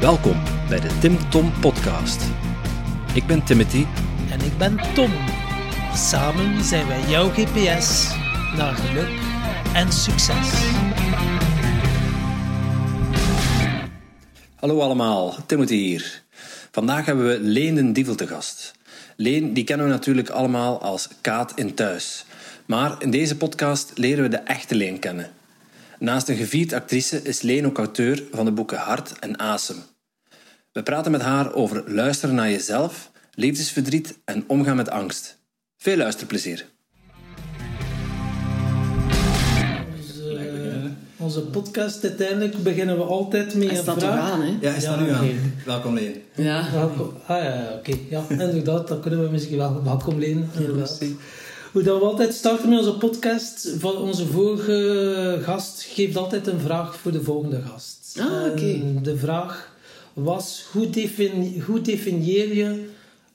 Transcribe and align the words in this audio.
Welkom 0.00 0.42
bij 0.68 0.80
de 0.80 0.98
Tim 1.00 1.30
Tom 1.30 1.52
Podcast. 1.60 2.22
Ik 3.14 3.26
ben 3.26 3.44
Timothy. 3.44 3.84
En 4.30 4.40
ik 4.40 4.58
ben 4.58 4.76
Tom. 4.94 5.10
Samen 5.94 6.64
zijn 6.64 6.86
wij 6.86 7.00
jouw 7.08 7.28
GPS 7.28 8.14
naar 8.56 8.74
geluk 8.74 9.08
en 9.74 9.92
succes. 9.92 10.52
Hallo 14.54 14.80
allemaal, 14.80 15.34
Timothy 15.46 15.76
hier. 15.76 16.22
Vandaag 16.70 17.06
hebben 17.06 17.26
we 17.26 17.40
Leen 17.40 17.74
den 17.74 17.92
Dievel 17.92 18.14
te 18.14 18.26
gast. 18.26 18.74
Leen 19.16 19.52
die 19.52 19.64
kennen 19.64 19.86
we 19.86 19.92
natuurlijk 19.92 20.28
allemaal 20.28 20.82
als 20.82 21.08
Kaat 21.20 21.52
in 21.54 21.74
Thuis. 21.74 22.24
Maar 22.66 23.02
in 23.02 23.10
deze 23.10 23.36
podcast 23.36 23.92
leren 23.94 24.22
we 24.22 24.30
de 24.30 24.36
echte 24.36 24.74
Leen 24.74 24.98
kennen. 24.98 25.30
Naast 25.98 26.28
een 26.28 26.36
gevierd 26.36 26.72
actrice 26.72 27.22
is 27.22 27.42
Leen 27.42 27.66
ook 27.66 27.78
auteur 27.78 28.22
van 28.32 28.44
de 28.44 28.50
boeken 28.52 28.78
Hart 28.78 29.18
en 29.18 29.38
Asem. 29.38 29.76
We 30.72 30.82
praten 30.82 31.10
met 31.12 31.22
haar 31.22 31.52
over 31.54 31.82
luisteren 31.86 32.34
naar 32.34 32.50
jezelf, 32.50 33.10
liefdesverdriet 33.34 34.18
en 34.24 34.44
omgaan 34.46 34.76
met 34.76 34.90
angst. 34.90 35.38
Veel 35.76 35.96
luisterplezier. 35.96 36.66
Onze, 39.96 40.90
onze 41.16 41.40
podcast, 41.40 42.04
uiteindelijk 42.04 42.62
beginnen 42.62 42.96
we 42.96 43.02
altijd 43.04 43.54
met 43.54 43.66
Hij 43.68 43.76
een 43.76 43.82
staat 43.82 43.98
vraag. 44.02 44.20
toch 44.20 44.30
aan, 44.32 44.40
hè? 44.40 44.56
Ja, 44.60 44.70
hij 44.70 44.80
staat 44.80 44.98
Ja, 44.98 45.04
nu 45.04 45.10
aan. 45.10 45.52
Welkom 45.66 45.94
Leen. 45.94 46.22
Ja. 46.34 46.72
Welkom. 46.72 47.12
Ah 47.26 47.42
ja, 47.42 47.54
ja, 47.54 47.72
oké. 47.78 47.92
Ja, 48.08 48.24
inderdaad, 48.28 48.88
dat 48.88 49.00
kunnen 49.00 49.22
we 49.24 49.30
misschien 49.30 49.56
wel. 49.56 49.82
Welkom 49.84 50.18
Leen. 50.18 50.48
inderdaad. 50.58 51.00
Hoe 51.78 51.86
dat 51.86 51.98
we 51.98 52.04
altijd 52.06 52.34
starten 52.34 52.68
met 52.68 52.78
onze 52.78 52.96
podcast, 52.96 53.68
van 53.78 53.96
onze 53.96 54.26
vorige 54.26 55.38
gast 55.42 55.82
geeft 55.82 56.16
altijd 56.16 56.46
een 56.46 56.60
vraag 56.60 56.96
voor 56.96 57.12
de 57.12 57.22
volgende 57.22 57.62
gast. 57.62 58.16
Ah, 58.20 58.44
oké. 58.50 58.72
En 58.72 58.98
De 59.02 59.16
vraag 59.16 59.72
was, 60.12 60.64
hoe, 60.72 60.90
defini- 60.90 61.60
hoe 61.60 61.80
definieer 61.80 62.54
je 62.54 62.90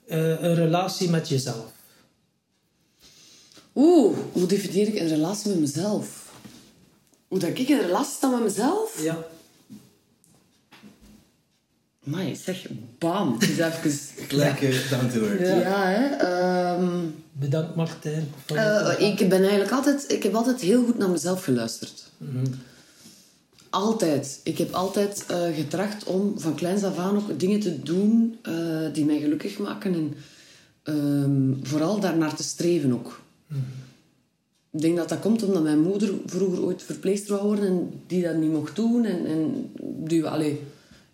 eh, 0.06 0.42
een 0.42 0.54
relatie 0.54 1.10
met 1.10 1.28
jezelf? 1.28 1.72
Oeh, 3.74 4.16
hoe 4.32 4.46
definieer 4.46 4.86
ik 4.88 4.98
een 5.00 5.08
relatie 5.08 5.50
met 5.50 5.60
mezelf? 5.60 6.32
Hoe 7.28 7.38
dat 7.38 7.48
ik 7.48 7.58
in 7.58 7.76
een 7.76 7.82
relatie 7.86 8.14
sta 8.14 8.28
met 8.28 8.42
mezelf? 8.42 9.02
Ja. 9.02 9.26
Maar 12.00 12.24
zeg, 12.44 12.66
bam. 12.98 13.32
Het 13.32 13.42
is 13.42 13.58
even... 13.58 14.38
Uh, 14.38 14.90
down 14.90 15.08
to 15.08 15.24
earth. 15.26 15.40
Ja. 15.40 15.56
Ja, 15.56 15.86
hè. 15.86 16.06
ehm, 16.06 17.06
Bedankt 17.36 17.74
Martijn. 17.74 18.28
voor 18.46 18.56
eh, 18.56 19.10
ik 19.10 19.28
ben 19.28 19.40
eigenlijk 19.40 19.70
altijd... 19.70 20.12
Ik 20.12 20.22
heb 20.22 20.34
altijd 20.34 20.60
heel 20.60 20.84
goed 20.84 20.98
naar 20.98 21.10
mezelf 21.10 21.44
geluisterd. 21.44 22.10
Altijd. 23.70 24.40
Ik 24.44 24.58
heb 24.58 24.72
altijd 24.72 25.26
eh, 25.26 25.54
getracht 25.54 26.04
om 26.04 26.40
van 26.40 26.54
kleins 26.54 26.82
af 26.82 26.98
aan 26.98 27.16
ook 27.16 27.40
dingen 27.40 27.60
te 27.60 27.82
doen 27.82 28.38
eh, 28.42 28.54
die 28.92 29.04
mij 29.04 29.20
gelukkig 29.20 29.58
maken. 29.58 29.94
En 29.94 30.14
ehm, 30.82 31.66
vooral 31.66 32.00
daarnaar 32.00 32.34
te 32.34 32.42
streven 32.42 32.92
ook. 32.92 33.22
Ik 34.70 34.80
denk 34.80 34.96
dat 34.96 35.08
dat 35.08 35.20
komt 35.20 35.42
omdat 35.42 35.62
mijn 35.62 35.80
moeder 35.80 36.10
vroeger 36.26 36.64
ooit 36.64 36.82
verpleegster 36.82 37.34
wou 37.34 37.46
worden 37.46 37.66
en 37.66 38.00
die 38.06 38.22
dat 38.22 38.36
niet 38.36 38.50
mocht 38.50 38.76
doen. 38.76 39.04
En, 39.04 39.26
en 39.26 39.70
die, 39.80 40.26
allee, 40.26 40.60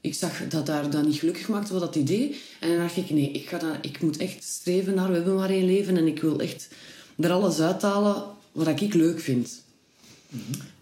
ik 0.01 0.15
zag 0.15 0.49
dat 0.49 0.67
daar 0.67 0.91
dat 0.91 1.07
niet 1.07 1.19
gelukkig 1.19 1.49
maakte 1.49 1.73
wat 1.73 1.83
dat 1.83 1.97
idee. 1.97 2.41
En 2.61 2.69
dan 2.69 2.79
dacht 2.79 2.97
ik, 2.97 3.11
nee, 3.11 3.31
ik, 3.31 3.49
ga 3.49 3.59
dat, 3.59 3.77
ik 3.81 4.03
moet 4.03 4.17
echt 4.17 4.45
streven 4.45 4.95
naar, 4.95 5.09
we 5.09 5.15
hebben 5.15 5.35
maar 5.35 5.51
één 5.51 5.67
leven 5.67 5.97
en 5.97 6.07
ik 6.07 6.21
wil 6.21 6.41
echt 6.41 6.69
er 7.19 7.31
alles 7.31 7.61
uithalen 7.61 8.25
wat 8.53 8.81
ik 8.81 8.95
leuk 8.95 9.21
vind. 9.21 9.63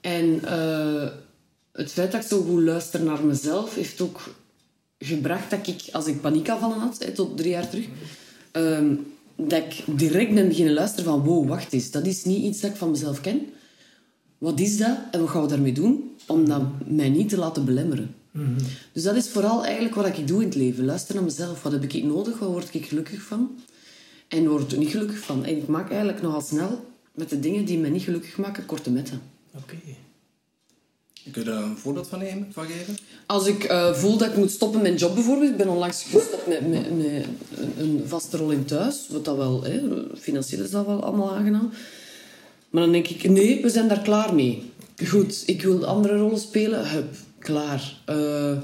En 0.00 0.44
eh, 0.44 1.08
het 1.72 1.92
feit 1.92 2.12
dat 2.12 2.22
ik 2.22 2.28
zo 2.28 2.42
goed 2.42 2.62
luister 2.62 3.02
naar 3.02 3.24
mezelf 3.24 3.74
heeft 3.74 4.00
ook 4.00 4.34
gebracht 4.98 5.50
dat 5.50 5.66
ik, 5.66 5.82
als 5.92 6.06
ik 6.06 6.20
paniekaanvallen 6.20 6.78
had, 6.78 7.04
hè, 7.04 7.12
tot 7.12 7.36
drie 7.36 7.50
jaar 7.50 7.68
terug, 7.68 7.86
ehm, 8.52 8.94
dat 9.36 9.62
ik 9.62 9.98
direct 9.98 10.34
ben 10.34 10.48
beginnen 10.48 10.74
luisteren 10.74 11.04
van 11.04 11.22
wow, 11.22 11.48
wacht 11.48 11.72
eens, 11.72 11.90
dat 11.90 12.06
is 12.06 12.24
niet 12.24 12.42
iets 12.42 12.60
dat 12.60 12.70
ik 12.70 12.76
van 12.76 12.90
mezelf 12.90 13.20
ken. 13.20 13.46
Wat 14.38 14.60
is 14.60 14.76
dat 14.76 14.98
en 15.10 15.20
wat 15.20 15.28
gaan 15.28 15.42
we 15.42 15.48
daarmee 15.48 15.72
doen? 15.72 16.16
Om 16.26 16.48
dat 16.48 16.62
mij 16.86 17.08
niet 17.08 17.28
te 17.28 17.38
laten 17.38 17.64
belemmeren. 17.64 18.14
Dus 18.92 19.02
dat 19.02 19.16
is 19.16 19.28
vooral 19.28 19.64
eigenlijk 19.64 19.94
wat 19.94 20.06
ik 20.06 20.26
doe 20.26 20.40
in 20.40 20.46
het 20.48 20.56
leven. 20.56 20.84
Luister 20.84 21.14
naar 21.14 21.24
mezelf. 21.24 21.62
Wat 21.62 21.72
heb 21.72 21.82
ik 21.82 22.04
nog? 22.04 22.38
Wat 22.38 22.48
word 22.48 22.74
ik 22.74 22.86
gelukkig 22.86 23.22
van? 23.22 23.50
En 24.28 24.42
waar 24.44 24.50
word 24.58 24.72
ik 24.72 24.78
niet 24.78 24.90
gelukkig 24.90 25.18
van? 25.18 25.44
En 25.44 25.56
ik 25.56 25.66
maak 25.66 25.88
eigenlijk 25.88 26.22
nogal 26.22 26.40
snel 26.40 26.84
met 27.14 27.28
de 27.30 27.40
dingen 27.40 27.64
die 27.64 27.78
mij 27.78 27.90
niet 27.90 28.02
gelukkig 28.02 28.36
maken, 28.36 28.66
korte 28.66 28.90
metten. 28.90 29.20
Oké. 29.56 29.74
Kun 31.32 31.42
je 31.44 31.50
daar 31.50 31.62
een 31.62 31.76
voorbeeld 31.76 32.08
van, 32.08 32.18
nemen, 32.18 32.46
van 32.52 32.66
geven? 32.66 32.96
Als 33.26 33.46
ik 33.46 33.64
eh, 33.64 33.92
voel 33.94 34.16
dat 34.16 34.28
ik 34.28 34.36
moet 34.36 34.50
stoppen 34.50 34.80
met 34.82 34.88
mijn 34.90 35.00
job 35.02 35.14
bijvoorbeeld, 35.14 35.50
ik 35.50 35.56
ben 35.56 35.68
onlangs 35.68 36.02
gestopt 36.02 36.46
met, 36.46 36.68
met, 36.68 36.96
met 36.96 37.06
een- 37.56 37.72
een 37.78 38.02
vaste 38.06 38.36
rol 38.36 38.50
in 38.50 38.64
thuis, 38.64 39.06
wat 39.10 39.24
dat 39.24 39.36
wel, 39.36 39.62
hè, 39.62 39.80
financieel 40.18 40.64
is 40.64 40.70
dat 40.70 40.86
wel 40.86 41.02
allemaal 41.02 41.34
aangenaam. 41.34 41.70
Maar 42.70 42.82
dan 42.82 42.92
denk 42.92 43.06
ik, 43.08 43.30
nee, 43.30 43.62
we 43.62 43.68
zijn 43.70 43.88
daar 43.88 44.00
klaar 44.02 44.34
mee. 44.34 44.62
Goed, 45.06 45.42
ik 45.46 45.62
wil 45.62 45.84
andere 45.86 46.16
rollen 46.18 46.38
spelen, 46.40 46.90
hup, 46.90 47.14
klaar. 47.38 48.00
Eh, 48.04 48.56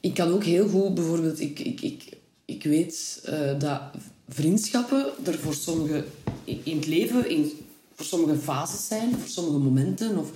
ik 0.00 0.14
kan 0.14 0.32
ook 0.32 0.44
heel 0.44 0.68
goed, 0.68 0.94
bijvoorbeeld, 0.94 1.40
ik, 1.40 1.58
ik, 1.58 1.80
ik, 1.80 2.16
ik 2.44 2.62
weet 2.62 3.20
eh, 3.24 3.58
dat 3.58 3.80
vriendschappen 4.28 5.06
er 5.24 5.38
voor 5.38 5.54
sommige 5.54 6.04
in 6.44 6.76
het 6.76 6.86
leven, 6.86 7.30
in, 7.30 7.52
voor 7.94 8.06
sommige 8.06 8.38
fases 8.38 8.86
zijn, 8.86 9.18
voor 9.18 9.28
sommige 9.28 9.58
momenten. 9.58 10.18
Of 10.18 10.30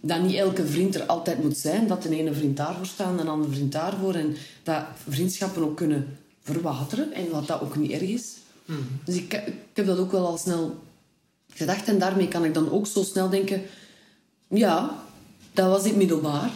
dat 0.00 0.22
niet 0.22 0.34
elke 0.34 0.66
vriend 0.66 0.94
er 0.94 1.06
altijd 1.06 1.42
moet 1.42 1.56
zijn. 1.56 1.86
Dat 1.86 2.02
de 2.02 2.16
ene 2.16 2.32
vriend 2.32 2.56
daarvoor 2.56 2.86
staat 2.86 3.18
en 3.18 3.24
de 3.24 3.30
andere 3.30 3.52
vriend 3.52 3.72
daarvoor. 3.72 4.14
En 4.14 4.36
dat 4.62 4.82
vriendschappen 5.08 5.62
ook 5.62 5.76
kunnen 5.76 6.18
verwateren 6.42 7.12
en 7.12 7.24
dat 7.30 7.46
dat 7.46 7.60
ook 7.60 7.76
niet 7.76 7.90
erg 7.90 8.02
is. 8.02 8.36
Dus 9.04 9.16
ik, 9.16 9.32
ik 9.32 9.54
heb 9.72 9.86
dat 9.86 9.98
ook 9.98 10.12
wel 10.12 10.26
al 10.26 10.38
snel 10.38 10.76
gedacht. 11.54 11.88
En 11.88 11.98
daarmee 11.98 12.28
kan 12.28 12.44
ik 12.44 12.54
dan 12.54 12.70
ook 12.70 12.86
zo 12.86 13.02
snel 13.02 13.28
denken... 13.28 13.62
Ja, 14.48 15.02
dat 15.52 15.68
was 15.68 15.84
het 15.84 15.96
middelbaar. 15.96 16.50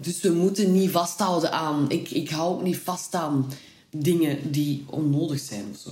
Dus 0.00 0.20
we 0.20 0.30
moeten 0.30 0.72
niet 0.72 0.90
vasthouden 0.90 1.52
aan... 1.52 1.90
Ik, 1.90 2.10
ik 2.10 2.30
hou 2.30 2.54
ook 2.54 2.62
niet 2.62 2.78
vast 2.78 3.14
aan 3.14 3.46
dingen 3.90 4.50
die 4.50 4.84
onnodig 4.90 5.38
zijn 5.38 5.64
of 5.70 5.78
zo. 5.78 5.90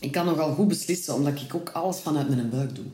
Ik 0.00 0.12
kan 0.12 0.26
nogal 0.26 0.54
goed 0.54 0.68
beslissen, 0.68 1.14
omdat 1.14 1.40
ik 1.40 1.54
ook 1.54 1.70
alles 1.70 1.98
vanuit 1.98 2.28
mijn 2.28 2.50
buik 2.50 2.74
doe. 2.74 2.84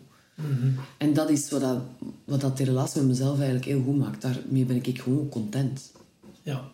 En 0.98 1.12
dat 1.12 1.30
is 1.30 1.50
wat, 1.50 1.60
dat, 1.60 1.78
wat 2.24 2.40
dat 2.40 2.56
de 2.56 2.64
relatie 2.64 3.00
met 3.00 3.10
mezelf 3.10 3.36
eigenlijk 3.36 3.64
heel 3.64 3.82
goed 3.82 3.98
maakt. 3.98 4.22
Daarmee 4.22 4.64
ben 4.64 4.82
ik 4.82 5.00
gewoon 5.00 5.28
content. 5.28 5.92
Ja. 6.42 6.70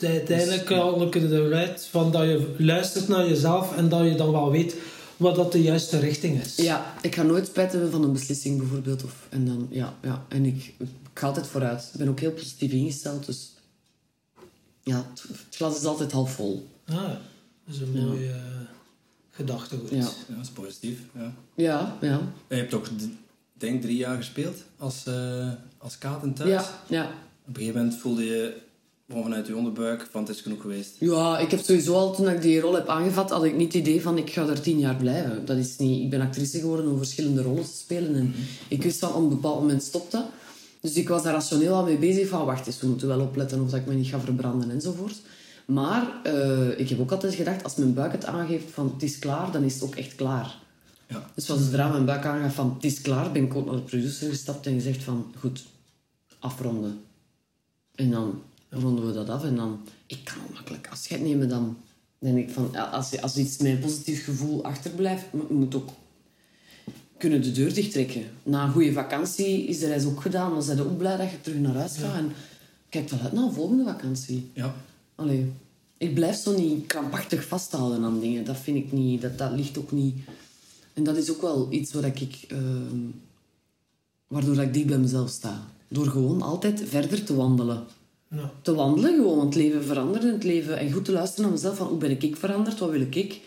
Uiteindelijk 0.00 0.68
haal 0.68 1.02
ik 1.02 1.14
eruit 1.14 1.88
van 1.90 2.12
dat 2.12 2.22
je 2.22 2.54
luistert 2.58 3.08
naar 3.08 3.28
jezelf 3.28 3.76
en 3.76 3.88
dat 3.88 4.04
je 4.04 4.14
dan 4.14 4.32
wel 4.32 4.50
weet 4.50 4.76
wat 5.16 5.36
dat 5.36 5.52
de 5.52 5.62
juiste 5.62 5.98
richting 5.98 6.40
is. 6.42 6.56
Ja, 6.56 6.94
ik 7.02 7.14
ga 7.14 7.22
nooit 7.22 7.46
spijt 7.46 7.72
hebben 7.72 7.90
van 7.90 8.02
een 8.02 8.12
beslissing 8.12 8.58
bijvoorbeeld. 8.58 9.04
Of, 9.04 9.26
en 9.28 9.46
dan, 9.46 9.66
ja, 9.70 9.94
ja. 10.02 10.24
En 10.28 10.44
ik, 10.44 10.74
ik 10.78 11.09
ga 11.20 11.26
altijd 11.26 11.46
vooruit. 11.46 11.90
Ik 11.92 11.98
ben 11.98 12.08
ook 12.08 12.20
heel 12.20 12.32
positief 12.32 12.72
ingesteld, 12.72 13.26
dus... 13.26 13.50
Ja, 14.82 14.96
het, 15.10 15.22
het 15.22 15.56
glas 15.56 15.76
is 15.76 15.84
altijd 15.84 16.12
half 16.12 16.32
vol. 16.34 16.68
Ah, 16.86 16.96
dat 17.64 17.74
is 17.74 17.80
een 17.80 18.06
mooie 18.06 18.26
uh, 18.28 18.34
gedachtegoed. 19.30 19.90
Ja. 19.90 19.96
Ja, 19.96 20.04
dat 20.28 20.42
is 20.44 20.48
positief. 20.48 20.98
Ja. 21.14 21.32
Ja, 21.54 21.96
ja. 22.00 22.20
Je 22.48 22.54
hebt 22.54 22.74
ook, 22.74 22.86
d- 22.86 23.08
denk 23.52 23.82
drie 23.82 23.96
jaar 23.96 24.16
gespeeld 24.16 24.56
als, 24.78 25.06
eh 25.06 25.48
als 25.78 25.98
kaat 25.98 26.22
in 26.22 26.34
thuis. 26.34 26.50
Ja, 26.50 26.64
ja. 26.88 27.04
Op 27.04 27.10
een 27.46 27.54
gegeven 27.54 27.80
moment 27.80 28.00
voelde 28.00 28.24
je 28.24 28.56
gewoon 29.08 29.22
vanuit 29.22 29.46
je 29.46 29.56
onderbuik 29.56 30.06
van 30.10 30.20
het 30.20 30.30
is 30.36 30.40
genoeg 30.40 30.60
geweest. 30.60 30.90
Ja, 30.98 31.38
ik 31.38 31.50
heb 31.50 31.60
sowieso 31.60 31.94
al 31.94 32.14
toen 32.14 32.28
ik 32.28 32.42
die 32.42 32.60
rol 32.60 32.74
heb 32.74 32.88
aangevat, 32.88 33.30
had 33.30 33.44
ik 33.44 33.56
niet 33.56 33.72
het 33.72 33.82
idee 33.86 34.02
van 34.02 34.18
ik 34.18 34.30
ga 34.30 34.46
er 34.46 34.60
tien 34.60 34.78
jaar 34.78 34.96
blijven. 34.96 35.44
Dat 35.44 35.56
is 35.56 35.76
niet, 35.76 36.02
ik 36.02 36.10
ben 36.10 36.20
actrice 36.20 36.58
geworden 36.60 36.90
om 36.90 36.96
verschillende 36.96 37.42
rollen 37.42 37.64
te 37.64 37.76
spelen. 37.76 38.14
En 38.14 38.34
ik 38.68 38.82
wist 38.82 38.98
van 38.98 39.14
op 39.14 39.22
een 39.22 39.28
bepaald 39.28 39.60
moment 39.60 39.82
stopt 39.82 40.12
dat. 40.12 40.24
Dus 40.80 40.94
ik 40.94 41.08
was 41.08 41.22
daar 41.22 41.32
rationeel 41.32 41.74
al 41.74 41.84
mee 41.84 41.98
bezig 41.98 42.28
van 42.28 42.44
wacht 42.44 42.66
eens, 42.66 42.80
we 42.80 42.86
moeten 42.86 43.08
wel 43.08 43.20
opletten 43.20 43.62
of 43.62 43.70
dat 43.70 43.80
ik 43.80 43.86
me 43.86 43.94
niet 43.94 44.08
ga 44.08 44.20
verbranden 44.20 44.70
enzovoort. 44.70 45.20
Maar 45.66 46.22
eh, 46.22 46.78
ik 46.78 46.88
heb 46.88 47.00
ook 47.00 47.12
altijd 47.12 47.34
gedacht, 47.34 47.64
als 47.64 47.74
mijn 47.74 47.94
buik 47.94 48.12
het 48.12 48.24
aangeeft 48.24 48.70
van 48.70 48.90
het 48.92 49.02
is 49.02 49.18
klaar, 49.18 49.52
dan 49.52 49.62
is 49.62 49.74
het 49.74 49.82
ook 49.82 49.94
echt 49.94 50.14
klaar. 50.14 50.58
Ja. 51.06 51.30
Dus 51.34 51.50
als 51.50 51.60
zodra 51.60 51.88
mijn 51.88 52.04
buik 52.04 52.24
aangaf 52.24 52.54
van 52.54 52.72
het 52.74 52.84
is 52.84 53.00
klaar, 53.00 53.32
ben 53.32 53.44
ik 53.44 53.54
ook 53.54 53.66
naar 53.66 53.74
de 53.74 53.80
producer 53.80 54.28
gestapt 54.28 54.66
en 54.66 54.72
gezegd 54.72 55.02
van 55.02 55.34
goed, 55.38 55.64
afronden. 56.38 57.00
En 57.94 58.10
dan 58.10 58.42
ronden 58.68 59.06
we 59.06 59.12
dat 59.12 59.28
af 59.28 59.44
en 59.44 59.56
dan... 59.56 59.80
Ik 60.06 60.24
kan 60.24 60.38
makkelijk 60.54 60.88
afscheid 60.90 61.20
nemen 61.20 61.48
dan. 61.48 61.76
denk 62.18 62.38
ik 62.38 62.50
van, 62.50 62.76
als, 62.76 63.20
als 63.20 63.36
iets 63.36 63.60
een 63.60 63.78
positief 63.78 64.24
gevoel 64.24 64.64
achterblijft, 64.64 65.24
moet 65.48 65.74
ook 65.74 65.90
kunnen 67.20 67.42
de 67.42 67.52
deur 67.52 67.74
dichttrekken. 67.74 68.22
Na 68.42 68.64
een 68.64 68.72
goede 68.72 68.92
vakantie 68.92 69.64
is 69.64 69.78
de 69.78 69.86
reis 69.86 70.04
ook 70.04 70.20
gedaan, 70.20 70.50
dan 70.50 70.62
zijn 70.62 70.80
ook 70.80 70.98
blij 70.98 71.16
dat 71.16 71.30
je 71.30 71.40
terug 71.40 71.58
naar 71.58 71.74
huis 71.74 71.96
gaat. 71.96 72.16
En 72.16 72.32
kijk 72.88 73.08
wel 73.08 73.20
uit 73.20 73.32
naar 73.32 73.44
een 73.44 73.52
volgende 73.52 73.84
vakantie. 73.84 74.50
Ja. 74.52 74.74
Allee, 75.14 75.52
ik 75.96 76.14
blijf 76.14 76.36
zo 76.36 76.58
niet 76.58 76.86
krampachtig 76.86 77.46
vasthouden 77.46 78.04
aan 78.04 78.20
dingen. 78.20 78.44
Dat 78.44 78.56
vind 78.56 78.76
ik 78.76 78.92
niet, 78.92 79.22
dat, 79.22 79.38
dat 79.38 79.52
ligt 79.52 79.78
ook 79.78 79.92
niet... 79.92 80.16
En 80.94 81.04
dat 81.04 81.16
is 81.16 81.30
ook 81.30 81.42
wel 81.42 81.66
iets 81.70 81.92
wat 81.92 82.04
ik... 82.04 82.38
ehm, 82.48 82.98
waardoor 84.26 84.58
ik 84.58 84.74
diep 84.74 84.86
bij 84.86 84.98
mezelf 84.98 85.30
sta. 85.30 85.64
Door 85.88 86.06
gewoon 86.06 86.42
altijd 86.42 86.82
verder 86.86 87.24
te 87.24 87.34
wandelen. 87.34 87.84
Ja. 88.28 88.52
te 88.62 88.74
wandelen, 88.74 89.14
gewoon 89.14 89.46
het 89.46 89.54
leven 89.54 89.84
veranderen. 89.84 90.32
Het 90.32 90.44
leven, 90.44 90.78
en 90.78 90.92
goed 90.92 91.04
te 91.04 91.12
luisteren 91.12 91.42
naar 91.44 91.52
mezelf, 91.52 91.76
van 91.76 91.86
hoe 91.86 91.98
ben 91.98 92.22
ik 92.22 92.36
veranderd, 92.36 92.78
wat 92.78 92.90
wil 92.90 93.06
ik? 93.10 93.40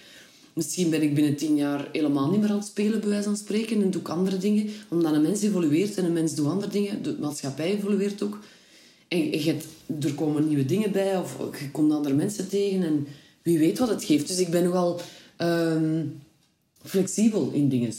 Misschien 0.53 0.89
ben 0.89 1.01
ik 1.01 1.13
binnen 1.13 1.35
tien 1.35 1.55
jaar 1.55 1.89
helemaal 1.91 2.29
niet 2.29 2.39
meer 2.39 2.49
aan 2.49 2.57
het 2.57 2.65
spelen, 2.65 2.99
bij 2.99 3.09
wijze 3.09 3.23
van 3.23 3.37
spreken, 3.37 3.81
en 3.81 3.91
doe 3.91 4.01
ik 4.01 4.09
andere 4.09 4.37
dingen. 4.37 4.69
Omdat 4.89 5.13
een 5.13 5.21
mens 5.21 5.41
evolueert 5.41 5.97
en 5.97 6.05
een 6.05 6.13
mens 6.13 6.35
doet 6.35 6.47
andere 6.47 6.71
dingen. 6.71 7.03
De 7.03 7.15
maatschappij 7.19 7.75
evolueert 7.75 8.23
ook. 8.23 8.39
En 9.07 9.31
je 9.31 9.41
hebt, 9.41 9.65
er 10.05 10.13
komen 10.13 10.47
nieuwe 10.47 10.65
dingen 10.65 10.91
bij, 10.91 11.17
of 11.17 11.37
je 11.59 11.71
komt 11.71 11.91
andere 11.91 12.15
mensen 12.15 12.49
tegen, 12.49 12.83
en 12.83 13.07
wie 13.41 13.59
weet 13.59 13.79
wat 13.79 13.89
het 13.89 14.03
geeft. 14.03 14.27
Dus 14.27 14.39
ik 14.39 14.49
ben 14.49 14.63
nogal 14.63 15.01
ehm, 15.35 16.05
flexibel 16.83 17.51
in 17.53 17.69
dingen, 17.69 17.93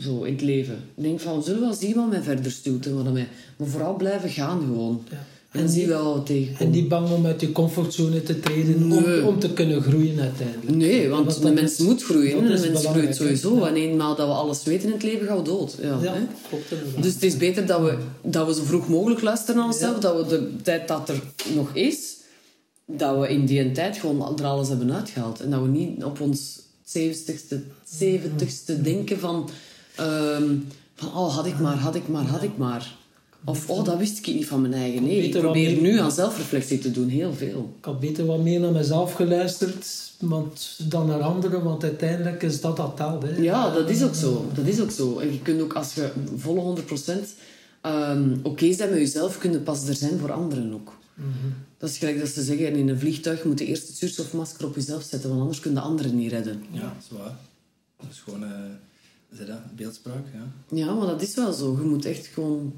zo 0.00 0.22
in 0.22 0.32
het 0.32 0.42
leven. 0.42 0.74
Ik 0.94 1.02
denk 1.02 1.20
van, 1.20 1.36
we 1.36 1.44
zullen 1.44 1.60
wel 1.60 1.74
zien 1.74 1.94
wat 1.94 2.08
mij 2.08 2.22
verder 2.22 2.52
stuurt 2.52 2.86
en 2.86 3.04
wat 3.04 3.12
mij... 3.12 3.28
Maar 3.56 3.68
vooral 3.68 3.96
blijven 3.96 4.30
gaan 4.30 4.60
gewoon. 4.60 5.04
Ja. 5.10 5.26
En, 5.50 5.60
En 5.60 5.66
die- 5.66 5.86
wel. 5.86 6.24
En 6.58 6.70
niet 6.70 6.88
bang 6.88 7.10
om 7.10 7.26
uit 7.26 7.40
je 7.40 7.52
comfortzone 7.52 8.22
te 8.22 8.40
treden 8.40 8.88
Nee. 8.88 9.20
om, 9.22 9.26
om 9.28 9.38
te 9.38 9.52
kunnen 9.52 9.82
groeien 9.82 10.20
uiteindelijk. 10.20 10.76
Nee, 10.76 11.08
want 11.08 11.42
de 11.42 11.52
mens 11.52 11.72
is- 11.72 11.78
moet 11.78 12.02
groeien. 12.02 12.42
de 12.48 12.68
mens 12.70 12.86
groeit 12.86 13.16
sowieso. 13.16 13.56
Ja. 13.58 13.66
En 13.68 13.74
eenmaal 13.74 14.16
dat 14.16 14.26
we 14.26 14.32
alles 14.32 14.62
weten 14.64 14.86
in 14.86 14.92
het 14.94 15.02
leven, 15.02 15.26
gaan 15.26 15.36
we 15.36 15.42
dood. 15.42 15.76
Ja, 15.82 15.98
Ja, 16.02 16.12
hè? 16.12 16.20
klopt 16.48 16.70
inderdaad. 16.70 17.02
Dus 17.02 17.14
het 17.14 17.22
is 17.22 17.36
beter 17.36 17.66
dat 17.66 17.80
we, 17.80 17.96
dat 18.22 18.46
we 18.46 18.54
zo 18.54 18.62
vroeg 18.64 18.88
mogelijk 18.88 19.22
luisteren 19.22 19.56
naar 19.56 19.64
onszelf. 19.66 19.98
Dat 19.98 20.16
we 20.16 20.26
de 20.28 20.62
tijd 20.62 20.88
dat 20.88 21.08
er 21.08 21.22
nog 21.54 21.70
is, 21.74 22.16
dat 22.86 23.18
we 23.20 23.28
in 23.28 23.46
die 23.46 23.72
tijd 23.72 23.96
gewoon 23.96 24.38
er 24.38 24.44
alles 24.44 24.68
hebben 24.68 24.92
uitgehaald. 24.94 25.40
En 25.40 25.50
dat 25.50 25.62
we 25.62 25.68
niet 25.68 26.04
op 26.04 26.20
ons 26.20 26.60
70ste, 26.84 27.56
70ste 27.84 28.80
denken 28.82 29.18
van, 29.18 29.48
ehm, 29.96 30.54
van... 30.94 31.08
Oh, 31.08 31.34
had 31.34 31.46
ik 31.46 31.58
maar, 31.58 31.76
had 31.76 31.94
ik 31.94 32.08
maar, 32.08 32.24
had 32.24 32.42
ik 32.42 32.56
maar. 32.56 32.98
Of, 33.44 33.70
oh, 33.70 33.84
dat 33.84 33.98
wist 33.98 34.18
ik 34.18 34.26
niet 34.34 34.46
van 34.46 34.60
mijn 34.60 34.72
eigen. 34.74 35.02
Nee, 35.02 35.16
ik 35.16 35.22
Beter 35.22 35.42
wat 35.42 35.52
probeer 35.52 35.80
meer- 35.80 35.92
nu 35.92 35.98
aan 35.98 36.12
zelfreflectie 36.12 36.78
te 36.78 36.90
doen. 36.90 37.08
Heel 37.08 37.34
veel. 37.34 37.74
Ik 37.78 37.84
had 37.84 38.00
beter 38.00 38.26
wat 38.26 38.42
meer 38.42 38.60
naar 38.60 38.72
mezelf 38.72 39.12
geluisterd 39.12 39.86
want, 40.20 40.78
dan 40.88 41.06
naar 41.06 41.20
anderen, 41.20 41.62
want 41.64 41.82
uiteindelijk 41.84 42.42
is 42.42 42.60
dat 42.60 42.76
dat 42.76 42.96
telt. 42.96 43.22
Hè. 43.22 43.36
Ja, 43.36 43.74
dat 43.74 43.90
is 43.90 44.02
ook 44.02 44.14
zo. 44.14 44.46
Dat 44.54 44.66
is 44.66 44.80
ook 44.80 44.90
zo. 44.90 45.18
En 45.18 45.32
je 45.32 45.40
kunt 45.40 45.60
ook, 45.60 45.72
als 45.72 45.94
je 45.94 46.10
volle 46.36 46.60
100% 46.60 47.34
ehm 47.80 48.36
oké 48.42 48.72
zijn 48.72 48.90
met 48.90 48.98
jezelf, 48.98 49.38
kun 49.38 49.52
je 49.52 49.58
pas 49.58 49.88
er 49.88 49.94
zijn 49.94 50.18
voor 50.18 50.32
anderen 50.32 50.72
ook. 50.74 50.98
Dat 51.78 51.90
is 51.90 51.98
gelijk 51.98 52.18
dat 52.18 52.28
ze 52.28 52.42
zeggen, 52.42 52.74
in 52.74 52.88
een 52.88 52.98
vliegtuig 52.98 53.44
moet 53.44 53.58
je 53.58 53.66
eerst 53.66 53.86
het 53.88 53.96
zuurstofmasker 53.96 54.66
op 54.66 54.74
jezelf 54.74 55.02
zetten, 55.02 55.28
want 55.28 55.40
anders 55.40 55.60
kun 55.60 55.72
je 55.72 55.80
anderen 55.80 56.16
niet 56.16 56.30
redden. 56.30 56.62
Ja, 56.70 56.80
dat 56.80 56.90
is 57.10 57.18
waar. 57.18 57.36
Dat 58.00 58.10
is 58.10 58.18
gewoon, 58.18 58.44
eh 58.44 58.50
is 59.32 59.46
dat, 59.46 59.76
beeldspraak, 59.76 60.24
ja. 60.34 60.76
Ja, 60.76 60.94
maar 60.94 61.06
dat 61.06 61.22
is 61.22 61.34
wel 61.34 61.52
zo. 61.52 61.76
Je 61.80 61.86
moet 61.88 62.04
echt 62.04 62.26
gewoon 62.26 62.72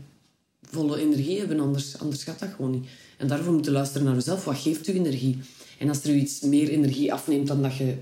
volle 0.71 1.01
energie 1.01 1.39
hebben, 1.39 1.61
anders, 1.61 1.99
anders 1.99 2.25
gaat 2.25 2.39
dat 2.39 2.49
gewoon 2.57 2.71
niet. 2.71 2.89
En 3.17 3.29
daarvoor 3.29 3.53
moet 3.53 3.65
je 3.65 3.71
luisteren 3.71 4.07
naar 4.07 4.15
jezelf. 4.15 4.45
Wat 4.45 4.59
geeft 4.59 4.87
je 4.87 4.93
energie? 4.93 5.39
En 5.79 5.89
als 5.89 6.05
er 6.05 6.11
u 6.11 6.15
iets 6.15 6.41
meer 6.41 6.69
energie 6.69 7.13
afneemt 7.13 7.47
dan 7.47 7.63
dat 7.63 7.77
je 7.77 7.95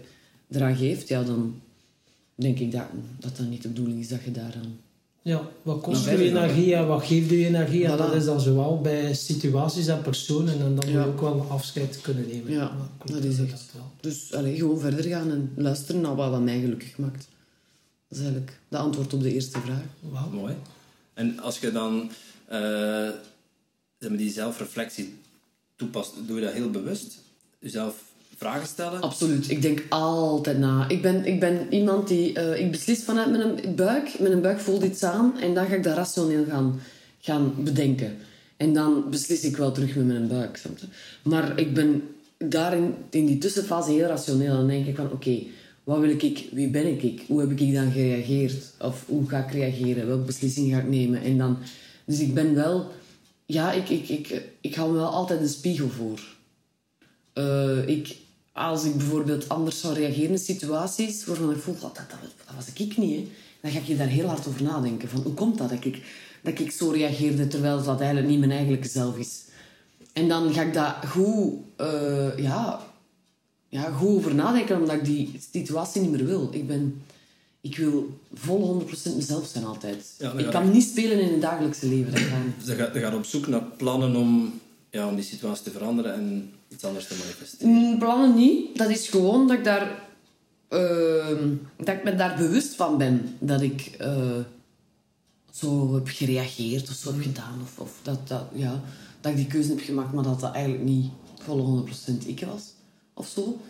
eraan 0.51 0.77
geeft, 0.77 1.09
ja, 1.09 1.23
dan 1.23 1.61
denk 2.35 2.59
ik 2.59 2.73
dat 2.73 2.87
dat, 3.19 3.37
dat 3.37 3.49
niet 3.49 3.63
de 3.63 3.69
bedoeling 3.69 4.01
is 4.01 4.09
dat 4.09 4.23
je 4.25 4.31
daaraan... 4.31 4.79
Ja, 5.23 5.49
wat 5.63 5.81
kost 5.81 6.05
je 6.05 6.11
dan? 6.11 6.21
energie 6.21 6.75
en 6.75 6.87
wat 6.87 7.05
geeft 7.05 7.31
je 7.31 7.47
energie? 7.47 7.85
En 7.85 7.97
dat 7.97 8.15
is 8.15 8.25
dan 8.25 8.41
zowel 8.41 8.81
bij 8.81 9.15
situaties 9.15 9.87
en 9.87 10.03
personen. 10.03 10.53
En 10.53 10.59
dan 10.59 10.75
moet 10.75 10.89
je 10.89 11.07
ook 11.07 11.21
wel 11.21 11.47
afscheid 11.49 12.01
kunnen 12.01 12.29
nemen. 12.29 12.53
Ja, 12.53 12.77
dat 13.05 13.25
is 13.25 13.39
echt. 13.39 13.71
wel. 13.73 13.91
Dus 14.01 14.35
allee, 14.35 14.57
gewoon 14.57 14.79
verder 14.79 15.05
gaan 15.05 15.31
en 15.31 15.53
luisteren 15.57 16.01
naar 16.01 16.15
wat, 16.15 16.31
wat 16.31 16.43
mij 16.43 16.61
gelukkig 16.61 16.99
maakt. 16.99 17.29
Dat 18.09 18.19
is 18.19 18.25
eigenlijk 18.25 18.61
de 18.69 18.77
antwoord 18.77 19.15
op 19.15 19.23
de 19.23 19.35
eerste 19.35 19.61
vraag. 19.61 19.83
Wauw. 20.01 20.31
Mooi. 20.31 20.55
En 21.15 21.39
als 21.39 21.59
je 21.59 21.73
dan 21.73 22.11
zeg 23.99 24.09
maar, 24.09 24.19
die 24.19 24.31
zelfreflectie 24.31 25.15
toepast, 25.77 26.15
doe 26.27 26.39
je 26.39 26.45
dat 26.45 26.53
heel 26.53 26.71
bewust? 26.71 27.19
Jezelf 27.59 27.95
vragen 28.37 28.67
stellen? 28.67 29.01
Absoluut. 29.01 29.51
Ik 29.51 29.63
denk 29.63 29.83
altijd 29.89 30.59
na. 30.59 30.89
Ik 30.89 31.03
ben, 31.03 31.25
ik 31.25 31.41
ben 31.41 31.67
iemand 31.71 32.09
die... 32.09 32.33
eh, 32.33 32.65
ik 32.65 32.71
beslis 32.71 33.05
vanuit 33.05 33.31
mijn 33.31 33.75
buik. 33.75 34.19
Mijn 34.19 34.41
buik 34.41 34.61
voelt 34.61 34.85
iets 34.85 35.03
aan. 35.03 35.39
En 35.41 35.55
dan 35.55 35.67
ga 35.67 35.75
ik 35.75 35.83
dat 35.83 35.97
rationeel 35.97 36.45
gaan, 36.45 36.81
gaan 37.21 37.55
bedenken. 37.65 38.17
En 38.57 38.73
dan 38.73 39.11
beslis 39.11 39.45
ik 39.45 39.57
wel 39.57 39.73
terug 39.73 39.95
met 39.95 40.07
mijn 40.07 40.29
buik. 40.29 40.63
Maar 41.23 41.59
ik 41.59 41.75
ben 41.75 42.03
daarin, 42.39 42.95
in 43.11 43.27
die 43.27 43.39
tussenfase, 43.39 43.91
heel 43.91 44.07
rationeel. 44.07 44.55
Dan 44.55 44.67
denk 44.67 44.87
ik 44.87 44.97
van, 44.97 45.13
oké, 45.13 45.43
wat 45.85 45.99
wil 45.99 46.11
ik? 46.11 46.49
Wie 46.53 46.69
ben 46.69 47.03
ik? 47.03 47.23
Hoe 47.27 47.41
heb 47.41 47.51
ik 47.51 47.75
dan 47.75 47.93
gereageerd? 47.93 48.73
Of 48.79 49.05
hoe 49.07 49.29
ga 49.29 49.45
ik 49.45 49.53
reageren? 49.53 50.07
Welke 50.07 50.25
beslissing 50.25 50.73
ga 50.73 50.79
ik 50.79 50.89
nemen? 50.89 51.23
En 51.23 51.39
dan... 51.39 51.59
Dus 52.11 52.21
ik 52.21 52.35
ben 52.35 52.55
wel... 52.55 52.91
Ja, 53.47 53.73
ik, 53.73 53.89
ik, 53.89 54.09
ik, 54.09 54.43
ik 54.61 54.75
hou 54.75 54.91
me 54.91 54.97
wel 54.97 55.09
altijd 55.09 55.41
een 55.41 55.49
spiegel 55.49 55.89
voor. 55.89 56.21
Eh, 57.33 57.89
ik, 57.89 58.17
als 58.53 58.85
ik 58.85 58.97
bijvoorbeeld 58.97 59.49
anders 59.49 59.81
zou 59.81 59.95
reageren 59.95 60.31
in 60.31 60.39
situaties 60.39 61.25
waarvan 61.25 61.51
ik 61.51 61.57
voel, 61.57 61.75
dat, 61.75 61.97
dat, 61.97 62.11
dat, 62.11 62.21
dat 62.47 62.55
was 62.55 62.67
ik 62.75 62.97
niet, 62.97 63.17
hè, 63.17 63.29
dan 63.61 63.71
ga 63.71 63.79
ik 63.79 63.85
je 63.85 63.97
daar 63.97 64.07
heel 64.07 64.27
hard 64.27 64.47
over 64.47 64.63
nadenken. 64.63 65.09
Van, 65.09 65.21
hoe 65.21 65.35
komt 65.35 65.59
dat 65.59 65.69
dat 65.69 65.85
ik, 65.85 66.03
dat 66.43 66.59
ik 66.59 66.71
zo 66.71 66.91
reageerde 66.91 67.47
terwijl 67.47 67.83
dat 67.83 67.99
eigenlijk 67.99 68.29
niet 68.29 68.39
mijn 68.39 68.51
eigenlijke 68.51 68.89
zelf 68.89 69.17
is? 69.17 69.45
En 70.13 70.29
dan 70.29 70.53
ga 70.53 70.63
ik 70.63 70.75
daar 70.75 71.07
goed, 71.07 71.53
eh, 71.77 72.39
ja, 72.39 72.81
ja, 73.69 73.91
goed 73.91 74.17
over 74.17 74.35
nadenken, 74.35 74.81
omdat 74.81 74.97
ik 74.97 75.05
die 75.05 75.41
situatie 75.53 76.01
niet 76.01 76.11
meer 76.11 76.27
wil. 76.27 76.49
Ik, 76.53 76.67
ben, 76.67 77.03
ik 77.61 77.77
wil 77.77 78.19
vol 78.35 78.83
100% 78.83 79.17
mezelf 79.17 79.47
zijn 79.47 79.65
altijd. 79.65 80.15
Ja, 80.19 80.33
ik 80.33 80.51
kan 80.51 80.71
niet 80.71 80.85
spelen 80.85 81.21
in 81.21 81.33
het 81.33 81.41
dagelijkse 81.41 81.87
leven. 81.89 82.13
Dat. 82.13 82.23
Dus 82.59 82.67
je 82.67 82.75
gaat, 82.75 82.95
je 82.95 83.01
gaat 83.01 83.15
op 83.15 83.25
zoek 83.25 83.47
naar 83.47 83.63
plannen 83.77 84.17
om, 84.17 84.61
ja, 84.91 85.09
om 85.09 85.15
die 85.15 85.25
situatie 85.25 85.65
te 85.65 85.71
veranderen 85.71 86.15
en 86.15 86.53
iets 86.69 86.85
anders 86.85 87.07
te 87.07 87.15
manifesteren. 87.19 87.73
Mm, 87.75 87.99
Plannen 87.99 88.35
niet. 88.35 88.79
Dat 88.79 88.91
is 88.91 89.09
gewoon 89.09 89.49
dat 89.49 89.57
ik 89.59 89.65
daar... 89.65 90.03
ehm, 90.69 91.49
dat 91.77 91.89
ik 91.95 92.05
me 92.05 92.15
daar 92.15 92.37
bewust 92.37 92.75
van 92.75 92.99
ben. 92.99 93.37
Dat 93.39 93.61
ik 93.61 93.81
eh, 93.99 94.39
zo 95.51 95.95
heb 95.95 96.09
gereageerd 96.09 96.89
of 96.89 96.95
zo 96.95 97.13
heb 97.13 97.23
gedaan. 97.23 97.59
Of, 97.63 97.79
of 97.79 97.99
dat, 98.03 98.29
dat, 98.29 98.45
ja, 98.55 98.81
dat 99.21 99.31
ik 99.31 99.37
die 99.39 99.47
keuze 99.47 99.69
heb 99.69 99.81
gemaakt, 99.81 100.13
maar 100.13 100.25
dat 100.25 100.41
dat 100.41 100.53
eigenlijk 100.53 100.85
niet 100.85 101.11
volle 101.43 101.85
100% 102.23 102.27
ik 102.27 102.45
was. 102.53 102.63
Of 103.15 103.29
zo. 103.29 103.61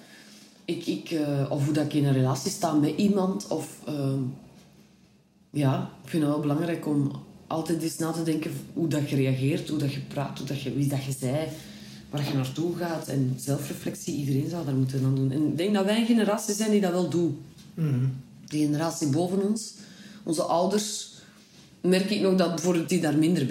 Ik, 0.71 0.87
ik, 0.87 1.11
eh, 1.11 1.51
of 1.51 1.65
hoe 1.65 1.75
dat 1.75 1.85
ik 1.85 1.95
in 1.95 2.05
een 2.05 2.13
relatie 2.13 2.51
sta 2.51 2.73
met 2.73 2.97
iemand. 2.97 3.49
Of... 3.49 3.77
ehm, 3.87 4.23
ja, 5.51 5.91
ik 6.03 6.09
vind 6.09 6.23
het 6.23 6.33
wel 6.33 6.41
belangrijk 6.41 6.87
om 6.87 7.13
altijd 7.47 7.83
eens 7.83 7.99
na 7.99 8.11
te 8.11 8.23
denken 8.23 8.51
hoe 8.73 8.89
dat 8.89 9.11
je 9.11 9.17
reageert, 9.17 9.69
hoe 9.69 9.79
dat 9.79 9.93
je 9.93 10.01
praat, 10.01 10.39
hoe 10.39 10.47
dat 10.47 10.61
je, 10.63 10.75
wie 10.75 10.89
dat 10.89 11.05
je 11.05 11.13
zei, 11.19 11.49
waar 12.11 12.29
je 12.29 12.35
naartoe 12.35 12.77
gaat. 12.77 13.09
En 13.09 13.35
zelfreflectie, 13.37 14.15
iedereen 14.15 14.51
zou 14.51 14.65
dat 14.65 14.75
moeten 14.75 15.03
dan 15.03 15.15
doen. 15.15 15.31
En 15.31 15.47
ik 15.47 15.57
denk 15.57 15.75
dat 15.75 15.85
wij 15.85 16.01
een 16.01 16.07
generatie 16.07 16.55
zijn 16.55 16.71
die 16.71 16.81
dat 16.81 16.93
wel 16.93 17.09
doen. 17.09 17.39
De 18.49 18.57
generatie 18.57 19.09
boven 19.09 19.49
ons, 19.49 19.75
onze 20.23 20.43
ouders, 20.43 21.10
merk 21.83 22.11
ik 22.11 22.21
nog 22.21 22.37
dat 22.37 22.55
bijvoorbeeld 22.55 22.89
die 22.89 23.01
daar 23.01 23.19
minder 23.19 23.47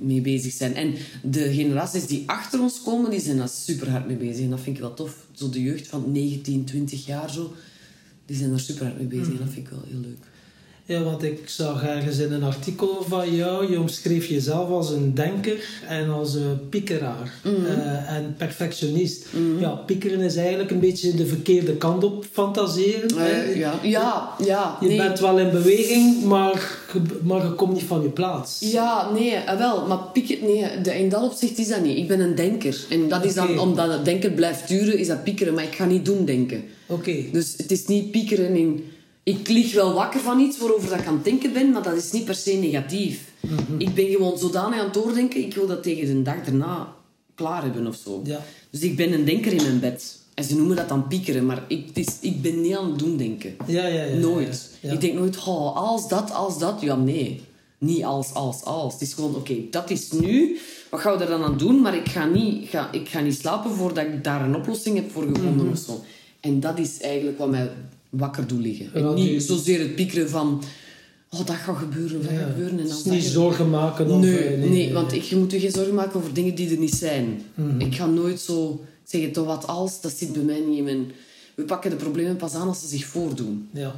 mee 0.00 0.20
bezig 0.20 0.52
zijn. 0.52 0.74
En 0.74 0.94
de 1.22 1.52
generaties 1.52 2.06
die 2.06 2.22
achter 2.26 2.60
ons 2.60 2.82
komen, 2.82 3.10
die 3.10 3.20
zijn 3.20 3.36
daar 3.36 3.48
super 3.48 3.90
hard 3.90 4.06
mee 4.06 4.16
bezig. 4.16 4.44
En 4.44 4.50
dat 4.50 4.60
vind 4.60 4.76
ik 4.76 4.82
wel 4.82 4.94
tof. 4.94 5.26
Zo 5.32 5.50
de 5.50 5.62
jeugd 5.62 5.86
van 5.86 6.12
19, 6.12 6.64
20 6.64 7.06
jaar 7.06 7.30
zo, 7.30 7.52
die 8.26 8.36
zijn 8.36 8.50
daar 8.50 8.60
super 8.60 8.84
hard 8.84 8.98
mee 8.98 9.06
bezig. 9.06 9.32
En 9.32 9.38
dat 9.38 9.52
vind 9.52 9.66
ik 9.66 9.68
wel 9.68 9.84
heel 9.88 10.00
leuk. 10.00 10.27
Ja, 10.88 11.02
want 11.02 11.22
ik 11.22 11.40
zag 11.44 11.86
ergens 11.86 12.18
in 12.18 12.32
een 12.32 12.42
artikel 12.42 13.04
van 13.08 13.34
jou, 13.34 13.70
je 13.70 13.80
omschreef 13.80 14.26
jezelf 14.26 14.68
als 14.70 14.90
een 14.90 15.14
denker 15.14 15.68
en 15.88 16.10
als 16.10 16.34
een 16.34 16.68
piekeraar 16.68 17.34
eh, 17.42 18.16
en 18.16 18.34
perfectionist. 18.38 19.26
Ja, 19.58 19.70
piekeren 19.70 20.20
is 20.20 20.36
eigenlijk 20.36 20.70
een 20.70 20.80
beetje 20.80 21.14
de 21.14 21.26
verkeerde 21.26 21.76
kant 21.76 22.04
op 22.04 22.24
fantaseren. 22.32 23.18
Eh, 23.18 23.56
ja, 23.56 23.78
ja, 23.82 24.28
ja. 24.44 24.78
Je 24.80 24.88
nee. 24.88 24.96
bent 24.96 25.20
wel 25.20 25.38
in 25.38 25.50
beweging, 25.50 26.24
maar 26.24 26.78
je, 26.92 27.00
maar 27.22 27.44
je 27.44 27.52
komt 27.52 27.72
niet 27.72 27.82
van 27.82 28.02
je 28.02 28.08
plaats. 28.08 28.58
Ja, 28.60 29.10
nee, 29.12 29.34
eh, 29.34 29.58
wel. 29.58 29.86
Maar 29.86 29.98
pieken, 30.12 30.38
nee, 30.40 30.80
de, 30.82 30.98
in 30.98 31.08
dat 31.08 31.22
opzicht 31.22 31.58
is 31.58 31.68
dat 31.68 31.82
niet. 31.82 31.96
Ik 31.96 32.08
ben 32.08 32.20
een 32.20 32.34
denker. 32.34 32.84
En 32.90 33.08
dat 33.08 33.24
is 33.24 33.34
dan, 33.34 33.58
omdat 33.58 33.92
het 33.92 34.04
denken 34.04 34.34
blijft 34.34 34.68
duren, 34.68 34.98
is 34.98 35.06
dat 35.06 35.24
piekeren. 35.24 35.54
Maar 35.54 35.64
ik 35.64 35.74
ga 35.74 35.84
niet 35.84 36.04
doen 36.04 36.24
denken. 36.24 36.64
Oké. 36.86 37.14
Dus 37.32 37.54
het 37.56 37.70
is 37.70 37.86
niet 37.86 38.10
piekeren 38.10 38.56
in... 38.56 38.84
Ik 39.28 39.48
lig 39.48 39.74
wel 39.74 39.92
wakker 39.92 40.20
van 40.20 40.40
iets 40.40 40.58
waarover 40.58 40.88
dat 40.88 40.98
ik 40.98 41.06
aan 41.06 41.14
het 41.14 41.24
denken 41.24 41.52
ben, 41.52 41.70
maar 41.70 41.82
dat 41.82 41.96
is 41.96 42.12
niet 42.12 42.24
per 42.24 42.34
se 42.34 42.52
negatief. 42.52 43.20
Ik 43.78 43.94
ben 43.94 44.06
gewoon 44.06 44.38
zodanig 44.38 44.78
aan 44.78 44.84
het 44.84 44.94
doordenken, 44.94 45.40
ik 45.44 45.54
wil 45.54 45.66
dat 45.66 45.82
tegen 45.82 46.06
de 46.06 46.22
dag 46.22 46.44
daarna 46.44 46.94
klaar 47.34 47.62
hebben 47.62 47.86
of 47.86 47.96
zo. 48.04 48.20
Ja. 48.24 48.40
Dus 48.70 48.80
ik 48.80 48.96
ben 48.96 49.12
een 49.12 49.24
denker 49.24 49.52
in 49.52 49.62
mijn 49.62 49.80
bed. 49.80 50.18
En 50.34 50.44
ze 50.44 50.56
noemen 50.56 50.76
dat 50.76 50.88
dan 50.88 51.06
piekeren, 51.08 51.46
maar 51.46 51.64
ik, 51.68 51.88
is, 51.94 52.06
ik 52.20 52.42
ben 52.42 52.60
niet 52.60 52.76
aan 52.76 52.90
het 52.90 52.98
doen 52.98 53.16
denken. 53.16 53.56
Ja, 53.66 53.86
ja, 53.86 54.04
ja. 54.04 54.16
Nooit. 54.16 54.70
Ja. 54.80 54.92
Ik 54.92 55.00
denk 55.00 55.14
nooit, 55.14 55.38
oh, 55.46 55.76
als 55.76 56.08
dat, 56.08 56.32
als 56.32 56.58
dat. 56.58 56.80
Ja, 56.80 56.96
nee. 56.96 57.40
Niet 57.78 58.04
als, 58.04 58.34
als, 58.34 58.64
als. 58.64 58.92
Het 58.92 59.02
is 59.02 59.12
gewoon, 59.14 59.34
oké, 59.34 59.54
dat 59.70 59.90
is 59.90 60.10
nu. 60.12 60.58
Wat 60.90 61.00
gaan 61.00 61.16
we 61.16 61.22
er 61.24 61.30
dan 61.30 61.42
aan 61.42 61.58
doen? 61.58 61.80
Maar 61.80 61.94
ik 61.96 62.08
ga 62.08 62.26
niet, 62.26 62.68
ga, 62.68 62.92
ik 62.92 63.08
ga 63.08 63.20
niet 63.20 63.34
slapen 63.38 63.70
voordat 63.70 64.04
ik 64.04 64.24
daar 64.24 64.44
een 64.44 64.56
oplossing 64.56 64.96
heb 64.96 65.10
voor 65.10 65.22
gevonden 65.22 65.64
Mhm. 65.64 65.72
of 65.72 65.78
zo. 65.78 66.04
En 66.40 66.60
dat 66.60 66.78
is 66.78 67.00
eigenlijk 67.00 67.38
wat 67.38 67.50
mij 67.50 67.70
wakker 68.10 68.46
doet 68.46 68.60
liggen. 68.60 68.94
En 68.94 69.14
niet 69.14 69.42
zozeer 69.42 69.80
het 69.80 69.94
piekeren 69.94 70.30
van... 70.30 70.62
oh, 71.30 71.46
dat 71.46 71.56
gaat 71.56 71.76
gebeuren, 71.76 72.22
dat 72.22 72.30
gaat 72.30 72.48
gebeuren. 72.48 72.78
En 72.78 72.86
dan 72.86 73.02
dus 73.02 73.04
niet 73.04 73.24
zorgen 73.24 73.70
maken. 73.70 74.10
Of, 74.10 74.20
nee, 74.20 74.56
nee, 74.56 74.68
nee, 74.68 74.92
want 74.92 75.12
ik, 75.12 75.22
je 75.22 75.36
moet 75.36 75.50
je 75.50 75.60
geen 75.60 75.70
zorgen 75.70 75.94
maken 75.94 76.20
over 76.20 76.34
dingen 76.34 76.54
die 76.54 76.70
er 76.70 76.78
niet 76.78 76.94
zijn. 76.94 77.42
Mhm. 77.54 77.80
Ik 77.80 77.94
ga 77.94 78.06
nooit 78.06 78.40
zo 78.40 78.84
zeggen, 79.04 79.32
toch 79.32 79.46
wat 79.46 79.66
als, 79.66 80.00
dat 80.00 80.12
zit 80.12 80.32
bij 80.32 80.42
mij 80.42 80.60
niet 80.60 80.78
in 80.78 80.84
mijn... 80.84 81.10
We 81.54 81.64
pakken 81.64 81.90
de 81.90 81.96
problemen 81.96 82.36
pas 82.36 82.54
aan 82.54 82.68
als 82.68 82.80
ze 82.80 82.88
zich 82.88 83.04
voordoen. 83.04 83.68
Ja. 83.72 83.94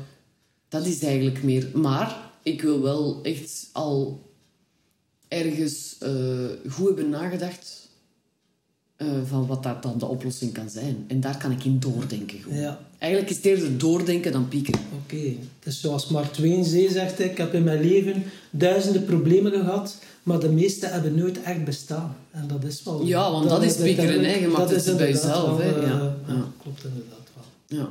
Dat 0.69 0.87
is 0.87 1.03
eigenlijk 1.03 1.43
meer. 1.43 1.69
Maar 1.75 2.17
ik 2.43 2.63
wil 2.63 2.81
wel 2.83 3.21
echt 3.23 3.69
al 3.73 4.29
ergens 5.29 5.97
uh, 6.03 6.11
goed 6.69 6.87
hebben 6.87 7.09
nagedacht 7.09 7.80
uh, 9.03 9.09
van 9.29 9.47
wat 9.47 9.63
dat 9.63 9.83
dan 9.83 9.99
de 9.99 10.07
oplossing 10.07 10.53
kan 10.53 10.71
zijn. 10.71 11.05
En 11.09 11.21
daar 11.21 11.37
kan 11.37 11.51
ik 11.51 11.65
in 11.65 11.79
doordenken. 11.79 12.39
Ja. 12.49 12.81
Eigenlijk 12.99 13.31
is 13.31 13.37
het 13.37 13.47
eerder 13.47 13.79
doordenken 13.79 14.33
dan 14.33 14.49
piekeren. 14.49 14.81
Oké. 14.81 15.15
Okay. 15.15 15.39
Dus 15.63 15.81
zoals 15.81 16.09
Mark 16.09 16.33
Twain 16.33 16.65
zei, 16.65 16.89
zegt 16.89 17.19
hij, 17.19 17.27
ik 17.27 17.39
heb 17.39 17.55
in 17.55 17.65
mijn 17.65 17.81
leven 17.81 18.23
duizenden 18.51 19.05
problemen 19.05 19.53
gehad, 19.53 19.97
maar 20.23 20.41
de 20.41 20.49
meeste 20.49 20.87
hebben 20.87 21.15
nooit 21.15 21.43
echt 21.43 21.65
bestaan. 21.65 22.17
En 22.31 22.49
dat 22.49 22.65
is 22.65 22.83
wel... 22.83 23.07
Ja, 23.07 23.31
want 23.31 23.49
dat, 23.49 23.61
dat 23.61 23.71
is 23.71 23.77
piekeren, 23.77 24.25
hè. 24.25 24.35
Je 24.35 24.49
maakt 24.49 24.71
dat 24.71 24.85
het 24.85 24.97
bij 24.97 25.11
jezelf, 25.11 25.59
hè. 25.61 25.75
Wel, 25.75 25.83
ja. 25.83 26.17
Ja. 26.27 26.45
Klopt 26.63 26.85
inderdaad 26.85 27.29
wel. 27.35 27.79
Ja. 27.79 27.89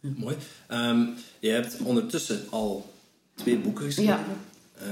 Ja. 0.00 0.08
Mooi. 0.16 0.36
Um, 0.70 1.14
je 1.38 1.48
hebt 1.48 1.76
ondertussen 1.82 2.40
al 2.50 2.90
twee 3.34 3.58
boeken 3.58 3.84
geschreven. 3.84 4.14
Ja. 4.14 4.26
Uh, 4.82 4.86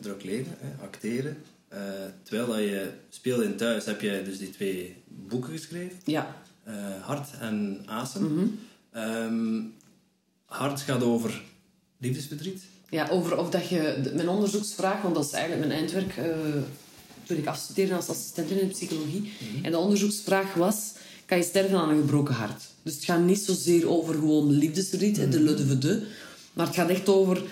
druk 0.00 0.24
leven, 0.24 0.52
hè, 0.58 0.84
acteren. 0.84 1.36
Uh, 1.74 1.78
terwijl 2.22 2.46
dat 2.46 2.58
je 2.58 2.90
speelde 3.10 3.44
in 3.44 3.56
thuis, 3.56 3.84
heb 3.84 4.00
je 4.00 4.22
dus 4.24 4.38
die 4.38 4.50
twee 4.50 4.96
boeken 5.06 5.52
geschreven. 5.52 5.98
Ja. 6.04 6.36
Uh, 6.68 6.74
Hart 7.00 7.28
en 7.40 7.82
Asem. 7.86 8.22
Mm 8.22 8.58
-hmm. 8.92 9.02
um, 9.02 9.74
Hart 10.44 10.80
gaat 10.80 11.02
over 11.02 11.42
liefdesverdriet. 11.98 12.62
Ja, 12.88 13.08
over 13.08 13.38
of 13.38 13.50
dat 13.50 13.68
je... 13.68 14.10
Mijn 14.14 14.28
onderzoeksvraag, 14.28 15.02
want 15.02 15.14
dat 15.14 15.24
is 15.24 15.32
eigenlijk 15.32 15.66
mijn 15.66 15.78
eindwerk... 15.78 16.14
toen 17.22 17.36
ik 17.36 17.46
afstudeerde 17.46 17.94
als 17.94 18.08
assistent 18.08 18.50
in 18.50 18.68
psychologie. 18.68 19.20
Mm 19.20 19.28
-hmm. 19.54 19.64
En 19.64 19.70
de 19.70 19.78
onderzoeksvraag 19.78 20.54
was... 20.54 20.92
Kan 21.26 21.38
je 21.38 21.44
sterven 21.44 21.78
aan 21.78 21.88
een 21.88 22.00
gebroken 22.00 22.34
hart? 22.34 22.62
Dus 22.82 22.94
het 22.94 23.04
gaat 23.04 23.20
niet 23.20 23.38
zozeer 23.38 23.88
over 23.88 24.14
gewoon 24.14 24.50
liefdesverdriet, 24.50 25.16
mm 25.16 25.22
-hmm. 25.22 25.30
de 25.30 25.40
le 25.40 25.54
de 25.54 25.78
de. 25.78 26.06
Maar 26.52 26.66
het 26.66 26.74
gaat 26.74 26.88
echt 26.88 27.08
over... 27.08 27.42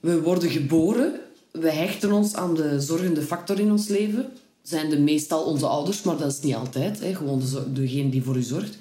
We 0.00 0.20
worden 0.20 0.50
geboren, 0.50 1.20
we 1.52 1.70
hechten 1.70 2.12
ons 2.12 2.34
aan 2.34 2.54
de 2.54 2.80
zorgende 2.80 3.22
factor 3.22 3.60
in 3.60 3.70
ons 3.70 3.88
leven. 3.88 4.32
Zijn 4.62 4.90
de 4.90 4.98
meestal 4.98 5.44
onze 5.44 5.66
ouders, 5.66 6.02
maar 6.02 6.16
dat 6.16 6.32
is 6.32 6.40
niet 6.40 6.54
altijd. 6.54 7.00
Hè. 7.00 7.14
Gewoon 7.14 7.38
de, 7.38 7.72
degene 7.72 8.10
die 8.10 8.22
voor 8.22 8.36
u 8.36 8.42
zorgt. 8.42 8.78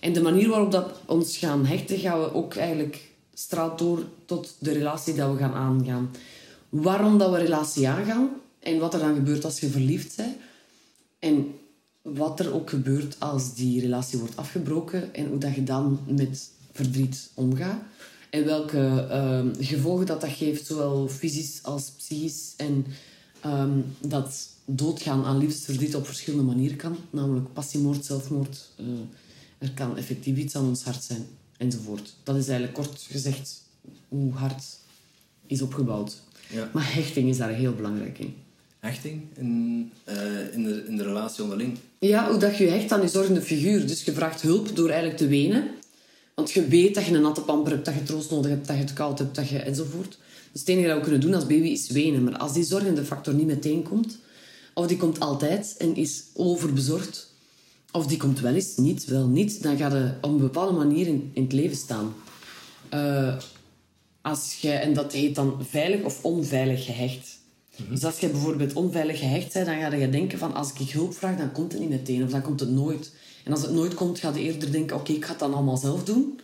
En 0.00 0.12
de 0.12 0.22
manier 0.22 0.48
waarop 0.48 0.72
dat 0.72 0.90
ons 1.06 1.36
gaan 1.36 1.66
hechten, 1.66 1.98
gaan 1.98 2.20
we 2.20 2.34
ook 2.34 2.54
eigenlijk 2.54 3.10
straalt 3.34 3.78
door 3.78 4.04
tot 4.24 4.54
de 4.58 4.72
relatie 4.72 5.14
dat 5.14 5.32
we 5.32 5.38
gaan 5.38 5.54
aangaan. 5.54 6.10
Waarom 6.68 7.18
dat 7.18 7.30
we 7.30 7.36
relatie 7.36 7.88
aangaan 7.88 8.30
en 8.58 8.78
wat 8.78 8.94
er 8.94 9.00
dan 9.00 9.14
gebeurt 9.14 9.44
als 9.44 9.60
je 9.60 9.68
verliefd 9.68 10.16
bent. 10.16 10.36
En 11.18 11.54
wat 12.02 12.40
er 12.40 12.54
ook 12.54 12.70
gebeurt 12.70 13.16
als 13.18 13.54
die 13.54 13.80
relatie 13.80 14.18
wordt 14.18 14.36
afgebroken 14.36 15.14
en 15.14 15.26
hoe 15.28 15.38
dat 15.38 15.54
je 15.54 15.62
dan 15.62 16.00
met 16.06 16.50
verdriet 16.72 17.30
omgaat. 17.34 17.82
En 18.30 18.44
welke 18.44 19.06
uh, 19.10 19.66
gevolgen 19.66 20.06
dat 20.06 20.20
dat 20.20 20.30
geeft, 20.30 20.66
zowel 20.66 21.08
fysisch 21.08 21.58
als 21.62 21.90
psychisch. 21.90 22.54
En 22.56 22.86
um, 23.46 23.84
dat 24.00 24.48
doodgaan 24.64 25.24
aan 25.24 25.38
liefdesverdriet 25.38 25.94
op 25.94 26.06
verschillende 26.06 26.44
manieren 26.44 26.76
kan. 26.76 26.96
Namelijk 27.10 27.52
passiemoord, 27.52 28.04
zelfmoord. 28.04 28.70
Uh, 28.80 28.86
er 29.58 29.70
kan 29.70 29.96
effectief 29.96 30.36
iets 30.36 30.56
aan 30.56 30.68
ons 30.68 30.82
hart 30.82 31.02
zijn, 31.02 31.26
enzovoort. 31.56 32.14
Dat 32.22 32.36
is 32.36 32.48
eigenlijk 32.48 32.78
kort 32.78 33.06
gezegd 33.10 33.62
hoe 34.08 34.32
hart 34.32 34.64
is 35.46 35.62
opgebouwd. 35.62 36.22
Ja. 36.52 36.70
Maar 36.72 36.94
hechting 36.94 37.28
is 37.28 37.36
daar 37.36 37.50
heel 37.50 37.74
belangrijk 37.74 38.18
in. 38.18 38.34
Hechting 38.78 39.22
in, 39.36 39.92
uh, 40.08 40.54
in, 40.54 40.62
de, 40.62 40.84
in 40.86 40.96
de 40.96 41.02
relatie 41.02 41.42
onderling? 41.42 41.78
Ja, 41.98 42.30
hoe 42.30 42.38
dat 42.38 42.56
je 42.56 42.66
hecht 42.66 42.92
aan 42.92 43.00
je 43.00 43.08
zorgende 43.08 43.42
figuur. 43.42 43.86
Dus 43.86 44.04
je 44.04 44.12
vraagt 44.12 44.42
hulp 44.42 44.76
door 44.76 44.88
eigenlijk 44.88 45.18
te 45.18 45.26
wenen. 45.26 45.70
Want 46.40 46.52
je 46.52 46.66
weet 46.68 46.94
dat 46.94 47.04
je 47.04 47.14
een 47.14 47.22
natte 47.22 47.40
pamper 47.40 47.72
hebt, 47.72 47.84
dat 47.84 47.94
je 47.94 48.02
troost 48.02 48.30
nodig 48.30 48.50
hebt, 48.50 48.66
dat 48.66 48.76
je 48.76 48.82
het 48.82 48.92
koud 48.92 49.18
hebt, 49.18 49.34
dat 49.34 49.48
je 49.48 49.58
enzovoort. 49.58 50.18
Dus 50.52 50.60
het 50.60 50.68
enige 50.68 50.86
dat 50.86 50.96
we 50.96 51.02
kunnen 51.02 51.20
doen 51.20 51.34
als 51.34 51.46
baby 51.46 51.68
is 51.68 51.90
wenen. 51.90 52.24
Maar 52.24 52.36
als 52.36 52.52
die 52.52 52.64
zorgende 52.64 53.04
factor 53.04 53.34
niet 53.34 53.46
meteen 53.46 53.82
komt, 53.82 54.18
of 54.74 54.86
die 54.86 54.96
komt 54.96 55.20
altijd 55.20 55.74
en 55.78 55.96
is 55.96 56.22
overbezorgd, 56.34 57.34
of 57.92 58.06
die 58.06 58.16
komt 58.16 58.40
wel 58.40 58.54
eens, 58.54 58.76
niet, 58.76 59.04
wel 59.04 59.26
niet, 59.26 59.62
dan 59.62 59.76
gaat 59.76 59.92
je 59.92 60.12
op 60.20 60.30
een 60.30 60.38
bepaalde 60.38 60.76
manier 60.76 61.06
in, 61.06 61.30
in 61.34 61.42
het 61.42 61.52
leven 61.52 61.76
staan. 61.76 62.14
Uh, 62.94 63.36
als 64.22 64.58
je, 64.60 64.70
en 64.70 64.92
dat 64.92 65.12
heet 65.12 65.34
dan 65.34 65.58
veilig 65.68 66.02
of 66.02 66.24
onveilig 66.24 66.84
gehecht. 66.84 67.38
Mm-hmm. 67.76 67.94
Dus 67.94 68.04
als 68.04 68.18
je 68.18 68.28
bijvoorbeeld 68.28 68.72
onveilig 68.72 69.18
gehecht 69.18 69.52
bent, 69.52 69.66
dan 69.66 69.80
ga 69.80 69.94
je 69.94 70.10
denken 70.10 70.38
van 70.38 70.54
als 70.54 70.72
ik 70.72 70.90
hulp 70.90 71.14
vraag, 71.14 71.36
dan 71.36 71.52
komt 71.52 71.72
het 71.72 71.80
niet 71.80 71.90
meteen 71.90 72.24
of 72.24 72.30
dan 72.30 72.42
komt 72.42 72.60
het 72.60 72.70
nooit. 72.70 73.12
En 73.44 73.52
als 73.52 73.62
het 73.62 73.72
nooit 73.72 73.94
komt, 73.94 74.18
ga 74.18 74.32
je 74.34 74.40
eerder 74.40 74.72
denken, 74.72 74.96
oké, 74.96 75.02
okay, 75.02 75.16
ik 75.16 75.24
ga 75.24 75.30
het 75.30 75.38
dan 75.38 75.54
allemaal 75.54 75.76
zelf 75.76 76.04
doen. 76.04 76.40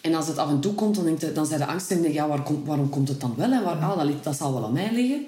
En 0.00 0.14
als 0.14 0.28
het 0.28 0.38
af 0.38 0.50
en 0.50 0.60
toe 0.60 0.74
komt, 0.74 0.94
dan, 0.94 1.04
denk 1.04 1.20
je, 1.20 1.32
dan 1.32 1.46
zijn 1.46 1.60
de 1.60 1.66
angst 1.66 1.90
en 1.90 2.02
denk 2.02 2.14
ja, 2.14 2.28
waar 2.28 2.42
komt, 2.42 2.66
waarom 2.66 2.88
komt 2.88 3.08
het 3.08 3.20
dan 3.20 3.34
wel? 3.36 3.52
En 3.52 3.62
waar, 3.62 3.76
ah, 3.76 3.96
dat, 3.96 4.06
ligt, 4.06 4.24
dat 4.24 4.36
zal 4.36 4.52
wel 4.52 4.64
aan 4.64 4.72
mij 4.72 4.92
liggen. 4.92 5.26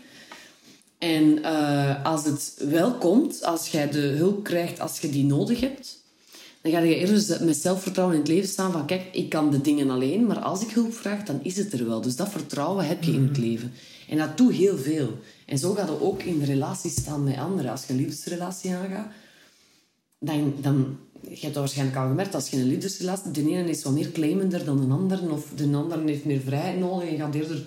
En 0.98 1.38
uh, 1.38 2.04
als 2.04 2.24
het 2.24 2.54
wel 2.68 2.92
komt, 2.92 3.44
als 3.44 3.68
jij 3.68 3.90
de 3.90 3.98
hulp 3.98 4.44
krijgt 4.44 4.80
als 4.80 5.00
je 5.00 5.10
die 5.10 5.24
nodig 5.24 5.60
hebt, 5.60 5.98
dan 6.60 6.72
ga 6.72 6.78
je 6.78 6.96
eerder 6.96 7.44
met 7.44 7.56
zelfvertrouwen 7.56 8.16
in 8.16 8.22
het 8.22 8.30
leven 8.30 8.48
staan 8.48 8.72
van, 8.72 8.86
kijk, 8.86 9.02
ik 9.12 9.28
kan 9.28 9.50
de 9.50 9.60
dingen 9.60 9.90
alleen, 9.90 10.26
maar 10.26 10.38
als 10.38 10.62
ik 10.62 10.70
hulp 10.70 10.94
vraag, 10.94 11.22
dan 11.22 11.40
is 11.42 11.56
het 11.56 11.72
er 11.72 11.86
wel. 11.86 12.00
Dus 12.00 12.16
dat 12.16 12.28
vertrouwen 12.28 12.86
heb 12.86 13.04
je 13.04 13.12
in 13.12 13.26
het 13.28 13.38
leven. 13.38 13.72
En 14.08 14.16
dat 14.16 14.36
doet 14.36 14.54
heel 14.54 14.76
veel. 14.78 15.18
En 15.46 15.58
zo 15.58 15.74
gaat 15.74 15.88
het 15.88 16.00
ook 16.00 16.22
in 16.22 16.42
relaties 16.42 16.94
staan 16.94 17.24
met 17.24 17.36
anderen. 17.36 17.70
Als 17.70 17.84
je 17.86 17.92
een 17.92 17.98
liefdesrelatie 17.98 18.74
aangaat, 18.74 19.12
dan, 20.18 20.54
dan 20.60 20.98
je 21.22 21.28
hebt 21.28 21.42
dat 21.42 21.54
waarschijnlijk 21.54 21.98
al 21.98 22.08
gemerkt, 22.08 22.34
als 22.34 22.48
je 22.48 22.56
een 22.56 22.66
liefdesrelatie... 22.66 23.30
De 23.30 23.40
ene 23.40 23.70
is 23.70 23.82
wat 23.82 23.92
meer 23.92 24.12
claimender 24.12 24.64
dan 24.64 24.88
de 24.88 24.94
ander, 24.94 25.30
of 25.30 25.52
de 25.56 25.70
ander 25.72 26.04
heeft 26.04 26.24
meer 26.24 26.40
vrijheid 26.40 26.78
nodig 26.78 27.08
en 27.08 27.16
gaat 27.16 27.34
eerder 27.34 27.66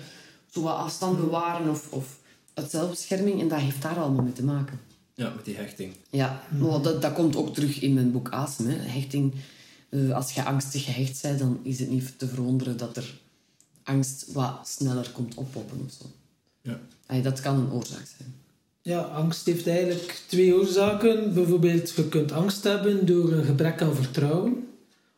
zo 0.50 0.62
wat 0.62 0.76
afstand 0.76 1.20
bewaren 1.20 1.70
of, 1.70 1.92
of 1.92 2.20
uit 2.54 2.72
zelfbescherming. 2.72 3.42
En 3.42 3.48
dat 3.48 3.60
heeft 3.60 3.82
daar 3.82 4.00
allemaal 4.00 4.24
mee 4.24 4.34
te 4.34 4.44
maken. 4.44 4.80
Ja, 5.14 5.34
met 5.36 5.46
die 5.46 5.56
hechting. 5.56 5.94
Ja, 6.10 6.44
maar 6.60 6.82
dat, 6.82 7.02
dat 7.02 7.14
komt 7.14 7.36
ook 7.36 7.54
terug 7.54 7.82
in 7.82 7.94
mijn 7.94 8.12
boek 8.12 8.30
Asem. 8.30 8.68
Hè. 8.68 8.76
Hechting, 8.76 9.34
uh, 9.90 10.16
als 10.16 10.32
je 10.32 10.44
angstig 10.44 10.84
gehecht 10.84 11.22
bent, 11.22 11.40
dan 11.40 11.60
is 11.64 11.80
het 11.80 11.90
niet 11.90 12.20
te 12.20 12.28
verwonderen 12.28 12.78
dat 12.78 12.98
er 12.98 13.20
angst 13.84 14.32
wat 14.32 14.68
sneller 14.68 15.10
komt 15.12 15.36
oppoppen 15.36 15.82
of 15.86 15.92
zo. 15.92 16.06
Ja. 16.62 16.80
Allee, 17.06 17.22
dat 17.22 17.40
kan 17.40 17.60
een 17.60 17.72
oorzaak 17.72 18.06
zijn. 18.18 18.36
Ja, 18.84 19.00
angst 19.00 19.46
heeft 19.46 19.68
eigenlijk 19.68 20.22
twee 20.28 20.56
oorzaken. 20.56 21.34
Bijvoorbeeld, 21.34 21.92
je 21.96 22.08
kunt 22.08 22.32
angst 22.32 22.64
hebben 22.64 23.06
door 23.06 23.32
een 23.32 23.44
gebrek 23.44 23.82
aan 23.82 23.96
vertrouwen. 23.96 24.68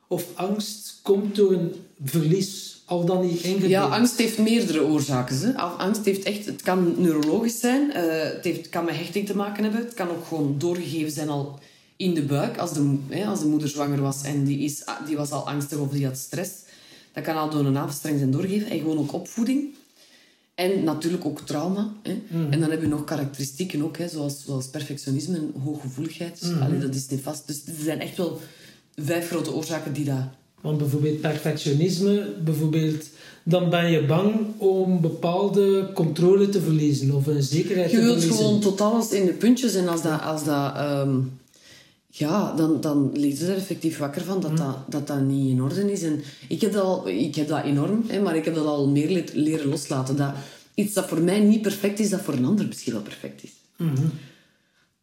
Of 0.07 0.25
angst 0.33 0.99
komt 1.01 1.35
door 1.35 1.51
een 1.51 1.71
verlies, 2.03 2.81
al 2.85 3.05
dan 3.05 3.25
niet 3.25 3.41
ingebeeld. 3.41 3.71
Ja, 3.71 3.83
angst 3.83 4.17
heeft 4.17 4.37
meerdere 4.37 4.83
oorzaken. 4.83 5.37
Hè. 5.37 5.53
Angst 5.57 6.05
heeft 6.05 6.23
echt, 6.23 6.45
het 6.45 6.61
kan 6.61 6.93
neurologisch 6.97 7.59
zijn, 7.59 7.89
uh, 7.89 7.95
het 8.23 8.43
heeft, 8.43 8.69
kan 8.69 8.85
met 8.85 8.95
hechting 8.95 9.25
te 9.25 9.35
maken 9.35 9.63
hebben. 9.63 9.81
Het 9.81 9.93
kan 9.93 10.09
ook 10.09 10.25
gewoon 10.25 10.55
doorgegeven 10.57 11.11
zijn 11.11 11.29
al 11.29 11.59
in 11.97 12.13
de 12.13 12.23
buik, 12.23 12.57
als 12.57 12.73
de, 12.73 12.97
hè, 13.09 13.25
als 13.25 13.39
de 13.39 13.47
moeder 13.47 13.69
zwanger 13.69 14.01
was 14.01 14.23
en 14.23 14.43
die, 14.43 14.59
is, 14.59 14.83
die 15.05 15.17
was 15.17 15.31
al 15.31 15.47
angstig 15.47 15.77
of 15.77 15.89
die 15.89 16.05
had 16.05 16.17
stress. 16.17 16.51
Dat 17.13 17.23
kan 17.23 17.35
al 17.35 17.49
door 17.49 17.65
een 17.65 17.71
navelstreng 17.71 18.17
zijn 18.17 18.31
doorgegeven. 18.31 18.69
En 18.69 18.79
gewoon 18.79 18.97
ook 18.97 19.13
opvoeding. 19.13 19.73
En 20.55 20.83
natuurlijk 20.83 21.25
ook 21.25 21.41
trauma. 21.41 21.93
Hè. 22.03 22.21
Mhm. 22.27 22.51
En 22.51 22.59
dan 22.59 22.69
heb 22.69 22.81
je 22.81 22.87
nog 22.87 23.03
karakteristieken, 23.03 23.83
ook, 23.83 23.97
hè, 23.97 24.07
zoals, 24.07 24.43
zoals 24.45 24.67
perfectionisme 24.67 25.37
en 25.37 25.53
hooggevoeligheid. 25.63 26.41
Mhm. 26.41 26.61
Allee, 26.61 26.79
dat 26.79 26.95
is 26.95 27.07
niet 27.07 27.21
vast. 27.21 27.47
Dus 27.47 27.61
er 27.65 27.83
zijn 27.83 27.99
echt 27.99 28.17
wel 28.17 28.39
vijf 28.95 29.27
grote 29.29 29.53
oorzaken 29.53 29.93
die 29.93 30.05
dat... 30.05 30.23
Want 30.61 30.77
bijvoorbeeld 30.77 31.21
perfectionisme, 31.21 32.33
bijvoorbeeld, 32.43 33.05
dan 33.43 33.69
ben 33.69 33.91
je 33.91 34.05
bang 34.05 34.33
om 34.57 35.01
bepaalde 35.01 35.89
controle 35.93 36.49
te 36.49 36.61
verliezen 36.61 37.11
of 37.15 37.27
een 37.27 37.43
zekerheid 37.43 37.91
Je 37.91 37.97
te 37.97 38.03
wilt 38.03 38.17
verliezen. 38.19 38.45
gewoon 38.45 38.59
tot 38.61 38.81
alles 38.81 39.09
in 39.11 39.25
de 39.25 39.33
puntjes. 39.33 39.75
En 39.75 39.87
als 39.87 40.01
dat... 40.01 40.21
Als 40.21 40.43
dat 40.43 40.75
ehm, 40.75 41.19
ja, 42.15 42.53
dan, 42.55 42.81
dan 42.81 43.09
ligt 43.13 43.39
je 43.39 43.45
er 43.45 43.55
effectief 43.55 43.97
wakker 43.97 44.21
van 44.23 44.41
dat, 44.41 44.57
dat, 44.57 44.77
dat 44.89 45.07
dat 45.07 45.21
niet 45.21 45.49
in 45.49 45.61
orde 45.61 45.91
is. 45.91 46.01
En 46.03 46.21
ik 46.47 46.61
heb 46.61 46.71
dat, 46.73 46.83
al, 46.83 47.07
ik 47.07 47.35
heb 47.35 47.47
dat 47.47 47.63
enorm, 47.63 48.03
hè, 48.07 48.21
maar 48.21 48.35
ik 48.35 48.45
heb 48.45 48.55
dat 48.55 48.65
al 48.65 48.87
meer 48.89 49.09
le- 49.09 49.23
leren 49.33 49.69
loslaten. 49.69 50.15
Dat 50.15 50.33
iets 50.73 50.93
dat 50.93 51.07
voor 51.07 51.21
mij 51.21 51.39
niet 51.39 51.61
perfect 51.61 51.99
is, 51.99 52.09
dat 52.09 52.21
voor 52.21 52.33
een 52.33 52.45
ander 52.45 52.67
misschien 52.67 52.93
wel 52.93 53.01
perfect 53.01 53.43
is. 53.43 53.51
Mhm. 53.77 54.05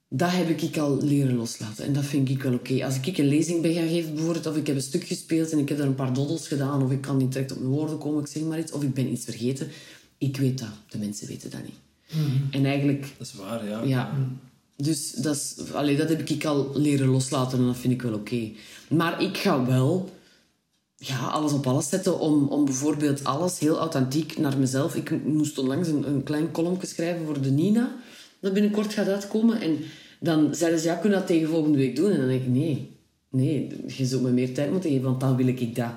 Dat 0.09 0.31
heb 0.33 0.49
ik 0.61 0.77
al 0.79 0.99
leren 1.03 1.37
loslaten. 1.37 1.85
En 1.85 1.93
dat 1.93 2.05
vind 2.05 2.29
ik 2.29 2.43
wel 2.43 2.53
oké. 2.55 2.85
Als 2.85 3.01
ik 3.01 3.19
een 3.19 3.29
lezing 3.29 3.63
ben 3.63 3.75
gaan 3.75 3.89
geven, 3.89 4.15
bijvoorbeeld, 4.15 4.47
of 4.47 4.57
ik 4.57 4.67
heb 4.67 4.77
een 4.77 4.83
stuk 4.83 5.05
gespeeld 5.05 5.51
en 5.53 5.59
ik 5.59 5.69
heb 5.69 5.79
er 5.79 5.85
een 5.85 5.95
paar 5.95 6.13
doddels 6.13 6.49
gedaan, 6.49 6.83
of 6.83 6.91
ik 6.91 7.01
kan 7.01 7.17
niet 7.17 7.33
direct 7.33 7.53
op 7.53 7.59
mijn 7.59 7.71
woorden 7.71 7.99
komen, 7.99 8.21
ik 8.21 8.27
zeg 8.27 8.43
maar 8.43 8.59
iets, 8.59 8.73
of 8.73 8.83
ik 8.83 8.95
ben 8.95 9.13
iets 9.13 9.25
vergeten. 9.25 9.69
Ik 10.19 10.37
weet 10.37 10.59
dat. 10.59 10.69
De 10.89 10.99
mensen 10.99 11.27
weten 11.27 11.51
dat 11.51 11.61
niet. 11.65 11.79
En 12.51 12.65
eigenlijk, 12.65 13.07
Dat 13.19 13.27
is 13.27 13.35
waar, 13.35 13.69
ja. 13.69 13.83
ja. 13.83 14.13
Dus 14.83 15.13
dat, 15.13 15.35
is, 15.35 15.57
allee, 15.73 15.97
dat 15.97 16.09
heb 16.09 16.29
ik 16.29 16.45
al 16.45 16.71
leren 16.75 17.09
loslaten 17.09 17.59
en 17.59 17.67
dat 17.67 17.77
vind 17.77 17.93
ik 17.93 18.03
wel 18.03 18.15
oké. 18.15 18.51
Maar 18.89 19.23
ik 19.23 19.37
ga 19.37 19.67
wel 19.67 20.11
ja, 20.97 21.19
alles 21.27 21.53
op 21.53 21.67
alles 21.67 21.89
zetten 21.89 22.19
om, 22.19 22.49
om 22.49 22.65
bijvoorbeeld 22.65 23.25
alles 23.25 23.59
heel 23.59 23.79
authentiek 23.79 24.39
naar 24.39 24.59
mezelf. 24.59 24.95
Ik 24.95 25.25
moest 25.25 25.59
onlangs 25.59 25.89
een, 25.89 26.09
een 26.09 26.23
klein 26.23 26.51
column 26.51 26.79
schrijven 26.81 27.27
voor 27.27 27.41
de 27.41 27.51
Nina, 27.51 27.97
dat 28.41 28.53
binnenkort 28.53 28.93
gaat 28.93 29.09
uitkomen. 29.09 29.61
En 29.61 29.79
dan 30.21 30.55
zeiden 30.55 30.81
ze, 30.81 30.87
ja, 30.87 30.95
kun 30.95 31.11
je 31.11 31.17
dat 31.17 31.27
tegen 31.27 31.49
volgende 31.49 31.79
week 31.79 31.97
doen? 31.97 32.11
En 32.11 32.19
dan 32.19 32.29
denk 32.29 32.43
ik, 32.43 32.49
nee, 32.49 32.97
nee, 33.31 33.77
je 33.87 34.07
zult 34.07 34.23
me 34.23 34.31
meer 34.31 34.55
tijd 34.55 34.71
moeten 34.71 34.91
geven, 34.91 35.05
want 35.05 35.21
dan 35.21 35.37
wil 35.37 35.47
ik 35.47 35.75
dat, 35.75 35.93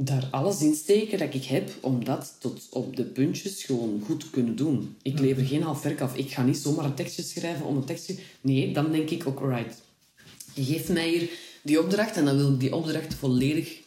daar 0.00 0.28
alles 0.30 0.62
in 0.62 0.74
steken 0.74 1.18
dat 1.18 1.34
ik 1.34 1.44
heb, 1.44 1.70
om 1.80 2.04
dat 2.04 2.36
tot 2.38 2.66
op 2.70 2.96
de 2.96 3.04
puntjes 3.04 3.64
gewoon 3.64 4.02
goed 4.06 4.20
te 4.20 4.30
kunnen 4.30 4.56
doen. 4.56 4.96
Ik 5.02 5.18
lever 5.18 5.46
geen 5.46 5.62
half 5.62 5.82
werk 5.82 6.00
af. 6.00 6.16
Ik 6.16 6.30
ga 6.30 6.42
niet 6.42 6.56
zomaar 6.56 6.84
een 6.84 6.94
tekstje 6.94 7.22
schrijven 7.22 7.66
om 7.66 7.76
een 7.76 7.84
tekstje... 7.84 8.14
Nee, 8.40 8.72
dan 8.72 8.92
denk 8.92 9.10
ik 9.10 9.26
ook, 9.26 9.40
right, 9.40 9.82
je 10.54 10.64
geeft 10.64 10.88
mij 10.88 11.08
hier 11.08 11.28
die 11.62 11.80
opdracht 11.82 12.16
en 12.16 12.24
dan 12.24 12.36
wil 12.36 12.52
ik 12.52 12.60
die 12.60 12.74
opdracht 12.74 13.14
volledig 13.14 13.78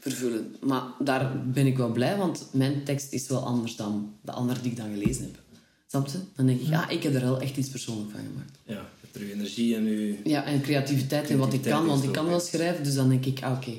vervullen. 0.00 0.56
Maar 0.60 0.82
daar 0.98 1.46
ben 1.46 1.66
ik 1.66 1.76
wel 1.76 1.92
blij, 1.92 2.16
want 2.16 2.46
mijn 2.52 2.84
tekst 2.84 3.12
is 3.12 3.28
wel 3.28 3.44
anders 3.44 3.76
dan 3.76 4.14
de 4.20 4.32
andere 4.32 4.60
die 4.60 4.70
ik 4.70 4.76
dan 4.76 4.90
gelezen 4.92 5.22
heb. 5.22 5.38
Snap 5.86 6.06
je? 6.06 6.18
Dan 6.36 6.46
denk 6.46 6.60
ik, 6.60 6.66
ja, 6.66 6.88
ik 6.88 7.02
heb 7.02 7.14
er 7.14 7.20
wel 7.20 7.40
echt 7.40 7.56
iets 7.56 7.68
persoonlijks 7.68 8.12
van 8.12 8.20
gemaakt. 8.20 8.58
Ja, 8.64 8.74
je 8.74 8.80
hebt 9.00 9.16
er 9.16 9.22
uw 9.22 9.28
energie 9.28 9.76
en 9.76 9.84
uw... 9.84 10.14
Ja, 10.24 10.44
en 10.44 10.60
creativiteit 10.60 11.30
en 11.30 11.38
wat 11.38 11.52
ik 11.52 11.62
kan, 11.62 11.86
want 11.86 12.04
ik 12.04 12.12
kan 12.12 12.26
wel 12.26 12.40
schrijven, 12.40 12.84
dus 12.84 12.94
dan 12.94 13.08
denk 13.08 13.26
ik, 13.26 13.42
ah, 13.42 13.52
oké. 13.52 13.72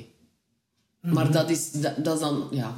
Maar 1.02 1.32
dat 1.32 1.50
is, 1.50 1.70
dat, 1.70 1.92
dat 2.04 2.14
is 2.14 2.20
dan, 2.20 2.44
ja... 2.50 2.74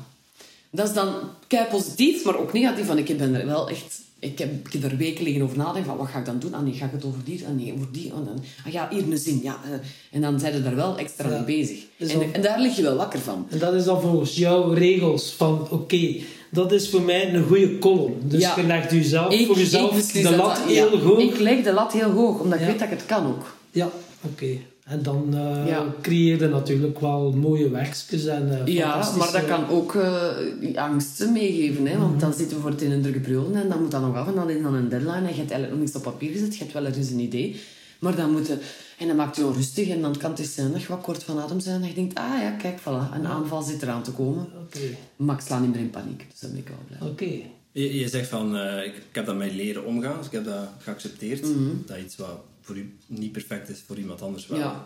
Dat 0.71 0.89
is 0.89 0.95
dan 0.95 1.15
kei 1.47 1.67
positief, 1.71 2.25
maar 2.25 2.37
ook 2.39 2.53
negatief, 2.53 2.87
want 2.87 3.09
ik 3.09 3.19
ben 3.19 3.35
er 3.35 3.47
wel 3.47 3.69
echt... 3.69 4.03
Ik 4.19 4.39
heb, 4.39 4.67
ik 4.67 4.73
heb 4.83 4.91
er 4.93 4.97
weken 4.97 5.25
liggen 5.25 5.43
over 5.43 5.57
nadenken 5.57 5.85
van, 5.85 5.97
wat 5.97 6.07
ga 6.09 6.19
ik 6.19 6.25
dan 6.25 6.39
doen? 6.39 6.55
Ah 6.55 6.63
nee, 6.63 6.73
ga 6.73 6.85
ik 6.87 6.93
het 6.93 7.05
over 7.05 7.19
die? 7.25 7.45
Ah 7.47 7.55
nee, 7.55 7.73
over 7.75 7.87
die? 7.93 8.13
Ah, 8.13 8.25
dan, 8.27 8.45
ah 8.67 8.73
ja, 8.73 8.89
hier 8.91 9.03
een 9.11 9.19
zin, 9.19 9.41
ja. 9.43 9.61
eh. 9.65 9.79
En 10.11 10.21
dan 10.21 10.41
zijn 10.41 10.53
ze 10.53 10.63
daar 10.63 10.75
wel 10.77 10.99
extra 10.99 11.29
Ja. 11.29 11.35
mee 11.35 11.45
bezig. 11.59 11.79
Dus 11.97 12.13
En, 12.13 12.33
en 12.35 12.43
daar 12.43 12.61
lig 12.61 12.77
je 12.77 12.83
wel 12.83 12.97
wakker 12.97 13.21
van. 13.21 13.47
En 13.51 13.59
dat 13.59 13.75
is 13.75 13.85
dan 13.85 14.01
volgens 14.01 14.37
jouw 14.37 14.73
regels 14.73 15.33
van 15.33 15.67
oké, 15.71 16.17
dat 16.51 16.73
is 16.73 16.89
voor 16.91 17.03
mij 17.03 17.35
een 17.35 17.45
goede 17.45 17.79
column. 17.79 18.15
Dus 18.23 18.41
Ja. 18.41 18.57
je 18.57 18.63
legt 18.67 18.91
jezelf, 18.91 19.33
Ik- 19.33 19.47
voor 19.47 19.57
jezelf 19.59 20.07
de 20.13 20.23
lat 20.37 20.57
dat- 20.57 20.67
heel 20.67 20.97
ja, 20.97 21.03
hoog. 21.03 21.19
Ik 21.19 21.39
leg 21.39 21.63
de 21.63 21.73
lat 21.73 21.93
heel 21.93 22.11
hoog, 22.11 22.41
omdat 22.41 22.61
ik 22.61 22.67
weet 22.67 22.79
dat 22.79 22.89
ik 22.91 22.99
het 22.99 23.07
kan 23.07 23.27
ook. 23.27 23.57
Ja, 23.71 23.89
oké. 24.21 24.47
En 24.85 25.03
dan 25.03 25.35
eh 25.35 25.67
Ja. 25.67 25.95
creëer 26.03 26.41
je 26.41 26.49
natuurlijk 26.49 27.01
wel 27.01 27.33
mooie 27.33 27.71
werkjes 27.71 28.27
en 28.27 28.61
eh, 28.67 28.75
Ja, 28.75 29.13
maar 29.19 29.33
dat 29.33 29.45
kan 29.45 29.69
ook 29.69 29.95
eh, 29.95 30.29
die 30.61 30.81
angsten 30.81 31.33
meegeven. 31.33 31.87
Hè? 31.87 31.99
Want 31.99 32.21
dan 32.21 32.33
zitten 32.33 32.57
we 32.57 32.63
voor 32.63 32.71
het 32.71 32.83
in 32.83 32.91
een 32.93 33.03
drukke 33.03 33.21
periode 33.21 33.59
en 33.59 33.69
dan 33.69 33.83
moet 33.83 33.91
dat 33.91 34.01
nog 34.01 34.17
af 34.17 34.27
en 34.27 34.35
dan 34.35 34.51
is 34.51 34.63
dan 34.63 34.75
een 34.75 34.89
deadline 34.89 35.17
en 35.17 35.23
je 35.35 35.41
hebt 35.43 35.51
eigenlijk 35.51 35.71
nog 35.71 35.81
niks 35.81 35.95
op 35.95 36.03
papier 36.03 36.31
gezet. 36.33 36.53
Je 36.55 36.59
hebt 36.61 36.73
wel 36.73 36.85
ergens 36.85 37.11
een 37.11 37.19
idee, 37.19 37.61
maar 37.99 38.17
dan 38.17 38.33
moet 38.33 38.47
je... 38.47 38.59
En 38.99 39.07
dan 39.07 39.17
maakt 39.17 39.37
je 39.37 39.47
onrustig 39.47 39.89
en 39.89 40.01
dan 40.03 40.17
kan 40.17 40.31
het 40.31 40.39
eens 40.39 40.55
zijn 40.55 40.73
dat 40.73 40.83
je 40.83 40.89
wat 40.89 41.01
kort 41.01 41.23
van 41.25 41.41
adem 41.41 41.61
zijn 41.61 41.83
en 41.83 41.89
je 41.89 41.95
denkt, 41.95 42.15
ah 42.19 42.41
ja, 42.41 42.51
kijk, 42.51 42.81
voilà, 42.81 43.15
een 43.15 43.27
aanval 43.27 43.63
zit 43.63 43.83
eraan 43.83 44.03
te 44.03 44.11
komen. 44.11 44.47
Oké, 44.65 44.79
Maar 45.17 45.37
ik 45.37 45.41
sla 45.43 45.59
niet 45.59 45.71
meer 45.71 45.81
in 45.81 45.91
paniek, 45.91 46.27
dus 46.31 46.41
daar 46.41 46.51
ben 46.51 46.59
ik 46.61 46.69
wel 46.69 46.99
blij. 46.99 47.11
oké. 47.11 47.45
Je, 47.73 47.99
je 47.99 48.09
zegt 48.09 48.29
van, 48.29 48.57
eh, 48.57 48.85
ik, 48.87 48.95
ik 48.97 49.03
heb 49.13 49.27
dat 49.27 49.37
mee 49.37 49.55
leren 49.55 49.85
omgaan, 49.85 50.17
dus 50.17 50.27
ik 50.27 50.33
heb 50.33 50.45
dat 50.45 50.69
geaccepteerd. 50.79 51.47
Dat 51.87 51.97
iets 52.05 52.17
wat 52.17 52.41
voor 52.65 52.77
u 52.77 52.97
niet 53.07 53.33
perfect 53.33 53.69
is, 53.69 53.83
voor 53.87 53.99
iemand 53.99 54.23
anders 54.23 54.47
wel 54.47 54.59
Ja. 54.59 54.85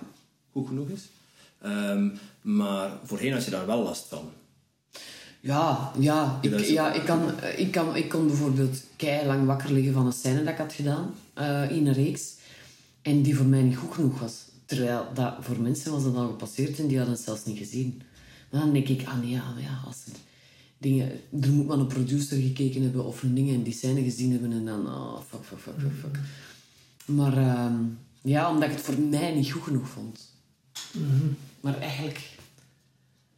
goed 0.53 0.67
genoeg 0.69 0.89
is. 0.89 1.03
Ehm, 1.61 2.09
maar 2.43 2.91
voorheen 3.05 3.33
had 3.33 3.45
je 3.45 3.51
daar 3.51 3.67
wel 3.67 3.83
last 3.83 4.07
van. 4.09 4.31
Ja, 5.41 5.93
ja. 5.99 6.39
Ik, 6.43 6.59
ja 6.61 6.93
ik, 6.93 7.05
kan, 7.05 7.33
ik, 7.57 7.71
kan, 7.71 7.97
ik 7.97 8.09
kon 8.09 8.27
bijvoorbeeld 8.27 8.83
kei 8.97 9.27
lang 9.27 9.47
wakker 9.47 9.73
liggen 9.73 9.93
van 9.93 10.07
een 10.07 10.13
scène 10.13 10.39
dat 10.45 10.53
ik 10.53 10.59
had 10.59 10.73
gedaan 10.73 11.15
eh, 11.35 11.71
in 11.71 11.87
een 11.87 11.93
reeks. 11.93 12.35
En 13.03 13.23
die 13.23 13.37
voor 13.37 13.47
mij 13.47 13.63
niet 13.63 13.77
goed 13.77 13.95
genoeg 13.95 14.21
was. 14.21 14.35
Terwijl 14.65 15.07
dat 15.15 15.35
voor 15.41 15.61
mensen 15.61 15.93
was 15.93 16.03
dat 16.05 16.15
al 16.15 16.27
gepasseerd 16.27 16.79
en 16.79 16.87
die 16.87 16.97
hadden 16.97 17.15
het 17.15 17.25
zelfs 17.25 17.45
niet 17.45 17.59
gezien. 17.59 18.03
Maar 18.51 18.61
dan 18.61 18.73
denk 18.73 18.89
ik, 18.89 19.07
ah 19.07 19.19
nee, 19.21 19.31
ja, 19.31 19.53
maar 19.55 19.63
ja, 19.63 19.81
als 19.87 19.97
er 20.07 20.13
dingen... 20.79 21.11
Er 21.41 21.51
moet 21.51 21.67
maar 21.67 21.79
een 21.79 21.87
producer 21.87 22.41
gekeken 22.41 22.83
hebben 22.83 23.05
of 23.05 23.23
een 23.23 23.35
dingen 23.35 23.55
en 23.55 23.63
die 23.63 23.73
scène 23.73 24.03
gezien 24.03 24.31
hebben 24.33 24.53
en 24.53 24.65
dan... 24.65 24.87
Oh, 24.87 25.21
fuck, 25.29 25.45
fuck, 25.45 25.59
fuck, 25.59 25.75
fuck, 25.81 25.93
fuck. 26.01 26.19
Maar 27.09 27.37
ehm, 27.37 27.75
ja, 28.23 28.51
omdat 28.51 28.69
ik 28.69 28.75
het 28.75 28.85
voor 28.85 28.99
mij 28.99 29.35
niet 29.35 29.53
goed 29.53 29.63
genoeg 29.63 29.89
vond. 29.89 30.21
Maar 31.61 31.79
eigenlijk... 31.79 32.37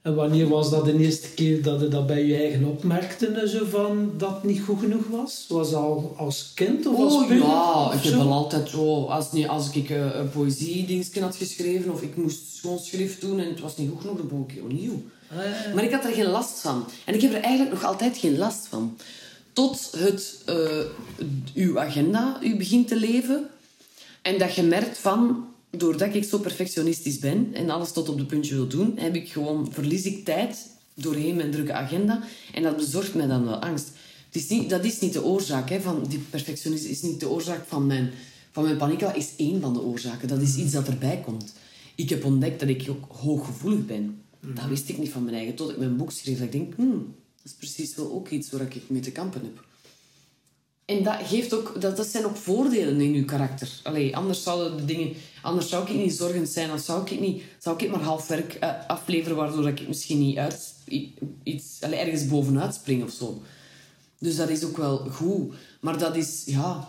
En 0.02 0.14
wanneer 0.14 0.48
was 0.48 0.70
dat 0.70 0.84
de 0.84 0.98
eerste 0.98 1.28
keer 1.28 1.62
dat 1.62 1.80
je 1.80 1.88
dat 1.88 2.06
bij 2.06 2.24
je 2.24 2.36
eigen 2.36 2.64
opmerkte, 2.64 3.48
zo 3.48 3.64
van 3.64 4.12
dat 4.16 4.30
het 4.30 4.42
niet 4.42 4.60
goed 4.60 4.78
genoeg 4.78 5.06
was? 5.06 5.46
Was 5.48 5.70
dat 5.70 5.80
al 5.80 6.14
als 6.16 6.52
kind 6.54 6.86
of 6.86 6.96
als 6.96 7.14
Oh 7.14 7.28
puber? 7.28 7.46
ja, 7.46 7.92
ik 7.92 8.02
heb 8.02 8.14
wel 8.14 8.32
altijd 8.32 8.68
zo... 8.68 9.04
Als, 9.04 9.32
niet, 9.32 9.48
als 9.48 9.70
ik 9.70 9.90
eh, 9.90 10.14
een 10.14 10.30
poëzie 10.30 11.06
had 11.20 11.36
geschreven 11.36 11.92
of 11.92 12.02
ik 12.02 12.16
moest 12.16 12.54
schoon 12.54 12.78
schrift 12.78 13.20
doen 13.20 13.40
en 13.40 13.48
het 13.48 13.60
was 13.60 13.76
niet 13.76 13.90
goed 13.90 14.00
genoeg, 14.00 14.16
dan 14.16 14.28
begon 14.28 14.46
ik 14.48 14.62
opnieuw. 14.62 15.02
Ah, 15.30 15.36
ja, 15.36 15.44
ja. 15.44 15.74
Maar 15.74 15.84
ik 15.84 15.92
had 15.92 16.04
er 16.04 16.12
geen 16.12 16.30
last 16.30 16.60
van. 16.60 16.84
En 17.04 17.14
ik 17.14 17.20
heb 17.20 17.32
er 17.32 17.40
eigenlijk 17.42 17.74
nog 17.74 17.84
altijd 17.84 18.16
geen 18.16 18.38
last 18.38 18.66
van. 18.66 18.96
Tot 19.52 19.92
het, 19.96 20.42
eh, 20.46 21.24
uw 21.54 21.78
agenda 21.78 22.38
u 22.42 22.56
begint 22.56 22.88
te 22.88 22.96
leven. 22.96 23.48
En 24.22 24.38
dat 24.38 24.54
je 24.54 24.62
merkt 24.62 24.98
van... 24.98 25.48
Doordat 25.76 26.14
ik 26.14 26.24
zo 26.24 26.38
perfectionistisch 26.38 27.18
ben 27.18 27.50
en 27.54 27.70
alles 27.70 27.92
tot 27.92 28.08
op 28.08 28.18
de 28.18 28.24
puntje 28.24 28.54
wil 28.54 28.66
doen, 28.66 28.98
heb 28.98 29.14
ik 29.14 29.28
gewoon, 29.28 29.72
verlies 29.72 30.04
ik 30.04 30.24
tijd 30.24 30.70
doorheen 30.94 31.36
mijn 31.36 31.50
drukke 31.50 31.72
agenda. 31.72 32.22
En 32.54 32.62
dat 32.62 32.76
bezorgt 32.76 33.14
mij 33.14 33.26
dan 33.26 33.44
wel 33.44 33.56
angst. 33.56 33.90
Het 34.26 34.42
is 34.42 34.48
niet, 34.48 34.70
dat 34.70 34.84
is 34.84 35.00
niet 35.00 35.12
de 35.12 35.24
oorzaak. 35.24 35.70
Hè, 35.70 35.80
van 35.80 36.04
die 36.08 36.18
perfectionisme 36.18 36.88
is 36.88 37.02
niet 37.02 37.20
de 37.20 37.28
oorzaak 37.28 37.66
van 37.66 37.86
mijn, 37.86 38.10
van 38.50 38.64
mijn 38.64 38.76
paniek. 38.76 38.98
Dat 38.98 39.16
is 39.16 39.28
één 39.36 39.60
van 39.60 39.72
de 39.72 39.80
oorzaken. 39.80 40.28
Dat 40.28 40.40
is 40.40 40.56
iets 40.56 40.72
dat 40.72 40.88
erbij 40.88 41.20
komt. 41.24 41.52
Ik 41.94 42.08
heb 42.08 42.24
ontdekt 42.24 42.60
dat 42.60 42.68
ik 42.68 42.86
ook 42.88 43.04
hooggevoelig 43.08 43.86
ben. 43.86 44.22
Dat 44.40 44.68
wist 44.68 44.88
ik 44.88 44.98
niet 44.98 45.10
van 45.10 45.24
mijn 45.24 45.36
eigen. 45.36 45.54
Tot 45.54 45.70
ik 45.70 45.78
mijn 45.78 45.96
boek 45.96 46.12
schreef. 46.12 46.36
Dat 46.38 46.46
ik 46.46 46.52
denk, 46.52 46.74
hmm, 46.74 47.14
dat 47.42 47.52
is 47.52 47.52
precies 47.52 47.94
wel 47.94 48.12
ook 48.12 48.28
iets 48.28 48.50
waar 48.50 48.60
ik 48.60 48.82
mee 48.86 49.00
te 49.00 49.12
kampen 49.12 49.40
heb. 49.42 49.64
En 50.90 51.02
dat, 51.02 51.16
geeft 51.22 51.54
ook, 51.54 51.80
dat, 51.80 51.96
dat 51.96 52.06
zijn 52.06 52.24
ook 52.24 52.36
voordelen 52.36 53.00
in 53.00 53.12
je 53.12 53.24
karakter. 53.24 53.68
Allee, 53.82 54.16
anders 54.16 54.42
zouden 54.42 54.76
de 54.76 54.84
dingen... 54.84 55.12
Anders 55.42 55.68
zou 55.68 55.90
ik 55.90 55.94
niet 55.94 56.12
zorgend 56.12 56.48
zijn. 56.48 56.68
Dan 56.68 56.78
zou 56.78 57.02
ik 57.02 57.20
niet... 57.20 57.42
Zou 57.58 57.84
ik 57.84 57.90
maar 57.90 58.00
half 58.00 58.26
werk 58.28 58.54
eh, 58.54 58.70
afleveren, 58.86 59.36
waardoor 59.36 59.68
ik 59.68 59.88
misschien 59.88 60.18
niet 60.18 60.36
uit, 60.36 60.74
iets, 61.42 61.82
allee, 61.82 61.98
ergens 61.98 62.26
bovenuit 62.26 62.74
spring 62.74 63.02
of 63.02 63.10
zo. 63.10 63.42
Dus 64.18 64.36
dat 64.36 64.48
is 64.48 64.64
ook 64.64 64.76
wel 64.76 64.98
goed. 64.98 65.54
Maar 65.80 65.98
dat 65.98 66.16
is, 66.16 66.42
ja... 66.46 66.88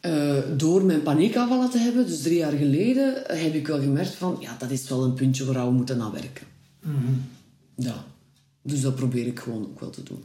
eh, 0.00 0.38
door 0.56 0.84
mijn 0.84 1.02
paniekaanvallen 1.02 1.70
te 1.70 1.78
hebben, 1.78 2.06
dus 2.06 2.22
drie 2.22 2.38
jaar 2.38 2.52
geleden, 2.52 3.22
heb 3.26 3.54
ik 3.54 3.66
wel 3.66 3.80
gemerkt 3.80 4.14
van... 4.14 4.36
Ja, 4.40 4.56
dat 4.58 4.70
is 4.70 4.88
wel 4.88 5.04
een 5.04 5.14
puntje 5.14 5.44
waar 5.44 5.66
we 5.66 5.72
moeten 5.72 6.00
aan 6.00 6.12
werken. 6.12 6.46
Ja. 7.76 8.04
Dus 8.62 8.80
dat 8.80 8.94
probeer 8.94 9.26
ik 9.26 9.40
gewoon 9.40 9.62
ook 9.62 9.80
wel 9.80 9.90
te 9.90 10.02
doen. 10.02 10.22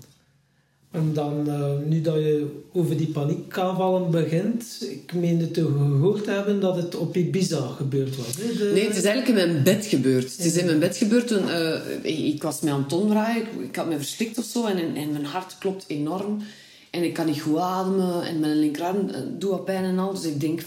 En 0.92 1.14
dan, 1.14 1.50
eh, 1.50 1.72
nu 1.86 2.02
dat 2.02 2.16
je 2.16 2.62
over 2.74 2.98
die 2.98 3.08
paniekaanvallen 3.08 4.12
begint, 4.12 4.88
ik 4.90 5.14
meende 5.14 5.52
te 5.52 5.62
gehoord 5.62 6.26
hebben 6.26 6.60
dat 6.60 6.76
het 6.76 6.96
op 6.96 7.16
Ibiza 7.16 7.68
gebeurd 7.68 8.16
was. 8.16 8.38
Nee, 8.38 8.88
het 8.88 8.98
is 8.98 9.04
eigenlijk 9.04 9.28
in 9.28 9.34
mijn 9.34 9.64
bed 9.64 9.86
gebeurd. 9.86 10.32
Het 10.32 10.46
is 10.46 10.58
in 10.58 10.66
mijn 10.66 10.80
bed 10.80 10.98
gebeurd 10.98 11.32
eh, 11.32 11.80
ik, 12.02 12.44
was 12.44 12.62
mij 12.62 12.74
aan 12.74 12.84
het 12.84 12.94
omdraaien. 12.94 13.42
Ik, 13.42 13.48
ik 13.70 13.76
had 13.76 13.88
me 13.88 13.96
verslikt 13.96 14.38
of 14.38 14.46
zo. 14.46 14.66
En, 14.66 14.96
en 14.96 15.12
mijn 15.12 15.26
hart 15.26 15.58
klopt 15.60 15.86
enorm. 15.88 16.42
En 16.90 17.04
ik 17.04 17.14
kan 17.14 17.26
niet 17.26 17.42
goed 17.42 17.58
ademen. 17.58 18.24
En 18.24 18.40
mijn 18.40 18.60
linkerarm 18.60 19.10
eh, 19.10 19.20
doet 19.38 19.66
pijn 19.66 19.84
en 19.84 20.00
al. 20.00 20.14
Dus 20.14 20.24
ik 20.24 20.40
denk, 20.40 20.62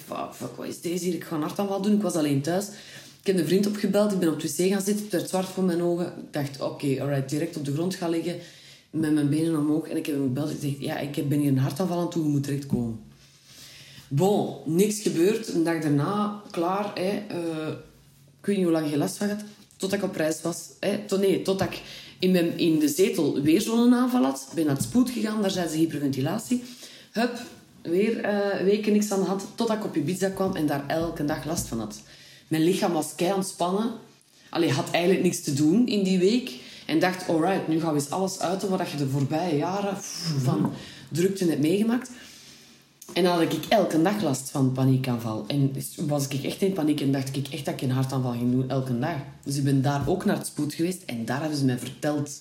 wat 0.56 0.66
is 0.66 0.80
deze 0.80 1.04
hier? 1.04 1.14
Ik 1.14 1.24
ga 1.24 1.36
een 1.36 1.42
hartaanval 1.42 1.82
doen. 1.82 1.94
Ik 1.94 2.02
was 2.02 2.14
alleen 2.14 2.42
thuis. 2.42 2.66
Ik 3.20 3.26
heb 3.26 3.38
een 3.38 3.46
vriend 3.46 3.66
opgebeld. 3.66 4.12
Ik 4.12 4.18
ben 4.18 4.32
op 4.32 4.42
het 4.42 4.56
wc 4.56 4.68
gaan 4.68 4.82
zitten. 4.82 5.02
Het 5.02 5.12
werd 5.12 5.28
zwart 5.28 5.48
voor 5.48 5.64
mijn 5.64 5.82
ogen. 5.82 6.06
Ik 6.06 6.32
dacht, 6.32 6.60
oké, 6.60 7.00
alright. 7.00 7.30
Direct 7.30 7.56
op 7.56 7.64
de 7.64 7.72
grond 7.72 7.94
gaan 7.94 8.10
liggen. 8.10 8.36
Met 8.92 9.12
mijn 9.12 9.28
benen 9.28 9.58
omhoog. 9.58 9.88
En 9.88 9.96
ik 9.96 10.06
heb 10.06 10.14
hem 10.14 10.24
gebeld. 10.24 10.50
Ik 10.50 10.58
zeg, 10.60 10.72
ja, 10.78 10.98
ik 10.98 11.28
ben 11.28 11.38
hier 11.38 11.48
een 11.48 11.58
hartaanval 11.58 11.98
aan 11.98 12.10
toe. 12.10 12.22
Je 12.22 12.28
moet 12.28 12.44
direct 12.44 12.66
komen. 12.66 13.00
Bon, 14.08 14.56
niks 14.64 15.00
gebeurd. 15.00 15.54
Een 15.54 15.64
dag 15.64 15.82
daarna, 15.82 16.42
klaar. 16.50 16.90
Hè, 16.94 17.22
eh, 17.28 17.68
ik 18.40 18.46
weet 18.46 18.56
niet 18.56 18.64
hoe 18.64 18.74
lang 18.74 18.90
je 18.90 18.96
last 18.96 19.16
van 19.16 19.28
had. 19.28 19.44
Totdat 19.76 19.98
ik 19.98 20.04
op 20.04 20.16
reis 20.16 20.42
was. 20.42 20.68
Hè. 20.80 20.98
Tot, 21.06 21.20
nee, 21.20 21.42
totdat 21.42 21.68
ik 21.68 21.82
in, 22.18 22.30
mijn, 22.30 22.58
in 22.58 22.78
de 22.78 22.88
zetel 22.88 23.40
weer 23.40 23.60
zo'n 23.60 23.94
aanval 23.94 24.24
had. 24.24 24.52
Ben 24.54 24.66
naar 24.66 24.74
het 24.74 24.84
spoed 24.84 25.10
gegaan. 25.10 25.42
Daar 25.42 25.50
zei 25.50 25.68
ze 25.68 25.76
hyperventilatie. 25.76 26.62
Hup, 27.12 27.40
weer 27.82 28.20
eh, 28.20 28.64
weken 28.64 28.92
niks 28.92 29.10
aan 29.10 29.20
de 29.20 29.26
hand. 29.26 29.44
Totdat 29.54 29.76
ik 29.76 29.84
op 29.84 29.96
Ibiza 29.96 30.28
kwam 30.28 30.56
en 30.56 30.66
daar 30.66 30.84
elke 30.86 31.24
dag 31.24 31.44
last 31.44 31.66
van 31.66 31.78
had. 31.78 32.00
Mijn 32.48 32.64
lichaam 32.64 32.92
was 32.92 33.14
kei 33.14 33.32
ontspannen. 33.32 33.92
Allee, 34.48 34.70
had 34.70 34.90
eigenlijk 34.90 35.24
niks 35.24 35.40
te 35.40 35.52
doen 35.52 35.86
in 35.86 36.02
die 36.02 36.18
week. 36.18 36.50
En 36.92 36.98
dacht, 36.98 37.28
alright, 37.28 37.68
nu 37.68 37.80
gaan 37.80 37.92
we 37.92 38.00
eens 38.00 38.10
alles 38.10 38.40
uiten 38.40 38.68
wat 38.68 38.90
je 38.90 38.96
de 38.96 39.08
voorbije 39.08 39.56
jaren 39.56 39.96
van 40.42 40.72
drukte 41.08 41.44
hebt 41.44 41.60
meegemaakt. 41.60 42.10
En 43.12 43.22
dan 43.22 43.32
had 43.32 43.52
ik 43.52 43.64
elke 43.68 44.02
dag 44.02 44.22
last 44.22 44.50
van 44.50 44.72
paniekaanval. 44.72 45.44
En 45.46 45.72
was 46.06 46.28
ik 46.28 46.44
echt 46.44 46.62
in 46.62 46.72
paniek 46.72 47.00
en 47.00 47.12
dacht 47.12 47.36
ik 47.36 47.48
echt 47.48 47.64
dat 47.64 47.74
ik 47.74 47.80
een 47.80 47.90
hartaanval 47.90 48.32
ging 48.32 48.50
doen 48.50 48.70
elke 48.70 48.98
dag. 48.98 49.16
Dus 49.44 49.56
ik 49.56 49.64
ben 49.64 49.82
daar 49.82 50.08
ook 50.08 50.24
naar 50.24 50.36
het 50.36 50.46
spoed 50.46 50.74
geweest 50.74 51.02
en 51.06 51.24
daar 51.24 51.40
hebben 51.40 51.58
ze 51.58 51.64
mij 51.64 51.78
verteld 51.78 52.40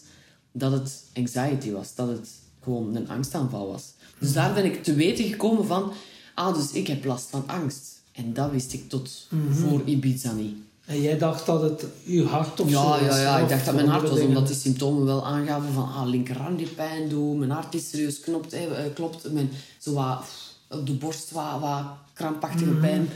dat 0.51 0.71
het 0.71 1.03
anxiety 1.13 1.71
was. 1.71 1.95
Dat 1.95 2.07
het 2.07 2.29
gewoon 2.63 2.95
een 2.95 3.09
angstaanval 3.09 3.67
was. 3.67 3.83
Dus 4.19 4.33
daar 4.33 4.53
ben 4.53 4.65
ik 4.65 4.83
te 4.83 4.93
weten 4.93 5.25
gekomen 5.25 5.65
van... 5.65 5.93
Ah, 6.35 6.55
dus 6.55 6.71
ik 6.71 6.87
heb 6.87 7.05
last 7.05 7.29
van 7.29 7.43
angst. 7.47 8.01
En 8.11 8.33
dat 8.33 8.51
wist 8.51 8.73
ik 8.73 8.89
tot 8.89 9.27
voor 9.51 9.81
Ibiza 9.85 10.31
niet. 10.31 10.55
En 10.91 11.01
jij 11.01 11.17
dacht 11.17 11.45
dat 11.45 11.61
het 11.61 11.85
je 12.03 12.23
hart 12.23 12.59
of 12.59 12.69
ja, 12.69 12.81
zo 12.81 13.03
Ja, 13.03 13.07
was, 13.07 13.19
ja, 13.19 13.37
ik 13.37 13.43
of 13.43 13.49
dacht 13.49 13.65
dat 13.65 13.75
mijn 13.75 13.87
hart 13.87 14.09
was, 14.09 14.19
omdat 14.19 14.47
die 14.47 14.55
symptomen 14.55 15.05
wel 15.05 15.25
aangaven 15.25 15.73
van 15.73 15.83
ah, 15.83 16.07
linkerarm 16.07 16.55
die 16.55 16.67
pijn 16.67 17.09
doet, 17.09 17.37
mijn 17.37 17.51
hart 17.51 17.73
is 17.73 17.89
serieus 17.89 18.19
knopt, 18.19 18.53
eh, 18.53 18.85
eh, 18.85 18.93
klopt, 18.93 19.31
mijn, 19.33 19.49
zo 19.77 19.93
wat, 19.93 20.25
op 20.69 20.85
de 20.85 20.93
borst 20.93 21.31
wat, 21.31 21.59
wat 21.59 21.83
krampachtige 22.13 22.71
pijn. 22.71 23.09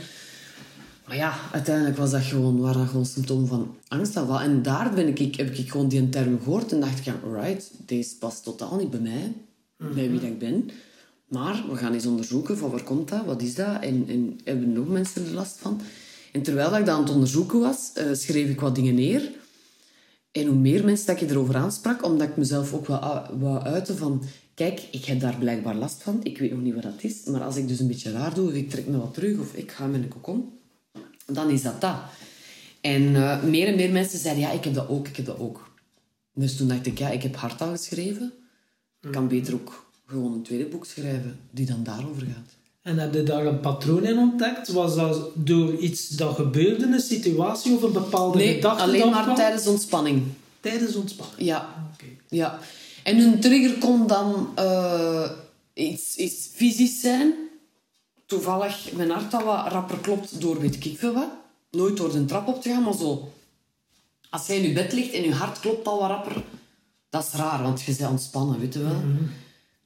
Maar 1.06 1.16
ja, 1.16 1.34
uiteindelijk 1.52 1.96
was 1.96 2.10
dat 2.10 2.22
gewoon, 2.22 2.60
waren 2.60 2.80
dat 2.80 2.88
gewoon 2.88 3.06
symptomen 3.06 3.48
van 3.48 3.74
angst. 3.88 4.16
En, 4.16 4.26
wat. 4.26 4.40
en 4.40 4.62
daar 4.62 4.94
ben 4.94 5.08
ik, 5.08 5.18
ik, 5.18 5.36
heb 5.36 5.54
ik 5.54 5.70
gewoon 5.70 5.88
die 5.88 6.08
term 6.08 6.40
gehoord 6.42 6.72
en 6.72 6.80
dacht 6.80 6.98
ik, 6.98 7.04
ja, 7.04 7.14
right, 7.32 7.70
deze 7.86 8.16
past 8.18 8.44
totaal 8.44 8.76
niet 8.76 8.90
bij 8.90 9.00
mij, 9.00 9.32
bij 9.76 10.10
wie 10.10 10.20
dat 10.20 10.28
ik 10.28 10.38
ben. 10.38 10.70
Maar 11.28 11.64
we 11.70 11.76
gaan 11.76 11.92
eens 11.92 12.06
onderzoeken 12.06 12.58
van 12.58 12.70
waar 12.70 12.82
komt 12.82 13.08
dat, 13.08 13.24
wat 13.24 13.42
is 13.42 13.54
dat 13.54 13.82
en, 13.82 14.04
en 14.08 14.40
hebben 14.44 14.72
nog 14.72 14.88
mensen 14.88 15.24
er 15.26 15.32
last 15.32 15.56
van. 15.60 15.80
En 16.36 16.42
terwijl 16.42 16.76
ik 16.76 16.86
dat 16.86 16.94
aan 16.94 17.02
het 17.02 17.12
onderzoeken 17.12 17.60
was, 17.60 17.90
eh, 17.94 18.06
schreef 18.12 18.48
ik 18.48 18.60
wat 18.60 18.74
dingen 18.74 18.94
neer. 18.94 19.30
En 20.32 20.46
hoe 20.46 20.56
meer 20.56 20.84
mensen 20.84 21.06
dat 21.06 21.20
ik 21.20 21.30
erover 21.30 21.56
aansprak, 21.56 22.04
omdat 22.04 22.28
ik 22.28 22.36
mezelf 22.36 22.72
ook 22.72 22.86
wel 22.86 23.00
wou 23.38 23.62
uiten 23.62 23.96
van... 23.96 24.22
Kijk, 24.54 24.88
ik 24.90 25.04
heb 25.04 25.20
daar 25.20 25.36
blijkbaar 25.38 25.74
last 25.74 26.02
van. 26.02 26.20
Ik 26.22 26.38
weet 26.38 26.50
nog 26.50 26.60
niet 26.60 26.74
wat 26.74 26.82
dat 26.82 27.02
is. 27.02 27.24
Maar 27.24 27.42
als 27.42 27.56
ik 27.56 27.68
dus 27.68 27.80
een 27.80 27.86
beetje 27.86 28.10
raar 28.10 28.34
doe, 28.34 28.48
of 28.48 28.54
ik 28.54 28.70
trek 28.70 28.86
me 28.86 28.98
wat 28.98 29.14
terug, 29.14 29.38
of 29.38 29.54
ik 29.54 29.70
ga 29.70 29.86
met 29.86 30.02
een 30.02 30.08
kokon, 30.08 30.52
dan 31.26 31.50
is 31.50 31.62
dat 31.62 31.80
dat. 31.80 31.96
En 32.80 33.16
eh, 33.16 33.42
meer 33.42 33.66
en 33.66 33.76
meer 33.76 33.92
mensen 33.92 34.18
zeiden, 34.18 34.42
ja, 34.42 34.50
ik 34.50 34.64
heb 34.64 34.74
dat 34.74 34.88
ook, 34.88 35.08
ik 35.08 35.16
heb 35.16 35.26
dat 35.26 35.38
ook. 35.38 35.70
Dus 36.34 36.56
toen 36.56 36.68
dacht 36.68 36.86
ik, 36.86 36.98
ja, 36.98 37.08
ik 37.10 37.22
heb 37.22 37.36
hard 37.36 37.60
al 37.60 37.70
geschreven. 37.70 38.32
Ik 39.00 39.12
kan 39.12 39.28
beter 39.28 39.54
ook 39.54 39.90
gewoon 40.06 40.32
een 40.32 40.42
tweede 40.42 40.66
boek 40.66 40.86
schrijven, 40.86 41.38
die 41.50 41.66
dan 41.66 41.84
daarover 41.84 42.22
gaat. 42.22 42.55
En 42.86 42.98
heb 42.98 43.14
je 43.14 43.22
daar 43.22 43.46
een 43.46 43.60
patroon 43.60 44.04
in 44.04 44.18
ontdekt? 44.18 44.68
Was 44.68 44.94
dat 44.94 45.28
door 45.34 45.74
iets 45.76 46.08
dat 46.08 46.34
gebeurde, 46.34 46.86
een 46.86 47.00
situatie 47.00 47.74
of 47.74 47.82
een 47.82 47.92
bepaalde 47.92 48.38
Nee, 48.38 48.54
gedachte? 48.54 48.82
alleen 48.82 49.00
dat 49.00 49.10
maar 49.10 49.22
kwam? 49.22 49.34
tijdens 49.34 49.66
ontspanning. 49.66 50.22
Tijdens 50.60 50.94
ontspanning. 50.94 51.38
Ja. 51.40 51.74
Ja, 52.28 52.58
en 53.04 53.18
een 53.18 53.40
trigger 53.40 53.78
kon 53.78 54.06
dan 54.06 54.48
eh, 54.54 55.30
iets, 55.74 56.16
iets 56.16 56.48
fysisch 56.52 57.00
zijn. 57.00 57.34
Toevallig 58.26 58.92
mijn 58.92 59.10
hart 59.10 59.30
dat 59.30 59.42
wat 59.44 59.72
rapper 59.72 59.98
klopt 59.98 60.40
door 60.40 60.60
weet 60.60 60.84
ik 60.84 60.98
veel 60.98 61.12
wat. 61.14 61.28
Nooit 61.70 61.96
door 61.96 62.12
de 62.12 62.24
trap 62.24 62.48
op 62.48 62.62
te 62.62 62.68
gaan, 62.68 62.82
maar 62.82 62.94
zo. 62.94 63.32
Als 64.30 64.46
jij 64.46 64.56
in 64.56 64.68
je 64.68 64.72
bed 64.72 64.92
ligt 64.92 65.12
en 65.12 65.22
je 65.22 65.32
hart 65.32 65.60
klopt 65.60 65.86
al 65.86 65.98
wat 65.98 66.08
rapper, 66.08 66.42
dat 67.10 67.24
is 67.24 67.38
raar, 67.38 67.62
want 67.62 67.82
je 67.82 67.94
bent 67.98 68.10
ontspannen, 68.10 68.60
weet 68.60 68.74
je 68.74 68.82
wel. 68.82 69.02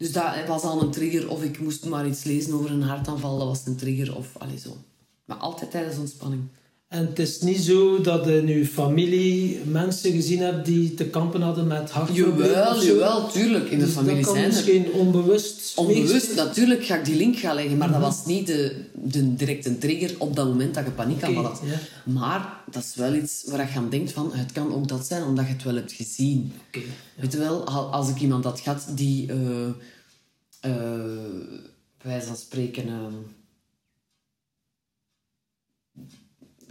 Dus 0.00 0.12
dat 0.12 0.46
was 0.46 0.62
al 0.62 0.82
een 0.82 0.90
trigger. 0.90 1.30
Of 1.30 1.42
ik 1.42 1.60
moest 1.60 1.84
maar 1.84 2.06
iets 2.06 2.24
lezen 2.24 2.54
over 2.54 2.70
een 2.70 2.82
hartaanval, 2.82 3.38
dat 3.38 3.46
was 3.46 3.66
een 3.66 3.76
trigger. 3.76 4.16
Of 4.16 4.36
allee, 4.38 4.58
zo. 4.58 4.76
Maar 5.24 5.36
altijd 5.36 5.70
tijdens 5.70 5.98
ontspanning. 5.98 6.42
En 6.90 7.06
het 7.06 7.18
is 7.18 7.40
niet 7.40 7.58
zo 7.60 8.00
dat 8.00 8.26
in 8.28 8.46
uw 8.48 8.64
familie 8.64 9.60
mensen 9.64 10.12
gezien 10.12 10.38
hebt 10.40 10.66
die 10.66 10.94
te 10.94 11.04
kampen 11.04 11.40
hadden 11.42 11.66
met 11.66 11.90
hartproblemen 11.90 12.46
Jawel, 12.48 12.84
jawel, 12.84 13.30
tuurlijk. 13.30 13.70
In 13.70 13.78
de 13.78 13.84
Dus 13.84 13.94
familie 13.94 14.24
zijn 14.24 14.36
er. 14.36 14.46
misschien 14.46 14.92
onbewust 14.92 15.72
Onbewust, 15.78 16.34
natuurlijk 16.34 16.84
ga 16.84 16.96
ik 16.96 17.04
die 17.04 17.16
link 17.16 17.36
gaan 17.38 17.54
leggen, 17.54 17.76
maar 17.76 17.92
dat 17.92 18.00
was 18.00 18.26
niet 18.26 18.46
de, 18.46 18.84
de 18.94 19.34
directe 19.34 19.78
trigger 19.78 20.14
op 20.18 20.36
dat 20.36 20.46
moment 20.46 20.74
dat 20.74 20.84
je 20.84 20.90
paniekaanval 20.90 21.44
had. 21.44 21.60
Ja. 21.64 22.12
Maar 22.12 22.62
dat 22.70 22.82
is 22.82 22.94
wel 22.94 23.14
iets 23.14 23.44
waar 23.46 23.70
je 23.72 23.78
aan 23.78 23.90
denkt 23.90 24.12
van, 24.12 24.32
het 24.34 24.52
kan 24.52 24.74
ook 24.74 24.88
dat 24.88 25.06
zijn, 25.06 25.22
omdat 25.24 25.46
je 25.46 25.52
het 25.52 25.62
wel 25.62 25.74
hebt 25.74 25.92
gezien. 25.92 26.52
Weet 27.16 27.32
je 27.32 27.38
wel, 27.38 27.64
al- 27.64 27.92
als 27.92 28.08
ik 28.08 28.20
iemand 28.20 28.44
had 28.44 28.60
gehad 28.60 28.86
die, 28.94 29.28
eh 29.32 29.66
eh, 30.60 30.70
bij 32.02 32.10
wijze 32.10 32.26
van 32.26 32.36
spreken, 32.36 32.86
ehm, 32.88 33.12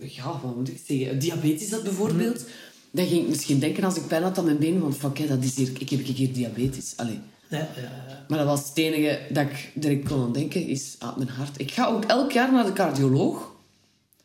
ja, 0.01 0.39
wat 0.43 0.55
moet 0.55 0.69
ik 0.69 0.79
zeggen, 0.87 1.19
diabetes 1.19 1.71
had 1.71 1.83
bijvoorbeeld, 1.83 2.45
dan 2.91 3.05
ging 3.05 3.21
ik 3.21 3.29
misschien 3.29 3.59
denken 3.59 3.83
als 3.83 3.95
ik 3.95 4.07
pijn 4.07 4.23
had 4.23 4.37
aan 4.37 4.45
mijn 4.45 4.57
benen, 4.57 4.81
van 4.81 4.93
fuck, 4.93 5.17
hè, 5.17 5.27
dat 5.27 5.43
is 5.43 5.55
hier, 5.55 5.71
ik 5.79 5.89
heb 5.89 6.05
hier 6.05 6.33
diabetes. 6.33 6.93
Allee. 6.95 7.19
Ja, 7.49 7.57
ja, 7.57 7.81
ja. 7.81 8.25
Maar 8.27 8.37
dat 8.37 8.47
was 8.47 8.67
het 8.69 8.77
enige 8.77 9.19
dat 9.29 9.45
ik 9.45 9.71
direct 9.73 10.07
kon 10.07 10.21
aan 10.21 10.33
denken, 10.33 10.67
is 10.67 10.95
ah, 10.99 11.17
mijn 11.17 11.29
hart. 11.29 11.59
Ik 11.59 11.71
ga 11.71 11.87
ook 11.87 12.03
elk 12.03 12.31
jaar 12.31 12.51
naar 12.51 12.65
de 12.65 12.73
cardioloog. 12.73 13.57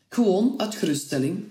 Gewoon 0.09 0.53
uit 0.57 0.75
geruststelling. 0.75 1.43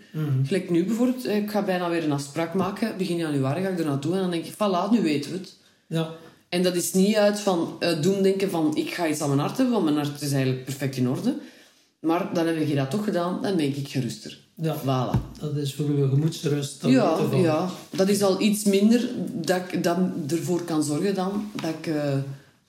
Gelijk 0.44 0.70
nu 0.70 0.84
bijvoorbeeld, 0.84 1.24
eh, 1.24 1.36
ik 1.36 1.50
ga 1.50 1.62
bijna 1.62 1.90
weer 1.90 2.04
een 2.04 2.12
afspraak 2.12 2.54
maken. 2.54 2.96
Begin 2.96 3.16
januari 3.16 3.62
ga 3.62 3.68
ik 3.68 3.78
er 3.78 3.84
naartoe 3.84 4.14
en 4.14 4.20
dan 4.20 4.30
denk 4.30 4.44
ik, 4.44 4.52
voilà, 4.52 4.90
nu 4.90 5.02
weten 5.02 5.30
we 5.30 5.36
het. 5.36 5.56
ja. 5.86 6.14
En 6.48 6.62
dat 6.62 6.74
is 6.74 6.92
niet 6.92 7.16
uit 7.16 7.40
van 7.40 7.76
uh, 7.80 8.02
doemdenken 8.02 8.50
van 8.50 8.76
ik 8.76 8.94
ga 8.94 9.08
iets 9.08 9.20
aan 9.20 9.28
mijn 9.28 9.40
hart 9.40 9.56
hebben, 9.56 9.74
want 9.74 9.84
mijn 9.84 10.06
hart 10.06 10.22
is 10.22 10.32
eigenlijk 10.32 10.64
perfect 10.64 10.96
in 10.96 11.08
orde. 11.08 11.36
Maar 12.04 12.34
dan 12.34 12.46
heb 12.46 12.68
je 12.68 12.74
dat 12.74 12.90
toch 12.90 13.04
gedaan, 13.04 13.42
dan 13.42 13.56
ben 13.56 13.66
ik 13.66 13.88
geruster. 13.88 14.38
Ja. 14.54 14.76
Voilà. 14.80 15.38
Dat 15.40 15.56
is 15.56 15.74
voor 15.74 15.86
uw 15.86 16.08
gemoedsrust. 16.08 16.80
dan 16.80 16.90
Ja, 16.90 17.18
ja, 17.32 17.70
dat 17.90 18.08
is 18.08 18.22
al 18.22 18.40
iets 18.40 18.64
minder 18.64 19.08
dat 19.32 19.60
ik 19.72 19.84
dat 19.84 19.98
ervoor 20.28 20.62
kan 20.62 20.82
zorgen 20.82 21.14
dan 21.14 21.50
dat 21.60 21.70
ik 21.70 21.86
eh, 21.86 22.16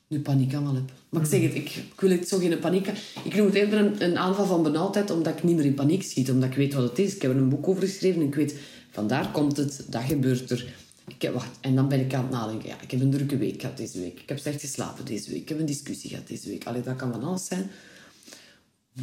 nu 0.07 0.19
paniekaanval 0.19 0.73
heb. 0.73 0.91
Maar 1.09 1.21
ik 1.21 1.27
zeg 1.27 1.41
het, 1.41 1.55
ik, 1.55 1.69
ik 1.69 1.99
wil 1.99 2.09
het 2.09 2.27
zo 2.27 2.37
geen 2.37 2.59
paniek... 2.59 2.87
Ik 3.23 3.35
noem 3.35 3.45
het 3.45 3.55
eerder 3.55 3.79
een, 3.79 4.03
een 4.03 4.17
aanval 4.17 4.45
van 4.45 4.63
benauwdheid, 4.63 5.11
omdat 5.11 5.37
ik 5.37 5.43
niet 5.43 5.55
meer 5.55 5.65
in 5.65 5.73
paniek 5.73 6.03
schiet. 6.03 6.31
Omdat 6.31 6.49
ik 6.49 6.55
weet 6.55 6.73
wat 6.73 6.89
het 6.89 6.99
is. 6.99 7.15
Ik 7.15 7.21
heb 7.21 7.31
er 7.31 7.37
een 7.37 7.49
boek 7.49 7.67
over 7.67 7.81
geschreven 7.81 8.21
en 8.21 8.27
ik 8.27 8.35
weet, 8.35 8.55
vandaar 8.91 9.31
komt 9.31 9.57
het, 9.57 9.85
dat 9.89 10.03
gebeurt 10.03 10.51
er. 10.51 10.73
Ik 11.07 11.21
heb, 11.21 11.33
wacht, 11.33 11.57
en 11.61 11.75
dan 11.75 11.87
ben 11.87 11.99
ik 11.99 12.13
aan 12.13 12.21
het 12.21 12.31
nadenken. 12.31 12.69
Ja, 12.69 12.75
ik 12.81 12.91
heb 12.91 13.01
een 13.01 13.11
drukke 13.11 13.37
week 13.37 13.61
gehad 13.61 13.77
deze 13.77 13.99
week. 13.99 14.19
Ik 14.19 14.29
heb 14.29 14.39
slecht 14.39 14.61
geslapen 14.61 15.05
deze 15.05 15.31
week. 15.31 15.41
Ik 15.41 15.49
heb 15.49 15.59
een 15.59 15.65
discussie 15.65 16.09
gehad 16.09 16.27
deze 16.27 16.49
week. 16.49 16.65
Allee, 16.65 16.81
dat 16.81 16.95
kan 16.95 17.11
van 17.11 17.23
alles 17.23 17.45
zijn. 17.45 17.71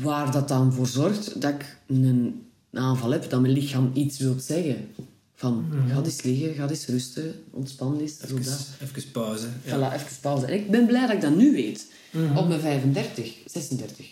Waar 0.01 0.33
dat 0.33 0.49
dan 0.49 0.73
voor 0.73 0.87
zorgt 0.87 1.41
dat 1.41 1.53
ik 1.53 1.77
een 1.87 2.43
aanval 2.73 3.11
heb, 3.11 3.31
dat 3.31 3.41
mijn 3.41 3.53
lichaam 3.53 3.91
iets 3.95 4.19
wil 4.19 4.35
zeggen. 4.39 4.89
Van, 5.35 5.65
ga 5.89 6.03
eens 6.05 6.23
liggen, 6.23 6.55
ga 6.55 6.69
eens 6.69 6.87
rusten, 6.87 7.35
ontspan 7.51 8.01
eens. 8.01 8.21
Even, 8.23 9.11
pauze. 9.13 9.47
Ja. 9.65 9.77
Voilà, 9.77 9.95
even 9.95 10.17
pauze. 10.21 10.47
En 10.47 10.55
ik 10.55 10.71
ben 10.71 10.87
blij 10.87 11.07
dat 11.07 11.15
ik 11.15 11.21
dat 11.21 11.37
nu 11.37 11.53
weet. 11.53 11.87
Op 12.37 12.49
mijn 12.49 12.61
35, 12.61 13.35
36. 13.47 14.07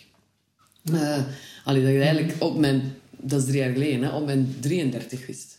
Eh, 0.83 1.17
allee, 1.63 1.81
dat 1.81 1.91
ik 1.91 2.01
eigenlijk 2.01 2.33
op 2.39 2.57
mijn... 2.57 2.93
Dat 3.17 3.39
is 3.39 3.45
drie 3.45 3.59
jaar 3.59 3.71
geleden, 3.71 4.03
hè, 4.03 4.15
op 4.15 4.25
mijn 4.25 4.55
33 4.59 5.27
wist. 5.27 5.57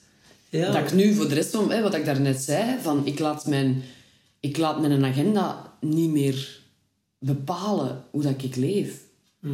Ja. 0.49 0.73
Dat 0.73 0.83
ik 0.83 0.93
nu 0.93 1.15
voor 1.15 1.29
de 1.29 1.35
rest 1.35 1.51
van... 1.51 1.71
Hè, 1.71 1.83
wat 1.83 1.95
ik 1.95 2.05
daarnet 2.05 2.43
zei, 2.43 2.81
van 2.81 3.07
ik 3.07 3.19
laat 3.19 3.47
mijn... 3.47 3.83
Ik 4.41 4.57
laat 4.57 4.81
mijn 4.81 5.05
agenda 5.05 5.73
niet 5.81 6.11
meer 6.11 6.61
bepalen 7.19 8.05
hoe 8.11 8.23
dat 8.23 8.43
ik 8.43 8.57
leef. 8.57 9.01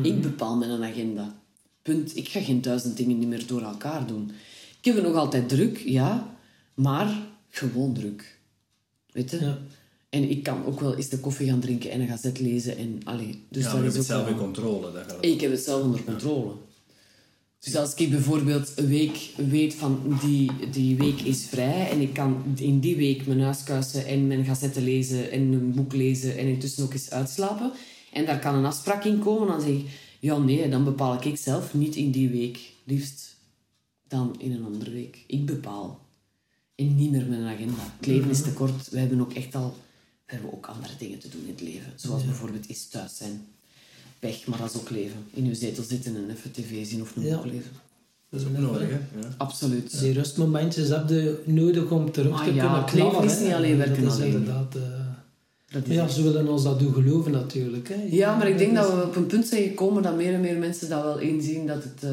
Ik 0.03 0.21
bepaal 0.21 0.57
mijn 0.57 0.83
agenda. 0.85 1.37
Punt. 1.83 2.17
Ik 2.17 2.29
ga 2.29 2.41
geen 2.41 2.61
duizend 2.63 2.97
dingen 2.97 3.19
niet 3.19 3.29
meer 3.29 3.47
door 3.47 3.63
elkaar 3.63 4.07
doen. 4.07 4.31
Ik 4.79 4.85
heb 4.85 4.95
het 4.95 5.05
nog 5.05 5.15
altijd 5.15 5.49
druk, 5.49 5.79
ja. 5.79 6.37
Maar 6.75 7.19
gewoon 7.49 7.95
druk. 7.95 8.39
Weet 9.13 9.31
je? 9.31 9.41
Ja. 9.41 9.59
En 10.11 10.31
ik 10.31 10.43
kan 10.43 10.65
ook 10.65 10.81
wel 10.81 10.97
eens 10.97 11.09
de 11.09 11.19
koffie 11.19 11.49
gaan 11.49 11.61
drinken 11.61 11.91
en 11.91 12.01
een 12.01 12.09
gazet 12.09 12.41
lezen. 12.41 12.77
En, 12.77 13.01
allee, 13.05 13.45
dus 13.49 13.63
Ja, 13.63 13.69
dat 13.71 13.73
maar 13.81 13.83
je 13.83 13.89
is 13.89 13.95
hebt 13.97 14.09
het 14.09 14.17
ook 14.17 14.23
zelf 14.23 14.23
wel- 14.23 14.33
in 14.33 14.53
controle. 14.55 14.93
Dat 14.93 15.05
gaat 15.13 15.25
ik 15.25 15.41
heb 15.41 15.51
het 15.51 15.61
zelf 15.61 15.83
onder 15.83 16.05
controle. 16.05 16.53
Dus 17.61 17.77
als 17.77 17.95
ik 17.95 18.11
bijvoorbeeld 18.11 18.73
een 18.77 18.89
week 18.89 19.19
weet 19.37 19.75
van 19.75 20.19
die, 20.25 20.51
die 20.73 20.97
week 20.97 21.21
is 21.21 21.45
vrij 21.47 21.91
en 21.91 22.01
ik 22.01 22.13
kan 22.13 22.43
in 22.57 22.81
die 22.81 22.97
week 22.97 23.27
mijn 23.27 23.41
huis 23.41 23.63
kuisen 23.65 24.07
en 24.07 24.27
mijn 24.27 24.45
gazetten 24.45 24.83
lezen 24.83 25.31
en 25.31 25.41
een 25.53 25.73
boek 25.75 25.93
lezen 25.93 26.37
en 26.39 26.47
intussen 26.47 26.85
ook 26.85 26.93
eens 26.93 27.11
uitslapen 27.11 27.73
en 28.19 28.27
daar 28.27 28.39
kan 28.39 28.55
een 28.55 28.65
afspraak 28.65 29.05
in 29.05 29.19
komen, 29.19 29.49
dan 29.49 29.61
zeg 29.61 29.71
ik, 29.71 29.87
ja 30.21 30.39
nee, 30.39 30.69
dan 30.69 30.85
bepaal 30.85 31.23
ik 31.23 31.37
zelf 31.39 31.75
niet 31.75 31.97
in 31.97 32.11
die 32.11 32.29
week. 32.29 32.59
Liefst 32.85 33.37
dan 34.09 34.35
in 34.39 34.53
een 34.53 34.65
andere 34.65 34.91
week. 34.91 35.25
Ik 35.27 35.47
bepaal. 35.47 36.07
En 36.75 36.97
niet 36.97 37.11
meer 37.11 37.27
mijn 37.27 37.45
agenda. 37.47 37.93
Het 37.97 38.07
leven 38.07 38.31
is 38.31 38.43
te 38.43 38.53
kort. 38.53 38.89
We 38.91 38.99
hebben 38.99 39.21
ook 39.21 39.33
echt 39.33 39.55
al... 39.55 39.77
We 40.27 40.35
hebben 40.35 40.53
ook 40.53 40.67
andere 40.67 40.93
dingen 40.99 41.19
te 41.19 41.29
doen 41.29 41.41
in 41.43 41.49
het 41.51 41.61
leven. 41.61 41.93
Zoals 41.97 42.25
bijvoorbeeld 42.25 42.69
eens 42.69 42.89
thuis 42.89 43.17
zijn. 43.17 43.47
Weg, 44.19 44.47
maar 44.47 44.59
dat 44.59 44.75
is 44.75 44.81
ook 44.81 44.91
leven. 44.91 45.25
In 45.31 45.45
uw 45.45 45.55
zetel 45.55 45.83
zitten 45.85 46.17
en 46.17 46.31
even 46.31 46.53
tv 46.53 46.87
zien 46.87 47.01
of 47.01 47.17
een 47.17 47.23
Ja. 47.23 47.41
lezen. 47.45 47.71
Dat 48.31 48.41
is 48.41 48.47
ook 48.47 48.59
nodig, 48.59 48.89
hè? 48.89 48.95
Ja. 49.21 49.35
Absoluut. 49.37 50.01
Die 50.01 50.13
rustmomentjes 50.13 50.89
heb 50.89 51.09
je 51.09 51.43
nodig 51.47 51.91
om 51.91 52.13
terug 52.13 52.31
Maar 52.31 52.45
te 52.45 52.55
ja, 52.55 52.61
kunnen 52.61 52.83
het 52.85 52.93
leven 52.93 53.11
knallen, 53.11 53.31
is 53.31 53.39
niet 53.41 53.53
alleen 53.53 53.77
werken 53.77 54.03
Dat 54.03 54.13
is 54.13 54.19
alleen. 54.19 54.33
inderdaad... 54.33 54.75
is 54.75 54.83
Maar 55.73 55.83
ja, 55.87 56.09
ze 56.09 56.23
willen 56.23 56.49
ons 56.49 56.63
dat 56.63 56.79
doen 56.79 56.93
geloven 56.95 57.33
natuurlijk. 57.33 57.89
Hè. 57.89 57.95
ja, 58.11 58.37
maar 58.37 58.49
ik 58.49 58.59
denk 58.59 58.75
dat 58.75 58.93
we 58.95 59.03
op 59.03 59.17
een 59.17 59.27
punt 59.27 59.47
zijn 59.47 59.63
gekomen 59.63 60.03
dat 60.03 60.17
meer 60.17 60.35
en 60.35 60.41
meer 60.41 60.57
mensen 60.57 60.89
dat 60.89 61.03
wel 61.03 61.19
inzien 61.19 61.67
dat 61.67 61.83
het... 61.85 62.03
eh, 62.03 62.11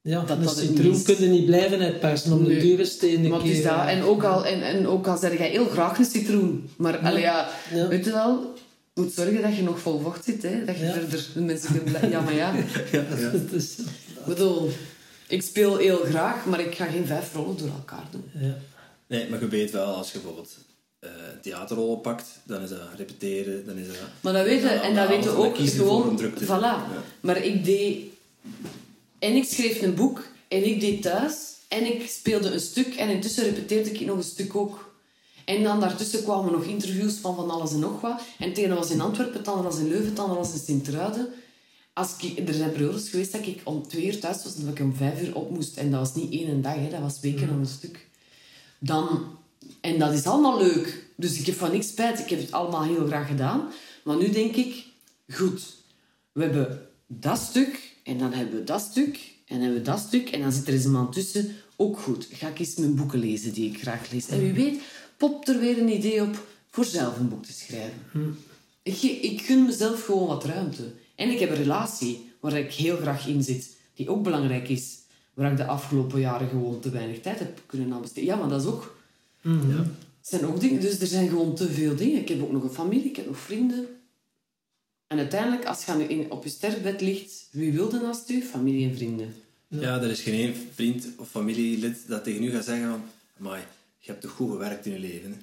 Ja, 0.00 0.18
dat 0.18 0.28
dat 0.28 0.44
dat 0.44 0.56
het 0.56 0.64
citroen 0.66 0.90
niet 0.90 0.96
is. 1.08 1.16
kunnen 1.16 1.30
niet 1.30 1.46
blijven 1.46 1.80
uitpersen 1.80 2.32
om 2.32 2.42
Nee. 2.42 2.54
de 2.54 2.60
dure 2.60 2.84
steen 2.84 3.28
Maar 3.28 3.38
het 3.40 3.48
is 3.48 3.54
keer... 3.60 3.62
dat. 3.68 3.72
eh, 3.78 3.88
En 3.96 4.02
ook 4.02 4.22
al, 4.24 4.46
en, 4.46 4.62
en 4.62 4.86
ook 4.86 5.06
al 5.06 5.16
zeg 5.16 5.38
jij 5.38 5.48
heel 5.50 5.66
graag 5.66 5.98
een 5.98 6.04
citroen. 6.04 6.68
Maar 6.76 6.98
allee, 6.98 7.20
ja, 7.22 7.48
Ja. 7.74 7.88
weet 7.88 8.04
je 8.04 8.10
wel... 8.12 8.54
Je 8.94 9.00
moet 9.00 9.12
zorgen 9.12 9.42
dat 9.42 9.56
je 9.56 9.62
nog 9.62 9.78
vol 9.80 10.00
vocht 10.00 10.24
zit. 10.24 10.42
Hè? 10.42 10.64
Dat 10.64 10.76
je 10.78 10.84
Ja. 10.84 10.92
verder 10.92 11.26
de 11.34 11.40
mensen 11.40 11.70
kunt 11.72 11.84
blijven... 11.84 12.10
Ja, 12.10 12.20
maar 12.20 12.34
ja. 12.34 12.52
Het 12.92 13.52
is- 13.52 13.78
Ik 13.78 14.24
bedoel... 14.26 14.70
Ik 15.28 15.42
speel 15.42 15.76
heel 15.76 15.98
graag, 15.98 16.44
maar 16.46 16.60
ik 16.60 16.74
ga 16.74 16.84
geen 16.84 17.06
vijf 17.06 17.34
rollen 17.34 17.56
door 17.56 17.68
elkaar 17.68 18.04
doen. 18.10 18.24
ja. 18.40 18.54
Nee, 19.06 19.28
maar 19.30 19.40
je 19.40 19.48
weet 19.48 19.70
wel, 19.70 19.84
als 19.94 20.12
je 20.12 20.18
bijvoorbeeld 20.18 20.56
eh 21.02 21.10
theaterrollen 21.42 22.00
pakt, 22.00 22.26
dan 22.44 22.62
is 22.62 22.68
dat 22.68 22.80
repeteren, 22.96 23.66
dan 23.66 23.76
is 23.76 23.86
dat... 23.86 23.96
Maar 24.20 24.32
dat 24.32 24.44
weten, 24.44 24.82
en 24.82 24.94
dat 24.94 25.08
weten 25.08 25.36
ook 25.36 25.56
gewoon... 25.56 26.20
Voilà. 26.42 26.46
Ja. 26.46 27.02
Maar 27.20 27.44
ik 27.44 27.64
deed... 27.64 28.04
En 29.18 29.36
ik 29.36 29.44
schreef 29.44 29.82
een 29.82 29.94
boek 29.94 30.22
En 30.48 30.66
ik 30.66 30.80
deed 30.80 31.02
thuis. 31.02 31.34
En 31.68 31.94
ik 31.94 32.08
speelde 32.08 32.50
een 32.50 32.60
stuk. 32.60 32.94
En 32.94 33.08
intussen 33.08 33.44
repeteerde 33.44 33.90
ik 33.90 34.06
nog 34.06 34.16
een 34.16 34.22
stuk 34.22 34.56
ook. 34.56 34.92
En 35.44 35.62
dan 35.62 35.80
daartussen 35.80 36.22
kwamen 36.22 36.52
nog 36.52 36.64
interviews 36.64 37.14
van 37.14 37.34
van 37.34 37.50
alles 37.50 37.72
en 37.72 37.78
nog 37.78 38.00
wat. 38.00 38.20
En 38.38 38.48
het 38.48 38.58
ene 38.58 38.74
was 38.74 38.90
in 38.90 39.00
Antwerpen, 39.00 39.38
het 39.38 39.48
andere 39.48 39.68
was 39.68 39.78
in 39.78 39.88
Leuven, 39.88 40.08
het 40.08 40.18
andere 40.18 40.38
was 40.38 40.52
in 40.52 40.58
Sint-Truiden. 40.58 41.28
Als 41.92 42.10
ik, 42.18 42.48
er 42.48 42.54
zijn 42.54 42.72
periodes 42.72 43.08
geweest 43.08 43.32
dat 43.32 43.46
ik 43.46 43.60
om 43.64 43.88
twee 43.88 44.06
uur 44.06 44.20
thuis 44.20 44.44
was 44.44 44.54
en 44.56 44.64
dat 44.64 44.78
ik 44.78 44.84
om 44.84 44.94
vijf 44.94 45.22
uur 45.22 45.34
op 45.36 45.50
moest. 45.50 45.76
En 45.76 45.90
dat 45.90 46.00
was 46.00 46.14
niet 46.14 46.32
één 46.32 46.62
dag, 46.62 46.74
hè, 46.74 46.90
dat 46.90 47.00
was 47.00 47.20
weken 47.20 47.48
aan 47.48 47.58
een 47.58 47.66
stuk. 47.66 48.08
Dan, 48.78 49.38
en 49.80 49.98
dat 49.98 50.12
is 50.12 50.24
allemaal 50.24 50.58
leuk. 50.58 51.06
Dus 51.16 51.38
ik 51.38 51.46
heb 51.46 51.54
van 51.54 51.70
niks 51.70 51.88
spijt. 51.88 52.18
Ik 52.18 52.28
heb 52.28 52.40
het 52.40 52.52
allemaal 52.52 52.84
heel 52.84 53.06
graag 53.06 53.26
gedaan. 53.26 53.68
Maar 54.04 54.16
nu 54.16 54.30
denk 54.30 54.56
ik, 54.56 54.84
goed, 55.28 55.62
we 56.32 56.42
hebben 56.42 56.88
dat 57.06 57.38
stuk 57.38 57.96
en 58.02 58.18
dan 58.18 58.32
hebben 58.32 58.58
we 58.58 58.64
dat 58.64 58.80
stuk 58.80 59.18
en 59.46 59.54
dan 59.54 59.60
hebben 59.60 59.78
we 59.78 59.90
dat 59.90 59.98
stuk 59.98 60.30
en 60.30 60.40
dan 60.40 60.52
zit 60.52 60.66
er 60.66 60.74
eens 60.74 60.84
een 60.84 60.90
maand 60.90 61.12
tussen. 61.12 61.56
Ook 61.76 61.98
goed, 61.98 62.28
ga 62.32 62.48
ik 62.48 62.58
eens 62.58 62.74
mijn 62.74 62.94
boeken 62.94 63.18
lezen 63.18 63.52
die 63.52 63.70
ik 63.70 63.80
graag 63.80 64.10
lees. 64.10 64.28
En 64.28 64.38
wie 64.38 64.52
weet, 64.52 64.80
popt 65.16 65.48
er 65.48 65.58
weer 65.58 65.78
een 65.78 65.92
idee 65.92 66.22
op 66.22 66.46
voor 66.70 66.84
zelf 66.84 67.18
een 67.18 67.28
boek 67.28 67.44
te 67.44 67.52
schrijven. 67.52 68.38
Ik, 68.82 69.02
ik 69.02 69.40
gun 69.40 69.64
mezelf 69.64 70.04
gewoon 70.04 70.26
wat 70.26 70.44
ruimte. 70.44 70.92
En 71.14 71.30
ik 71.30 71.38
heb 71.38 71.50
een 71.50 71.56
relatie 71.56 72.30
waar 72.40 72.58
ik 72.58 72.72
heel 72.72 72.96
graag 72.96 73.26
in 73.26 73.42
zit, 73.42 73.76
die 73.94 74.08
ook 74.08 74.22
belangrijk 74.22 74.68
is. 74.68 74.98
Waar 75.34 75.50
ik 75.50 75.56
de 75.56 75.66
afgelopen 75.66 76.20
jaren 76.20 76.48
gewoon 76.48 76.80
te 76.80 76.90
weinig 76.90 77.20
tijd 77.20 77.38
heb 77.38 77.62
kunnen 77.66 77.92
aan 77.92 78.00
besteden. 78.00 78.24
Ja, 78.24 78.36
maar 78.36 78.48
dat 78.48 78.60
is 78.60 78.66
ook... 78.66 79.00
Ja. 79.42 79.86
zijn 80.20 80.46
ook 80.46 80.60
dingen. 80.60 80.80
Dus 80.80 81.00
er 81.00 81.06
zijn 81.06 81.28
gewoon 81.28 81.54
te 81.54 81.68
veel 81.68 81.96
dingen. 81.96 82.20
Ik 82.20 82.28
heb 82.28 82.42
ook 82.42 82.52
nog 82.52 82.62
een 82.62 82.70
familie, 82.70 83.08
ik 83.08 83.16
heb 83.16 83.26
nog 83.26 83.38
vrienden. 83.38 83.86
En 85.06 85.18
uiteindelijk, 85.18 85.64
als 85.64 85.84
je 85.84 85.92
nu 85.92 86.04
in, 86.04 86.30
op 86.30 86.44
je 86.44 86.50
sterfbed 86.50 87.00
ligt, 87.00 87.48
wie 87.50 87.72
wil 87.72 87.92
er 87.92 88.02
naast 88.02 88.30
u? 88.30 88.42
Familie 88.42 88.88
en 88.88 88.96
vrienden. 88.96 89.34
Ja. 89.68 90.00
er 90.00 90.10
is 90.10 90.20
geen 90.20 90.34
één 90.34 90.54
vriend 90.74 91.06
of 91.16 91.28
familielid 91.30 91.98
dat 92.08 92.24
tegen 92.24 92.42
u 92.42 92.50
gaat 92.50 92.64
zeggen 92.64 92.88
van... 92.88 93.02
Maar 93.36 93.66
je 93.98 94.10
hebt 94.10 94.22
toch 94.22 94.30
goed 94.30 94.50
gewerkt 94.50 94.86
in 94.86 94.92
je 94.92 94.98
leven, 94.98 95.42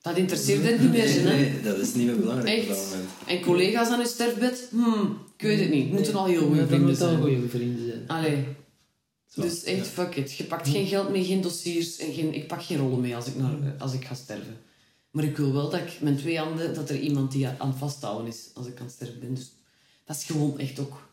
Dat 0.00 0.16
interesseert 0.16 0.62
hen 0.62 0.80
niet 0.80 0.90
meer, 0.90 1.08
hè? 1.08 1.22
Nee, 1.22 1.60
dat 1.62 1.78
is 1.78 1.94
niet 1.94 2.06
meer 2.06 2.18
belangrijk 2.18 2.62
op 2.62 2.68
dat 2.68 2.84
moment. 2.90 3.08
En 3.26 3.40
collega's 3.40 3.88
aan 3.88 4.00
je 4.00 4.06
sterfbed? 4.06 4.68
Hmm, 4.70 5.18
ik 5.36 5.42
weet 5.46 5.60
het 5.60 5.70
niet. 5.70 5.92
Moeten 5.92 6.14
al 6.14 6.26
heel 6.26 6.46
goede 6.46 6.66
vrienden 6.66 6.96
zijn. 6.96 7.20
Goede 7.20 7.48
vrienden 7.48 7.86
zijn. 7.86 8.04
Allee. 8.06 8.44
Dus 9.34 9.64
echt, 9.64 9.86
fuck 9.86 10.16
it. 10.16 10.32
Je 10.32 10.44
pakt 10.44 10.68
geen 10.68 10.86
geld 10.86 11.10
mee, 11.10 11.24
geen 11.24 11.40
dossiers 11.40 11.98
en 11.98 12.12
geen, 12.12 12.34
ik 12.34 12.46
pak 12.46 12.62
geen 12.62 12.78
rollen 12.78 13.00
mee 13.00 13.16
als 13.16 13.26
ik, 13.26 13.36
naar, 13.36 13.74
als 13.78 13.92
ik 13.92 14.04
ga 14.04 14.14
sterven. 14.14 14.56
Maar 15.10 15.24
ik 15.24 15.36
wil 15.36 15.52
wel 15.52 15.70
dat 15.70 15.80
ik 15.80 16.00
met 16.00 16.18
twee 16.18 16.38
handen, 16.38 16.74
dat 16.74 16.90
er 16.90 17.00
iemand 17.00 17.32
die 17.32 17.48
aan 17.48 17.68
het 17.68 17.78
vasthouden 17.78 18.26
is 18.26 18.50
als 18.54 18.66
ik 18.66 18.78
aan 18.78 18.84
het 18.84 18.94
sterven 18.94 19.20
ben. 19.20 19.34
Dus 19.34 19.52
dat 20.04 20.16
is 20.16 20.24
gewoon 20.24 20.58
echt 20.58 20.78
ook, 20.78 21.08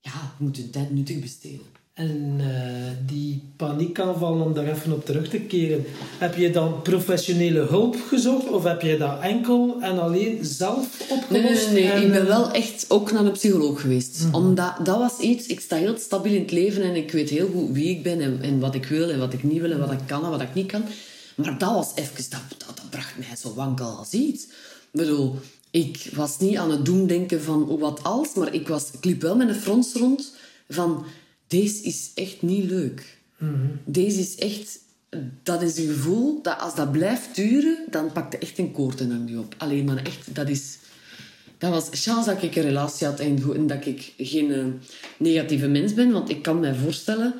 ja, 0.00 0.34
je 0.38 0.44
moet 0.44 0.56
je 0.56 0.70
tijd 0.70 0.90
nuttig 0.90 1.20
besteden. 1.20 1.66
En 1.96 2.40
uh, 2.40 2.46
die 3.06 3.42
paniekaanval, 3.56 4.40
om 4.40 4.54
daar 4.54 4.66
even 4.66 4.92
op 4.92 5.04
terug 5.04 5.28
te 5.28 5.38
keren, 5.38 5.84
heb 6.18 6.36
je 6.36 6.50
dan 6.50 6.82
professionele 6.82 7.60
hulp 7.60 7.96
gezocht 8.08 8.48
of 8.48 8.64
heb 8.64 8.82
je 8.82 8.96
dat 8.96 9.20
enkel 9.20 9.76
en 9.80 9.98
alleen 9.98 10.38
zelf 10.44 11.10
opgelost? 11.10 11.70
Nee, 11.70 11.82
nee, 11.82 11.92
nee. 11.92 12.04
ik 12.04 12.12
ben 12.12 12.26
wel 12.26 12.50
echt 12.50 12.84
ook 12.88 13.12
naar 13.12 13.24
een 13.24 13.32
psycholoog 13.32 13.80
geweest. 13.80 14.24
Mhm. 14.24 14.34
Omdat 14.34 14.74
dat 14.84 14.98
was 14.98 15.18
iets, 15.18 15.46
ik 15.46 15.60
sta 15.60 15.76
heel 15.76 15.98
stabiel 15.98 16.32
in 16.32 16.40
het 16.40 16.50
leven 16.50 16.82
en 16.82 16.96
ik 16.96 17.12
weet 17.12 17.30
heel 17.30 17.48
goed 17.54 17.70
wie 17.72 17.88
ik 17.88 18.02
ben 18.02 18.20
en, 18.20 18.38
en 18.42 18.60
wat 18.60 18.74
ik 18.74 18.86
wil 18.86 19.10
en 19.10 19.18
wat 19.18 19.32
ik 19.32 19.42
niet 19.42 19.60
wil 19.60 19.70
en 19.70 19.78
wat 19.78 19.92
ik 19.92 20.06
kan 20.06 20.24
en 20.24 20.30
wat 20.30 20.42
ik 20.42 20.54
niet 20.54 20.66
kan. 20.66 20.82
Maar 21.34 21.58
dat 21.58 21.72
was 21.72 21.92
even, 21.94 22.24
dat, 22.30 22.40
dat, 22.66 22.76
dat 22.76 22.90
bracht 22.90 23.18
mij 23.18 23.36
zo 23.36 23.54
wankel 23.54 23.86
als 23.86 24.10
iets. 24.10 24.44
Ik 24.90 25.02
bedoel, 25.02 25.34
ik 25.70 26.10
was 26.14 26.38
niet 26.38 26.56
aan 26.56 26.70
het 26.70 26.84
doen 26.84 27.06
denken 27.06 27.42
van 27.42 27.78
wat 27.78 28.02
als, 28.02 28.34
maar 28.34 28.54
ik, 28.54 28.68
was, 28.68 28.90
ik 28.92 29.04
liep 29.04 29.22
wel 29.22 29.36
met 29.36 29.48
een 29.48 29.54
frons 29.54 29.94
rond 29.94 30.32
van 30.68 31.04
deze 31.46 31.82
is 31.82 32.10
echt 32.14 32.42
niet 32.42 32.64
leuk. 32.64 33.18
Mhm. 33.38 33.66
Deze 33.84 34.20
is 34.20 34.34
echt... 34.34 34.78
Dat 35.42 35.62
is 35.62 35.76
een 35.76 35.86
gevoel 35.86 36.42
dat 36.42 36.58
als 36.58 36.74
dat 36.74 36.92
blijft 36.92 37.34
duren, 37.34 37.78
dan 37.90 38.12
pakt 38.12 38.32
het 38.32 38.42
echt 38.42 38.58
een 38.58 38.72
koord 38.72 39.00
en 39.00 39.24
niet 39.24 39.36
op. 39.36 39.54
Alleen 39.58 39.84
maar 39.84 40.04
echt, 40.04 40.34
dat 40.34 40.48
is... 40.48 40.78
Dat 41.58 41.70
was 41.70 41.88
chance 41.90 42.34
dat 42.34 42.42
ik 42.42 42.56
een 42.56 42.62
relatie 42.62 43.06
had 43.06 43.20
en, 43.20 43.66
dat 43.66 43.86
ik 43.86 44.12
geen 44.16 44.50
uh, 44.50 44.64
negatieve 45.18 45.66
mens 45.66 45.94
ben. 45.94 46.12
Want 46.12 46.30
ik 46.30 46.42
kan 46.42 46.60
mij 46.60 46.74
voorstellen, 46.74 47.34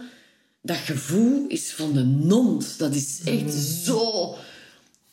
dat 0.60 0.76
gevoel 0.76 1.44
is 1.48 1.72
van 1.72 1.92
de 1.92 2.04
nond. 2.04 2.78
Dat 2.78 2.94
is 2.94 3.20
echt 3.24 3.42
mhm. 3.42 3.58
zo, 3.58 4.34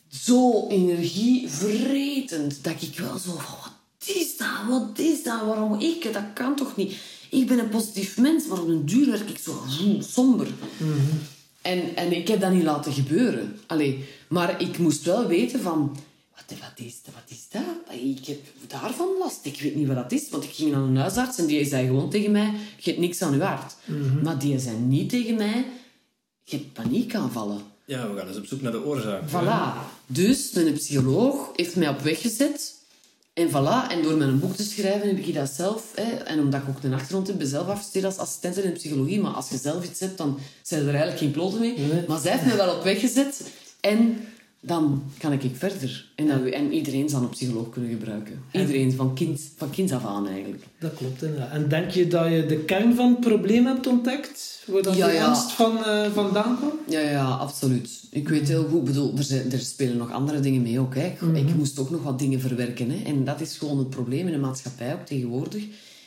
zo 0.07 0.67
energievretend. 0.67 2.63
Dat 2.63 2.81
ik 2.81 2.99
wel 2.99 3.17
zo 3.17 3.31
van, 3.31 3.55
wat 3.61 3.73
is 4.15 4.37
dat? 4.37 4.47
Wat 4.69 4.99
is 4.99 5.23
dat? 5.23 5.41
Waarom 5.41 5.79
ik? 5.79 6.13
Dat 6.13 6.23
kan 6.33 6.55
toch 6.55 6.75
niet? 6.75 6.95
Ik 7.33 7.47
ben 7.47 7.59
een 7.59 7.69
positief 7.69 8.17
mens, 8.17 8.47
maar 8.47 8.61
op 8.61 8.67
een 8.67 8.85
duur 8.85 9.09
werk 9.11 9.29
ik 9.29 9.37
zo 9.37 9.63
somber. 9.99 10.47
en, 11.61 11.95
en 11.95 12.11
ik 12.11 12.27
heb 12.27 12.41
dat 12.41 12.51
niet 12.51 12.63
laten 12.63 12.93
gebeuren. 12.93 13.59
Allee, 13.67 14.05
maar 14.27 14.61
ik 14.61 14.77
moest 14.77 15.03
wel 15.03 15.27
weten 15.27 15.61
van... 15.61 15.97
Wat, 16.35 16.59
wat, 16.59 16.85
is, 16.85 16.95
wat 17.05 17.23
is 17.27 17.45
dat? 17.49 17.95
Ik 18.01 18.25
heb 18.25 18.39
daarvan 18.67 19.07
last. 19.19 19.39
Ik 19.45 19.61
weet 19.61 19.75
niet 19.75 19.87
wat 19.87 19.95
dat 19.95 20.11
is. 20.11 20.29
Want 20.29 20.43
ik 20.43 20.49
ging 20.49 20.71
naar 20.71 20.81
een 20.81 20.97
huisarts 20.97 21.37
en 21.37 21.45
die 21.45 21.65
zei 21.65 21.87
gewoon 21.87 22.09
tegen 22.09 22.31
mij... 22.31 22.53
Je 22.77 22.89
hebt 22.89 22.99
niks 23.01 23.21
aan 23.21 23.33
je 23.33 23.43
hart. 23.43 23.75
Maar 24.23 24.39
die 24.39 24.59
zei 24.59 24.77
niet 24.77 25.09
tegen 25.09 25.35
mij... 25.35 25.65
Je 26.43 26.55
hebt 26.55 26.73
paniekaanvallen. 26.73 27.61
Ja, 27.85 28.09
we 28.11 28.17
gaan 28.17 28.27
eens 28.27 28.37
op 28.37 28.45
zoek 28.45 28.61
naar 28.61 28.71
de 28.71 28.85
oorzaak. 28.85 29.21
Voilà. 29.29 29.87
Dus 30.07 30.55
een 30.55 30.73
psycholoog 30.73 31.49
heeft 31.55 31.75
mij 31.75 31.89
op 31.89 31.99
weg 31.99 32.21
gezet 32.21 32.73
en 33.33 33.49
voilà, 33.49 33.89
en 33.89 34.01
door 34.01 34.17
mijn 34.17 34.39
boek 34.39 34.55
te 34.55 34.63
schrijven 34.63 35.07
heb 35.07 35.17
ik 35.17 35.33
dat 35.33 35.49
zelf. 35.49 35.91
Hè, 35.95 36.11
en 36.11 36.39
omdat 36.39 36.61
ik 36.61 36.69
ook 36.69 36.83
een 36.83 36.93
achtergrond 36.93 37.27
heb, 37.27 37.37
ben 37.37 37.47
zelf 37.47 37.67
afgestudeerd 37.67 38.05
als 38.05 38.17
assistent 38.17 38.57
in 38.57 38.73
psychologie. 38.73 39.21
Maar 39.21 39.31
als 39.31 39.49
je 39.49 39.57
zelf 39.57 39.83
iets 39.83 39.99
hebt, 39.99 40.17
dan 40.17 40.39
zijn 40.61 40.81
er 40.81 40.87
eigenlijk 40.87 41.17
geen 41.17 41.31
kloten 41.31 41.59
mee. 41.59 41.75
Maar 42.07 42.19
zij 42.19 42.31
heeft 42.31 42.45
me 42.45 42.55
wel 42.55 42.75
op 42.75 42.83
weg 42.83 42.99
gezet. 42.99 43.41
En 43.79 44.27
dan 44.65 45.03
kan 45.17 45.31
ik 45.31 45.41
verder. 45.53 46.05
En, 46.15 46.53
en 46.53 46.71
iedereen 46.71 47.09
zal 47.09 47.21
een 47.21 47.29
psycholoog 47.29 47.69
kunnen 47.69 47.89
gebruiken. 47.89 48.41
Iedereen, 48.51 48.93
van 48.93 49.15
kind, 49.15 49.41
van 49.57 49.69
kind 49.69 49.91
af 49.91 50.05
aan 50.05 50.27
eigenlijk. 50.27 50.63
Dat 50.79 50.93
klopt, 50.93 51.23
inderdaad. 51.23 51.51
En 51.51 51.69
denk 51.69 51.89
je 51.89 52.07
dat 52.07 52.31
je 52.31 52.45
de 52.45 52.57
kern 52.57 52.95
van 52.95 53.09
het 53.09 53.19
probleem 53.19 53.65
hebt 53.65 53.87
ontdekt? 53.87 54.63
Waar 54.65 54.81
dat 54.81 54.95
ja, 54.95 55.07
de 55.07 55.23
angst 55.23 55.51
van, 55.51 55.77
uh, 55.77 56.11
vandaan 56.11 56.57
kwam? 56.57 56.71
Ja, 56.89 56.99
ja, 56.99 57.25
absoluut. 57.25 58.03
Ik 58.09 58.29
weet 58.29 58.47
heel 58.47 58.67
goed, 58.69 58.83
bedoel, 58.83 59.17
er, 59.17 59.23
zijn, 59.23 59.51
er 59.51 59.59
spelen 59.59 59.97
nog 59.97 60.11
andere 60.11 60.39
dingen 60.39 60.61
mee 60.61 60.79
ook. 60.79 60.95
Hè. 60.95 61.13
Mhm. 61.19 61.35
Ik 61.35 61.55
moest 61.55 61.79
ook 61.79 61.89
nog 61.89 62.03
wat 62.03 62.19
dingen 62.19 62.39
verwerken. 62.39 62.89
Hè. 62.89 63.03
En 63.05 63.23
dat 63.23 63.41
is 63.41 63.57
gewoon 63.57 63.77
het 63.77 63.89
probleem 63.89 64.25
in 64.25 64.33
de 64.33 64.39
maatschappij 64.39 64.93
ook 64.93 65.05
tegenwoordig. 65.05 65.63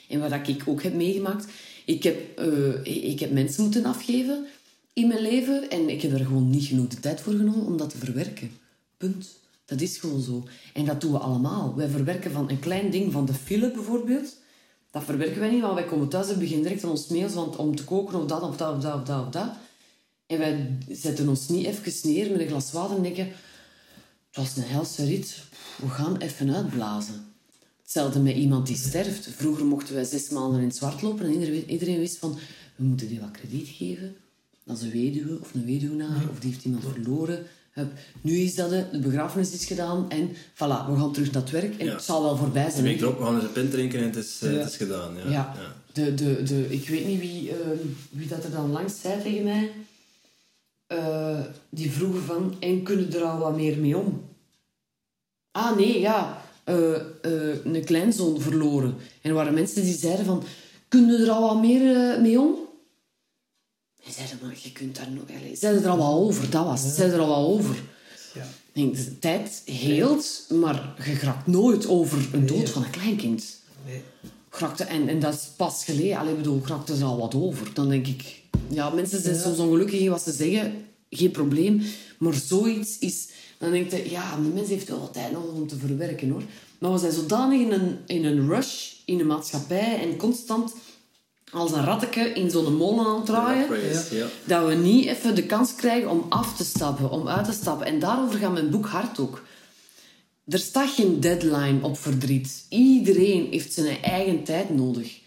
En 0.09 0.21
wat 0.21 0.49
ik 0.49 0.63
ook 0.67 0.83
heb 0.83 0.95
meegemaakt. 0.95 1.47
Ik 1.85 2.03
heb, 2.03 2.41
uh, 2.41 3.11
ik 3.13 3.21
heb 3.21 3.31
mensen 3.31 3.63
moeten 3.63 3.85
afgeven 3.85 4.47
in 4.97 5.09
mijn 5.09 5.21
leven. 5.21 5.71
En 5.71 5.89
ik 5.89 6.03
heb 6.03 6.13
er 6.13 6.25
gewoon 6.25 6.51
niet 6.51 6.65
genoeg 6.65 6.89
de 6.89 7.01
tijd 7.01 7.21
voor 7.21 7.33
genomen 7.33 7.67
om 7.67 7.77
dat 7.77 7.91
te 7.91 7.99
verwerken. 7.99 8.51
Punt. 8.97 9.39
Dat 9.65 9.81
is 9.81 9.99
gewoon 9.99 10.23
zo. 10.23 10.45
En 10.75 10.85
dat 10.85 11.01
doen 11.01 11.13
we 11.13 11.19
allemaal. 11.19 11.75
Wij 11.75 11.89
verwerken 11.89 12.31
van 12.31 12.51
een 12.51 12.59
klein 12.59 12.91
ding, 12.91 13.13
van 13.13 13.27
de 13.27 13.35
file 13.35 13.71
bijvoorbeeld. 13.71 14.37
Dat 14.91 15.05
verwerken 15.05 15.41
wij 15.41 15.51
niet, 15.51 15.61
want 15.61 15.75
wij 15.75 15.85
komen 15.85 16.09
thuis 16.09 16.29
en 16.29 16.39
beginnen 16.39 16.63
direct 16.63 16.85
aan 16.85 16.91
ons 16.91 17.07
mails 17.09 17.35
want, 17.35 17.57
om 17.57 17.77
te 17.77 17.85
koken 17.85 18.21
of 18.21 18.27
dat 18.27 18.43
of 18.43 18.57
dat 18.57 18.77
of 18.77 18.83
dat 19.05 19.27
of 19.27 19.33
dat. 19.33 19.49
En 20.27 20.39
wij 20.39 20.79
zetten 20.89 21.29
ons 21.29 21.49
niet 21.49 21.67
even 21.67 22.13
neer 22.13 22.31
met 22.31 22.41
een 22.41 22.49
glas 22.49 22.73
water 22.73 22.97
en 22.97 23.03
denken... 23.03 23.27
Het 24.31 24.45
was 24.45 24.57
een 24.57 24.71
helse 24.71 25.05
rit. 25.05 25.43
We 25.77 25.89
gaan 25.89 26.17
even 26.17 26.55
uitblazen. 26.55 27.35
Hetzelfde 27.83 28.21
met 28.21 28.37
iemand 28.37 28.67
die 28.67 28.77
sterft. 28.77 29.29
Vroeger 29.37 29.67
mochten 29.67 29.95
wij 29.95 30.05
zes 30.05 30.29
maanden 30.29 30.61
in 30.61 30.67
het 30.67 30.77
zwart 30.77 31.03
lopen 31.03 31.27
en 31.27 31.33
iedereen, 31.33 31.71
iedereen 31.71 31.99
wist 31.99 32.17
van... 32.17 32.39
We 32.77 32.85
moeten 32.85 33.09
die 33.09 33.21
wat 33.21 33.31
krediet 33.31 33.69
geven 33.69 34.17
dat 34.67 34.77
is 34.77 34.83
een 34.83 34.91
weduwe 34.91 35.39
of 35.41 35.55
een 35.55 35.65
weduwnaar, 35.65 36.23
of 36.31 36.39
die 36.39 36.51
heeft 36.51 36.65
iemand 36.65 36.85
verloren. 36.93 37.47
Nu 38.21 38.37
is 38.37 38.55
dat 38.55 38.71
de, 38.71 38.99
begrafenis 39.03 39.53
is 39.53 39.65
gedaan 39.65 40.11
en 40.11 40.29
voilà, 40.29 40.89
we 40.89 40.97
gaan 40.97 41.13
terug 41.13 41.33
naar 41.33 41.43
het 41.43 41.51
werk 41.51 41.79
en 41.79 41.89
het 41.89 42.03
zal 42.03 42.23
wel 42.23 42.37
voorbij 42.37 42.71
zijn. 42.71 42.83
De 42.83 42.89
week 42.89 43.01
erop, 43.01 43.19
we 43.19 43.25
gaan 43.25 43.35
eens 43.35 43.45
een 43.45 43.53
pint 43.53 43.71
drinken 43.71 43.99
en 43.99 44.05
het 44.05 44.17
is, 44.17 44.41
uh, 44.43 44.59
het 44.59 44.69
is 44.69 44.77
gedaan. 44.77 45.15
Ja. 45.17 45.31
ja. 45.31 45.55
De, 45.93 46.15
de, 46.15 46.43
de, 46.43 46.67
ik 46.69 46.89
weet 46.89 47.07
niet 47.07 47.21
wie, 47.21 47.49
uh, 47.49 47.57
wie 48.11 48.29
dat 48.29 48.45
er 48.45 48.51
dan 48.51 48.71
langs 48.71 49.01
zei 49.01 49.23
tegen 49.23 49.45
mij. 49.45 49.73
Uh, 50.89 51.41
die 51.69 51.91
vroegen 51.91 52.23
van, 52.23 52.57
en 52.61 52.83
kunnen 52.83 53.15
er 53.15 53.23
al 53.23 53.39
wat 53.39 53.57
meer 53.57 53.79
mee 53.79 53.99
om? 53.99 54.25
Ah 55.51 55.77
nee, 55.77 56.01
ja, 56.01 56.43
een 56.65 57.83
kleinzoon 57.85 58.41
verloren. 58.41 58.95
En 59.21 59.31
er 59.31 59.35
waren 59.35 59.55
mensen 59.55 59.83
die 59.83 59.97
zeiden 59.97 60.25
van, 60.25 60.43
kunnen 60.89 61.21
er 61.21 61.31
al 61.31 61.41
wat 61.41 61.61
meer 61.61 62.21
mee 62.21 62.41
om? 62.41 62.66
En 64.07 64.13
zeiden, 64.13 64.39
maar 64.43 64.57
je 64.63 64.73
kunt 64.73 64.97
daar 64.97 65.11
nog... 65.11 65.25
Allez, 65.41 65.61
zijn 65.61 65.83
er 65.83 65.89
al 65.89 65.97
wat 65.97 66.13
over, 66.13 66.51
dat 66.51 66.65
was 66.65 66.95
Zijn 66.95 67.11
er 67.11 67.19
al 67.19 67.29
wat 67.29 67.59
over. 67.59 67.77
Ja. 68.35 68.47
Denk, 68.73 68.97
de 68.97 69.19
tijd 69.19 69.63
heelt, 69.65 70.47
maar 70.49 70.95
je 71.05 71.15
grakt 71.15 71.47
nooit 71.47 71.87
over 71.87 72.29
een 72.33 72.47
dood 72.47 72.71
van 72.71 72.85
een 72.85 72.91
kleinkind. 72.91 73.45
Nee. 73.87 74.03
Grakte, 74.51 74.85
en, 74.85 75.09
en 75.09 75.21
dat 75.21 75.35
is 75.35 75.49
pas 75.57 75.85
geleden. 75.85 76.19
Allee, 76.19 76.35
bedoel, 76.35 76.61
grakte 76.61 76.95
er 76.95 77.05
al 77.05 77.19
wat 77.19 77.35
over. 77.35 77.71
Dan 77.75 77.89
denk 77.89 78.07
ik... 78.07 78.43
Ja, 78.69 78.91
mensen 78.91 79.23
zijn 79.23 79.37
soms 79.37 79.59
ongelukkig 79.59 80.01
in 80.01 80.11
wat 80.11 80.23
ze 80.23 80.33
zeggen. 80.33 80.85
Geen 81.11 81.31
probleem. 81.31 81.83
Maar 82.19 82.35
zoiets 82.35 82.99
is... 82.99 83.29
Dan 83.59 83.71
denk 83.71 83.91
je, 83.91 84.11
ja, 84.11 84.37
de 84.37 84.49
mens 84.49 84.69
heeft 84.69 84.89
wel 84.89 85.01
wat 85.01 85.13
tijd 85.13 85.33
nodig 85.33 85.53
om 85.53 85.67
te 85.67 85.77
verwerken, 85.77 86.31
hoor. 86.31 86.43
Maar 86.79 86.93
we 86.93 86.99
zijn 86.99 87.13
zodanig 87.13 87.61
in 87.61 87.73
een, 87.73 87.99
in 88.07 88.25
een 88.25 88.49
rush 88.49 88.93
in 89.05 89.19
de 89.19 89.25
maatschappij 89.25 90.01
en 90.01 90.17
constant 90.17 90.73
als 91.53 91.73
een 91.73 91.85
ratteke 91.85 92.21
in 92.21 92.51
zo'n 92.51 92.77
molen 92.77 93.07
aan 93.07 93.17
het 93.17 93.27
draaien. 93.27 93.67
Ja. 94.11 94.27
Dat 94.45 94.67
we 94.67 94.75
niet 94.75 95.07
even 95.07 95.35
de 95.35 95.47
kans 95.47 95.75
krijgen 95.75 96.11
om 96.11 96.27
af 96.29 96.57
te 96.57 96.65
stappen, 96.65 97.11
om 97.11 97.29
uit 97.29 97.45
te 97.45 97.53
stappen. 97.53 97.87
En 97.87 97.99
daarover 97.99 98.39
gaat 98.39 98.53
mijn 98.53 98.71
boek 98.71 98.87
hard 98.87 99.19
ook. 99.19 99.43
Er 100.47 100.59
staat 100.59 100.91
geen 100.91 101.21
deadline 101.21 101.79
op 101.83 101.99
verdriet. 101.99 102.67
Iedereen 102.69 103.47
heeft 103.51 103.73
zijn 103.73 104.03
eigen 104.03 104.45
tijd 104.45 104.71
nodig. 104.71 105.19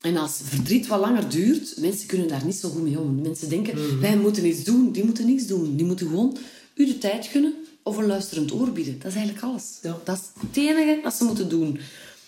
En 0.00 0.16
als 0.16 0.40
verdriet 0.44 0.86
wat 0.86 1.00
langer 1.00 1.28
duurt, 1.28 1.74
mensen 1.76 2.06
kunnen 2.06 2.28
daar 2.28 2.44
niet 2.44 2.54
zo 2.54 2.68
goed 2.68 2.82
mee 2.82 2.98
om. 2.98 3.20
Mensen 3.22 3.48
denken, 3.48 4.00
wij 4.00 4.16
moeten 4.16 4.46
iets 4.46 4.64
doen. 4.64 4.92
Die 4.92 5.04
moeten 5.04 5.26
niets 5.26 5.46
doen. 5.46 5.76
Die 5.76 5.86
moeten 5.86 6.06
gewoon 6.06 6.36
u 6.74 6.86
de 6.86 6.98
tijd 6.98 7.26
gunnen 7.26 7.54
of 7.82 7.96
een 7.96 8.06
luisterend 8.06 8.52
oor 8.52 8.70
bieden. 8.70 8.98
Dat 8.98 9.10
is 9.10 9.16
eigenlijk 9.16 9.46
alles. 9.46 9.78
Ja. 9.82 9.98
Dat 10.04 10.16
is 10.16 10.42
het 10.46 10.56
enige 10.56 11.00
dat 11.02 11.14
ze 11.14 11.24
moeten 11.24 11.48
doen. 11.48 11.78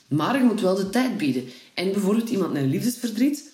Maar 0.09 0.39
je 0.39 0.45
moet 0.45 0.61
wel 0.61 0.75
de 0.75 0.91
tijd 0.91 1.17
bieden. 1.17 1.45
En 1.75 1.93
bijvoorbeeld 1.93 2.29
iemand 2.31 2.53
met 2.53 2.63
een 2.63 2.69
liefdesverdriet 2.69 3.53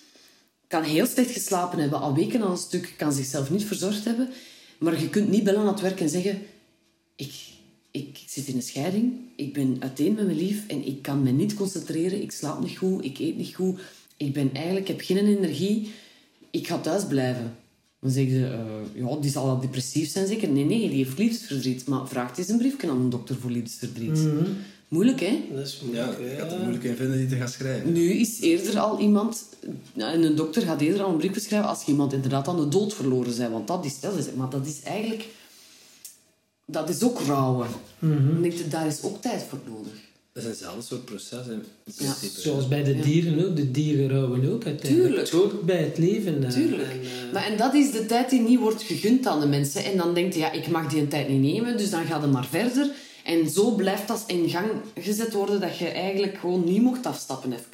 kan 0.67 0.83
heel 0.83 1.05
slecht 1.05 1.31
geslapen 1.31 1.79
hebben, 1.79 1.99
al 1.99 2.15
weken 2.15 2.41
aan 2.41 2.51
een 2.51 2.57
stuk, 2.57 2.93
kan 2.97 3.13
zichzelf 3.13 3.49
niet 3.49 3.65
verzorgd 3.65 4.05
hebben. 4.05 4.29
Maar 4.77 5.01
je 5.01 5.09
kunt 5.09 5.29
niet 5.29 5.43
bellen 5.43 5.59
aan 5.59 5.67
het 5.67 5.81
werk 5.81 5.99
en 5.99 6.09
zeggen... 6.09 6.41
Ik, 7.15 7.33
ik 7.91 8.23
zit 8.27 8.47
in 8.47 8.55
een 8.55 8.61
scheiding, 8.61 9.13
ik 9.35 9.53
ben 9.53 9.77
uiteen 9.79 10.13
met 10.13 10.25
mijn 10.25 10.37
lief 10.37 10.67
en 10.67 10.87
ik 10.87 11.01
kan 11.01 11.23
me 11.23 11.31
niet 11.31 11.53
concentreren, 11.53 12.21
ik 12.21 12.31
slaap 12.31 12.63
niet 12.63 12.77
goed, 12.77 13.05
ik 13.05 13.19
eet 13.19 13.37
niet 13.37 13.55
goed, 13.55 13.79
ik 14.17 14.33
ben 14.33 14.53
eigenlijk, 14.53 14.87
heb 14.87 15.01
geen 15.01 15.17
energie, 15.17 15.91
ik 16.51 16.67
ga 16.67 16.79
thuis 16.79 17.05
blijven. 17.07 17.55
Dan 17.99 18.11
zeggen 18.11 18.33
ze, 18.33 18.45
eh, 18.45 19.01
ja, 19.01 19.15
die 19.15 19.31
zal 19.31 19.45
wel 19.45 19.59
depressief 19.59 20.09
zijn 20.09 20.27
zeker? 20.27 20.49
Nee, 20.49 20.65
nee, 20.65 20.89
die 20.89 21.03
heeft 21.05 21.17
liefdesverdriet. 21.17 21.87
Maar 21.87 22.07
vraagt 22.07 22.37
eens 22.37 22.49
een 22.49 22.57
briefje 22.57 22.89
aan 22.89 22.99
een 22.99 23.09
dokter 23.09 23.35
voor 23.35 23.51
liefdesverdriet. 23.51 24.19
Moeilijk, 24.93 25.19
hè? 25.19 25.41
Dat 25.55 25.65
is 25.67 25.81
Ja, 25.91 26.05
moeilijk. 26.05 26.19
ik 26.31 26.37
hè. 26.37 26.41
had 26.41 26.51
het 26.51 26.59
moeilijk 26.61 26.83
in 26.83 26.95
vinden 26.95 27.17
die 27.17 27.27
te 27.27 27.35
gaan 27.35 27.47
schrijven. 27.49 27.91
Nu 27.93 28.11
is 28.13 28.41
eerder 28.41 28.79
al 28.79 28.99
iemand... 28.99 29.45
En 29.95 30.23
een 30.23 30.35
dokter 30.35 30.61
gaat 30.61 30.81
eerder 30.81 31.03
al 31.03 31.09
een 31.11 31.17
brief 31.17 31.41
schrijven 31.41 31.69
als 31.69 31.83
iemand 31.85 32.13
inderdaad 32.13 32.47
aan 32.47 32.59
de 32.59 32.67
dood 32.67 32.93
verloren 32.93 33.33
zijn. 33.33 33.51
Want 33.51 33.67
dat 33.67 33.85
is... 33.85 33.99
Dat 33.99 34.17
is 34.17 34.25
maar 34.35 34.49
dat 34.49 34.65
is 34.67 34.81
eigenlijk... 34.83 35.25
Dat 36.65 36.89
is 36.89 37.03
ook 37.03 37.19
rouwen. 37.19 37.67
Denk 38.41 38.53
je, 38.53 38.67
daar 38.67 38.87
is 38.87 38.99
ook 39.03 39.21
tijd 39.21 39.43
voor 39.49 39.59
nodig. 39.67 39.93
Dat 40.33 40.43
is 40.43 40.49
eenzelfde 40.49 40.81
soort 40.81 41.05
proces 41.05 41.47
in 41.47 41.63
principe. 41.83 42.41
Zoals 42.41 42.67
bij 42.67 42.83
de 42.83 42.99
dieren 42.99 43.45
ook. 43.49 43.55
De 43.55 43.71
dieren 43.71 44.09
rouwen 44.09 44.53
ook 44.53 44.65
uiteindelijk. 44.65 45.25
Tuurlijk. 45.25 45.53
Het 45.53 45.65
bij 45.65 45.83
het 45.83 45.97
leven. 45.97 46.43
eh, 46.43 46.49
Tuurlijk. 46.51 46.89
en, 46.89 46.99
eh, 47.01 47.33
Maar 47.33 47.45
en 47.45 47.57
dat 47.57 47.73
is 47.73 47.91
de 47.91 48.05
tijd 48.05 48.29
die 48.29 48.41
niet 48.41 48.59
wordt 48.59 48.81
gegund 48.83 49.27
aan 49.27 49.39
de 49.39 49.47
mensen. 49.47 49.83
En 49.83 49.97
dan 49.97 50.13
denkt 50.13 50.33
je, 50.33 50.39
ja, 50.39 50.51
ik 50.51 50.67
mag 50.67 50.89
die 50.91 50.99
een 51.01 51.07
tijd 51.07 51.29
niet 51.29 51.41
nemen, 51.41 51.77
dus 51.77 51.89
dan 51.89 52.05
gaat 52.05 52.21
het 52.21 52.31
maar 52.31 52.45
verder. 52.47 52.89
En 53.23 53.49
zo 53.49 53.71
blijft 53.71 54.07
dat 54.07 54.23
in 54.27 54.49
gang 54.49 54.69
gezet 54.99 55.33
worden 55.33 55.61
dat 55.61 55.77
je 55.77 55.87
eigenlijk 55.87 56.37
gewoon 56.37 56.63
niet 56.63 56.81
mocht 56.81 57.05
afstappen 57.05 57.53
even. 57.53 57.65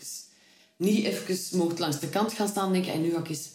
Niet 0.76 1.06
even 1.06 1.58
mocht 1.58 1.80
langs 1.80 2.00
de 2.00 2.10
kant 2.10 2.34
gaan 2.34 2.48
staan 2.48 2.66
en 2.66 2.74
denken, 2.74 2.94
en 2.94 3.02
nu 3.02 3.12
ga 3.12 3.20
ik 3.20 3.30
eens 3.30 3.50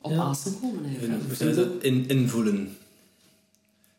op 0.00 0.10
Ja. 0.10 0.22
asem 0.22 0.60
komen. 0.60 0.96
Zei 1.36 1.54
dat? 1.54 1.68
In, 1.80 2.04
invoelen. 2.08 2.64
Dat 2.64 2.74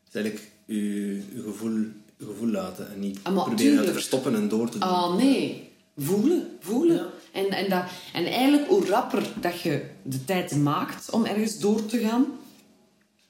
is 0.07 0.13
eigenlijk 0.13 0.51
je, 0.65 1.15
je 1.33 1.41
gevoel, 1.45 1.77
je 2.17 2.25
gevoel 2.25 2.49
laten 2.49 2.91
en 2.91 2.99
niet 2.99 3.19
Ah, 3.23 3.35
maar 3.35 3.43
proberen 3.43 3.85
te 3.85 3.93
verstoppen 3.93 4.35
en 4.35 4.47
door 4.47 4.69
te 4.69 4.77
doen. 4.77 4.89
Ah, 4.89 5.15
nee. 5.15 5.69
Voelen. 5.97 6.57
Voelen. 6.59 6.95
Ja. 6.95 7.09
En, 7.31 7.49
en, 7.49 7.69
dat, 7.69 7.83
en 8.13 8.25
eigenlijk, 8.25 8.67
hoe 8.67 8.85
rapper 8.85 9.27
dat 9.41 9.61
je 9.61 9.85
de 10.03 10.25
tijd 10.25 10.55
maakt 10.55 11.09
om 11.09 11.25
ergens 11.25 11.59
door 11.59 11.85
te 11.85 11.99
gaan... 11.99 12.25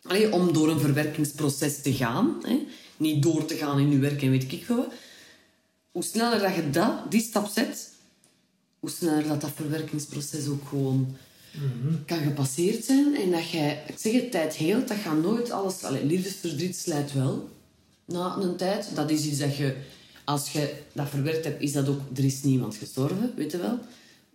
Allee, 0.03 0.31
om 0.31 0.53
door 0.53 0.69
een 0.69 0.79
verwerkingsproces 0.79 1.81
te 1.81 1.93
gaan. 1.93 2.37
Hè, 2.41 2.65
niet 2.97 3.23
door 3.23 3.45
te 3.45 3.55
gaan 3.55 3.79
in 3.79 3.89
je 3.89 3.97
werk 3.97 4.21
en 4.21 4.29
weet 4.29 4.51
ik 4.51 4.65
veel 4.65 4.75
wat. 4.75 4.93
Hoe 5.91 6.03
sneller 6.03 6.39
dat 6.39 6.55
je 6.55 6.69
dat, 6.69 7.11
die 7.11 7.21
stap 7.21 7.47
zet... 7.47 7.95
Hoe 8.79 8.89
sneller 8.89 9.27
dat 9.27 9.41
dat 9.41 9.51
verwerkingsproces 9.55 10.47
ook 10.47 10.67
gewoon 10.67 11.15
kan 12.05 12.17
gepasseerd 12.17 12.85
zijn. 12.85 13.15
En 13.15 13.31
dat 13.31 13.49
jij, 13.49 13.83
ik 13.87 13.97
zeg 13.97 14.13
het, 14.13 14.31
tijd 14.31 14.55
heelt. 14.55 14.87
Dat 14.87 14.97
gaat 14.97 15.21
nooit 15.21 15.51
alles... 15.51 15.83
Allee, 15.83 16.05
liefdesverdriet 16.05 16.75
slijt 16.75 17.13
wel 17.13 17.49
na 18.05 18.35
een 18.35 18.55
tijd. 18.55 18.95
Dat 18.95 19.09
is 19.09 19.25
iets 19.25 19.39
dat 19.39 19.55
je, 19.55 19.75
als 20.23 20.51
je 20.51 20.73
dat 20.93 21.09
verwerkt 21.09 21.43
hebt, 21.43 21.61
is 21.61 21.71
dat 21.71 21.87
ook, 21.87 21.99
er 22.15 22.23
is 22.23 22.43
niemand 22.43 22.75
gestorven, 22.75 23.33
weet 23.35 23.51
je 23.51 23.57
wel. 23.57 23.79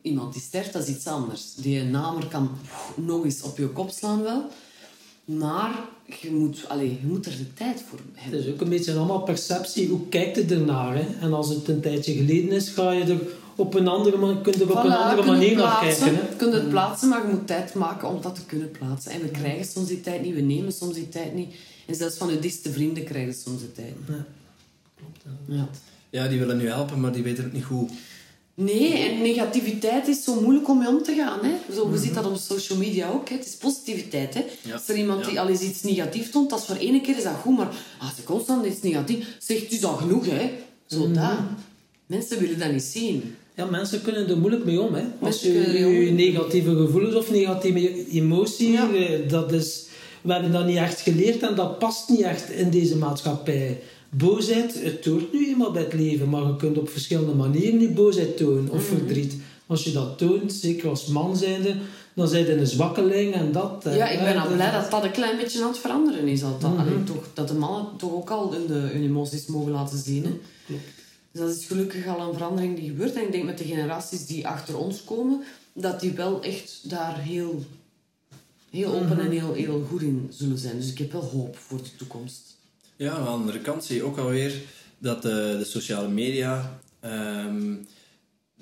Iemand 0.03 0.33
die 0.33 0.43
sterft, 0.43 0.73
dat 0.73 0.89
is 0.89 0.95
iets 0.95 1.07
anders. 1.07 1.55
Die 1.55 1.83
namer 1.83 2.27
kan 2.27 2.51
nog 2.97 3.25
eens 3.25 3.43
op 3.43 3.59
je 3.59 3.69
kop 3.69 3.91
slaan 3.91 4.23
wel. 4.23 4.51
Maar 5.25 5.79
je 6.21 6.31
moet, 6.31 6.69
allee, 6.69 6.89
je 7.01 7.07
moet 7.07 7.27
er 7.27 7.37
de 7.37 7.55
tijd 7.55 7.83
voor 7.89 7.99
Het 7.99 8.23
hebben. 8.23 8.41
is 8.41 8.49
ook 8.53 8.61
een 8.61 8.69
beetje 8.69 8.95
allemaal 8.95 9.23
perceptie. 9.23 9.89
Hoe 9.89 10.09
kijkt 10.09 10.37
je 10.37 10.45
ernaar? 10.45 10.95
Hè? 10.97 11.07
En 11.21 11.33
als 11.33 11.49
het 11.49 11.69
een 11.69 11.81
tijdje 11.81 12.13
geleden 12.13 12.51
is, 12.51 12.69
ga 12.69 12.91
je 12.91 13.05
er 13.05 13.21
op 13.57 13.75
een 13.75 13.89
andere, 13.89 14.41
kun 14.41 14.53
je 14.53 14.65
er 14.65 14.71
op 14.79 14.85
een 14.85 14.93
andere 14.93 15.23
kun 15.23 15.33
manier 15.33 15.49
het 15.49 15.59
naar 15.59 15.81
kijken. 15.81 16.05
Hè? 16.05 16.11
Je 16.11 16.37
kunt 16.37 16.53
het 16.53 16.69
plaatsen, 16.69 17.09
maar 17.09 17.27
je 17.27 17.33
moet 17.35 17.47
tijd 17.47 17.75
maken 17.75 18.09
om 18.09 18.21
dat 18.21 18.35
te 18.35 18.45
kunnen 18.47 18.71
plaatsen. 18.71 19.13
En 19.13 19.21
we 19.21 19.29
krijgen 19.29 19.65
soms 19.65 19.89
die 19.89 20.01
tijd 20.01 20.23
niet, 20.23 20.35
we 20.35 20.41
nemen 20.41 20.73
soms 20.73 20.95
die 20.95 21.09
tijd 21.09 21.35
niet. 21.35 21.55
En 21.87 21.95
zelfs 21.95 22.17
van 22.17 22.31
je 22.31 22.39
dichtste 22.39 22.73
vrienden 22.73 23.05
krijgen 23.05 23.35
soms 23.35 23.61
de 23.61 23.73
tijd. 23.73 23.95
Ja. 24.09 24.25
Ja. 25.47 25.69
Ja, 26.11 26.29
die 26.29 26.39
willen 26.39 26.57
nu 26.57 26.69
helpen, 26.69 27.01
maar 27.01 27.13
die 27.13 27.23
weten 27.23 27.45
het 27.45 27.53
niet 27.53 27.65
goed. 27.65 27.91
Nee, 28.55 28.93
en 28.99 29.23
negativiteit 29.23 30.09
is 30.09 30.25
zo 30.25 30.41
moeilijk 30.41 30.69
om 30.69 30.79
mee 30.79 30.89
om 30.89 31.03
te 31.03 31.15
gaan. 31.15 31.39
Hè? 31.43 31.75
Zo, 31.75 31.91
we 31.91 31.99
zien 31.99 32.13
dat 32.15 32.27
op 32.27 32.37
social 32.37 32.79
media 32.79 33.11
ook. 33.11 33.29
Hè? 33.29 33.37
Het 33.37 33.47
is 33.47 33.55
positiviteit. 33.57 34.35
Hè? 34.35 34.45
Ja. 34.63 34.73
Als 34.73 34.89
er 34.89 34.97
iemand 34.97 35.25
die 35.25 35.41
al 35.41 35.49
eens 35.49 35.61
iets 35.61 35.83
negatiefs 35.83 36.31
toont, 36.31 36.51
dat 36.51 36.59
is 36.59 36.65
voor 36.65 36.77
één 36.77 37.03
keer 37.03 37.17
is 37.17 37.23
dat 37.23 37.33
goed. 37.43 37.57
Maar 37.57 37.69
als 38.01 38.11
er 38.17 38.23
constant 38.25 38.67
iets 38.67 38.83
negatiefs 38.83 39.27
zegt, 39.39 39.73
is 39.73 39.85
al 39.85 39.97
genoeg. 39.97 40.27
Hè? 40.27 40.51
Zo 40.87 41.11
dat. 41.11 41.31
Mensen 42.07 42.39
willen 42.39 42.59
dat 42.59 42.73
niet 42.73 42.83
zien. 42.83 43.35
Ja, 43.55 43.65
mensen 43.65 44.03
kunnen 44.03 44.29
er 44.29 44.39
moeilijk 44.39 44.65
mee 44.65 44.81
om. 44.81 44.95
Hè? 44.95 45.05
Als 45.21 45.41
je, 45.43 45.53
je 46.05 46.11
negatieve 46.11 46.77
gevoelens 46.77 47.15
of 47.15 47.31
negatieve 47.31 48.07
emotie, 48.11 48.71
Ja. 48.73 48.93
eh, 48.93 49.29
dat 49.29 49.53
is, 49.53 49.85
we 50.21 50.33
hebben 50.33 50.53
dat 50.53 50.67
niet 50.67 50.77
echt 50.77 51.01
geleerd 51.01 51.43
en 51.43 51.55
dat 51.55 51.79
past 51.79 52.09
niet 52.09 52.21
echt 52.21 52.51
in 52.51 52.71
deze 52.71 52.97
maatschappij. 52.97 53.81
Boosheid, 54.17 54.83
het 54.83 55.05
hoort 55.05 55.33
nu 55.33 55.47
eenmaal 55.49 55.71
bij 55.73 55.83
het 55.83 55.93
leven, 55.93 56.29
maar 56.29 56.47
je 56.47 56.57
kunt 56.57 56.79
op 56.79 56.89
verschillende 56.89 57.35
manieren 57.35 57.81
je 57.81 57.89
boosheid 57.91 58.37
tonen 58.37 58.71
of 58.71 58.91
Mhm. 58.91 58.99
verdriet. 58.99 59.35
Als 59.67 59.85
je 59.85 59.93
dat 59.93 60.19
toont, 60.19 60.53
zeker 60.53 60.89
als 60.89 61.07
man 61.07 61.37
zijnde, 61.37 61.77
dan 62.15 62.29
zijn 62.29 62.47
je 62.47 62.53
een 62.57 62.67
zwakkeling 62.67 63.35
en 63.35 63.53
dat. 63.53 63.87
eh, 63.87 63.97
Ja, 63.97 64.09
ik 64.09 64.19
ben 64.19 64.37
al 64.37 64.45
dat- 64.45 64.55
blij 64.55 64.71
dat 64.71 64.91
dat 64.91 65.05
een 65.05 65.11
klein 65.11 65.37
beetje 65.37 65.63
aan 65.63 65.69
het 65.69 65.79
veranderen 65.79 66.29
is. 66.29 66.41
Dat, 66.41 66.61
dat, 66.61 66.77
allee, 66.79 67.05
toch, 67.05 67.25
dat 67.35 67.49
de 67.49 67.55
mannen 67.55 67.87
toch 67.97 68.13
ook 68.13 68.31
al 68.31 68.53
hun, 68.53 68.71
hun 68.71 69.03
emoties 69.03 69.47
mogen 69.47 69.73
laten 69.73 69.99
zien. 69.99 70.25
Hè? 70.25 70.31
Dus 71.33 71.41
dat 71.41 71.57
is 71.57 71.65
gelukkig 71.65 72.07
al 72.07 72.21
een 72.29 72.33
verandering 72.35 72.77
die 72.77 72.89
gebeurt. 72.89 73.15
En 73.15 73.23
ik 73.23 73.33
denk 73.33 73.45
met 73.45 73.59
de 73.59 73.65
generaties 73.65 74.27
die 74.27 74.47
achter 74.47 74.77
ons 74.79 75.05
komen, 75.05 75.43
dat 75.73 76.01
die 76.01 76.11
wel 76.13 76.43
echt 76.43 76.81
daar 76.91 77.19
heel, 77.19 77.65
heel 78.71 78.93
open 78.95 79.21
en 79.21 79.31
heel, 79.31 79.53
heel 79.53 79.87
goed 79.91 80.03
in 80.03 80.27
zullen 80.31 80.59
zijn. 80.59 80.77
Dus 80.77 80.91
ik 80.91 80.99
heb 80.99 81.13
wel 81.13 81.23
hoop 81.33 81.57
voor 81.57 81.79
de 81.83 81.97
toekomst. 81.97 82.41
Ja, 82.97 83.13
aan 83.13 83.23
de 83.23 83.29
andere 83.31 83.59
kant 83.61 83.85
zie 83.85 83.97
je 83.97 84.03
ook 84.03 84.19
alweer 84.19 84.53
dat 84.99 85.23
de, 85.23 85.57
de 85.59 85.65
sociale 85.65 86.09
media 86.09 86.79
ehm, 87.01 87.75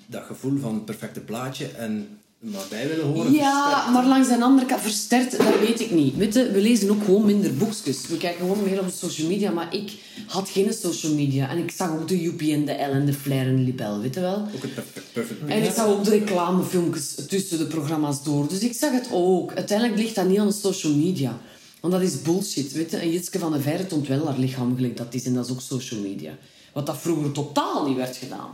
dat 0.05 0.23
gevoel 0.23 0.59
van 0.59 0.73
het 0.73 0.85
perfecte 0.85 1.19
plaatje 1.19 1.67
en 1.67 2.07
wat 2.39 2.67
wij 2.69 2.87
willen 2.87 3.05
horen 3.05 3.31
Ja, 3.33 3.63
versterkt. 3.63 3.93
maar 3.93 4.05
langs 4.05 4.27
de 4.27 4.41
andere 4.41 4.67
kant 4.67 4.81
versterkt, 4.81 5.37
dat 5.37 5.59
weet 5.59 5.79
ik 5.79 5.91
niet. 5.91 6.17
Weet 6.17 6.33
je, 6.33 6.51
we 6.51 6.61
lezen 6.61 6.89
ook 6.89 7.03
gewoon 7.03 7.25
minder 7.25 7.53
boekjes. 7.57 8.07
We 8.07 8.17
kijken 8.17 8.39
gewoon 8.39 8.63
meer 8.63 8.79
op 8.79 8.85
de 8.85 8.91
social 8.91 9.27
media, 9.27 9.51
maar 9.51 9.75
ik 9.75 9.91
had 10.27 10.49
geen 10.49 10.73
social 10.73 11.13
media. 11.13 11.49
En 11.49 11.57
ik 11.57 11.71
zag 11.71 11.91
ook 11.91 12.07
de 12.07 12.21
Joepie 12.21 12.53
en 12.53 12.65
de 12.65 12.73
L 12.73 12.91
en 12.91 13.05
de 13.05 13.13
Flair 13.13 13.47
en 13.47 13.55
de 13.55 13.61
Libel, 13.61 13.99
weet 13.99 14.13
je 14.13 14.19
wel? 14.19 14.47
Ook 14.55 14.61
het 14.61 14.73
perfect, 14.73 15.13
perfect 15.13 15.39
En 15.47 15.63
ik 15.63 15.71
zag 15.71 15.85
ook 15.85 16.03
de 16.03 16.09
reclamefilmpjes 16.09 17.15
tussen 17.27 17.57
de 17.57 17.65
programma's 17.65 18.23
door. 18.23 18.47
Dus 18.47 18.59
ik 18.59 18.73
zag 18.73 18.91
het 18.91 19.07
ook. 19.11 19.53
Uiteindelijk 19.53 19.99
ligt 19.99 20.15
dat 20.15 20.27
niet 20.27 20.39
aan 20.39 20.47
de 20.47 20.53
social 20.53 20.93
media. 20.93 21.39
Want 21.81 21.93
dat 21.93 22.01
is 22.01 22.21
bullshit, 22.21 22.71
weet 22.71 22.91
je. 22.91 22.97
En 22.97 23.11
Jitske 23.11 23.39
van 23.39 23.51
de 23.51 23.61
Veire 23.61 23.87
toont 23.87 24.07
wel 24.07 24.25
haar 24.25 24.37
lichaam 24.37 24.75
gelijk 24.75 24.97
dat 24.97 25.13
is. 25.13 25.25
En 25.25 25.33
dat 25.33 25.45
is 25.45 25.51
ook 25.51 25.61
social 25.61 25.99
media. 25.99 26.37
Wat 26.73 26.85
dat 26.85 26.97
vroeger 26.97 27.31
totaal 27.31 27.87
niet 27.87 27.97
werd 27.97 28.17
gedaan. 28.17 28.49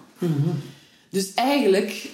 Dus 1.10 1.34
eigenlijk... 1.34 2.10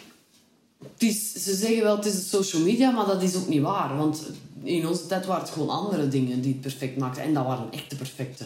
Het 0.84 1.04
is, 1.04 1.34
ze 1.34 1.56
zeggen 1.56 1.84
wel 1.84 1.96
het 1.96 2.06
is 2.06 2.14
de 2.14 2.38
social 2.38 2.62
media, 2.62 2.92
maar 2.92 3.06
dat 3.06 3.24
is 3.24 3.36
ook 3.36 3.48
niet 3.48 3.62
waar. 3.62 3.98
Want 3.98 4.24
in 4.64 4.88
onze 4.88 5.06
tijd 5.06 5.26
waren 5.26 5.44
het 5.44 5.52
gewoon 5.52 5.70
andere 5.70 6.08
dingen 6.08 6.42
die 6.42 6.52
het 6.52 6.62
perfect 6.62 6.98
maakten. 6.98 7.24
En 7.24 7.34
dat 7.34 7.46
waren 7.46 7.72
echt 7.72 7.90
de 7.90 7.96
perfecte. 7.96 8.46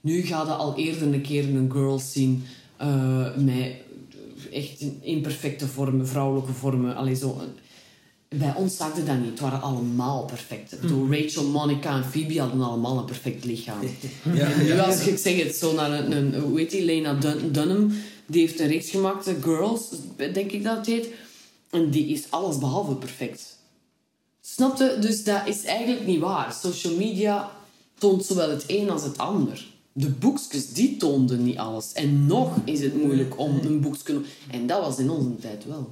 Nu 0.00 0.22
ga 0.22 0.42
je 0.42 0.50
al 0.50 0.76
eerder 0.76 1.02
een 1.02 1.20
keer 1.20 1.44
een 1.44 1.72
girl 1.72 1.98
zien 1.98 2.44
eh, 2.76 3.36
met 3.36 3.72
echt 4.52 4.84
imperfecte 5.00 5.66
vormen, 5.66 6.08
vrouwelijke 6.08 6.52
vormen. 6.52 6.96
Allee, 6.96 7.14
zo. 7.14 7.40
Bij 8.28 8.54
ons 8.56 8.76
zag 8.76 8.96
je 8.96 9.04
dat 9.04 9.18
niet. 9.18 9.30
Het 9.30 9.40
waren 9.40 9.62
allemaal 9.62 10.24
perfect. 10.24 10.72
Ik 10.72 10.80
bedoel, 10.80 11.10
Rachel, 11.12 11.44
Monica 11.44 11.96
en 11.96 12.04
Phoebe 12.04 12.40
hadden 12.40 12.62
allemaal 12.62 12.98
een 12.98 13.04
perfect 13.04 13.44
lichaam. 13.44 13.78
Ja, 14.34 14.56
Nu, 14.56 14.78
als 14.78 15.06
ik 15.06 15.18
zeg 15.18 15.42
het 15.42 15.54
zo 15.54 15.74
naar 15.74 15.92
een, 15.92 16.12
een 16.12 16.40
hoe 16.40 16.58
heet 16.58 16.70
die, 16.70 16.84
Lena 16.84 17.14
Dun- 17.14 17.52
Dunham, 17.52 17.92
die 18.26 18.40
heeft 18.40 18.60
een 18.60 18.66
reeks 18.66 18.90
gemaakt, 18.90 19.30
Girls, 19.42 19.80
denk 20.16 20.50
ik 20.50 20.64
dat 20.64 20.76
het 20.76 20.86
heet. 20.86 21.08
En 21.70 21.90
die 21.90 22.06
is 22.06 22.22
alles 22.30 22.58
behalve 22.58 22.94
perfect. 22.94 23.56
Snapte? 24.40 24.96
Dus 25.00 25.24
dat 25.24 25.42
is 25.46 25.64
eigenlijk 25.64 26.06
niet 26.06 26.20
waar. 26.20 26.52
Social 26.62 26.96
media 26.96 27.50
toont 27.98 28.24
zowel 28.24 28.50
het 28.50 28.64
een 28.66 28.90
als 28.90 29.02
het 29.02 29.18
ander. 29.18 29.66
De 29.92 30.08
boekjes, 30.10 30.72
die 30.72 30.96
toonden 30.96 31.44
niet 31.44 31.58
alles. 31.58 31.92
En 31.92 32.26
nog 32.26 32.56
is 32.64 32.80
het 32.80 33.02
moeilijk 33.02 33.38
om 33.38 33.58
een 33.62 33.80
boekje... 33.80 34.20
En 34.50 34.66
dat 34.66 34.80
was 34.80 34.98
in 34.98 35.10
onze 35.10 35.36
tijd 35.36 35.64
wel. 35.66 35.88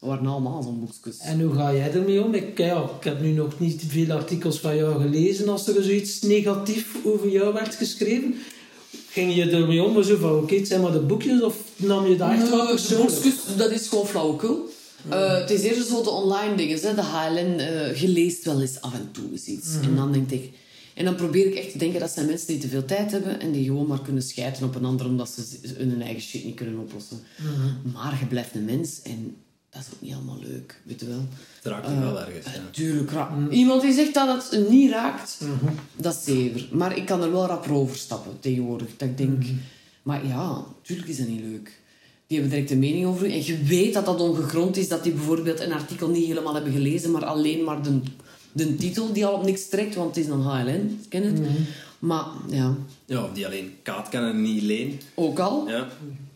Dat 0.00 0.08
waren 0.08 0.26
allemaal 0.26 0.62
zo'n 0.62 0.80
boekjes. 0.80 1.18
En 1.18 1.40
hoe 1.40 1.54
ga 1.54 1.74
jij 1.74 1.92
ermee 1.92 2.24
om? 2.24 2.34
Ik, 2.34 2.58
ja, 2.58 2.90
ik 2.98 3.04
heb 3.04 3.20
nu 3.20 3.32
nog 3.32 3.60
niet 3.60 3.82
veel 3.88 4.10
artikels 4.10 4.58
van 4.60 4.76
jou 4.76 5.00
gelezen 5.00 5.48
als 5.48 5.68
er 5.68 5.82
zoiets 5.82 6.22
negatief 6.22 6.96
over 7.04 7.28
jou 7.28 7.52
werd 7.54 7.74
geschreven. 7.74 8.34
Ging 9.08 9.34
je 9.34 9.50
ermee 9.50 9.82
om? 9.82 10.02
Zo 10.02 10.16
van, 10.16 10.36
oké, 10.36 10.54
het 10.54 10.68
zijn 10.68 10.80
maar 10.80 10.92
de 10.92 11.00
boekjes, 11.00 11.42
of 11.42 11.56
nam 11.76 12.06
je 12.06 12.16
dat 12.16 12.30
echt 12.30 12.48
wel 12.50 12.66
de 12.66 12.70
persoonlijk? 12.70 13.12
boekjes, 13.12 13.34
dat 13.56 13.70
is 13.70 13.88
gewoon 13.88 14.06
flauwekul. 14.06 14.68
Eh, 15.08 15.38
het 15.38 15.50
is 15.50 15.62
eerder 15.62 15.84
zo 15.84 16.02
de 16.02 16.10
online 16.10 16.54
dingen. 16.54 16.78
Hè. 16.80 16.94
De 16.94 17.02
HLN, 17.02 17.58
eh 17.58 18.00
je 18.00 18.08
leest 18.08 18.44
wel 18.44 18.60
eens 18.60 18.80
af 18.80 18.94
en 18.94 19.08
toe 19.12 19.24
eens 19.32 19.44
iets. 19.44 19.74
En 19.82 19.96
dan 19.96 20.12
denk 20.12 20.30
ik... 20.30 20.50
En 20.94 21.04
dan 21.04 21.14
probeer 21.14 21.46
ik 21.46 21.54
echt 21.54 21.72
te 21.72 21.78
denken 21.78 22.00
dat 22.00 22.10
zijn 22.10 22.26
mensen 22.26 22.46
die 22.46 22.58
te 22.58 22.68
veel 22.68 22.84
tijd 22.84 23.10
hebben 23.10 23.40
en 23.40 23.52
die 23.52 23.64
gewoon 23.64 23.86
maar 23.86 24.02
kunnen 24.02 24.22
schijten 24.22 24.64
op 24.64 24.74
een 24.74 24.84
ander 24.84 25.06
omdat 25.06 25.28
ze 25.28 25.58
hun 25.76 26.02
eigen 26.02 26.22
shit 26.22 26.44
niet 26.44 26.54
kunnen 26.54 26.78
oplossen. 26.78 27.18
Maar 27.92 28.16
je 28.20 28.26
blijft 28.26 28.54
een 28.54 28.64
mens 28.64 29.02
en 29.02 29.36
dat 29.76 29.86
is 29.86 29.94
ook 29.94 30.00
niet 30.00 30.14
allemaal 30.14 30.38
leuk, 30.42 30.80
weet 30.82 31.00
je 31.00 31.06
wel. 31.06 31.24
Het 31.62 31.72
raakt 31.72 31.88
je 31.88 31.98
wel 32.00 32.20
ergens. 32.20 32.44
Ja. 32.54 32.60
Tuurlijk, 32.70 33.10
ra- 33.10 33.36
iemand 33.50 33.82
die 33.82 33.92
zegt 33.92 34.14
dat 34.14 34.50
het 34.50 34.68
niet 34.68 34.90
raakt, 34.90 35.38
dat 35.96 36.14
is 36.14 36.24
zeker. 36.24 36.68
Maar 36.72 36.96
ik 36.96 37.06
kan 37.06 37.22
er 37.22 37.32
wel 37.32 37.46
rap 37.46 37.70
over 37.70 37.96
stappen 37.96 38.32
tegenwoordig. 38.40 38.88
Dat 38.96 39.08
ik 39.08 39.16
denk, 39.18 39.44
maar 40.02 40.26
ja, 40.26 40.64
tuurlijk 40.82 41.08
is 41.08 41.16
dat 41.18 41.26
niet 41.28 41.40
leuk. 41.40 41.80
Die 42.26 42.38
hebben 42.38 42.54
direct 42.56 42.72
een 42.72 42.78
mening 42.78 43.06
over 43.06 43.26
u. 43.26 43.32
En 43.32 43.44
je 43.44 43.62
weet 43.62 43.94
dat 43.94 44.04
dat 44.04 44.20
ongegrond 44.20 44.76
is, 44.76 44.88
dat 44.88 45.02
die 45.02 45.12
bijvoorbeeld 45.12 45.60
een 45.60 45.72
artikel 45.72 46.08
niet 46.08 46.26
helemaal 46.26 46.54
hebben 46.54 46.72
gelezen, 46.72 47.10
maar 47.10 47.24
alleen 47.24 47.64
maar 47.64 47.82
de, 47.82 48.00
de 48.52 48.76
titel 48.76 49.12
die 49.12 49.26
al 49.26 49.34
op 49.34 49.44
niks 49.44 49.68
trekt, 49.68 49.94
want 49.94 50.16
het 50.16 50.24
is 50.24 50.30
een 50.30 50.40
HLN, 50.40 51.00
ken 51.08 51.22
het? 51.22 51.40
Maar 51.98 52.24
ja, 52.48 52.74
ja, 53.04 53.24
of 53.24 53.32
die 53.32 53.46
alleen 53.46 53.72
kaat 53.82 54.08
kennen 54.08 54.30
en 54.30 54.42
niet 54.42 54.62
leen. 54.62 55.00
ook 55.14 55.38
al, 55.38 55.68
Ja. 55.68 55.88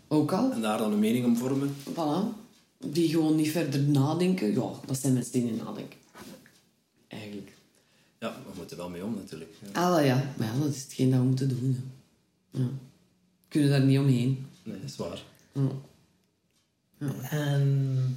ook 0.09 0.33
al, 0.33 0.53
En 0.53 0.61
daar 0.61 0.79
dan 0.79 0.93
een 0.93 0.99
mening 0.99 1.25
om 1.25 1.37
vormen. 1.37 1.75
voilà. 1.91 2.40
Die 2.87 3.09
gewoon 3.09 3.37
niet 3.37 3.51
verder 3.51 3.81
nadenken. 3.81 4.53
Ja, 4.53 4.71
dat 4.87 4.99
zijn 4.99 5.13
mensen 5.13 5.33
die 5.33 5.43
niet 5.43 5.63
nadenken. 5.65 5.99
Eigenlijk. 7.09 7.53
Ja, 8.19 8.37
we 8.47 8.51
moeten 8.57 8.77
wel 8.77 8.89
mee 8.89 9.05
om 9.05 9.15
natuurlijk. 9.15 9.51
Ja. 9.73 9.81
Ah, 9.83 9.89
wel 9.89 10.01
ja. 10.05 10.33
Maar 10.37 10.47
ja, 10.55 10.59
dat 10.63 10.75
is 10.75 10.83
hetgeen 10.83 11.11
dat 11.11 11.19
we 11.21 11.27
moeten 11.27 11.49
doen. 11.49 11.93
hè. 12.51 12.59
Ja. 12.61 12.65
We 12.67 13.49
kunnen 13.49 13.71
daar 13.71 13.85
niet 13.85 13.99
omheen. 13.99 14.47
Nee, 14.63 14.81
dat 14.81 14.91
is 14.91 14.97
waar. 14.97 15.23
Ja. 15.53 15.71
En 17.31 18.17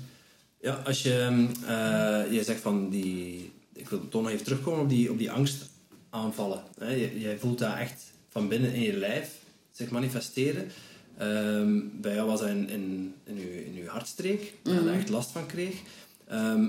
Ja, 0.62 0.74
als 0.74 1.02
je, 1.04 1.48
eh, 1.66 2.34
je 2.34 2.44
zegt 2.44 2.62
van 2.62 2.90
die... 2.90 3.52
Ik 3.74 3.90
wil 3.90 4.08
toch 4.10 4.22
nog 4.22 4.32
even 4.32 4.44
terugkomen 4.44 4.80
op 4.82 4.90
die, 4.90 5.12
op 5.12 5.18
die 5.18 5.32
angstaanvallen. 5.32 6.64
Hè? 6.78 6.90
Je- 6.94 7.20
Jij 7.20 7.38
voelt 7.38 7.60
dat 7.60 7.78
echt 7.78 8.04
van 8.30 8.48
binnen 8.48 8.74
in 8.74 8.82
je 8.82 8.98
lijf 8.98 9.40
zich 9.72 9.90
manifesteren. 9.90 10.72
Ehm, 11.18 11.80
bij 12.02 12.14
jou 12.16 12.28
was 12.28 12.40
dat 12.40 12.50
in, 12.50 12.70
in, 12.70 13.14
in, 13.24 13.36
je, 13.36 13.66
in 13.66 13.74
je 13.74 13.88
hartstreek, 13.88 14.54
waar 14.64 14.74
je 14.74 14.84
daar 14.84 14.94
echt 14.94 15.10
last 15.10 15.32
van 15.32 15.46
kreeg. 15.46 15.76
Ehm, 16.28 16.66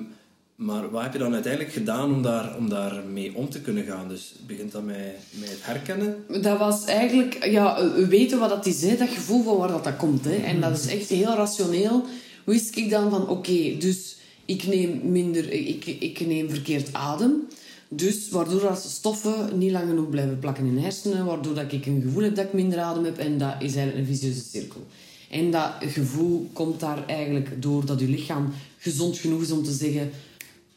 maar 0.54 0.90
wat 0.90 1.02
heb 1.02 1.12
je 1.12 1.18
dan 1.18 1.32
uiteindelijk 1.32 1.72
gedaan 1.72 2.14
om 2.14 2.22
daar, 2.22 2.56
om 2.56 2.68
daar 2.68 3.02
mee 3.12 3.34
om 3.34 3.48
te 3.48 3.60
kunnen 3.60 3.84
gaan? 3.84 4.08
Dus 4.08 4.34
begint 4.46 4.72
dat 4.72 4.84
met, 4.84 5.16
met 5.30 5.48
het 5.48 5.64
herkennen? 5.64 6.24
Dat 6.42 6.58
was 6.58 6.84
eigenlijk... 6.84 7.44
Ja, 7.44 7.90
we 7.94 8.06
weten 8.06 8.38
wat 8.38 8.48
dat 8.48 8.66
is, 8.66 8.82
hè. 8.82 8.96
dat 8.96 9.08
gevoel 9.08 9.42
van 9.42 9.56
waar 9.56 9.68
dat, 9.68 9.84
dat 9.84 9.96
komt. 9.96 10.24
Hè. 10.24 10.34
En 10.34 10.60
dat 10.60 10.76
is 10.78 10.86
echt 10.86 11.08
heel 11.08 11.34
rationeel. 11.34 12.04
Wist 12.44 12.76
ik 12.76 12.90
dan 12.90 13.10
van, 13.10 13.28
oké, 13.28 13.76
dus 13.78 14.16
ik 14.44 14.66
neem 14.66 15.00
minder... 15.12 15.52
Ik, 15.52 15.86
ik 15.86 16.26
neem 16.26 16.50
verkeerd 16.50 16.92
adem. 16.92 17.48
Dus 17.96 18.28
waardoor 18.28 18.60
dat 18.60 18.82
stoffen 18.88 19.58
niet 19.58 19.70
lang 19.70 19.88
genoeg 19.88 20.10
blijven 20.10 20.38
plakken 20.38 20.66
in 20.66 20.74
de 20.74 20.80
hersenen. 20.80 21.24
Waardoor 21.24 21.54
dat 21.54 21.72
ik 21.72 21.86
een 21.86 22.02
gevoel 22.02 22.22
heb 22.22 22.34
dat 22.34 22.44
ik 22.44 22.52
minder 22.52 22.78
adem 22.78 23.04
heb. 23.04 23.18
En 23.18 23.38
dat 23.38 23.54
is 23.58 23.74
eigenlijk 23.74 23.96
een 23.96 24.14
vicieuze 24.14 24.42
cirkel. 24.50 24.86
En 25.30 25.50
dat 25.50 25.72
gevoel 25.80 26.50
komt 26.52 26.80
daar 26.80 27.06
eigenlijk 27.06 27.62
door 27.62 27.86
dat 27.86 28.00
je 28.00 28.08
lichaam 28.08 28.52
gezond 28.78 29.18
genoeg 29.18 29.42
is 29.42 29.50
om 29.50 29.62
te 29.64 29.72
zeggen... 29.72 30.10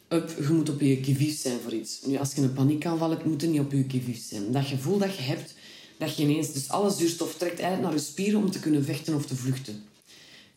Up, 0.08 0.34
je 0.38 0.52
moet 0.52 0.70
op 0.70 0.80
je 0.80 1.00
kivief 1.00 1.40
zijn 1.40 1.58
voor 1.62 1.72
iets. 1.72 1.98
Nu, 2.06 2.16
als 2.16 2.34
je 2.34 2.42
een 2.42 2.52
paniekaanval 2.52 3.10
hebt, 3.10 3.24
moet 3.24 3.40
je 3.40 3.46
niet 3.46 3.60
op 3.60 3.72
je 3.72 3.84
kivief 3.84 4.26
zijn. 4.28 4.52
Dat 4.52 4.64
gevoel 4.64 4.98
dat 4.98 5.16
je 5.16 5.22
hebt, 5.22 5.54
dat 5.98 6.16
je 6.16 6.22
ineens 6.22 6.52
dus 6.52 6.68
alle 6.68 6.90
zuurstof 6.90 7.34
trekt 7.34 7.60
eigenlijk 7.60 7.82
naar 7.82 7.92
je 7.92 8.06
spieren 8.06 8.40
om 8.40 8.50
te 8.50 8.58
kunnen 8.58 8.84
vechten 8.84 9.14
of 9.14 9.26
te 9.26 9.36
vluchten. 9.36 9.82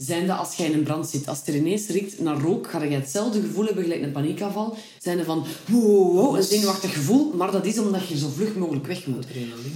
Zijn 0.06 0.28
dat 0.28 0.38
als 0.38 0.56
jij 0.56 0.66
in 0.66 0.74
een 0.74 0.84
brand 0.84 1.10
zit, 1.10 1.28
als 1.28 1.42
er 1.46 1.56
ineens 1.56 1.88
riekt 1.88 2.20
naar 2.20 2.38
rook, 2.38 2.70
ga 2.70 2.84
je 2.84 2.96
hetzelfde 2.96 3.42
gevoel 3.42 3.66
hebben 3.66 3.84
gelijk 3.84 4.02
een 4.02 4.12
paniekaanval. 4.12 4.78
Zijn 5.00 5.20
er 5.20 5.26
van, 5.26 5.46
wow, 5.68 5.84
wow, 5.84 6.16
wow, 6.16 6.36
een 6.36 6.44
zenuwachtig 6.44 6.94
gevoel, 6.94 7.34
maar 7.34 7.52
dat 7.52 7.66
is 7.66 7.80
omdat 7.80 8.08
je 8.08 8.18
zo 8.18 8.30
vlug 8.36 8.56
mogelijk 8.56 8.88
weg 8.88 9.08
moet. 9.08 9.26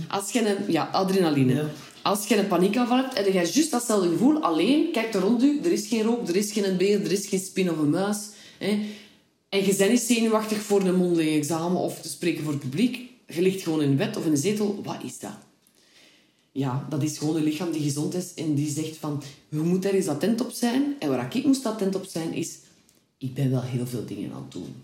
Als 0.09 0.31
je 0.31 0.49
een, 0.49 0.71
ja, 0.71 0.89
adrenaline. 0.91 1.53
Ja. 1.53 1.69
Als 2.01 2.27
je 2.27 2.37
een 2.37 2.47
paniekaanval 2.47 2.97
hebt, 2.97 3.17
heb 3.17 3.25
je 3.25 3.31
juist 3.31 3.71
datzelfde 3.71 4.09
gevoel. 4.09 4.39
Alleen, 4.39 4.91
kijk 4.91 5.13
er 5.13 5.21
rond 5.21 5.43
u, 5.43 5.59
er 5.63 5.71
is 5.71 5.87
geen 5.87 6.03
rook, 6.03 6.27
er 6.27 6.35
is 6.35 6.51
geen 6.51 6.77
beer, 6.77 7.01
er 7.03 7.11
is 7.11 7.27
geen 7.27 7.39
spin 7.39 7.71
of 7.71 7.77
een 7.77 7.89
muis. 7.89 8.17
Hè. 8.57 8.79
En 9.49 9.65
je 9.65 9.75
bent 9.77 9.91
niet 9.91 10.01
zenuwachtig 10.01 10.57
voor 10.57 10.81
een 10.81 10.95
mondeling 10.95 11.35
examen 11.35 11.81
of 11.81 12.01
te 12.01 12.09
spreken 12.09 12.43
voor 12.43 12.53
het 12.53 12.61
publiek. 12.61 13.09
Je 13.27 13.41
ligt 13.41 13.61
gewoon 13.61 13.81
in 13.81 13.95
bed 13.95 14.17
of 14.17 14.25
in 14.25 14.31
een 14.31 14.37
zetel. 14.37 14.81
Wat 14.83 15.03
is 15.03 15.19
dat? 15.19 15.37
Ja, 16.57 16.85
dat 16.89 17.03
is 17.03 17.17
gewoon 17.17 17.35
een 17.35 17.43
lichaam 17.43 17.71
die 17.71 17.81
gezond 17.81 18.13
is 18.13 18.33
en 18.33 18.53
die 18.53 18.69
zegt 18.69 18.97
van... 18.97 19.23
Je 19.49 19.57
moet 19.57 19.81
daar 19.81 19.93
eens 19.93 20.07
attent 20.07 20.41
op 20.41 20.51
zijn. 20.51 20.95
En 20.99 21.09
waar 21.09 21.35
ik 21.35 21.45
moest 21.45 21.65
attent 21.65 21.95
op 21.95 22.05
zijn 22.05 22.33
is... 22.33 22.57
Ik 23.17 23.33
ben 23.33 23.51
wel 23.51 23.61
heel 23.61 23.87
veel 23.87 24.05
dingen 24.05 24.31
aan 24.31 24.41
het 24.41 24.51
doen. 24.51 24.75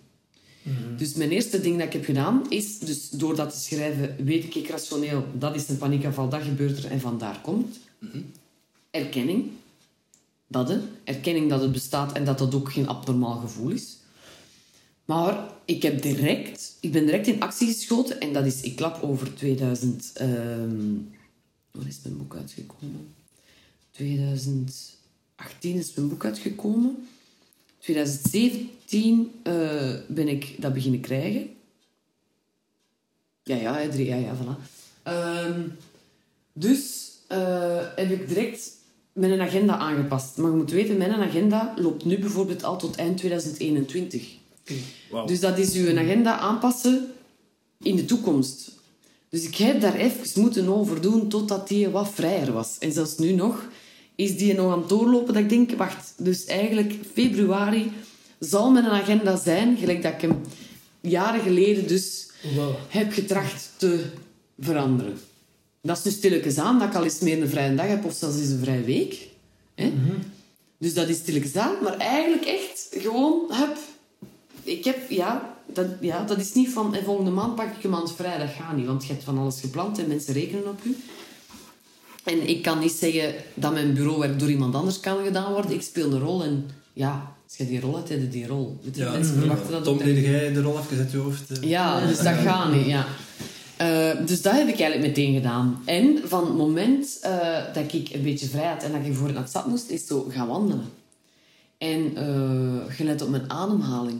Dus 0.97 1.13
mijn 1.13 1.29
eerste 1.29 1.61
ding 1.61 1.77
dat 1.77 1.85
ik 1.85 1.93
heb 1.93 2.05
gedaan 2.05 2.49
is... 2.49 2.79
Dus 2.79 3.09
door 3.09 3.35
dat 3.35 3.53
te 3.53 3.59
schrijven 3.59 4.25
weet 4.25 4.55
ik 4.55 4.67
rationeel... 4.67 5.25
Dat 5.33 5.55
is 5.55 5.69
een 5.69 5.77
paniekaanval, 5.77 6.29
dat 6.29 6.41
gebeurt 6.41 6.83
er 6.83 6.91
en 6.91 6.99
vandaar 6.99 7.41
komt. 7.41 7.79
Erkenning. 8.89 9.45
Dat, 10.47 10.69
hè. 10.69 10.79
Erkenning 11.03 11.49
dat 11.49 11.61
het 11.61 11.71
bestaat 11.71 12.11
en 12.11 12.25
dat 12.25 12.37
dat 12.37 12.55
ook 12.55 12.71
geen 12.71 12.87
abnormaal 12.87 13.37
gevoel 13.37 13.69
is. 13.69 13.97
Maar 15.05 15.49
ik, 15.65 15.81
heb 15.81 16.01
direct, 16.01 16.75
ik 16.79 16.91
ben 16.91 17.05
direct 17.05 17.27
in 17.27 17.41
actie 17.41 17.67
geschoten 17.67 18.19
en 18.19 18.33
dat 18.33 18.45
is, 18.45 18.61
ik 18.61 18.75
klap 18.75 19.03
over 19.03 19.33
2000. 19.35 20.11
ehm 20.13 21.19
waar 21.71 21.87
is 21.87 21.99
mijn 22.03 22.17
boek 22.17 22.35
uitgekomen? 22.35 23.13
2018 23.91 25.77
is 25.77 25.93
mijn 25.93 26.09
boek 26.09 26.25
uitgekomen. 26.25 27.07
2017 27.79 29.31
eh, 29.43 29.93
ben 30.07 30.27
ik 30.27 30.55
dat 30.61 30.73
beginnen 30.73 30.99
krijgen. 30.99 31.49
Ja, 33.43 33.55
ja, 33.55 33.89
drie, 33.89 34.05
ja, 34.05 34.15
ja, 34.15 34.35
voilà. 34.35 34.55
Ehm, 35.03 35.61
dus 36.53 37.11
eh, 37.27 37.87
heb 37.95 38.11
ik 38.11 38.27
direct 38.27 38.71
mijn 39.13 39.41
agenda 39.41 39.77
aangepast. 39.77 40.37
Maar 40.37 40.51
je 40.51 40.57
moet 40.57 40.71
weten, 40.71 40.97
mijn 40.97 41.13
agenda 41.13 41.73
loopt 41.77 42.05
nu 42.05 42.19
bijvoorbeeld 42.19 42.63
al 42.63 42.77
tot 42.77 42.95
eind 42.95 43.17
2021. 43.17 44.39
Wauw. 45.09 45.25
Dus 45.25 45.39
dat 45.39 45.57
is 45.57 45.73
uw 45.73 45.99
agenda 45.99 46.39
aanpassen 46.39 47.07
in 47.81 47.95
de 47.95 48.05
toekomst. 48.05 48.71
Dus 49.31 49.43
ik 49.43 49.55
heb 49.55 49.81
daar 49.81 49.95
even 49.95 50.41
moeten 50.41 50.67
over 50.67 51.01
doen 51.01 51.27
totdat 51.27 51.67
die 51.67 51.89
wat 51.89 52.09
vrijer 52.13 52.53
was. 52.53 52.77
En 52.79 52.91
zelfs 52.91 53.17
nu 53.17 53.31
nog 53.31 53.67
is 54.15 54.37
die 54.37 54.53
nog 54.53 54.71
aan 54.71 54.79
het 54.79 54.89
doorlopen 54.89 55.33
dat 55.33 55.43
ik 55.43 55.49
denk, 55.49 55.71
wacht, 55.71 56.13
dus 56.17 56.45
eigenlijk 56.45 56.93
februari 57.13 57.91
zal 58.39 58.71
mijn 58.71 58.85
agenda 58.85 59.37
zijn, 59.37 59.77
gelijk 59.77 60.01
dat 60.03 60.13
ik 60.13 60.21
hem 60.21 60.41
jaren 61.01 61.41
geleden 61.41 61.87
dus 61.87 62.29
Wow. 62.55 62.75
heb 62.87 63.11
getracht 63.11 63.69
te 63.77 64.05
veranderen. 64.59 65.19
Dat 65.81 65.97
is 65.97 66.03
nu 66.03 66.11
stilletjes 66.11 66.57
aan, 66.57 66.79
dat 66.79 66.87
ik 66.87 66.95
al 66.95 67.03
eens 67.03 67.19
meer 67.19 67.41
een 67.41 67.49
vrije 67.49 67.75
dag 67.75 67.87
heb 67.87 68.05
of 68.05 68.13
zelfs 68.13 68.37
eens 68.39 68.49
een 68.49 68.59
vrije 68.59 68.83
week. 68.83 69.27
Hè? 69.75 69.93
Dus 70.77 70.93
dat 70.93 71.09
is 71.09 71.17
stilletjes 71.17 71.55
aan, 71.55 71.75
maar 71.83 71.97
eigenlijk 71.97 72.45
echt 72.45 72.87
gewoon, 72.91 73.45
hup, 73.49 73.77
ik 74.63 74.85
heb, 74.85 75.09
ja 75.09 75.57
dat, 75.73 75.85
ja, 76.01 76.23
dat 76.23 76.39
is 76.39 76.53
niet 76.53 76.69
van 76.69 76.95
en 76.95 77.03
volgende 77.03 77.31
maand 77.31 77.55
pak 77.55 77.75
ik 77.77 77.83
een 77.83 77.89
maand 77.89 78.11
vrij. 78.15 78.37
Dat 78.37 78.49
gaat 78.59 78.75
niet, 78.75 78.85
want 78.85 79.05
je 79.05 79.11
hebt 79.11 79.23
van 79.23 79.37
alles 79.37 79.59
gepland 79.59 79.99
en 79.99 80.07
mensen 80.07 80.33
rekenen 80.33 80.67
op 80.67 80.79
u. 80.83 80.97
En 82.23 82.49
ik 82.49 82.61
kan 82.61 82.79
niet 82.79 82.91
zeggen 82.91 83.33
dat 83.53 83.73
mijn 83.73 83.93
bureauwerk 83.93 84.39
door 84.39 84.49
iemand 84.49 84.75
anders 84.75 84.99
kan 84.99 85.23
gedaan 85.23 85.51
worden. 85.53 85.71
Ik 85.71 85.81
speel 85.81 86.11
een 86.11 86.19
rol 86.19 86.43
en 86.43 86.69
ja, 86.93 87.33
als 87.47 87.57
je 87.57 87.67
die 87.67 87.79
rol 87.79 87.95
hebt, 87.95 88.09
heb 88.09 88.19
je 88.19 88.27
die 88.29 88.47
rol. 88.47 88.79
Weet 88.83 88.95
je, 88.95 89.01
Ja, 89.03 89.11
mensen 89.11 89.35
verwachten 89.35 89.71
dat 89.71 89.83
Tom, 89.83 89.97
deed 89.97 90.25
jij 90.25 90.53
de 90.53 90.61
rol 90.61 90.79
even 90.79 90.97
uit 90.97 91.11
je 91.11 91.17
hoofd? 91.17 91.49
eh? 91.51 91.69
Ja, 91.69 92.07
dus 92.07 92.17
dat 92.17 92.35
gaat 92.35 92.71
niet, 92.73 92.85
ja. 92.85 93.05
Eh, 93.77 94.25
dus 94.25 94.41
dat 94.41 94.53
heb 94.53 94.67
ik 94.67 94.79
eigenlijk 94.79 95.07
meteen 95.07 95.33
gedaan. 95.33 95.81
En 95.85 96.19
van 96.25 96.45
het 96.45 96.55
moment 96.55 97.17
eh, 97.21 97.57
dat 97.73 97.93
ik 97.93 98.09
een 98.13 98.23
beetje 98.23 98.47
vrij 98.47 98.67
had 98.67 98.83
en 98.83 98.91
dat 98.91 99.01
ik 99.05 99.15
voor 99.15 99.27
naar 99.31 99.41
het 99.41 99.49
stad 99.49 99.67
moest, 99.67 99.89
is 99.89 100.07
zo 100.07 100.27
gaan 100.29 100.47
wandelen. 100.47 100.85
En 101.77 102.15
eh 102.15 102.95
gelet 102.95 103.21
op 103.21 103.29
mijn 103.29 103.51
ademhaling. 103.51 104.19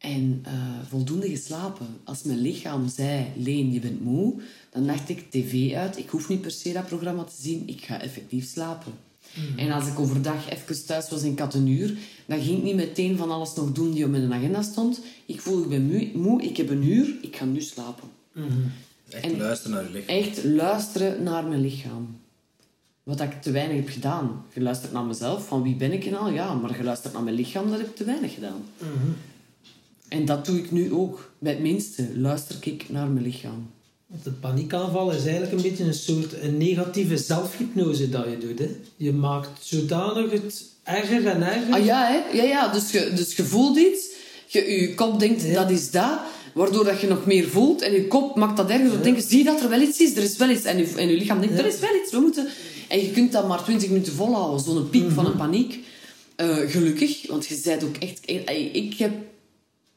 En 0.00 0.40
eh, 0.44 0.52
voldoende 0.88 1.28
geslapen. 1.28 1.86
Als 2.04 2.22
mijn 2.22 2.38
lichaam 2.40 2.88
zei, 2.88 3.26
Leen, 3.36 3.72
je 3.72 3.80
bent 3.80 4.04
moe, 4.04 4.34
dan 4.70 4.86
dacht 4.86 5.08
ik 5.08 5.30
tv 5.30 5.74
uit. 5.74 5.98
Ik 5.98 6.08
hoef 6.08 6.28
niet 6.28 6.40
per 6.40 6.50
se 6.50 6.72
dat 6.72 6.86
programma 6.86 7.24
te 7.24 7.34
zien, 7.40 7.62
ik 7.68 7.84
ga 7.84 8.00
effectief 8.00 8.48
slapen. 8.50 8.92
En 9.56 9.70
als 9.70 9.86
ik 9.86 9.98
overdag 9.98 10.50
even 10.50 10.86
thuis 10.86 11.10
was 11.10 11.22
en 11.22 11.30
ik 11.30 11.38
had 11.38 11.54
een 11.54 11.66
uur, 11.66 11.96
dan 12.26 12.40
ging 12.40 12.56
ik 12.58 12.62
niet 12.62 12.74
meteen 12.74 13.16
van 13.16 13.30
alles 13.30 13.54
nog 13.54 13.72
doen 13.72 13.92
die 13.92 14.04
op 14.04 14.10
mijn 14.10 14.32
agenda 14.32 14.62
stond. 14.62 15.00
Ik 15.26 15.40
voel, 15.40 15.62
ik 15.62 15.68
ben 15.68 15.86
moe, 15.86 16.10
moe 16.14 16.42
ik 16.42 16.56
heb 16.56 16.70
een 16.70 16.82
uur, 16.84 17.14
ik 17.22 17.36
ga 17.36 17.44
nu 17.44 17.60
slapen. 17.60 18.08
Echt 19.08 19.24
En- 19.24 19.38
luisteren 19.38 19.76
naar 19.76 19.84
je 19.84 19.90
lichaam. 19.90 20.16
Echt 20.16 20.44
luisteren 20.44 21.22
naar 21.22 21.44
mijn 21.46 21.60
lichaam. 21.60 22.16
Wat 23.02 23.20
ik 23.20 23.42
te 23.42 23.50
weinig 23.50 23.76
heb 23.76 23.88
gedaan. 23.88 24.44
Je 24.54 24.60
luistert 24.60 24.92
naar 24.92 25.04
mezelf, 25.04 25.46
van 25.46 25.62
wie 25.62 25.74
ben 25.76 25.92
ik 25.92 26.10
nou? 26.10 26.32
Ja, 26.34 26.54
maar 26.54 26.76
je 26.76 26.84
luistert 26.84 27.12
naar 27.12 27.22
mijn 27.22 27.36
lichaam, 27.36 27.70
dat 27.70 27.78
heb 27.78 27.88
ik 27.88 27.96
te 27.96 28.04
weinig 28.04 28.34
gedaan. 28.34 28.62
En 30.10 30.24
dat 30.24 30.46
doe 30.46 30.58
ik 30.58 30.70
nu 30.70 30.92
ook. 30.92 31.32
Bij 31.38 31.52
het 31.52 31.60
minste 31.60 32.08
luister 32.14 32.56
ik 32.60 32.84
naar 32.88 33.08
mijn 33.08 33.24
lichaam. 33.24 33.70
De 34.22 34.30
paniekaanval 34.30 35.10
is 35.10 35.22
eigenlijk 35.22 35.52
een 35.52 35.62
beetje 35.62 35.84
een 35.84 35.94
soort 35.94 36.42
een 36.42 36.56
negatieve 36.56 37.16
zelfhypnose 37.16 38.08
dat 38.08 38.24
je 38.24 38.38
doet. 38.38 38.58
Hè? 38.58 38.76
Je 38.96 39.12
maakt 39.12 39.66
zodanig 39.66 40.30
het 40.30 40.64
erger 40.82 41.26
en 41.26 41.42
erger. 41.42 41.74
Ah 41.74 41.84
ja, 41.84 42.06
hè? 42.06 42.36
Ja, 42.36 42.42
ja. 42.42 42.72
Dus, 42.72 42.90
je, 42.90 43.12
dus 43.14 43.36
je 43.36 43.44
voelt 43.44 43.78
iets, 43.78 44.08
je, 44.46 44.80
je 44.80 44.94
kop 44.94 45.20
denkt 45.20 45.54
dat 45.54 45.70
is 45.70 45.90
dat, 45.90 46.20
waardoor 46.54 46.84
dat 46.84 47.00
je 47.00 47.06
nog 47.06 47.26
meer 47.26 47.48
voelt 47.48 47.82
en 47.82 47.92
je 47.92 48.06
kop 48.06 48.36
maakt 48.36 48.56
dat 48.56 48.70
ergens 48.70 48.94
op 48.94 49.02
denken, 49.02 49.22
zie 49.22 49.38
je 49.38 49.44
dat 49.44 49.62
er 49.62 49.68
wel 49.68 49.80
iets 49.80 50.00
is, 50.00 50.16
er 50.16 50.22
is 50.22 50.36
wel 50.36 50.50
iets. 50.50 50.64
En 50.64 50.78
je, 50.78 50.92
en 50.96 51.08
je 51.08 51.16
lichaam 51.16 51.40
denkt, 51.40 51.58
er 51.58 51.66
is 51.66 51.78
wel 51.78 51.94
iets, 52.02 52.12
we 52.12 52.20
moeten... 52.20 52.48
En 52.88 53.00
je 53.00 53.10
kunt 53.10 53.32
dat 53.32 53.48
maar 53.48 53.62
20 53.62 53.88
minuten 53.88 54.12
volhouden, 54.12 54.60
zo'n 54.60 54.90
piek 54.90 55.10
van 55.10 55.26
een 55.26 55.36
paniek. 55.36 55.78
Eh, 56.36 56.56
gelukkig, 56.56 57.26
want 57.28 57.46
je 57.46 57.54
zei 57.54 57.84
ook 57.84 57.96
echt... 57.96 58.20
Ik 58.72 58.94
heb 58.94 59.12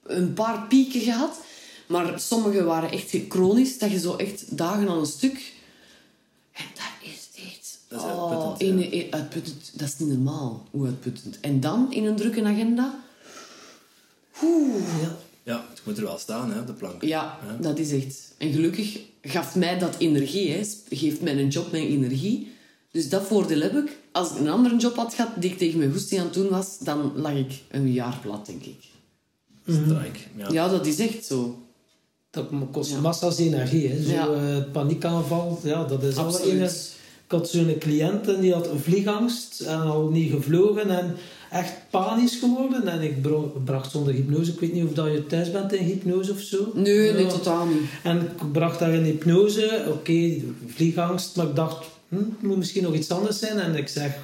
een 0.04 0.34
paar 0.34 0.68
pieken 0.68 1.02
gehad, 1.02 1.38
maar 1.88 2.20
sommige 2.20 2.64
waren 2.64 2.92
echt 2.92 3.16
chronisch, 3.30 3.78
dat 3.78 3.92
je 3.92 4.00
zo 4.00 4.16
echt 4.16 4.58
dagen 4.58 4.88
aan 4.90 4.98
een 5.00 5.06
stuk... 5.06 5.54
En 6.52 6.66
dat 6.74 7.10
is 7.12 7.30
echt... 7.44 7.78
Dat 7.88 8.00
is 8.00 8.06
oh, 8.06 8.32
uitputtend, 8.32 8.62
in- 8.62 8.92
in- 8.92 9.14
uitputtend. 9.14 9.72
Dat 9.74 9.88
is 9.88 9.98
niet 9.98 10.10
normaal, 10.10 10.68
hoe 10.72 10.86
uitputtend. 10.86 11.40
En 11.40 11.60
dan, 11.60 11.92
in 11.94 12.06
een 12.06 12.16
drukke 12.16 12.44
agenda... 12.44 13.04
Oeh, 14.44 15.02
Ja. 15.02 15.16
Ja, 15.46 15.66
het 15.70 15.82
moet 15.86 15.98
er 15.98 16.04
wel 16.04 16.18
staan, 16.18 16.52
hè, 16.52 16.66
de 16.66 16.74
plank. 16.74 17.02
ja, 17.04 17.40
dat 17.62 17.78
is 17.80 17.92
echt... 17.92 18.34
En 18.38 18.52
gelukkig 18.52 19.00
gaf 19.22 19.56
mij 19.56 19.80
dat 19.80 19.96
energie. 19.98 20.52
Hè. 20.52 20.62
Geeft 20.90 21.22
mijn 21.22 21.48
job 21.48 21.72
mij 21.72 21.88
energie. 21.88 22.52
Dus 22.92 23.10
dat 23.10 23.28
voordeel 23.28 23.62
heb 23.62 23.76
ik. 23.76 23.98
Als 24.12 24.32
ik 24.32 24.38
een 24.38 24.50
andere 24.50 24.78
job 24.78 24.96
had 24.96 25.14
gehad 25.14 25.42
die 25.42 25.52
ik 25.52 25.58
tegen 25.58 25.80
mijn 25.80 25.92
goesting 25.92 26.20
aan 26.20 26.26
het 26.26 26.36
doen 26.36 26.50
was, 26.50 26.80
dan 26.80 27.12
lag 27.16 27.34
ik 27.34 27.52
een 27.72 27.92
jaar 27.92 28.18
plat, 28.22 28.46
denk 28.46 28.64
ik. 28.64 28.84
Strike. 29.68 30.20
Ja. 30.36 30.48
Ja, 30.52 30.68
dat 30.70 30.86
is 30.86 31.00
echt 31.00 31.26
zo. 31.26 31.58
Dat 32.30 32.46
kost 32.72 32.92
Ja. 32.92 33.00
massa's 33.00 33.38
energie. 33.40 33.88
Hè? 33.88 34.04
Zo, 34.04 34.12
Ja. 34.12 34.28
eh, 34.28 34.58
paniekaanval, 34.72 35.60
ja, 35.64 35.84
dat 35.84 36.04
is 36.04 36.16
al 36.16 36.26
Absoluut. 36.26 36.92
Ik 37.26 37.32
had 37.40 37.50
zo'n 37.50 37.76
cliënt 37.80 38.28
en 38.28 38.40
die 38.42 38.54
had 38.54 38.68
een 38.70 38.80
vliegangst 38.80 39.62
en 39.62 39.80
al 39.82 40.10
niet 40.10 40.32
gevlogen 40.32 40.90
en 40.90 41.16
echt 41.52 41.74
panisch 41.90 42.36
geworden. 42.36 42.88
En 42.88 43.02
ik 43.02 43.22
bro- 43.22 43.54
bracht 43.66 43.92
zonder 43.92 44.14
hypnose. 44.14 44.52
Ik 44.52 44.60
weet 44.60 44.74
niet 44.74 44.84
of 44.84 44.94
dat 44.94 45.06
je 45.12 45.26
thuis 45.28 45.52
bent 45.52 45.74
in 45.74 45.84
hypnose 45.86 46.32
of 46.32 46.40
zo. 46.40 46.72
Nee, 46.74 47.12
nee, 47.12 47.24
Ja. 47.24 47.30
totaal 47.30 47.66
niet. 47.66 47.82
En 48.04 48.22
ik 48.22 48.52
bracht 48.52 48.80
haar 48.80 48.94
in 48.94 49.04
hypnose. 49.04 49.86
Oké, 49.90 50.32
vliegangst. 50.68 51.36
Maar 51.36 51.48
ik 51.48 51.56
dacht, 51.56 51.86
hm, 52.10 52.16
het 52.16 52.42
moet 52.42 52.58
misschien 52.58 52.84
nog 52.84 52.94
iets 52.94 53.12
anders 53.12 53.40
zijn. 53.40 53.60
En 53.60 53.76
ik 53.76 53.88
zeg, 53.88 54.16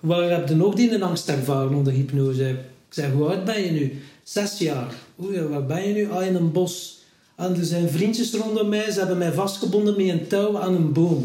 waar 0.00 0.30
heb 0.30 0.48
je 0.48 0.54
nog 0.54 0.74
die 0.74 0.90
een 0.94 1.02
angst 1.02 1.28
ervaren 1.28 1.74
onder 1.74 1.92
hypnose? 1.92 2.48
Ik 2.50 2.58
zeg, 2.94 3.12
hoe 3.12 3.26
oud 3.28 3.44
ben 3.44 3.62
je 3.64 3.70
nu? 3.70 4.00
Zes 4.28 4.58
jaar. 4.58 4.94
Oeh, 5.20 5.50
waar 5.50 5.66
ben 5.66 5.88
je 5.88 5.94
nu? 5.94 6.10
Ah, 6.10 6.26
in 6.26 6.34
een 6.34 6.52
bos. 6.52 6.98
En 7.36 7.56
er 7.56 7.64
zijn 7.64 7.88
vriendjes 7.88 8.32
rondom 8.32 8.68
mij. 8.68 8.90
Ze 8.90 8.98
hebben 8.98 9.18
mij 9.18 9.32
vastgebonden 9.32 9.96
met 9.96 10.08
een 10.08 10.26
touw 10.26 10.58
aan 10.58 10.74
een 10.74 10.92
boom. 10.92 11.24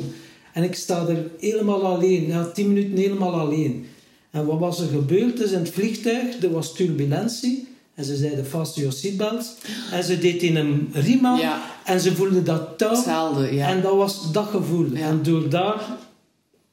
En 0.53 0.63
ik 0.63 0.75
sta 0.75 1.07
er 1.07 1.29
helemaal 1.39 1.85
alleen. 1.85 2.27
Ja, 2.27 2.45
tien 2.45 2.67
minuten 2.67 2.97
helemaal 2.97 3.39
alleen. 3.39 3.85
En 4.31 4.45
wat 4.45 4.59
was 4.59 4.79
er 4.79 4.87
gebeurd? 4.87 5.37
Dus 5.37 5.51
in 5.51 5.59
het 5.59 5.69
vliegtuig, 5.69 6.43
er 6.43 6.51
was 6.51 6.73
turbulentie. 6.73 7.67
En 7.95 8.05
ze 8.05 8.15
zeiden 8.15 8.47
vast 8.47 8.75
your 8.75 8.91
seatbelt. 8.91 9.55
En 9.91 10.03
ze 10.03 10.19
deed 10.19 10.41
in 10.41 10.55
een 10.55 10.89
riem 10.93 11.25
aan. 11.25 11.39
Ja. 11.39 11.61
En 11.85 11.99
ze 11.99 12.15
voelde 12.15 12.43
dat 12.43 12.77
touw. 12.77 12.89
Hetzelfde, 12.89 13.55
ja. 13.55 13.67
En 13.69 13.81
dat 13.81 13.95
was 13.95 14.31
dat 14.31 14.47
gevoel. 14.47 14.85
Ja. 14.93 15.07
En 15.07 15.23
door 15.23 15.49
daar 15.49 15.97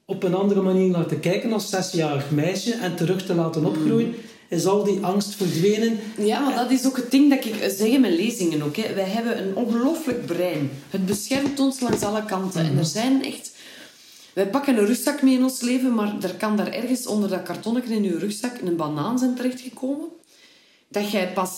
op 0.05 0.23
een 0.23 0.35
andere 0.35 0.63
manier 0.63 0.91
naar 0.91 1.07
te 1.07 1.19
kijken 1.19 1.53
als 1.53 1.71
zesjarig 1.71 2.31
meisje 2.31 2.75
en 2.75 2.97
terug 2.97 3.27
te 3.27 3.35
laten 3.35 3.65
opgroeien, 3.65 4.15
is 4.49 4.67
al 4.67 4.85
die 4.85 5.01
angst 5.01 5.35
verdwenen. 5.35 5.99
Ja, 6.19 6.41
maar 6.41 6.55
dat 6.55 6.71
is 6.71 6.87
ook 6.87 6.97
het 6.97 7.11
ding 7.11 7.31
dat 7.31 7.45
ik 7.45 7.57
eh, 7.57 7.71
zeg 7.71 7.89
in 7.89 8.01
mijn 8.01 8.15
lezingen 8.15 8.63
ook. 8.63 8.77
Hè. 8.77 8.95
Wij 8.95 9.09
hebben 9.09 9.43
een 9.43 9.57
ongelooflijk 9.57 10.27
brein. 10.27 10.71
Het 10.91 11.07
beschermt 11.07 11.61
ons 11.61 11.81
langs 11.81 12.03
alle 12.03 12.25
kanten. 12.25 12.65
En 12.65 12.79
er 12.79 12.85
zijn 12.85 13.25
echt... 13.25 13.51
Wij 14.33 14.49
pakken 14.49 14.77
een 14.77 14.87
rugzak 14.87 15.23
mee 15.23 15.35
in 15.35 15.43
ons 15.43 15.61
leven, 15.61 15.95
maar 15.95 16.15
er 16.21 16.35
kan 16.35 16.57
daar 16.57 16.73
ergens 16.73 17.07
onder 17.07 17.29
dat 17.29 17.43
kartonnetje 17.43 17.95
in 17.95 18.03
je 18.03 18.19
rugzak 18.19 18.61
een 18.61 18.77
banaan 18.77 19.19
zijn 19.19 19.35
terechtgekomen. 19.35 20.09
Dat 20.89 21.11
jij 21.11 21.33
pas 21.33 21.51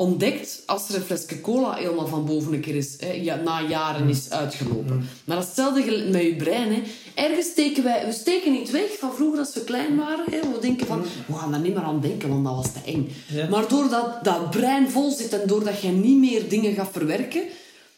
ontdekt 0.00 0.62
als 0.66 0.88
er 0.88 0.94
een 0.94 1.02
flesje 1.02 1.40
cola 1.40 1.74
helemaal 1.74 2.06
van 2.06 2.24
boven 2.24 2.52
een 2.52 2.60
keer 2.60 2.76
is, 2.76 2.96
hè, 2.98 3.12
ja, 3.12 3.34
na 3.34 3.62
jaren 3.62 4.08
is 4.08 4.30
uitgelopen. 4.30 5.08
Maar 5.24 5.36
dat 5.36 5.44
is 5.44 5.44
hetzelfde 5.44 5.82
gel- 5.82 6.10
met 6.10 6.22
je 6.22 6.36
brein. 6.36 6.72
Hè. 6.72 6.82
Ergens 7.14 7.46
steken 7.46 7.82
wij... 7.82 8.06
We 8.06 8.12
steken 8.12 8.52
niet 8.52 8.70
weg 8.70 8.98
van 8.98 9.14
vroeger 9.14 9.38
als 9.38 9.54
we 9.54 9.64
klein 9.64 9.96
waren. 9.96 10.24
Hè. 10.30 10.40
We 10.40 10.58
denken 10.60 10.86
van, 10.86 11.02
we 11.26 11.34
gaan 11.34 11.50
daar 11.50 11.60
niet 11.60 11.74
meer 11.74 11.82
aan 11.82 12.00
denken, 12.00 12.28
want 12.28 12.44
dat 12.44 12.54
was 12.54 12.72
te 12.72 12.80
eng. 12.84 13.12
Ja. 13.26 13.48
Maar 13.48 13.68
doordat 13.68 14.24
dat 14.24 14.50
brein 14.50 14.90
vol 14.90 15.10
zit 15.10 15.32
en 15.32 15.46
doordat 15.46 15.80
je 15.80 15.88
niet 15.88 16.18
meer 16.18 16.48
dingen 16.48 16.74
gaat 16.74 16.90
verwerken... 16.92 17.42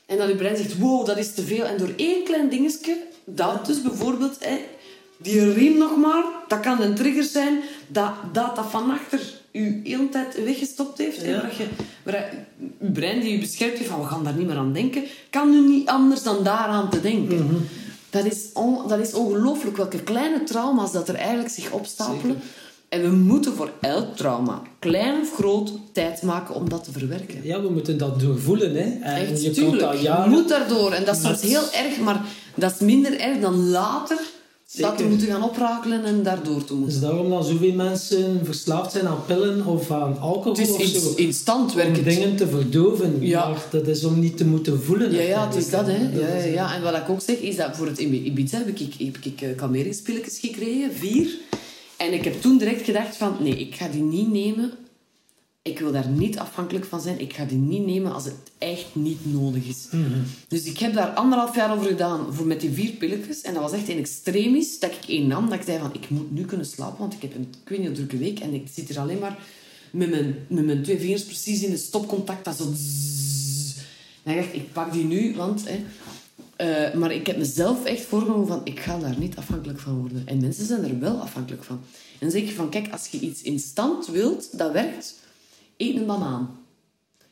En 0.07 0.19
dat 0.19 0.29
je 0.29 0.35
brein 0.35 0.57
zegt, 0.57 0.79
wow, 0.79 1.07
dat 1.07 1.19
is 1.19 1.35
te 1.35 1.43
veel. 1.43 1.65
En 1.65 1.79
door 1.79 1.93
één 1.97 2.25
klein 2.25 2.49
dingetje, 2.49 2.97
dat 3.25 3.67
dus 3.67 3.83
bijvoorbeeld... 3.83 4.37
Hè, 4.39 4.59
die 5.17 5.53
riem 5.53 5.79
nog 5.79 5.97
maar, 5.97 6.25
dat 6.49 6.61
kan 6.61 6.81
een 6.81 6.95
trigger 6.95 7.25
zijn 7.25 7.61
dat 7.87 8.13
dat, 8.33 8.57
dat 8.57 8.67
van 8.71 8.91
achter 8.91 9.42
u 9.53 9.81
heel 9.85 10.09
tijd 10.09 10.45
weggestopt 10.45 10.99
heeft. 10.99 11.21
Ja. 11.25 11.41
waar 11.41 11.53
je, 11.59 11.67
je 12.81 12.91
brein 12.91 13.21
die 13.21 13.33
je 13.33 13.39
beschermt 13.39 13.79
heeft 13.79 13.91
van 13.91 14.01
we 14.01 14.07
gaan 14.07 14.25
daar 14.25 14.37
niet 14.37 14.47
meer 14.47 14.57
aan 14.57 14.73
denken, 14.73 15.03
kan 15.31 15.51
nu 15.51 15.69
niet 15.69 15.89
anders 15.89 16.23
dan 16.23 16.45
daaraan 16.45 16.91
te 16.91 17.01
denken. 17.01 17.45
Mhm. 17.45 17.55
Dat 18.11 18.25
is, 18.25 18.47
on- 18.53 18.89
dat 18.89 18.99
is 18.99 19.13
ongelooflijk 19.15 19.77
welke 19.77 20.03
kleine 20.03 20.45
trauma's 20.45 20.93
dat 20.93 21.09
er 21.09 21.15
eigenlijk 21.15 21.49
zich 21.51 21.71
opstapelen. 21.71 22.39
En 22.89 23.03
we 23.03 23.09
moeten 23.09 23.53
voor 23.55 23.71
elk 23.81 24.17
trauma, 24.17 24.63
klein 24.79 25.21
of 25.21 25.35
groot, 25.35 25.73
tijd 25.93 26.23
maken 26.23 26.55
om 26.55 26.69
dat 26.69 26.85
te 26.85 26.93
verwerken. 26.93 27.41
Ja, 27.43 27.63
we 27.63 27.69
moeten 27.71 27.99
dat 27.99 28.21
doorvoelen. 28.21 28.75
Hè. 28.75 28.83
En 29.01 29.03
Echt, 29.29 29.43
je 29.43 29.51
tuurlijk. 29.51 29.81
dat 29.81 30.01
Je 30.01 30.25
moet 30.29 30.49
daardoor. 30.49 30.93
En 30.93 31.05
dat 31.05 31.17
is 31.17 31.23
soms 31.23 31.41
heel 31.43 31.71
erg, 31.73 31.99
maar 32.01 32.21
dat 32.55 32.73
is 32.73 32.79
minder 32.79 33.21
erg 33.21 33.41
dan 33.41 33.69
later 33.69 34.19
dat 34.77 34.91
Zeker. 34.91 35.05
we 35.05 35.11
moeten 35.11 35.29
gaan 35.29 35.43
oprakelen 35.43 36.05
en 36.05 36.23
daardoor 36.23 36.65
te 36.65 36.75
moeten. 36.75 36.93
Dus 37.01 37.01
daarom 37.09 37.31
dat 37.31 37.47
zoveel 37.47 37.73
mensen 37.73 38.41
verslaafd 38.45 38.93
zijn 38.93 39.07
aan 39.07 39.25
pillen 39.27 39.67
of 39.67 39.91
aan 39.91 40.19
alcohol 40.19 40.53
Het 40.53 40.61
is 40.69 40.71
of 40.71 41.03
zo. 41.03 41.11
in, 41.17 41.25
instant 41.25 41.75
Om 41.75 42.03
dingen 42.03 42.37
te 42.37 42.47
verdoven. 42.49 43.17
Ja. 43.21 43.49
Maar 43.49 43.63
dat 43.71 43.87
is 43.87 44.05
om 44.05 44.19
niet 44.21 44.37
te 44.37 44.45
moeten 44.45 44.83
voelen. 44.83 45.13
Ja, 45.13 45.21
ja, 45.21 45.47
het 45.47 45.55
is 45.57 45.71
dat, 45.71 45.87
hè. 45.87 45.93
Ja, 46.13 46.27
ja, 46.27 46.35
is- 46.35 46.53
ja. 46.55 46.75
En 46.75 46.83
wat 46.83 46.95
ik 46.97 47.09
ook 47.09 47.21
zeg, 47.21 47.37
is 47.37 47.57
dat 47.57 47.77
voor 47.77 47.87
het 47.87 47.99
Ibiza 47.99 48.59
heb 48.59 48.69
ik, 48.79 48.79
heb 48.99 49.17
ik 49.23 49.41
eh, 49.41 49.57
kalmeringspilletjes 49.57 50.39
gekregen, 50.39 50.93
vier. 50.95 51.29
En 51.97 52.13
ik 52.13 52.25
heb 52.25 52.41
toen 52.41 52.59
direct 52.59 52.85
gedacht 52.85 53.17
van, 53.17 53.37
nee, 53.41 53.57
ik 53.57 53.75
ga 53.75 53.89
die 53.89 54.03
niet 54.03 54.33
nemen. 54.33 54.73
Ik 55.65 55.79
wil 55.79 55.93
daar 55.93 56.09
niet 56.09 56.39
afhankelijk 56.39 56.85
van 56.85 57.01
zijn. 57.01 57.21
Ik 57.21 57.33
ga 57.33 57.45
die 57.45 57.59
niet 57.59 57.87
nemen 57.87 58.13
als 58.13 58.25
het 58.25 58.35
echt 58.59 58.95
niet 58.95 59.33
nodig 59.33 59.67
is. 59.67 59.89
Dus 60.49 60.65
ik 60.65 60.79
heb 60.79 60.95
daar 60.95 61.09
anderhalf 61.09 61.57
jaar 61.57 61.73
over 61.73 61.87
gedaan 61.87 62.35
voor 62.35 62.47
met 62.47 62.61
die 62.61 62.71
vier 62.71 62.91
pilletjes. 62.91 63.41
En 63.41 63.55
dat 63.55 63.63
was 63.63 63.73
echt 63.73 63.89
een 63.89 63.99
extremis 63.99 64.79
dat 64.79 64.91
ik 64.91 65.09
één 65.09 65.27
nam. 65.27 65.49
Dat 65.49 65.59
ik 65.59 65.65
zei 65.65 65.79
van, 65.79 65.95
ik 65.95 66.11
moet 66.11 66.33
nu 66.33 66.45
kunnen 66.45 66.67
slapen, 66.67 66.99
want 66.99 67.15
ik 67.15 67.23
heb 67.23 67.35
een, 67.35 67.55
ik 67.63 67.69
weet 67.69 67.79
niet, 67.79 67.89
een 67.89 67.95
drukke 67.95 68.17
week. 68.17 68.39
En 68.39 68.55
ik 68.55 68.67
zit 68.73 68.89
hier 68.89 68.99
alleen 68.99 69.19
maar 69.19 69.39
met 69.91 70.11
mijn, 70.11 70.37
met 70.49 70.65
mijn 70.65 70.83
twee 70.83 70.99
vingers 70.99 71.25
precies 71.25 71.63
in 71.63 71.71
het 71.71 71.81
stopcontact. 71.81 72.45
Dat 72.45 72.57
zo... 72.57 72.65
En 74.23 74.37
ik 74.37 74.43
dacht, 74.43 74.55
ik 74.55 74.73
pak 74.73 74.93
die 74.93 75.05
nu, 75.05 75.35
want... 75.37 75.63
Hè, 75.69 75.85
eh, 76.57 76.95
maar 76.95 77.13
ik 77.13 77.27
heb 77.27 77.37
mezelf 77.37 77.85
echt 77.85 78.05
voorgenomen 78.05 78.47
van, 78.47 78.61
ik 78.65 78.81
ga 78.81 78.99
daar 78.99 79.19
niet 79.19 79.37
afhankelijk 79.37 79.81
van 79.81 79.99
worden. 80.01 80.23
En 80.27 80.41
mensen 80.41 80.67
zijn 80.67 80.85
er 80.85 80.99
wel 80.99 81.17
afhankelijk 81.17 81.65
van. 81.65 81.81
En 82.13 82.19
dan 82.19 82.31
zeg 82.31 82.43
je 82.43 82.55
van, 82.55 82.71
kijk, 82.71 82.93
als 82.93 83.07
je 83.07 83.21
iets 83.21 83.43
instant 83.43 84.07
wilt, 84.07 84.59
dat 84.59 84.73
werkt, 84.73 85.15
eet 85.83 85.97
een 85.97 86.07
banaan. 86.07 86.59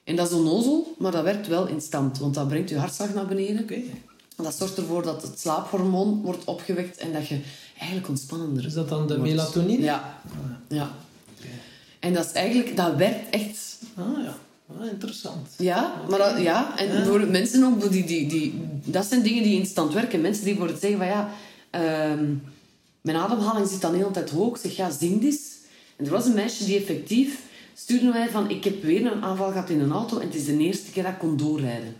En 0.04 0.16
dat 0.16 0.30
is 0.30 0.36
onnozel, 0.36 0.94
maar 0.98 1.12
dat 1.12 1.22
werkt 1.22 1.46
wel 1.46 1.66
instant. 1.66 2.18
Want 2.18 2.34
dat 2.34 2.48
brengt 2.48 2.68
je 2.68 2.78
hartslag 2.78 3.14
naar 3.14 3.26
beneden. 3.26 3.62
Oké. 3.62 3.80
Dat 4.36 4.54
zorgt 4.54 4.76
ervoor 4.76 5.02
dat 5.02 5.22
het 5.22 5.40
slaaphormoon 5.40 6.22
wordt 6.22 6.44
opgewekt 6.44 6.96
en 6.96 7.12
dat 7.12 7.28
je 7.28 7.40
eigenlijk 7.78 8.08
ontspannender 8.08 8.64
Is 8.66 8.72
dat 8.72 8.88
dan 8.88 9.06
de 9.06 9.16
wordt. 9.16 9.30
melatonine? 9.30 9.82
Ja. 9.82 10.20
ja. 10.68 10.90
En 11.98 12.12
dat 12.12 12.24
is 12.24 12.32
eigenlijk, 12.32 12.76
dat 12.76 12.96
werkt 12.96 13.30
echt. 13.30 13.78
Ah 13.94 14.24
ja, 14.24 14.34
ah, 14.80 14.86
interessant. 14.86 15.48
Ja, 15.58 15.94
maar 16.08 16.18
dat, 16.18 16.40
ja. 16.40 16.78
En 16.78 17.06
voor 17.06 17.26
mensen 17.26 17.64
ook, 17.64 17.92
die, 17.92 18.04
die, 18.04 18.26
die, 18.26 18.60
dat 18.84 19.06
zijn 19.06 19.22
dingen 19.22 19.42
die 19.42 19.58
instant 19.58 19.92
werken. 19.92 20.20
Mensen 20.20 20.44
die 20.44 20.56
voor 20.56 20.66
het 20.68 20.80
zeggen 20.80 20.98
van 20.98 21.08
ja, 21.08 21.30
ehm, 21.70 22.34
mijn 23.00 23.16
ademhaling 23.16 23.68
zit 23.68 23.80
dan 23.80 23.92
de 23.92 23.98
hele 23.98 24.10
tijd 24.10 24.30
hoog. 24.30 24.54
Ik 24.54 24.60
zeg 24.60 24.76
ja, 24.76 24.90
zing. 24.90 25.38
En 25.96 26.04
er 26.04 26.12
was 26.12 26.24
een 26.26 26.34
meisje 26.34 26.64
die 26.64 26.78
effectief 26.78 27.40
stuurde 27.74 28.06
mij 28.08 28.28
van 28.28 28.50
ik 28.50 28.64
heb 28.64 28.82
weer 28.82 29.12
een 29.12 29.22
aanval 29.22 29.50
gehad 29.50 29.70
in 29.70 29.80
een 29.80 29.92
auto 29.92 30.18
en 30.18 30.26
het 30.26 30.34
is 30.34 30.44
de 30.44 30.58
eerste 30.58 30.90
keer 30.90 31.02
dat 31.02 31.12
ik 31.12 31.18
kon 31.18 31.36
doorrijden. 31.36 31.96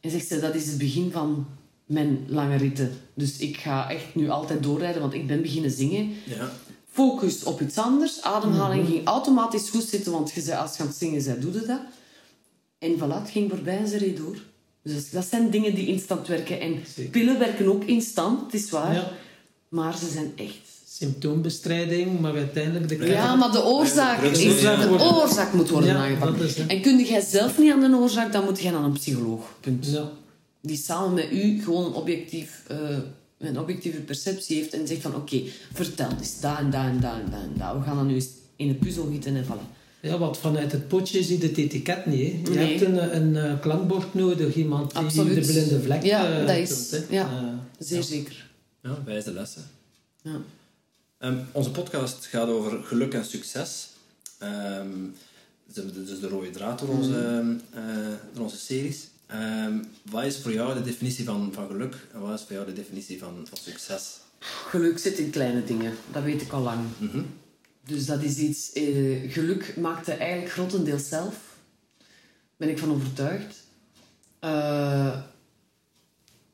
En 0.00 0.10
zegt 0.10 0.26
ze, 0.26 0.40
dat 0.40 0.54
is 0.54 0.66
het 0.66 0.78
begin 0.78 1.12
van 1.12 1.46
mijn 1.86 2.24
lange 2.28 2.56
ritten. 2.56 2.92
Dus 3.14 3.36
ik 3.36 3.56
ga 3.56 3.90
echt 3.90 4.14
nu 4.14 4.28
altijd 4.28 4.62
doorrijden, 4.62 5.00
want 5.00 5.14
ik 5.14 5.26
ben 5.26 5.42
beginnen 5.42 5.70
zingen. 5.70 6.12
Ja. 6.24 6.50
Focus 6.90 7.44
op 7.44 7.60
iets 7.60 7.78
anders. 7.78 8.22
Ademhaling 8.22 8.86
ging 8.86 9.06
automatisch 9.06 9.70
goed 9.70 9.82
zitten, 9.82 10.12
want 10.12 10.32
je 10.32 10.40
zei, 10.40 10.60
als 10.60 10.76
je 10.76 10.82
aan 10.82 10.88
het 10.88 10.96
zingen 10.96 11.20
zei, 11.20 11.40
doe 11.40 11.52
je 11.52 11.66
dat. 11.66 11.80
En 12.78 12.94
voilà, 12.96 13.22
het 13.22 13.30
ging 13.30 13.50
voorbij 13.50 13.78
en 13.78 13.88
ze 13.88 13.96
reed 13.96 14.16
door. 14.16 14.36
Dus 14.82 15.10
dat 15.10 15.26
zijn 15.26 15.50
dingen 15.50 15.74
die 15.74 15.86
instant 15.86 16.26
werken. 16.26 16.60
En 16.60 16.82
Zeker. 16.94 17.10
pillen 17.10 17.38
werken 17.38 17.66
ook 17.66 17.84
instant, 17.84 18.40
het 18.40 18.54
is 18.62 18.70
waar. 18.70 18.94
Ja. 18.94 19.12
Maar 19.68 19.98
ze 19.98 20.08
zijn 20.08 20.32
echt. 20.36 20.75
Symptoombestrijding, 20.98 22.20
maar 22.20 22.34
uiteindelijk 22.36 22.88
de 23.00 23.06
Ja, 23.06 23.34
maar 23.34 23.52
de 23.52 23.64
oorzaak, 23.64 24.20
De 24.20 24.28
is, 24.30 24.60
de 24.60 24.98
oorzaak 25.14 25.52
moet 25.52 25.70
worden 25.70 25.90
Ja, 25.90 25.96
aangepakt. 25.96 26.40
is. 26.40 26.56
En 26.66 26.80
kun 26.82 27.04
jij 27.04 27.20
zelf 27.20 27.58
niet 27.58 27.72
aan 27.72 27.80
de 27.90 27.96
oorzaak, 27.96 28.32
dan 28.32 28.44
moet 28.44 28.60
je 28.60 28.70
naar 28.70 28.82
een 28.82 28.92
psycholoog. 28.92 29.52
Punt. 29.60 29.86
Ja. 29.86 30.10
Die 30.60 30.76
samen 30.76 31.14
met 31.14 31.32
u 31.32 31.62
gewoon 31.62 31.84
een, 31.86 31.92
objectief, 31.92 32.62
eh, 32.68 32.78
een 33.38 33.58
objectieve 33.58 33.98
perceptie 34.00 34.56
heeft 34.56 34.72
en 34.72 34.86
zegt 34.86 35.00
van 35.02 35.14
oké, 35.14 35.42
vertel 35.72 36.08
eens, 36.18 36.40
dat 36.40 36.58
en 36.58 36.70
dat 36.70 36.82
en 36.84 37.00
dat 37.00 37.14
en 37.14 37.52
dat. 37.58 37.72
We 37.76 37.82
gaan 37.82 37.96
dan 37.96 38.06
nu 38.06 38.14
eens 38.14 38.28
in 38.56 38.68
een 38.68 38.78
puzzel 38.78 39.06
gieten 39.10 39.36
en 39.36 39.44
voilà. 39.44 39.74
Ja, 40.00 40.18
want 40.18 40.38
vanuit 40.38 40.72
het 40.72 40.88
potje 40.88 41.22
ziet 41.22 41.42
het 41.42 41.56
etiket 41.56 42.06
niet. 42.06 42.32
Hè. 42.32 42.52
Je 42.52 42.58
Nee. 42.58 42.68
hebt 42.68 42.80
een, 42.80 43.16
een 43.16 43.36
eh, 43.36 43.60
klankbord 43.60 44.14
nodig, 44.14 44.54
iemand 44.54 44.90
die 44.90 44.98
Absoluut. 45.00 45.46
de 45.46 45.52
blinde 45.52 45.80
vlek 45.80 46.02
Ja, 46.04 46.40
eh, 46.40 46.46
dat 46.46 46.56
is- 46.56 46.94
ja. 47.10 47.54
Zeer 47.78 48.02
zeker. 48.02 48.46
Ja, 48.82 48.98
wijze 49.04 49.32
lessen. 49.32 49.62
Ja. 50.22 50.40
Ehm, 51.18 51.38
onze 51.52 51.70
podcast 51.70 52.26
gaat 52.26 52.48
over 52.48 52.82
geluk 52.84 53.14
en 53.14 53.24
succes. 53.24 53.88
Ehm, 54.38 54.88
dus 55.72 55.92
de- 55.92 56.18
de 56.20 56.28
rode 56.28 56.50
draad 56.50 56.78
door 56.78 56.88
onze, 56.88 57.56
eh, 57.72 57.82
door 58.32 58.42
onze 58.44 58.56
series. 58.58 59.08
Wat 60.10 60.24
is 60.24 60.38
voor 60.38 60.52
jou 60.52 60.74
de 60.74 60.82
definitie 60.82 61.24
van, 61.24 61.50
van 61.52 61.66
geluk 61.66 61.94
en 62.12 62.20
wat 62.20 62.38
is 62.38 62.44
voor 62.46 62.52
jou 62.54 62.66
de 62.66 62.72
definitie 62.72 63.18
van, 63.18 63.46
van 63.48 63.58
succes? 63.58 64.18
Geluk 64.40 64.98
zit 64.98 65.18
in 65.18 65.30
kleine 65.30 65.64
dingen, 65.64 65.94
dat 66.12 66.22
weet 66.22 66.42
ik 66.42 66.52
al 66.52 66.62
lang. 66.62 66.80
Mhm. 66.98 67.22
Dus 67.84 68.06
dat 68.06 68.22
is 68.22 68.36
iets... 68.36 68.72
eh, 68.72 69.32
geluk 69.32 69.76
maakte 69.76 70.12
eigenlijk 70.12 70.50
grotendeels 70.52 71.08
zelf. 71.08 71.34
Ben 72.56 72.68
ik 72.68 72.78
van 72.78 72.90
overtuigd. 72.92 73.56
Eh, 74.38 75.18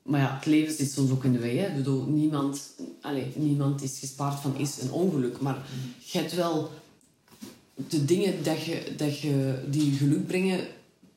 maar 0.03 0.20
ja, 0.20 0.34
het 0.36 0.46
leven 0.46 0.74
zit 0.74 0.90
soms 0.90 1.11
ook 1.11 1.24
in 1.24 1.32
de 1.32 1.38
weg. 1.38 1.53
Hè. 1.53 1.66
Ik 1.66 1.76
bedoel, 1.76 2.05
niemand, 2.05 2.61
allez, 3.00 3.24
niemand 3.34 3.82
is 3.82 3.98
gespaard 3.98 4.40
van 4.40 4.57
is 4.59 4.80
een 4.80 4.90
ongeluk. 4.92 5.40
Maar 5.40 5.66
je 6.05 6.18
hebt 6.18 6.34
wel... 6.34 6.70
De 7.88 8.05
dingen 8.05 8.42
dat 8.44 8.62
je, 8.64 8.92
dat 8.96 9.18
je, 9.20 9.62
die 9.68 9.90
je 9.90 9.96
geluk 9.96 10.26
brengen, 10.26 10.61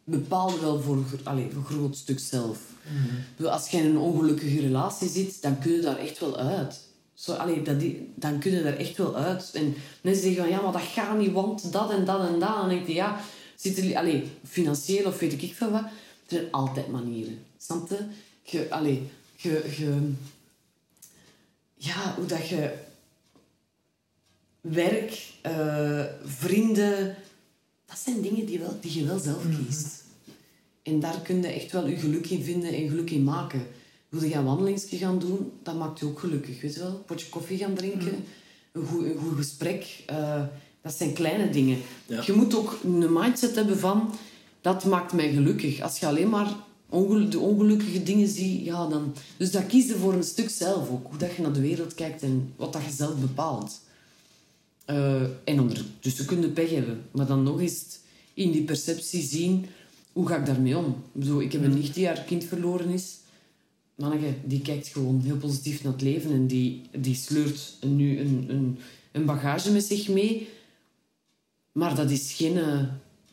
bepalen 0.03 0.61
wel 0.61 0.81
voor, 0.81 0.95
een 0.95 1.05
gro- 1.05 1.17
allez, 1.23 1.45
voor 1.53 1.57
een 1.57 1.65
groot 1.77 1.97
stuk 1.97 2.19
zelf. 2.19 2.59
Bedoel, 3.35 3.51
Als 3.51 3.69
je 3.69 3.77
in 3.77 3.85
een 3.85 3.97
ongelukkige 3.97 4.59
relatie 4.59 5.09
zit, 5.09 5.41
dan 5.41 5.59
kun 5.59 5.71
je 5.71 5.79
daar 5.81 5.97
echt 5.97 6.19
wel 6.19 6.37
uit. 6.37 6.79
Zo, 7.13 7.31
allee, 7.33 7.61
dat, 7.61 7.79
die- 7.79 8.11
dan 8.15 8.39
kun 8.39 8.51
je 8.51 8.63
daar 8.63 8.77
echt 8.77 8.97
wel 8.97 9.15
uit. 9.15 9.49
En 9.53 9.73
mensen 10.01 10.23
zeggen 10.23 10.41
van, 10.43 10.51
ja, 10.51 10.61
maar 10.61 10.71
dat 10.71 10.81
gaat 10.81 11.17
niet, 11.17 11.31
want 11.31 11.71
dat 11.71 11.91
en 11.91 12.05
dat 12.05 12.27
en 12.27 12.39
dat. 12.39 12.55
Dan 12.55 12.69
denk 12.69 12.87
je, 12.87 12.93
ja, 12.93 13.19
zit 13.55 13.77
er, 13.77 13.97
allee, 13.97 14.23
financieel 14.47 15.05
of 15.05 15.19
weet 15.19 15.41
ik 15.43 15.53
veel 15.55 15.71
wat. 15.71 15.81
Er 15.83 15.89
zijn 16.27 16.51
altijd 16.51 16.87
manieren. 16.87 17.39
Snap 17.57 17.89
je? 17.89 17.97
Je, 18.47 18.69
allee, 18.69 19.09
je, 19.35 19.73
je, 19.77 20.11
ja, 21.75 22.15
hoe 22.15 22.25
dat 22.25 22.47
je 22.47 22.73
werk, 24.61 25.33
eh, 25.41 26.03
vrienden, 26.23 27.15
dat 27.85 27.97
zijn 27.97 28.21
dingen 28.21 28.45
die, 28.45 28.59
wel, 28.59 28.77
die 28.81 28.99
je 28.99 29.05
wel 29.05 29.19
zelf 29.19 29.43
kiest. 29.57 30.03
En 30.83 30.99
daar 30.99 31.21
kun 31.21 31.41
je 31.41 31.47
echt 31.47 31.71
wel 31.71 31.87
je 31.87 31.95
geluk 31.97 32.29
in 32.29 32.43
vinden 32.43 32.73
en 32.73 32.89
geluk 32.89 33.11
in 33.11 33.23
maken. 33.23 33.67
Wil 34.09 34.23
je 34.23 34.35
een 34.35 34.43
wandelingsje 34.43 34.97
gaan 34.97 35.19
doen, 35.19 35.51
dat 35.63 35.75
maakt 35.75 35.99
je 35.99 36.05
ook 36.05 36.19
gelukkig. 36.19 36.61
Weet 36.61 36.73
je 36.73 36.79
wel? 36.79 36.89
Een 36.89 37.05
potje 37.05 37.29
koffie 37.29 37.57
gaan 37.57 37.73
drinken, 37.73 38.23
een, 38.71 38.85
goed, 38.85 39.05
een 39.05 39.17
goed 39.17 39.35
gesprek. 39.37 40.03
eh, 40.05 40.43
dat 40.81 40.93
zijn 40.93 41.13
kleine 41.13 41.49
dingen. 41.49 41.77
Ja. 42.05 42.21
Je 42.25 42.33
moet 42.33 42.55
ook 42.55 42.79
een 42.83 43.13
mindset 43.13 43.55
hebben 43.55 43.77
van... 43.77 44.13
Dat 44.61 44.85
maakt 44.85 45.13
mij 45.13 45.33
gelukkig. 45.33 45.81
Als 45.81 45.99
je 45.99 46.05
alleen 46.07 46.29
maar 46.29 46.53
de 47.29 47.39
ongelukkige 47.39 48.03
dingen 48.03 48.27
ziet, 48.27 48.65
ja, 48.65 48.87
dan... 48.87 49.13
Dus 49.37 49.51
dat 49.51 49.65
kies 49.65 49.87
je 49.87 49.95
voor 49.95 50.13
een 50.13 50.23
stuk 50.23 50.49
zelf 50.49 50.89
ook. 50.89 51.07
Hoe 51.09 51.17
dat 51.17 51.35
je 51.35 51.41
naar 51.41 51.53
de 51.53 51.61
wereld 51.61 51.93
kijkt 51.93 52.23
en 52.23 52.53
wat 52.55 52.73
dat 52.73 52.83
je 52.83 52.91
zelf 52.91 53.15
bepaalt. 53.19 53.81
Eh, 54.85 55.21
en 55.43 55.59
ondertussen 55.59 56.25
kun 56.25 56.41
je 56.41 56.49
pech 56.49 56.69
hebben. 56.69 57.01
Maar 57.11 57.25
dan 57.25 57.43
nog 57.43 57.59
eens 57.59 57.83
in 58.33 58.51
die 58.51 58.63
perceptie 58.63 59.21
zien, 59.21 59.65
hoe 60.13 60.27
ga 60.27 60.37
ik 60.37 60.45
daarmee 60.45 60.77
om? 60.77 60.95
Bedoel, 61.11 61.41
ik 61.41 61.51
heb 61.51 61.63
een 61.63 61.73
nicht 61.73 61.93
die 61.93 62.07
haar 62.07 62.23
kind 62.23 62.43
verloren 62.43 62.89
is. 62.89 63.17
Manneke, 63.95 64.33
die 64.43 64.61
kijkt 64.61 64.87
gewoon 64.87 65.21
heel 65.21 65.37
positief 65.37 65.83
naar 65.83 65.93
het 65.93 66.01
leven 66.01 66.31
en 66.31 66.47
die, 66.47 66.81
die 66.97 67.15
sleurt 67.15 67.77
nu 67.81 68.19
een, 68.19 68.45
een, 68.47 68.77
een 69.11 69.25
bagage 69.25 69.71
met 69.71 69.83
zich 69.83 70.07
mee. 70.07 70.49
Maar 71.71 71.95
dat 71.95 72.09
is 72.11 72.33
geen 72.33 72.57
eh, 72.57 72.79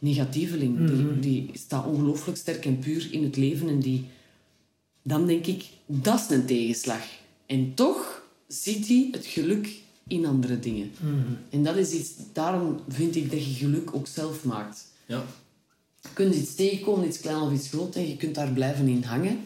negatieveling. 0.02 0.86
Die, 0.86 1.20
die 1.20 1.50
staat 1.52 1.86
ongelooflijk 1.86 2.38
sterk 2.38 2.64
en 2.64 2.78
puur 2.78 3.08
in 3.10 3.22
het 3.22 3.36
leven 3.36 3.68
en 3.68 3.80
die... 3.80 4.04
Dan 5.02 5.26
denk 5.26 5.46
ik, 5.46 5.64
dat 5.86 6.20
is 6.20 6.36
een 6.36 6.46
tegenslag. 6.46 7.04
En 7.46 7.74
toch 7.74 8.22
ziet 8.46 8.88
hij 8.88 9.08
het 9.10 9.26
geluk 9.26 9.68
in 10.06 10.26
andere 10.26 10.58
dingen. 10.58 10.90
En 11.50 11.62
dat 11.62 11.76
is 11.76 11.92
iets... 11.92 12.10
Daarom 12.32 12.80
vind 12.88 13.16
ik 13.16 13.30
dat 13.30 13.44
je 13.44 13.52
geluk 13.52 13.94
ook 13.94 14.06
zelf 14.06 14.44
maakt. 14.44 14.86
Ja. 15.06 15.24
Je 16.00 16.08
kunt 16.12 16.34
iets 16.34 16.54
tegenkomen, 16.54 17.08
iets 17.08 17.20
klein 17.20 17.40
of 17.40 17.52
iets 17.52 17.68
groot, 17.68 17.96
en 17.96 18.08
je 18.08 18.16
kunt 18.16 18.34
daar 18.34 18.52
blijven 18.52 18.88
in 18.88 19.02
hangen. 19.02 19.38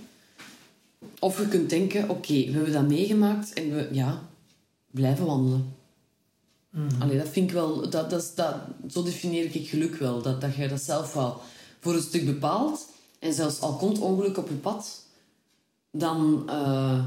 Of 1.19 1.41
je 1.41 1.49
kunt 1.49 1.71
denken, 1.71 2.09
oké, 2.11 2.45
we 2.45 2.53
hebben 2.53 2.73
dat 2.73 2.89
meegemaakt 2.89 3.53
en 3.53 3.75
we, 3.75 3.89
ja, 3.93 4.29
blijven 4.91 5.27
wandelen. 5.27 5.75
Allee, 6.99 7.19
dat 7.19 7.29
vind 7.29 7.49
ik 7.49 7.55
wel, 7.55 7.91
dat, 7.91 8.11
dat, 8.11 8.33
dat, 8.35 8.55
zo 8.91 9.03
definieer 9.03 9.55
ik 9.55 9.69
geluk 9.69 9.95
wel. 9.97 10.23
Dat, 10.23 10.41
dat 10.41 10.55
je 10.55 10.69
dat 10.69 10.81
zelf 10.81 11.13
wel 11.15 11.41
voor 11.81 11.95
een 11.95 12.03
stuk 12.03 12.25
bepaalt. 12.27 12.87
En 13.19 13.33
zelfs 13.33 13.61
al 13.61 13.77
komt 13.77 13.99
ongeluk 13.99 14.37
op 14.37 14.49
je 14.49 14.55
pad, 14.55 15.03
dan 15.91 16.43
eh 16.49 17.05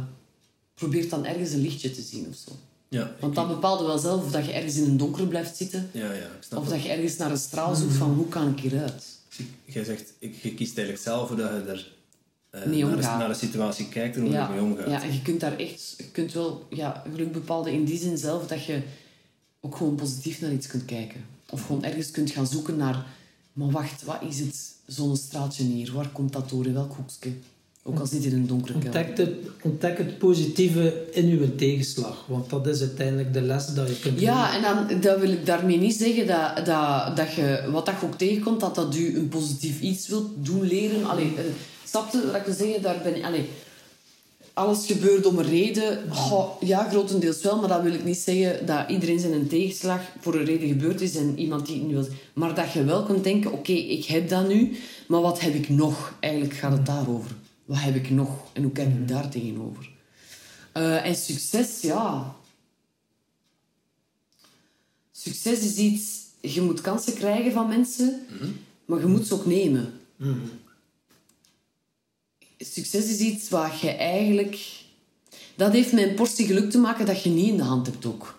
probeer 0.74 1.10
dan 1.10 1.26
ergens 1.26 1.52
een 1.52 1.62
lichtje 1.62 1.92
te 1.92 2.02
zien 2.02 2.28
of 2.30 2.36
zo. 2.36 2.52
Ja, 2.90 3.16
Want 3.20 3.36
dat 3.36 3.48
bepaalt 3.48 3.82
wel 3.86 3.98
zelf 3.98 4.24
of 4.24 4.32
dat 4.32 4.46
je 4.46 4.52
ergens 4.52 4.76
in 4.76 4.84
een 4.84 4.98
donker 4.98 5.28
blijft 5.28 5.58
zitten. 5.58 5.90
ja, 5.94 6.12
ja, 6.14 6.26
ik 6.26 6.44
snap 6.48 6.60
Of 6.60 6.68
dat 6.68 6.82
je 6.84 6.90
ergens 6.90 7.18
naar 7.18 7.32
een 7.32 7.38
straal 7.38 7.76
zoekt 7.76 7.94
van 7.94 8.14
hoe 8.14 8.28
kan 8.28 8.48
ik 8.52 8.60
hieruit. 8.60 9.06
Jij 9.66 9.84
zegt, 9.84 10.14
je 10.20 10.54
kiest 10.54 10.78
eigenlijk 10.78 10.98
zelf 11.08 11.28
hoe 11.28 11.38
dat 11.38 11.50
je 11.50 11.72
er 11.72 11.92
eh, 12.50 12.66
Mee 12.66 12.82
naar, 12.84 12.90
de, 12.90 12.96
omgaat. 12.98 13.20
naar 13.20 13.28
de 13.28 13.34
situatie 13.34 13.90
kijkt 13.90 14.16
en 14.16 14.22
hoe 14.22 14.30
je 14.30 14.36
Ja, 14.36 14.62
omgaat. 14.62 14.90
ja, 14.90 15.04
en 15.04 15.14
je 15.14 15.22
kunt 15.22 15.40
daar 15.40 15.58
echt, 15.58 15.94
je 15.98 16.12
kunt 16.12 16.34
wel 16.34 16.66
ja, 16.70 17.04
geluk 17.12 17.32
bepalen 17.32 17.72
in 17.72 17.86
die 17.86 18.00
zin 18.00 18.18
zelf 18.18 18.48
dat 18.48 18.66
je 18.66 18.82
ook 19.62 19.76
gewoon 19.76 19.96
positief 19.96 20.42
naar 20.42 20.52
iets 20.52 20.68
kunt 20.68 20.86
kijken. 20.86 21.26
Of 21.50 21.66
gewoon 21.66 21.84
ergens 21.84 22.12
kunt 22.12 22.32
gaan 22.32 22.48
zoeken 22.48 22.78
naar, 22.78 23.06
maar 23.54 23.70
wacht, 23.70 24.04
wat 24.04 24.22
is 24.30 24.40
het, 24.40 24.72
zo'n 24.86 25.16
straaltje 25.16 25.64
hier? 25.64 25.94
Waar 25.94 26.10
komt 26.10 26.34
dat 26.34 26.50
door? 26.50 26.66
In 26.66 26.74
welk 26.74 26.96
hoekje? 26.96 27.32
Ook 27.84 28.00
al 28.00 28.06
zit 28.06 28.24
het 28.24 28.34
in 28.34 28.40
een 28.40 28.48
donkere 28.48 28.80
kelder. 28.80 29.08
Ontdek 29.08 29.18
het, 29.18 29.30
ontdek 29.62 29.98
het 29.98 30.18
positieve 30.18 31.08
in 31.12 31.26
uw 31.26 31.56
tegenslag. 31.56 32.26
Want 32.28 32.50
dat 32.50 32.68
is 32.68 32.80
uiteindelijk 32.80 33.34
de 33.34 33.42
les 33.42 33.66
dat 33.74 33.88
je 33.88 34.00
kunt 34.00 34.20
Ja, 34.20 34.56
en 34.56 34.62
dan 34.62 35.02
dat 35.02 35.20
wil 35.20 35.32
ik 35.32 35.46
daarmee 35.46 35.78
niet 35.78 35.96
zeggen 35.96 36.28
dat, 36.28 36.66
dat, 36.66 37.18
dat 37.18 37.34
je, 37.34 37.70
wat 37.72 37.86
dat 37.86 37.96
je 38.00 38.06
ook 38.06 38.18
tegenkomt, 38.18 38.60
dat 38.60 38.76
dat 38.76 38.96
u 38.96 39.18
een 39.18 39.30
positief 39.30 39.82
iets 39.82 40.08
wilt 40.08 40.46
doen 40.46 40.64
leren. 40.64 41.10
Allee, 41.10 41.34
eh, 41.38 41.44
snap 41.86 42.12
je 42.12 42.26
wat 42.26 42.36
ik 42.36 42.44
wil 42.46 42.54
zeggen? 42.54 42.82
Daar 42.82 43.00
ben 43.04 43.16
ik, 43.16 43.24
allee, 43.24 43.50
alles 44.54 44.86
gebeurt 44.86 45.26
om 45.26 45.38
een 45.38 45.50
reden. 45.50 46.12
Goh, 46.12 46.62
ja, 46.62 46.90
grotendeels 46.90 47.42
wel, 47.42 47.60
maar 47.60 47.70
dat 47.70 47.82
wil 47.82 47.94
ik 47.94 48.04
niet 48.04 48.18
zeggen 48.18 48.66
dat 48.66 48.90
iedereen 48.90 49.20
zijn 49.20 49.34
een 49.34 49.48
tegenslag 49.48 50.02
voor 50.20 50.36
een 50.36 50.46
reden 50.46 50.68
gebeurd 50.68 51.02
is 51.02 51.16
en 51.16 51.40
iemand 51.40 51.66
die 51.66 51.76
het 51.76 51.84
niet 51.84 51.94
wil. 51.94 52.08
Maar 52.34 52.56
dat 52.56 52.72
je 52.72 52.84
wel 52.84 53.04
kunt 53.04 53.24
denken, 53.24 53.52
oké, 53.52 53.72
ik 53.72 54.06
heb 54.06 54.30
dat 54.30 54.48
nu, 54.48 54.78
maar 55.08 55.22
wat 55.22 55.40
heb 55.40 55.54
ik 55.54 55.70
nog? 55.70 56.14
Eigenlijk 56.20 56.54
gaat 56.54 56.72
het 56.72 56.86
daarover. 56.86 57.32
Wat 57.66 57.80
heb 57.80 57.96
ik 57.96 58.10
nog? 58.10 58.30
En 58.54 58.64
hoe 58.64 58.72
kijk 58.72 58.88
ik 58.88 59.08
daar 59.08 59.30
tegenover? 59.30 59.90
Eh, 60.72 61.06
en 61.06 61.16
succes, 61.16 61.82
ja, 61.82 62.36
Succes 65.22 65.60
is 65.60 65.76
iets... 65.76 66.18
Je 66.42 66.62
moet 66.62 66.82
kansen 66.82 67.14
krijgen 67.14 67.52
van 67.52 67.68
mensen, 67.68 68.26
maar 68.86 69.00
je 69.00 69.06
moet 69.06 69.28
ze 69.28 69.34
ook 69.34 69.46
nemen. 69.46 69.94
Succes 72.60 73.06
is 73.10 73.20
iets 73.20 73.50
wat 73.50 73.80
je 73.80 73.90
eigenlijk... 73.90 74.58
Dat 75.56 75.72
heeft 75.72 75.92
met 75.92 76.04
een 76.04 76.14
portie 76.16 76.46
geluk 76.46 76.72
te 76.72 76.78
maken 76.78 77.06
dat 77.06 77.24
je 77.24 77.30
niet 77.30 77.48
in 77.50 77.58
de 77.58 77.64
hand 77.64 77.86
hebt 77.86 78.06
ook. 78.06 78.38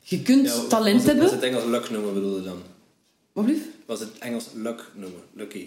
Je 0.00 0.22
kunt 0.22 0.46
Ja, 0.46 0.60
talent 0.68 1.02
wat 1.04 1.14
is 1.14 1.20
het- 1.20 1.22
Wat 1.22 1.24
is 1.26 1.30
hebben... 1.30 1.30
het 1.30 1.42
Engels 1.42 1.64
luck 1.64 1.90
noemen 1.90 2.14
bedoel 2.14 2.36
je 2.36 2.42
dan? 2.42 2.62
Wat 3.32 3.44
blieft? 3.44 3.64
Wat 3.86 4.00
is 4.00 4.06
het 4.06 4.18
Engels 4.18 4.44
luck 4.54 4.90
noemen? 4.94 5.20
Lucky. 5.32 5.66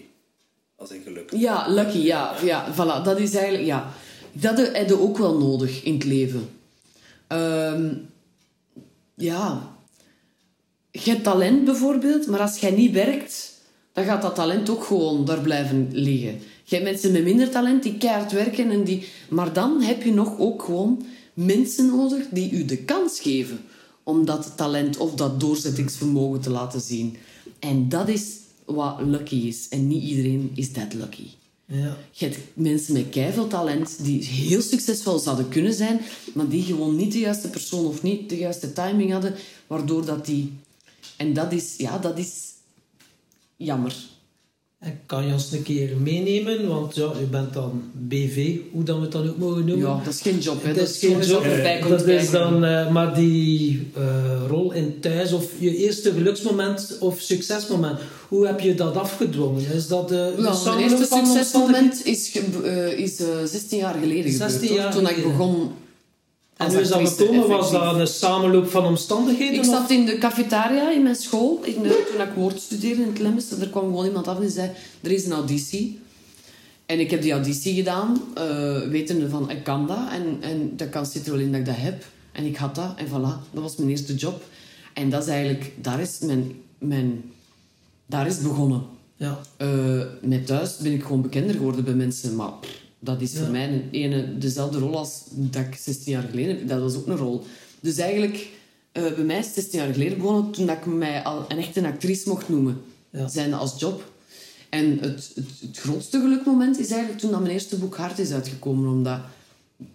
Als 0.76 0.90
in 0.90 1.02
geluk. 1.02 1.30
Ja, 1.36 1.68
lucky, 1.68 1.98
ja. 1.98 2.34
ja 2.44 2.72
voilà, 2.74 3.04
dat 3.04 3.18
is 3.18 3.34
eigenlijk... 3.34 3.64
Ja. 3.64 3.92
Dat 4.32 4.56
heb 4.58 4.88
je 4.88 5.00
ook 5.00 5.18
wel 5.18 5.38
nodig 5.38 5.82
in 5.82 5.94
het 5.94 6.04
leven. 6.04 6.48
Ehm, 7.26 7.94
ja. 9.14 9.70
Je 10.90 11.10
hebt 11.10 11.24
talent 11.24 11.64
bijvoorbeeld, 11.64 12.26
maar 12.26 12.40
als 12.40 12.58
jij 12.58 12.70
niet 12.70 12.92
werkt, 12.92 13.52
dan 13.92 14.04
gaat 14.04 14.22
dat 14.22 14.34
talent 14.34 14.70
ook 14.70 14.84
gewoon 14.84 15.24
daar 15.24 15.40
blijven 15.40 15.88
liggen. 15.92 16.40
Je 16.72 16.78
hebt 16.78 16.90
mensen 16.90 17.12
met 17.12 17.24
minder 17.24 17.50
talent 17.50 17.82
die 17.82 17.98
keihard 17.98 18.32
werken, 18.32 18.70
en 18.70 18.84
die... 18.84 19.04
maar 19.28 19.52
dan 19.52 19.82
heb 19.82 20.02
je 20.02 20.12
nog 20.12 20.38
ook 20.38 20.62
gewoon 20.62 21.04
mensen 21.34 21.86
nodig 21.86 22.26
die 22.30 22.50
u 22.50 22.64
de 22.64 22.76
kans 22.76 23.20
geven 23.20 23.60
om 24.02 24.24
dat 24.24 24.52
talent 24.56 24.96
of 24.96 25.14
dat 25.14 25.40
doorzettingsvermogen 25.40 26.40
te 26.40 26.50
laten 26.50 26.80
zien. 26.80 27.16
En 27.58 27.88
dat 27.88 28.08
is 28.08 28.36
wat 28.64 29.00
lucky 29.00 29.36
is. 29.36 29.68
En 29.68 29.88
niet 29.88 30.02
iedereen 30.02 30.50
is 30.54 30.72
dat 30.72 30.94
lucky. 30.94 31.26
Ja. 31.66 31.96
Je 32.10 32.24
hebt 32.24 32.38
mensen 32.54 32.92
met 32.92 33.08
keiveel 33.08 33.46
talent 33.46 34.04
die 34.04 34.24
heel 34.24 34.62
succesvol 34.62 35.18
zouden 35.18 35.48
kunnen 35.48 35.74
zijn, 35.74 36.00
maar 36.34 36.48
die 36.48 36.62
gewoon 36.62 36.96
niet 36.96 37.12
de 37.12 37.18
juiste 37.18 37.48
persoon 37.48 37.86
of 37.86 38.02
niet 38.02 38.28
de 38.28 38.36
juiste 38.36 38.72
timing 38.72 39.12
hadden, 39.12 39.34
waardoor 39.66 40.04
dat 40.04 40.26
die... 40.26 40.52
En 41.16 41.32
dat 41.32 41.52
is, 41.52 41.74
ja, 41.76 41.98
dat 41.98 42.18
is 42.18 42.32
jammer. 43.56 44.10
En 44.82 44.98
kan 45.06 45.26
je 45.26 45.32
ons 45.32 45.52
een 45.52 45.62
keer 45.62 45.90
meenemen? 45.96 46.68
Want 46.68 46.94
ja, 46.94 47.10
je 47.20 47.24
bent 47.26 47.52
dan 47.52 47.82
BV, 47.92 48.56
hoe 48.72 48.82
dan 48.82 48.96
we 48.96 49.02
het 49.02 49.12
dan 49.12 49.28
ook 49.28 49.36
mogen 49.38 49.64
noemen. 49.64 49.88
Ja, 49.88 50.00
dat 50.04 50.12
is 50.14 50.20
geen 50.20 50.38
job. 50.38 50.62
Hè. 50.64 50.72
Dat 50.74 50.88
is 50.88 50.98
geen 50.98 51.20
job. 51.20 51.44
dat 51.88 52.06
is 52.06 52.30
dan, 52.30 52.64
eh, 52.64 52.90
maar 52.92 53.14
die 53.14 53.86
eh, 53.96 54.02
rol 54.48 54.72
in 54.72 54.96
thuis 55.00 55.32
of 55.32 55.44
je 55.58 55.76
eerste 55.76 56.12
geluksmoment 56.12 56.96
of 57.00 57.20
succesmoment, 57.20 57.98
hoe 58.28 58.46
heb 58.46 58.60
je 58.60 58.74
dat 58.74 58.96
afgedwongen? 58.96 59.62
Is 59.74 59.88
dat 59.88 60.10
Ja, 60.10 60.54
mijn 60.64 60.78
eerste 60.78 61.06
succesmoment 61.16 62.06
is, 62.06 62.38
eh, 62.64 62.98
is 62.98 63.20
eh, 63.20 63.26
16 63.44 63.78
jaar 63.78 63.94
geleden 64.00 64.32
16 64.32 64.60
gebeurd. 64.60 64.82
jaar 64.82 64.92
Toen 64.92 65.02
ik 65.02 65.08
geleden. 65.08 65.30
begon 65.30 65.70
En 66.56 66.70
hoe 66.70 66.80
is 66.80 66.88
dat 66.88 67.08
gekomen? 67.08 67.48
Was 67.48 67.70
dat 67.70 67.94
een 67.94 68.06
samenloop 68.06 68.70
van 68.70 68.84
omstandigheden? 68.84 69.54
Ik 69.58 69.64
zat 69.64 69.90
in 69.90 70.06
de 70.06 70.18
cafetaria 70.18 70.90
in 70.90 71.02
mijn 71.02 71.14
school, 71.14 71.60
in 71.64 71.82
de- 71.82 72.08
toen 72.12 72.26
ik 72.26 72.32
woord 72.34 72.60
studeerde 72.60 73.02
in 73.02 73.26
het. 73.36 73.60
Er 73.60 73.68
kwam 73.68 73.82
gewoon 73.84 74.06
iemand 74.06 74.28
af 74.28 74.40
en 74.40 74.50
zei, 74.50 74.70
er 75.00 75.10
is 75.10 75.24
een 75.26 75.32
auditie. 75.32 76.00
En 76.86 77.00
ik 77.00 77.10
heb 77.10 77.22
die 77.22 77.32
auditie 77.32 77.74
gedaan, 77.74 78.20
eh, 78.34 78.80
wetende 78.88 79.28
van, 79.28 79.50
ik 79.50 79.64
kan 79.64 79.86
dat. 79.86 80.08
En, 80.12 80.36
en 80.40 80.72
dat 80.76 80.88
kan 80.88 81.06
zit 81.06 81.26
er 81.26 81.32
wel 81.32 81.40
in 81.40 81.50
dat 81.50 81.60
ik 81.60 81.66
dat 81.66 81.74
heb. 81.78 82.04
En 82.32 82.44
ik 82.44 82.56
had 82.56 82.74
dat. 82.74 82.92
En 82.96 83.06
voilà, 83.06 83.50
dat 83.52 83.62
was 83.62 83.76
mijn 83.76 83.90
eerste 83.90 84.14
job. 84.14 84.42
En 84.94 85.10
dat 85.10 85.22
is 85.22 85.28
eigenlijk, 85.28 85.72
daar 85.80 86.00
is 86.00 86.18
mijn... 86.20 86.52
mijn 86.78 87.22
daar 88.06 88.26
is 88.26 88.34
het 88.34 88.42
begonnen. 88.42 88.82
Ja. 89.16 89.38
Eh, 89.56 89.68
met 90.22 90.46
thuis 90.46 90.76
ben 90.76 90.92
ik 90.92 91.02
gewoon 91.02 91.22
bekender 91.22 91.54
geworden 91.54 91.84
bij 91.84 91.94
mensen. 91.94 92.36
Maar 92.36 92.50
pff, 92.60 92.80
dat 93.04 93.20
is 93.20 93.32
Ja. 93.32 93.38
voor 93.38 93.48
mij 93.50 93.68
een, 93.72 93.88
ene, 93.90 94.38
dezelfde 94.38 94.78
rol 94.78 94.96
als 94.96 95.22
dat 95.30 95.62
ik 95.62 95.74
16 95.74 96.12
jaar 96.12 96.22
geleden 96.30 96.56
heb. 96.58 96.68
Dat 96.68 96.80
was 96.80 96.94
ook 96.94 97.06
een 97.06 97.16
rol. 97.16 97.44
Dus 97.80 97.96
eigenlijk, 97.96 98.48
eh, 98.92 99.02
bij 99.02 99.24
mij 99.24 99.38
is 99.38 99.44
het 99.44 99.54
16 99.54 99.78
jaar 99.78 99.92
geleden 99.92 100.18
begonnen 100.18 100.50
toen 100.50 100.66
dat 100.66 100.76
ik 100.76 100.86
mij 100.86 101.22
al 101.22 101.44
een 101.48 101.58
echte 101.58 101.86
actrice 101.86 102.28
mocht 102.28 102.48
noemen. 102.48 102.80
Ja. 103.10 103.28
Zijnde 103.28 103.56
als 103.56 103.80
job. 103.80 104.10
En 104.68 104.98
het, 104.98 105.30
het, 105.34 105.46
het 105.60 105.78
grootste 105.78 106.20
gelukmoment 106.20 106.78
is 106.78 106.90
eigenlijk 106.90 107.20
toen 107.20 107.30
dat 107.30 107.40
mijn 107.40 107.52
eerste 107.52 107.76
boek 107.76 107.96
Hart 107.96 108.18
is 108.18 108.32
uitgekomen. 108.32 108.90
Omdat 108.90 109.20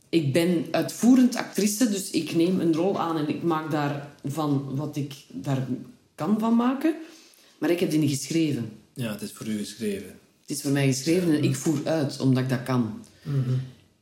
ik 0.10 0.34
ben 0.34 0.66
uitvoerend 0.72 1.36
actrice, 1.36 1.90
dus 1.90 2.10
ik 2.12 2.36
neem 2.36 2.60
een 2.60 2.74
rol 2.74 3.00
aan 3.00 3.18
en 3.18 3.30
ik 3.30 3.44
maak 3.44 3.72
daarvan 3.72 4.76
wat 4.76 4.96
ik 4.96 5.14
daar 5.34 5.68
kan 6.16 6.40
van 6.40 6.56
maken. 6.56 6.96
Maar 7.58 7.70
ik 7.70 7.80
heb 7.80 7.90
die 7.90 8.00
niet 8.00 8.10
geschreven. 8.10 8.70
Ja, 8.94 9.12
het 9.12 9.22
is 9.22 9.32
voor 9.32 9.48
u 9.48 9.58
geschreven. 9.58 10.17
Het 10.48 10.56
is 10.56 10.62
voor 10.62 10.72
mij 10.72 10.88
geschreven 10.88 11.36
en 11.36 11.44
ik 11.44 11.56
voer 11.56 11.80
uit, 11.84 12.20
omdat 12.20 12.44
ik 12.44 12.50
dat 12.50 12.64
kan. 12.64 12.94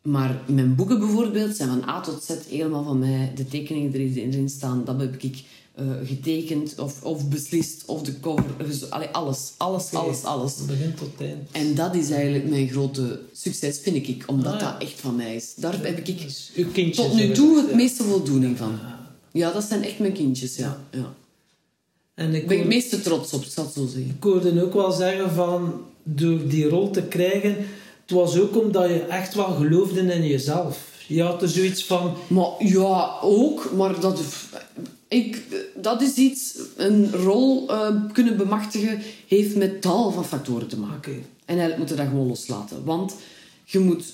Maar 0.01 0.41
mijn 0.47 0.75
boeken 0.75 0.99
bijvoorbeeld 0.99 1.55
zijn 1.55 1.69
van 1.69 1.89
A 1.89 2.01
tot 2.01 2.23
Z 2.23 2.31
helemaal 2.49 2.83
van 2.83 2.99
mij. 2.99 3.31
De 3.35 3.47
tekeningen 3.47 3.91
die 3.91 4.21
erin 4.27 4.49
staan, 4.49 4.81
dat 4.85 4.99
heb 4.99 5.15
ik 5.21 5.43
eh, 5.73 5.85
getekend 6.03 6.79
of, 6.79 7.03
of 7.03 7.29
beslist. 7.29 7.83
Of 7.85 8.01
de 8.01 8.19
cover. 8.19 8.43
Dus, 8.67 8.89
allee, 8.89 9.07
alles, 9.07 9.53
alles, 9.57 9.93
alles, 9.93 10.23
alles. 10.23 10.53
Van 10.53 10.65
begin 10.67 10.93
tot 10.93 11.21
eind. 11.21 11.51
En 11.51 11.75
dat 11.75 11.95
is 11.95 12.09
eigenlijk 12.09 12.49
mijn 12.49 12.67
grote 12.67 13.19
succes, 13.33 13.79
vind 13.79 14.07
ik. 14.07 14.23
Omdat 14.27 14.53
Ah, 14.53 14.59
ja. 14.59 14.71
dat 14.71 14.81
echt 14.81 14.99
van 14.99 15.15
mij 15.15 15.35
is. 15.35 15.53
Daar 15.55 15.83
heb 15.83 16.07
ik 16.07 16.21
Dus 16.21 16.51
tot 16.95 17.13
nu 17.13 17.31
toe 17.31 17.57
het 17.57 17.69
ja. 17.69 17.75
meeste 17.75 18.03
voldoening 18.03 18.57
van. 18.57 18.79
Ja, 19.31 19.51
dat 19.51 19.63
zijn 19.63 19.83
echt 19.83 19.99
mijn 19.99 20.13
kindjes, 20.13 20.55
ja. 20.55 20.83
ja. 20.91 21.13
En 22.13 22.33
ik 22.33 22.47
ben 22.47 22.57
ik 22.57 22.63
het 22.63 22.73
meeste 22.73 23.01
trots 23.01 23.33
op, 23.33 23.41
ik 23.43 23.51
zal 23.51 23.63
het 23.63 23.73
zo 23.73 23.85
zeggen. 23.85 24.15
Ik 24.17 24.23
hoorde 24.23 24.63
ook 24.63 24.73
wel 24.73 24.91
zeggen 24.91 25.31
van, 25.31 25.73
door 26.07 26.47
die 26.47 26.69
rol 26.69 26.89
te 26.89 27.01
krijgen, 27.01 27.55
het 28.01 28.11
was 28.11 28.39
ook 28.39 28.57
omdat 28.57 28.89
je 28.89 28.99
echt 28.99 29.33
wel 29.33 29.53
geloofde 29.53 30.01
in 30.01 30.27
jezelf. 30.27 30.93
Je 31.07 31.21
had 31.21 31.41
er 31.41 31.49
zoiets 31.49 31.85
van, 31.85 32.13
Maar 32.27 32.51
ja, 32.59 33.17
ook. 33.21 33.71
Maar 33.75 33.99
dat, 33.99 34.21
ik, 35.07 35.41
dat 35.75 36.01
is 36.01 36.13
iets, 36.13 36.57
een 36.75 37.11
rol 37.11 37.69
eh, 37.69 37.95
kunnen 38.11 38.37
bemachtigen, 38.37 39.01
heeft 39.27 39.55
met 39.55 39.81
tal 39.81 40.11
van 40.11 40.25
factoren 40.25 40.67
te 40.67 40.79
maken. 40.79 41.13
En 41.13 41.57
eigenlijk 41.57 41.77
moeten 41.77 41.95
we 41.95 42.01
dat 42.01 42.11
gewoon 42.11 42.27
loslaten. 42.27 42.83
Want 42.83 43.15
je 43.63 43.79
moet... 43.79 44.11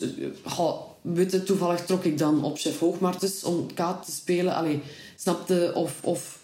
weet 1.02 1.32
je, 1.32 1.44
toevallig 1.44 1.86
trok 1.86 2.04
ik 2.04 2.18
dan 2.18 2.44
op 2.44 2.58
chef 2.58 2.80
Hoogmartens 2.80 3.44
om 3.44 3.74
kaart 3.74 4.06
te 4.06 4.12
spelen. 4.12 4.56
Allee, 4.56 4.82
snapte? 5.16 5.72
Of... 5.76 6.00
of 6.04 6.40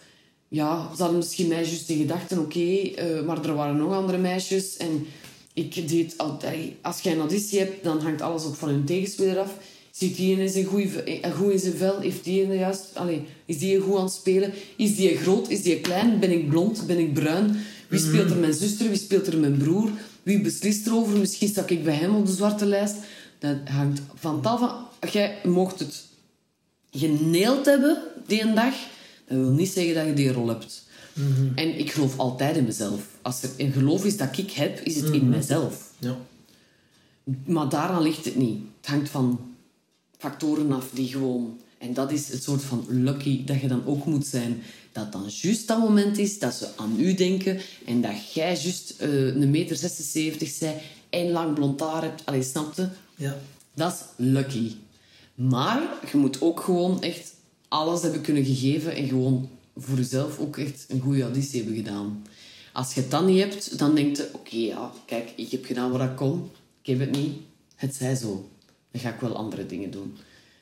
ja, 0.50 0.90
ze 0.96 1.02
hadden 1.02 1.18
misschien 1.18 1.48
meisjes 1.48 1.86
die 1.86 1.98
gedachten, 1.98 2.40
oké, 2.40 2.60
eh, 2.60 3.22
maar 3.26 3.46
er 3.46 3.54
waren 3.54 3.78
nog 3.78 3.94
andere 3.94 4.18
meisjes. 4.18 4.78
En 4.78 5.08
ik 5.58 5.88
deed 5.90 6.14
altijd... 6.18 6.72
Als 6.82 7.02
je 7.02 7.10
een 7.10 7.20
auditie 7.20 7.60
hebt, 7.60 7.84
dan 7.84 8.02
hangt 8.02 8.22
alles 8.22 8.44
ook 8.44 8.56
van 8.56 8.70
hun 8.70 8.86
tegenspeler 8.86 9.40
af. 9.40 9.58
Ziet 9.92 10.16
die 10.16 10.40
eens 10.40 10.56
een 10.56 10.66
goeie, 10.66 11.26
een 11.26 11.34
goed 11.34 11.52
in 11.52 11.60
zijn 11.60 11.74
vel? 11.74 12.00
Heeft 12.00 12.24
die 12.24 12.48
juist... 12.48 12.86
Allee, 12.94 13.26
is 13.46 13.58
die 13.58 13.80
goed 13.80 13.98
aan 13.98 14.04
het 14.04 14.14
spelen? 14.14 14.54
Is 14.76 14.96
die 14.96 15.18
groot? 15.18 15.50
Is 15.50 15.62
die 15.62 15.82
klein? 15.82 16.20
Ben 16.20 16.32
ik 16.32 16.50
blond? 16.50 16.88
Ben 16.88 16.98
ik 16.98 17.14
bruin? 17.14 17.58
Wie 17.88 18.00
speelt 18.00 18.30
er 18.30 18.38
mijn 18.38 18.54
zuster? 18.54 18.88
Wie 18.88 18.98
speelt 18.98 19.28
er 19.28 19.38
mijn 19.38 19.58
broer? 19.58 19.92
Wie 20.24 20.42
beslist 20.42 20.88
erover? 20.88 21.18
Misschien 21.18 21.48
sta 21.48 21.64
ik 21.68 21.84
bij 21.84 21.96
hem 21.96 22.16
op 22.16 22.26
de 22.26 22.32
zwarte 22.32 22.66
lijst. 22.66 22.96
Dat 23.40 23.58
hangt 23.66 24.02
van 24.16 24.42
tal 24.42 24.58
van... 24.58 24.72
Jij 25.12 25.38
mocht 25.44 25.80
het 25.80 26.04
geneeld 26.92 27.66
hebben 27.66 27.98
die 28.28 28.42
een 28.42 28.56
dag. 28.56 28.74
Dat 29.28 29.38
wil 29.38 29.50
niet 29.50 29.70
zeggen 29.70 29.94
dat 29.94 30.06
je 30.06 30.14
die 30.14 30.32
rol 30.32 30.48
hebt. 30.48 30.86
En 31.56 31.80
ik 31.80 31.92
geloof 31.92 32.18
altijd 32.18 32.56
in 32.56 32.64
mezelf. 32.64 33.02
Als 33.22 33.44
er 33.44 33.50
een 33.58 33.72
geloof 33.72 34.06
is 34.06 34.18
dat 34.18 34.38
ik 34.38 34.52
heb, 34.52 34.80
is 34.80 34.96
het 34.96 35.10
in 35.10 35.30
mezelf. 35.30 35.92
ja. 36.00 36.18
Maar 37.46 37.70
daaraan 37.70 38.02
ligt 38.02 38.26
het 38.26 38.36
niet. 38.36 38.60
Het 38.78 38.90
hangt 38.90 39.10
van 39.10 39.40
factoren 40.18 40.72
af 40.72 40.90
die 40.94 41.08
gewoon... 41.08 41.60
En 41.78 41.94
dat 41.94 42.12
is 42.12 42.32
het 42.32 42.44
soort 42.44 42.62
van 42.62 42.86
lucky 42.90 43.46
dat 43.46 43.62
je 43.62 43.68
dan 43.68 43.86
ook 43.86 44.06
moet 44.06 44.26
zijn. 44.26 44.62
Dat 44.92 45.12
dan 45.12 45.24
juist 45.28 45.68
dat 45.68 45.80
moment 45.80 46.18
is 46.18 46.40
dat 46.40 46.54
ze 46.54 46.68
aan 46.76 46.96
u 47.00 47.14
denken 47.14 47.60
en 47.86 48.02
dat 48.02 48.34
jij 48.34 48.48
juist 48.48 48.94
eh, 48.98 49.26
een 49.26 49.52
meter 49.52 49.76
76 49.76 50.50
zij 50.50 50.82
en 51.10 51.32
lang 51.32 51.54
blond 51.54 51.80
haar 51.80 52.02
hebt. 52.02 52.26
Allee, 52.26 52.44
snapte? 52.44 52.90
ja. 53.16 53.38
Dat 53.74 53.92
is 53.92 54.26
lucky. 54.26 54.72
Maar 55.36 55.82
je 56.12 56.18
moet 56.18 56.42
ook 56.42 56.60
gewoon 56.60 57.02
echt 57.02 57.34
alles 57.68 58.02
hebben 58.02 58.22
kunnen 58.22 58.46
gegeven 58.46 58.96
en 58.96 59.08
gewoon 59.08 59.50
voor 59.78 59.98
jezelf 59.98 60.40
ook 60.40 60.58
echt 60.58 60.86
een 60.88 61.00
goede 61.02 61.22
auditie 61.22 61.64
hebben 61.64 61.84
gedaan. 61.84 62.26
Als 62.74 62.94
je 62.94 63.02
het 63.02 63.12
dan 63.12 63.26
niet 63.26 63.40
hebt, 63.40 63.78
dan 63.80 63.96
denk 63.96 64.16
je, 64.18 64.30
oké, 64.34 64.56
ja, 64.56 64.92
kijk, 65.06 65.34
ik 65.36 65.52
heb 65.52 65.66
gedaan 65.66 65.92
wat 65.92 66.02
ik 66.02 66.16
kon. 66.16 66.50
Ik 66.82 66.88
heb 66.98 67.00
het 67.00 67.18
niet. 67.18 67.38
Het 67.76 67.96
zij 67.96 68.16
zo. 68.16 68.50
Dan 68.92 69.02
ga 69.02 69.10
ik 69.14 69.20
wel 69.20 69.36
andere 69.36 69.66
dingen 69.66 69.92
doen. 69.92 70.18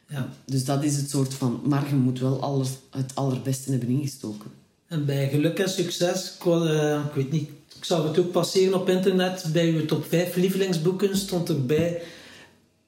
ja. 0.09 0.29
Dus 0.45 0.65
dat 0.65 0.83
is 0.83 0.95
het 0.97 1.09
soort 1.09 1.33
van... 1.33 1.61
Maar 1.65 1.87
je 1.89 1.95
moet 1.95 2.19
wel 2.19 2.41
alles, 2.41 2.69
het 2.89 3.11
allerbeste 3.15 3.71
hebben 3.71 3.89
ingestoken. 3.89 4.51
En 4.87 5.05
bij 5.05 5.29
geluk 5.29 5.59
en 5.59 5.69
succes, 5.69 6.33
ik, 6.37 6.43
wou, 6.43 6.69
eh, 6.69 7.05
ik 7.07 7.13
weet 7.13 7.31
niet, 7.31 7.49
ik 7.77 7.83
zag 7.83 8.03
het 8.03 8.17
ook 8.19 8.31
passeren 8.31 8.73
op 8.81 8.89
internet, 8.89 9.45
bij 9.53 9.69
uw 9.69 9.85
top 9.85 10.05
5 10.05 10.35
lievelingsboeken 10.35 11.17
stond 11.17 11.49
erbij 11.49 12.01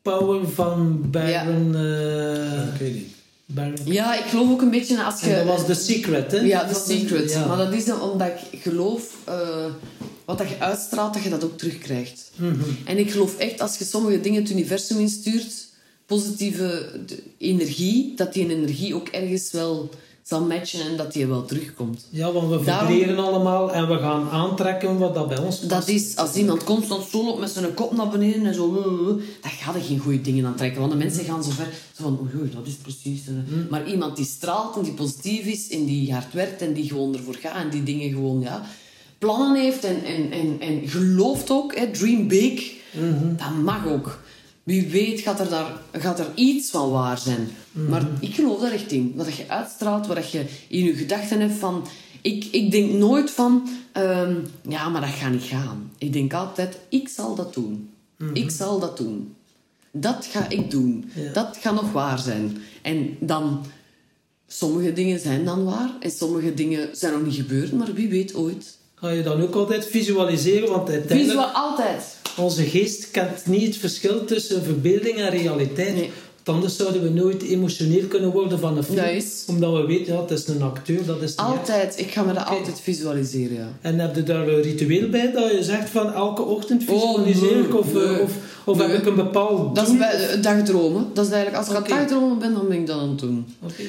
Power 0.01 0.49
van 0.49 1.09
Baron... 1.11 1.75
eh, 1.75 2.73
Ik 2.73 2.79
weet 2.79 2.93
niet. 2.93 3.15
Ja, 3.85 4.17
ik 4.23 4.25
geloof 4.25 4.49
ook 4.49 4.61
een 4.61 4.69
beetje 4.69 5.03
als 5.03 5.21
je... 5.21 5.33
en 5.33 5.45
dat 5.45 5.57
was 5.57 5.65
The 5.65 5.83
Secret, 5.83 6.31
hè? 6.31 6.39
Ja, 6.39 6.67
The 6.67 6.81
Secret. 6.85 7.31
ja. 7.31 7.45
Maar 7.45 7.57
dat 7.57 7.73
is 7.73 7.85
dan 7.85 8.01
omdat 8.01 8.27
ik 8.51 8.61
geloof... 8.61 9.15
eh, 9.25 9.65
wat 10.25 10.37
dat 10.37 10.49
je 10.49 10.59
uitstraalt, 10.59 11.13
dat 11.13 11.23
je 11.23 11.29
dat 11.29 11.43
ook 11.43 11.57
terugkrijgt. 11.57 12.31
Mhm. 12.35 12.69
En 12.85 12.97
ik 12.97 13.11
geloof 13.11 13.37
echt, 13.37 13.61
als 13.61 13.77
je 13.77 13.85
sommige 13.85 14.21
dingen 14.21 14.41
het 14.41 14.51
universum 14.51 14.99
instuurt, 14.99 15.67
positieve 16.05 16.99
energie, 17.37 18.13
dat 18.15 18.33
die 18.33 18.49
energie 18.49 18.95
ook 18.95 19.07
ergens 19.07 19.51
wel 19.51 19.89
zal 20.27 20.41
matchen 20.45 20.81
en 20.81 20.97
dat 20.97 21.13
die 21.13 21.27
wel 21.27 21.45
terugkomt. 21.45 22.07
Ja, 22.09 22.31
want 22.31 22.49
we 22.49 22.63
Daarom- 22.65 22.87
vibreren 22.93 23.23
allemaal 23.23 23.71
en 23.73 23.87
we 23.87 23.97
gaan 23.97 24.29
aantrekken 24.29 24.97
wat 24.97 25.13
dat 25.13 25.27
bij 25.27 25.37
ons 25.37 25.57
past. 25.57 25.69
Dat 25.69 25.87
is, 25.87 26.15
als 26.15 26.33
iemand 26.35 26.63
constant 26.63 27.03
zo 27.11 27.23
loopt 27.25 27.39
met 27.39 27.49
zijn 27.49 27.73
kop 27.73 27.95
naar 27.95 28.09
beneden 28.09 28.45
en 28.45 28.53
zo... 28.53 28.73
dan 29.41 29.51
gaat 29.51 29.75
er 29.75 29.81
geen 29.81 29.99
goede 29.99 30.21
dingen 30.21 30.45
aantrekken. 30.45 30.79
Want 30.79 30.91
de 30.91 30.97
mensen 30.97 31.23
gaan 31.25 31.43
zo 31.43 31.49
ver... 31.49 31.67
Zo 31.97 32.03
van, 32.03 32.19
oei, 32.21 32.41
oei, 32.41 32.51
dat 32.55 32.67
is 32.67 32.73
precies... 32.73 33.27
eh. 33.27 33.33
Maar 33.69 33.87
iemand 33.87 34.15
die 34.15 34.25
straalt 34.25 34.75
en 34.75 34.83
die 34.83 34.93
positief 34.93 35.45
is 35.45 35.69
en 35.69 35.85
die 35.85 36.13
hard 36.13 36.33
werkt 36.33 36.61
en 36.61 36.73
die 36.73 36.87
gewoon 36.87 37.15
ervoor 37.15 37.35
gaat 37.35 37.63
en 37.63 37.69
die 37.69 37.83
dingen 37.83 38.09
gewoon, 38.09 38.39
ja... 38.39 38.65
Plannen 39.17 39.61
heeft 39.61 39.83
en, 39.83 40.03
en, 40.03 40.31
en, 40.31 40.59
en 40.59 40.87
gelooft 40.87 41.51
ook, 41.51 41.75
hè, 41.75 41.91
dream 41.91 42.27
big. 42.27 42.71
Dat 43.37 43.63
mag 43.63 43.87
ook. 43.87 44.19
Wie 44.67 44.87
weet 44.87 45.19
gaat 45.19 45.39
er, 45.39 45.49
daar, 45.49 45.81
gaat 45.91 46.19
er 46.19 46.31
iets 46.35 46.69
van 46.69 46.91
waar 46.91 47.17
zijn. 47.17 47.49
Maar 47.71 48.07
ik 48.19 48.35
geloof 48.35 48.61
daar 48.61 48.71
echt 48.71 48.91
in. 48.91 49.13
Wat 49.15 49.35
je 49.35 49.45
uitstraalt, 49.47 50.07
wat 50.07 50.31
je 50.31 50.45
in 50.67 50.83
je 50.83 50.93
gedachten 50.93 51.39
hebt 51.39 51.59
van... 51.59 51.87
Ik, 52.21 52.45
ik 52.51 52.71
denk 52.71 52.91
nooit 52.91 53.31
van... 53.31 53.69
ehm, 53.91 54.35
ja, 54.69 54.89
maar 54.89 55.01
dat 55.01 55.09
gaat 55.09 55.31
niet 55.31 55.43
gaan. 55.43 55.91
Ik 55.97 56.13
denk 56.13 56.33
altijd, 56.33 56.77
ik 56.89 57.07
zal 57.07 57.35
dat 57.35 57.53
doen. 57.53 57.89
Ik 58.33 58.51
zal 58.51 58.79
dat 58.79 58.97
doen. 58.97 59.35
Dat 59.91 60.27
ga 60.31 60.49
ik 60.49 60.71
doen. 60.71 61.11
Ja. 61.15 61.31
Dat 61.33 61.57
gaat 61.61 61.75
nog 61.75 61.91
waar 61.91 62.19
zijn. 62.19 62.57
En 62.81 63.17
dan... 63.19 63.65
Sommige 64.47 64.93
dingen 64.93 65.19
zijn 65.19 65.45
dan 65.45 65.63
waar. 65.63 65.89
En 65.99 66.11
sommige 66.11 66.53
dingen 66.53 66.89
zijn 66.91 67.13
nog 67.13 67.25
niet 67.25 67.35
gebeurd. 67.35 67.71
Maar 67.71 67.93
wie 67.93 68.07
weet 68.09 68.35
ooit. 68.35 68.77
Ga 68.95 69.09
je 69.09 69.23
dan 69.23 69.41
ook 69.41 69.55
altijd 69.55 69.85
visualiseren, 69.85 70.69
want 70.69 70.89
uiteindelijk... 70.89 71.39
Visueel 71.39 71.55
altijd. 71.55 72.16
Onze 72.37 72.63
geest 72.63 73.11
kent 73.11 73.45
niet 73.45 73.65
het 73.67 73.77
verschil 73.77 74.25
tussen 74.25 74.63
verbeelding 74.63 75.15
en 75.17 75.29
realiteit. 75.29 75.95
Nee. 75.95 76.09
Want 76.43 76.59
anders 76.59 76.77
zouden 76.77 77.01
we 77.03 77.09
nooit 77.09 77.43
emotioneel 77.43 78.05
kunnen 78.07 78.31
worden 78.31 78.59
van 78.59 78.77
een 78.77 78.83
film. 78.83 78.97
Is- 79.05 79.43
Omdat 79.47 79.73
we 79.73 79.85
weten, 79.85 80.13
ja, 80.13 80.21
het 80.21 80.31
is 80.31 80.47
een 80.47 80.61
acteur, 80.61 81.05
dat 81.05 81.21
is 81.21 81.29
echt. 81.35 81.37
Altijd. 81.47 81.99
Ik 81.99 82.11
ga 82.11 82.23
me 82.23 82.33
dat 82.33 82.45
altijd 82.45 82.79
visualiseren, 82.81 83.57
ja. 83.57 83.69
En 83.81 83.99
heb 83.99 84.15
je 84.15 84.23
daar 84.23 84.47
een 84.47 84.61
ritueel 84.61 85.09
bij 85.09 85.31
dat 85.31 85.51
je 85.51 85.63
zegt 85.63 85.89
van 85.89 86.13
elke 86.13 86.41
ochtend 86.41 86.83
Oh, 86.89 86.95
visualiseer 86.95 87.59
ik? 87.59 87.69
nee, 87.69 87.77
Of, 87.77 87.93
nee. 87.93 88.21
of, 88.21 88.31
of 88.65 88.77
Nee. 88.77 88.87
heb 88.87 88.97
ik 88.99 89.05
een 89.05 89.15
bepaald 89.15 89.75
Dat 89.75 89.87
is 89.87 89.97
bij 89.97 90.11
eh, 90.29 90.41
dagdromen. 90.41 91.07
Dat 91.13 91.25
is 91.25 91.31
eigenlijk, 91.31 91.63
als 91.65 91.75
ik 91.75 91.81
Oké. 91.81 91.91
aan 91.93 91.99
het 91.99 92.09
dagdromen 92.09 92.39
ben, 92.39 92.53
dan 92.53 92.67
ben 92.67 92.77
ik 92.77 92.87
dat 92.87 92.99
aan 92.99 93.09
het 93.09 93.19
doen. 93.19 93.45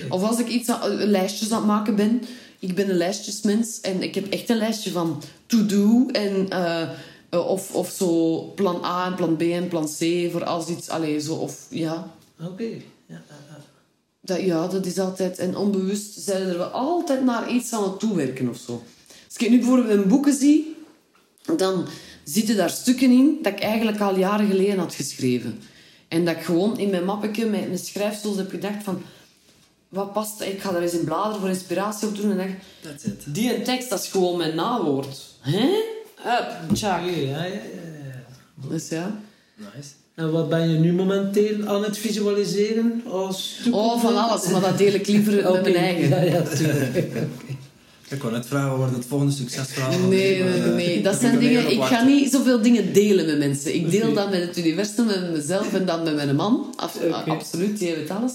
Of 0.08 0.22
als 0.22 0.38
ik 0.38 0.48
iets 0.48 0.68
aan, 0.68 0.80
eh, 0.98 1.06
lijstjes 1.06 1.50
aan 1.50 1.58
het 1.58 1.66
maken 1.66 1.96
ben. 1.96 2.22
Ik 2.58 2.74
ben 2.74 2.90
een 2.90 2.96
lijstjesmens 2.96 3.80
en 3.80 4.02
ik 4.02 4.14
heb 4.14 4.32
echt 4.32 4.48
een 4.50 4.56
lijstje 4.56 4.90
van 4.90 5.22
to-do 5.46 6.06
en... 6.12 6.46
eh, 6.48 6.82
eh, 6.82 6.88
of, 7.30 7.74
of 7.74 7.90
zo 7.90 8.40
plan 8.54 8.84
A 8.84 9.06
en 9.06 9.14
plan 9.14 9.36
B 9.36 9.42
en 9.42 9.68
plan 9.68 9.86
C 9.98 10.30
voor 10.32 10.44
als 10.44 10.68
iets... 10.68 10.88
Allee, 10.88 11.20
zo, 11.20 11.34
of 11.34 11.66
ja... 11.70 12.12
Oké. 12.40 12.64
Ja, 12.64 12.80
ja, 13.06 13.36
ja. 13.48 13.64
Dat, 14.20 14.40
ja, 14.40 14.66
dat 14.66 14.86
is 14.86 14.98
altijd... 14.98 15.38
En 15.38 15.56
onbewust 15.56 16.20
zijn 16.20 16.48
er 16.48 16.58
wel 16.58 16.66
altijd 16.66 17.24
naar 17.24 17.50
iets 17.50 17.72
aan 17.72 17.82
het 17.82 17.98
toewerken 17.98 18.48
of 18.48 18.56
zo. 18.56 18.82
Als 19.26 19.36
ik 19.36 19.50
nu 19.50 19.58
bijvoorbeeld 19.58 20.02
in 20.02 20.08
boeken 20.08 20.34
zie, 20.34 20.76
dan 21.56 21.86
zitten 22.24 22.56
daar 22.56 22.70
stukken 22.70 23.10
in 23.10 23.38
dat 23.42 23.52
ik 23.52 23.60
eigenlijk 23.60 24.00
al 24.00 24.16
jaren 24.16 24.46
geleden 24.46 24.78
had 24.78 24.94
geschreven. 24.94 25.60
En 26.08 26.24
dat 26.24 26.36
ik 26.36 26.42
gewoon 26.42 26.78
in 26.78 26.90
mijn 26.90 27.04
mappetje 27.04 27.46
met 27.46 27.66
mijn 27.66 27.78
schrijfstoel 27.78 28.36
heb 28.36 28.50
gedacht 28.50 28.82
van... 28.82 29.02
Wat 29.88 30.12
past? 30.12 30.40
Ik 30.40 30.60
ga 30.60 30.74
er 30.74 30.82
eens 30.82 30.92
in 30.92 31.04
bladeren 31.04 31.40
voor 31.40 31.48
inspiratie 31.48 32.08
op 32.08 32.16
doen. 32.16 32.38
En 32.38 32.58
it. 33.04 33.24
die 33.26 33.56
een 33.56 33.64
tekst, 33.64 33.90
dat 33.90 34.00
is 34.02 34.08
gewoon 34.08 34.36
mijn 34.36 34.54
nawoord. 34.54 35.18
Hè? 35.40 35.96
Hup, 36.22 36.74
tjak. 36.76 37.00
Oké, 37.00 37.10
ja, 37.10 37.44
ja, 37.44 37.44
ja, 37.44 37.52
ja. 38.08 38.68
Dus 38.68 38.88
ja. 38.88 39.20
Nice. 39.56 39.88
En 40.14 40.30
wat 40.32 40.48
ben 40.48 40.70
je 40.70 40.78
nu 40.78 40.92
momenteel 40.92 41.66
aan 41.66 41.82
het 41.82 41.98
visualiseren 41.98 43.02
als 43.10 43.58
Oh, 43.70 44.00
van 44.00 44.16
alles. 44.16 44.48
Maar 44.50 44.60
dat 44.60 44.78
deel 44.78 44.92
ik 44.94 45.06
liever 45.06 45.48
Oké. 45.48 45.60
mijn 45.60 45.74
eigen. 45.74 46.08
Ja, 46.08 46.20
ja, 46.20 46.42
tuurlijk. 46.42 47.06
Ik 48.10 48.22
wou 48.22 48.32
net 48.34 48.46
vragen, 48.46 48.68
wat 48.68 48.78
wordt 48.78 48.94
het 48.94 49.04
volgende 49.06 49.32
succesverhaal? 49.32 49.90
Nee, 49.98 50.42
nee, 50.42 50.60
maar, 50.60 50.68
nee. 50.68 50.96
eh, 50.96 51.04
Dat 51.04 51.20
zijn 51.20 51.38
dingen... 51.38 51.70
Ik 51.70 51.78
op 51.78 51.84
ga 51.84 52.04
niet 52.04 52.30
zoveel 52.30 52.62
dingen 52.62 52.92
delen 52.92 53.26
met 53.26 53.38
mensen. 53.38 53.74
Ik 53.74 53.90
deel 53.90 54.12
dat 54.12 54.30
met 54.30 54.40
het 54.40 54.58
universum, 54.58 55.06
met 55.06 55.32
mezelf 55.32 55.74
en 55.74 55.86
dan 55.86 56.02
met 56.02 56.14
mijn 56.14 56.36
man. 56.36 56.72
Af-. 56.76 57.00
Absoluut, 57.26 57.78
die 57.78 57.94
weet 57.94 58.10
alles. 58.10 58.32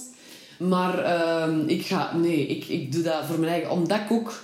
Maar 0.58 1.04
ehm, 1.04 1.60
ik 1.68 1.86
ga... 1.86 2.16
Nee, 2.16 2.48
ik, 2.48 2.66
ik 2.68 2.92
doe 2.92 3.04
dat 3.04 3.26
voor 3.28 3.40
mijn 3.40 3.52
eigen... 3.52 3.72
Omdat 3.72 4.00
ik 4.00 4.12
ook... 4.12 4.44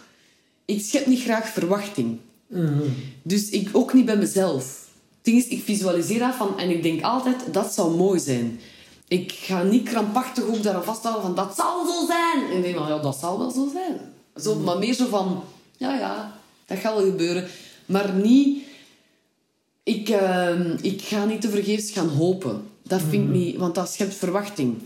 Ik 0.66 0.82
schep 0.82 1.06
niet 1.06 1.22
graag 1.22 1.48
verwachting. 1.50 2.18
Mhm. 2.50 2.84
Dus 3.22 3.50
ik 3.50 3.70
ook 3.72 3.93
niet 3.93 4.06
bij 4.06 4.18
mezelf. 4.18 4.88
Het 5.16 5.24
ding 5.24 5.38
is, 5.38 5.47
ik 5.47 5.64
visualiseer 5.64 6.20
dat 6.20 6.36
van... 6.36 6.60
En 6.60 6.70
ik 6.70 6.84
denk 6.84 7.04
altijd, 7.04 7.36
dat 7.52 7.74
zou 7.74 7.95
mooi 7.95 8.20
zijn. 8.20 8.60
Ik 9.08 9.32
ga 9.32 9.64
niet 9.64 9.89
krampachtig 9.89 10.43
ook 10.43 10.64
daaraan 10.64 10.84
vasthouden 10.84 11.24
van... 11.24 11.36
Dat 11.36 11.56
zal 11.56 11.86
zo 11.86 12.06
zijn! 12.06 12.52
En 12.52 12.58
ik 12.58 12.64
denk 12.64 12.78
van, 12.78 12.88
ja, 12.88 12.97
dat 12.97 13.18
zal 13.20 13.39
wel 13.39 13.52
zo 13.52 13.70
zijn. 13.74 14.00
Zo, 14.43 14.56
maar 14.56 14.78
meer 14.78 14.93
zo 14.93 15.08
van... 15.08 15.43
Ja, 15.78 15.97
ja, 15.97 16.36
dat 16.66 16.78
gaat 16.78 16.93
wel 16.93 17.06
gebeuren. 17.06 17.47
Maar 17.86 18.14
niet... 18.14 18.64
Ik, 19.84 20.10
ehm, 20.10 20.78
ik 20.82 21.02
ga 21.02 21.26
niet 21.26 21.41
te 21.41 21.50
vergeefs 21.50 21.91
gaan 21.91 22.10
hopen. 22.10 22.68
Dat 22.84 23.02
vind 23.10 23.24
ik 23.24 23.30
niet... 23.30 23.56
Want 23.58 23.76
dat 23.76 23.91
schept 23.91 24.14
verwachting. 24.14 24.78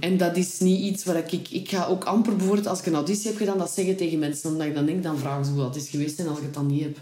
En 0.00 0.16
dat 0.16 0.36
is 0.36 0.58
niet 0.58 0.80
iets 0.80 1.04
waar 1.04 1.16
ik... 1.16 1.48
Ik 1.50 1.68
ga 1.68 1.86
ook 1.86 2.04
amper 2.04 2.36
bijvoorbeeld, 2.36 2.66
als 2.66 2.78
ik 2.78 2.86
een 2.86 2.94
auditie 2.94 3.26
heb 3.26 3.36
gedaan, 3.36 3.58
dat 3.58 3.70
zeggen 3.70 3.96
tegen 3.96 4.18
mensen. 4.18 4.50
Omdat 4.50 4.66
ik 4.66 4.74
dan 4.74 4.86
denk, 4.86 5.02
dan 5.02 5.18
vragen 5.18 5.44
ze 5.44 5.50
hoe 5.50 5.60
dat 5.60 5.76
is 5.76 5.88
geweest. 5.88 6.18
En 6.18 6.28
als 6.28 6.38
ik 6.38 6.44
het 6.44 6.54
dan 6.54 6.66
niet 6.66 6.82
heb... 6.82 6.98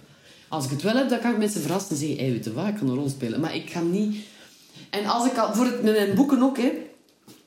Als 0.49 0.65
ik 0.65 0.71
het 0.71 0.83
wel 0.83 0.97
heb, 0.97 1.09
dan 1.09 1.21
kan 1.21 1.33
ik 1.33 1.39
mensen 1.39 1.61
verrassen 1.61 1.91
en 1.91 1.97
zeggen... 1.97 2.25
Hé, 2.25 2.31
weet 2.31 2.45
je 2.45 2.53
wat, 2.53 2.69
ik 2.69 2.75
kan 2.75 2.89
een 2.89 2.95
rol 2.95 3.09
spelen. 3.09 3.41
Maar 3.41 3.55
ik 3.55 3.71
ga 3.71 3.81
niet... 3.81 4.17
En 4.91 5.07
als 5.07 5.27
ik 5.27 5.37
al... 5.39 5.55
Voor 5.55 5.65
het, 5.65 5.83
met 5.83 5.95
mijn 5.95 6.15
boeken 6.15 6.43
ook, 6.43 6.57
hè. 6.57 6.73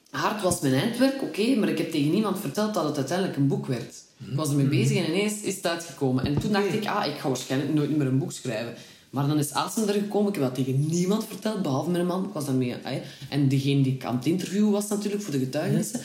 Hard 0.10 0.42
was 0.42 0.62
mijn 0.62 0.74
eindwerk, 0.74 1.22
oké. 1.22 1.56
maar 1.56 1.70
ik 1.70 1.78
heb 1.78 1.92
tegen 1.92 2.12
niemand 2.12 2.40
verteld 2.40 2.74
dat 2.74 2.84
het 2.84 2.98
uiteindelijk 2.98 3.38
een 3.38 3.48
boek 3.48 3.66
werd. 3.66 4.04
Ik 4.30 4.36
was 4.36 4.50
ermee 4.50 4.66
bezig 4.66 4.98
en 4.98 5.10
ineens 5.14 5.42
is 5.42 5.56
het 5.56 5.68
uitgekomen. 5.68 6.26
En 6.26 6.40
toen 6.40 6.52
dacht 6.52 6.74
ik, 6.74 6.88
ah, 6.88 7.06
ik 7.06 7.18
ga 7.18 7.28
waarschijnlijk 7.28 7.74
nooit 7.74 7.98
meer 7.98 8.08
een 8.08 8.18
boek 8.18 8.32
schrijven. 8.32 8.76
Maar 9.16 9.28
dan 9.28 9.38
is 9.38 9.54
Asem 9.54 9.88
er 9.88 9.94
gekomen. 9.94 10.34
Ik 10.34 10.40
heb 10.40 10.44
dat 10.44 10.56
tegen 10.56 10.86
niemand 10.88 11.26
verteld, 11.28 11.62
behalve 11.62 11.90
mijn 11.90 12.06
man. 12.06 12.24
Ik 12.24 12.34
was 12.34 12.46
daarmee... 12.46 12.76
En 13.30 13.48
degene 13.48 13.82
die 13.82 13.94
ik 13.94 14.06
aan 14.06 14.16
het 14.16 14.26
interviewen 14.26 14.72
was 14.72 14.88
natuurlijk, 14.88 15.24
voor 15.24 15.32
de 15.32 15.40
getuigenissen. 15.40 16.02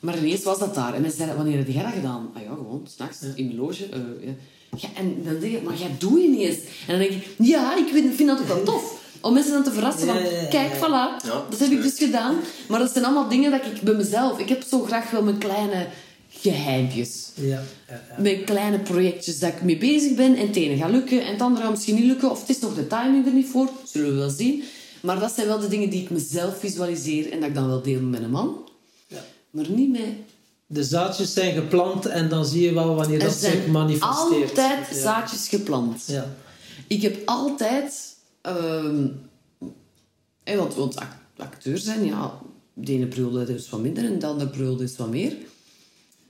Maar 0.00 0.18
ineens 0.18 0.42
was 0.42 0.58
dat 0.58 0.74
daar. 0.74 0.94
En 0.94 1.00
mensen 1.00 1.18
zeiden, 1.18 1.36
wanneer 1.36 1.58
heb 1.58 1.68
jij 1.68 1.82
dat 1.82 1.92
gedaan? 1.92 2.30
Ah 2.34 2.42
ja, 2.42 2.48
gewoon, 2.48 2.86
s'nachts, 2.94 3.18
in 3.34 3.46
mijn 3.46 3.58
loge. 3.58 3.84
eh, 3.84 4.00
ja. 4.26 4.32
Ja, 4.76 4.88
en 4.94 5.22
dan 5.24 5.40
zeg 5.40 5.50
je, 5.50 5.60
maar 5.64 5.76
jij 5.76 5.90
doet 5.98 6.22
je 6.22 6.28
niet 6.28 6.40
eens. 6.40 6.56
En 6.56 6.98
dan 6.98 6.98
denk 6.98 7.10
ik, 7.10 7.26
ja, 7.38 7.76
ik 7.76 7.88
vind, 7.92 8.14
vind 8.14 8.28
dat 8.28 8.40
ook 8.40 8.46
wel 8.46 8.62
tof. 8.62 9.02
Om 9.20 9.32
mensen 9.34 9.52
dan 9.52 9.62
te 9.62 9.72
verrassen 9.72 10.06
van, 10.06 10.16
kijk, 10.50 10.74
voilà, 10.76 11.24
dat 11.50 11.58
heb 11.58 11.70
ik 11.70 11.82
dus 11.82 11.98
gedaan. 11.98 12.36
Maar 12.68 12.78
dat 12.78 12.92
zijn 12.92 13.04
allemaal 13.04 13.28
dingen 13.28 13.50
dat 13.50 13.64
ik 13.64 13.80
bij 13.80 13.94
mezelf... 13.94 14.38
Ik 14.38 14.48
heb 14.48 14.62
zo 14.62 14.82
graag 14.84 15.10
wel 15.10 15.22
mijn 15.22 15.38
kleine 15.38 15.86
geheimpjes. 16.40 17.30
Ja, 17.34 17.46
ja, 17.46 17.62
ja. 17.88 18.22
Mijn 18.22 18.44
kleine 18.44 18.78
projectjes 18.78 19.38
dat 19.38 19.52
ik 19.52 19.62
mee 19.62 19.78
bezig 19.78 20.14
ben. 20.16 20.36
En 20.36 20.46
het 20.46 20.56
ene 20.56 20.76
gaat 20.76 20.90
lukken 20.90 21.24
en 21.24 21.32
het 21.32 21.40
andere 21.40 21.62
gaat 21.62 21.70
misschien 21.70 21.94
niet 21.94 22.04
lukken. 22.04 22.30
Of 22.30 22.40
het 22.40 22.48
is 22.48 22.58
nog 22.58 22.74
de 22.74 22.86
timing 22.86 23.26
er 23.26 23.32
niet 23.32 23.48
voor. 23.48 23.68
Zullen 23.84 24.10
we 24.12 24.18
wel 24.18 24.30
zien. 24.30 24.62
Maar 25.02 25.20
dat 25.20 25.32
zijn 25.32 25.46
wel 25.46 25.58
de 25.58 25.68
dingen 25.68 25.90
die 25.90 26.02
ik 26.02 26.10
mezelf 26.10 26.58
visualiseer. 26.58 27.32
En 27.32 27.40
dat 27.40 27.48
ik 27.48 27.54
dan 27.54 27.66
wel 27.68 27.82
deel 27.82 28.00
met 28.00 28.22
een 28.22 28.30
man. 28.30 28.68
Ja. 29.06 29.24
Maar 29.50 29.70
niet 29.70 29.90
met... 29.90 30.02
De 30.66 30.84
zaadjes 30.84 31.32
zijn 31.32 31.54
geplant 31.54 32.06
en 32.06 32.28
dan 32.28 32.44
zie 32.46 32.62
je 32.62 32.72
wel 32.72 32.94
wanneer 32.94 33.18
Er 33.20 33.24
dat 33.26 33.34
zich 33.34 33.52
zijn 33.52 33.70
manifesteert. 33.70 34.50
altijd 34.58 34.86
zaadjes 34.96 35.48
geplant. 35.48 36.02
Ja. 36.06 36.34
Ik 36.86 37.02
heb 37.02 37.22
altijd... 37.24 38.16
ehm 38.42 39.06
eh, 40.44 40.56
want, 40.56 40.74
want 40.74 40.96
act- 40.96 41.16
acteur 41.36 41.78
zijn, 41.78 42.04
ja... 42.04 42.38
De 42.74 42.92
ene 42.92 43.06
periode 43.06 43.54
is 43.54 43.68
wat 43.70 43.80
minder 43.80 44.04
en 44.04 44.18
de 44.18 44.26
andere 44.26 44.50
periode 44.50 44.84
is 44.84 44.96
wat 44.96 45.10
meer. 45.10 45.32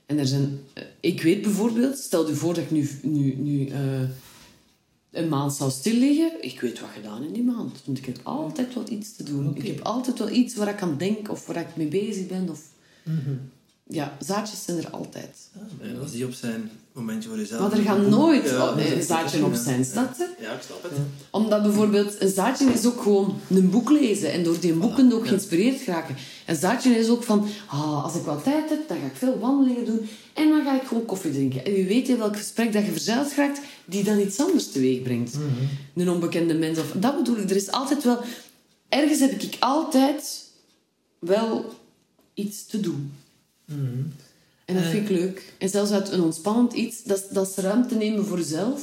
En 0.09 0.17
er 0.17 0.27
zijn... 0.27 0.59
eh, 0.73 0.83
Ik 0.99 1.21
weet 1.21 1.41
bijvoorbeeld... 1.41 1.97
Stel 1.97 2.27
je 2.27 2.33
voor 2.35 2.53
dat 2.53 2.63
ik 2.63 2.71
nu, 2.71 2.89
nu, 3.03 3.35
nu 3.35 3.67
eh, 3.67 4.01
een 5.11 5.29
maand 5.29 5.53
zou 5.53 5.71
stilliggen. 5.71 6.31
Ik 6.41 6.59
weet 6.61 6.79
wat 6.79 6.89
gedaan 6.95 7.23
in 7.23 7.33
die 7.33 7.43
maand. 7.43 7.81
Want 7.85 7.97
ik 7.97 8.05
heb 8.05 8.19
altijd 8.23 8.73
wel 8.73 8.89
iets 8.89 9.15
te 9.15 9.23
doen. 9.23 9.55
Ik 9.55 9.67
heb 9.67 9.79
altijd 9.81 10.19
wel 10.19 10.29
iets 10.29 10.55
waar 10.55 10.67
ik 10.67 10.81
aan 10.81 10.97
denk 10.97 11.29
of 11.29 11.45
waar 11.45 11.55
ik 11.57 11.75
mee 11.75 11.87
bezig 11.87 12.27
ben. 12.27 12.49
Of... 12.49 12.61
Ja, 13.91 14.17
zaadjes 14.19 14.63
zijn 14.63 14.77
er 14.77 14.89
altijd. 14.89 15.49
En 15.81 15.99
als 16.01 16.11
die 16.11 16.25
op 16.25 16.33
zijn 16.33 16.71
momentje 16.93 17.29
voor 17.29 17.37
jezelf. 17.37 17.61
Maar 17.61 17.71
er 17.79 17.83
gaat 17.83 18.07
nooit 18.07 18.49
Ja, 18.49 18.77
een 18.77 19.03
zaadje 19.03 19.45
op 19.45 19.51
Ja. 19.53 19.59
zijn, 19.59 19.85
snap 19.85 20.17
je? 20.17 20.29
Ja, 20.39 20.51
ik 20.51 20.61
snap 20.61 20.83
het. 20.83 20.91
Omdat 21.29 21.63
bijvoorbeeld 21.63 22.21
een 22.21 22.29
zaadje 22.29 22.65
is 22.65 22.85
ook 22.85 23.01
gewoon 23.01 23.39
een 23.49 23.69
boek 23.69 23.89
lezen 23.89 24.31
en 24.31 24.43
door 24.43 24.59
die 24.59 24.73
boeken 24.73 25.13
ook 25.13 25.27
geïnspireerd 25.27 25.85
raken. 25.85 26.15
Een 26.45 26.55
zaadje 26.55 26.89
is 26.89 27.09
ook 27.09 27.23
van, 27.23 27.47
ah, 27.67 28.03
als 28.03 28.15
ik 28.15 28.21
wat 28.21 28.43
tijd 28.43 28.69
heb, 28.69 28.87
dan 28.87 28.97
ga 28.97 29.05
ik 29.05 29.15
veel 29.15 29.39
wandelingen 29.39 29.85
doen 29.85 30.09
en 30.33 30.49
dan 30.49 30.63
ga 30.63 30.81
ik 30.81 30.87
gewoon 30.87 31.05
koffie 31.05 31.31
drinken. 31.31 31.65
En 31.65 31.73
wie 31.73 31.85
weet 31.85 32.07
in 32.09 32.17
welk 32.17 32.37
gesprek 32.37 32.73
dat 32.73 32.85
je 32.85 32.91
verzeild 32.91 33.33
raakt, 33.33 33.59
die 33.85 34.03
dan 34.03 34.19
iets 34.19 34.39
anders 34.39 34.71
teweeg 34.71 35.01
brengt. 35.01 35.37
Een 35.95 36.09
onbekende 36.09 36.53
mens. 36.53 36.79
Of, 36.79 36.91
dat 36.95 37.17
bedoel 37.17 37.37
ik, 37.37 37.49
er 37.49 37.55
is 37.55 37.71
altijd 37.71 38.03
wel... 38.03 38.19
Ergens 38.89 39.19
heb 39.19 39.31
ik 39.41 39.55
altijd 39.59 40.43
wel 41.19 41.73
iets 42.33 42.65
te 42.65 42.79
doen. 42.79 43.11
En 44.65 44.75
dat 44.75 44.83
vind 44.83 45.09
ik 45.09 45.17
leuk. 45.17 45.53
En 45.57 45.69
zelfs 45.69 45.91
uit 45.91 46.11
een 46.11 46.21
ontspannend 46.21 46.73
iets, 46.73 47.03
dat, 47.03 47.17
is- 47.17 47.27
dat 47.29 47.47
is 47.49 47.55
ruimte 47.55 47.95
nemen 47.95 48.25
voor 48.25 48.37
jezelf. 48.37 48.81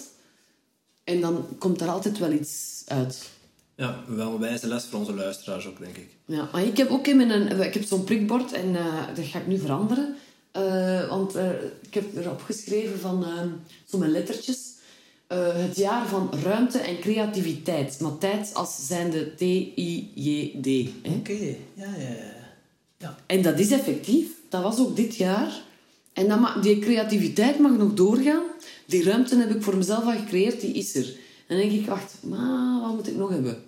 En 1.04 1.20
dan 1.20 1.46
komt 1.58 1.80
er 1.80 1.88
altijd 1.88 2.18
wel 2.18 2.32
iets 2.32 2.82
uit. 2.86 3.28
Ja, 3.76 4.04
wel 4.08 4.32
een 4.32 4.40
wijze 4.40 4.66
les 4.66 4.84
voor 4.84 4.98
onze 4.98 5.14
luisteraars 5.14 5.66
ook, 5.66 5.78
denk 5.78 5.96
ik. 5.96 6.08
Ja, 6.24 6.48
maar 6.52 6.64
ik 6.64 6.76
heb 6.76 6.90
ook 6.90 7.06
in 7.06 7.16
mijn... 7.16 7.60
Ik 7.60 7.74
heb 7.74 7.84
zo'n 7.84 8.04
prikbord 8.04 8.52
en 8.52 8.76
eh, 8.76 9.06
dat 9.14 9.24
ga 9.24 9.38
ik 9.38 9.46
nu 9.46 9.58
veranderen. 9.58 10.14
Eh, 10.52 11.08
want 11.08 11.34
eh, 11.34 11.50
ik 11.82 11.94
heb 11.94 12.16
erop 12.16 12.40
geschreven 12.42 12.98
van... 13.00 13.24
eh, 13.24 13.42
zo 13.84 13.98
met 13.98 14.08
lettertjes. 14.10 14.58
eh, 15.26 15.38
het 15.56 15.76
jaar 15.76 16.08
van 16.08 16.30
ruimte 16.42 16.78
en 16.78 16.98
creativiteit. 17.00 18.00
Maar 18.00 18.18
tijd 18.18 18.54
als 18.54 18.86
zijnde 18.86 19.34
T-I-J-D. 19.34 20.90
Oké, 21.06 21.32
ja, 21.74 21.94
ja, 21.98 22.08
ja. 22.08 22.34
ja. 22.98 23.16
En 23.26 23.42
dat 23.42 23.58
is 23.58 23.70
effectief. 23.70 24.28
Dat 24.62 24.76
was 24.76 24.86
ook 24.86 24.96
dit 24.96 25.16
jaar. 25.16 25.62
En 26.12 26.28
dat 26.28 26.40
ma- 26.40 26.60
die 26.60 26.78
creativiteit 26.78 27.58
mag 27.58 27.72
nog 27.72 27.94
doorgaan. 27.94 28.42
Die 28.86 29.04
ruimte 29.04 29.36
heb 29.36 29.54
ik 29.54 29.62
voor 29.62 29.76
mezelf 29.76 30.04
al 30.04 30.10
gecreëerd, 30.12 30.60
die 30.60 30.72
is 30.74 30.94
er. 30.94 31.06
En 31.46 31.56
dan 31.58 31.68
denk 31.68 31.80
ik, 31.80 31.86
wacht, 31.86 32.14
maar 32.22 32.80
wat 32.80 32.94
moet 32.94 33.06
ik 33.08 33.16
nog 33.16 33.30
hebben? 33.30 33.62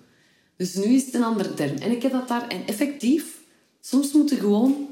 Dus 0.57 0.73
nu 0.73 0.83
is 0.83 1.05
het 1.05 1.13
een 1.13 1.23
andere 1.23 1.53
term. 1.53 1.77
En 1.77 1.91
ik 1.91 2.01
heb 2.01 2.11
dat 2.11 2.27
daar... 2.27 2.47
En 2.47 2.67
effectief, 2.67 3.37
soms 3.81 4.11
moet 4.11 4.29
je 4.29 4.35
gewoon... 4.35 4.87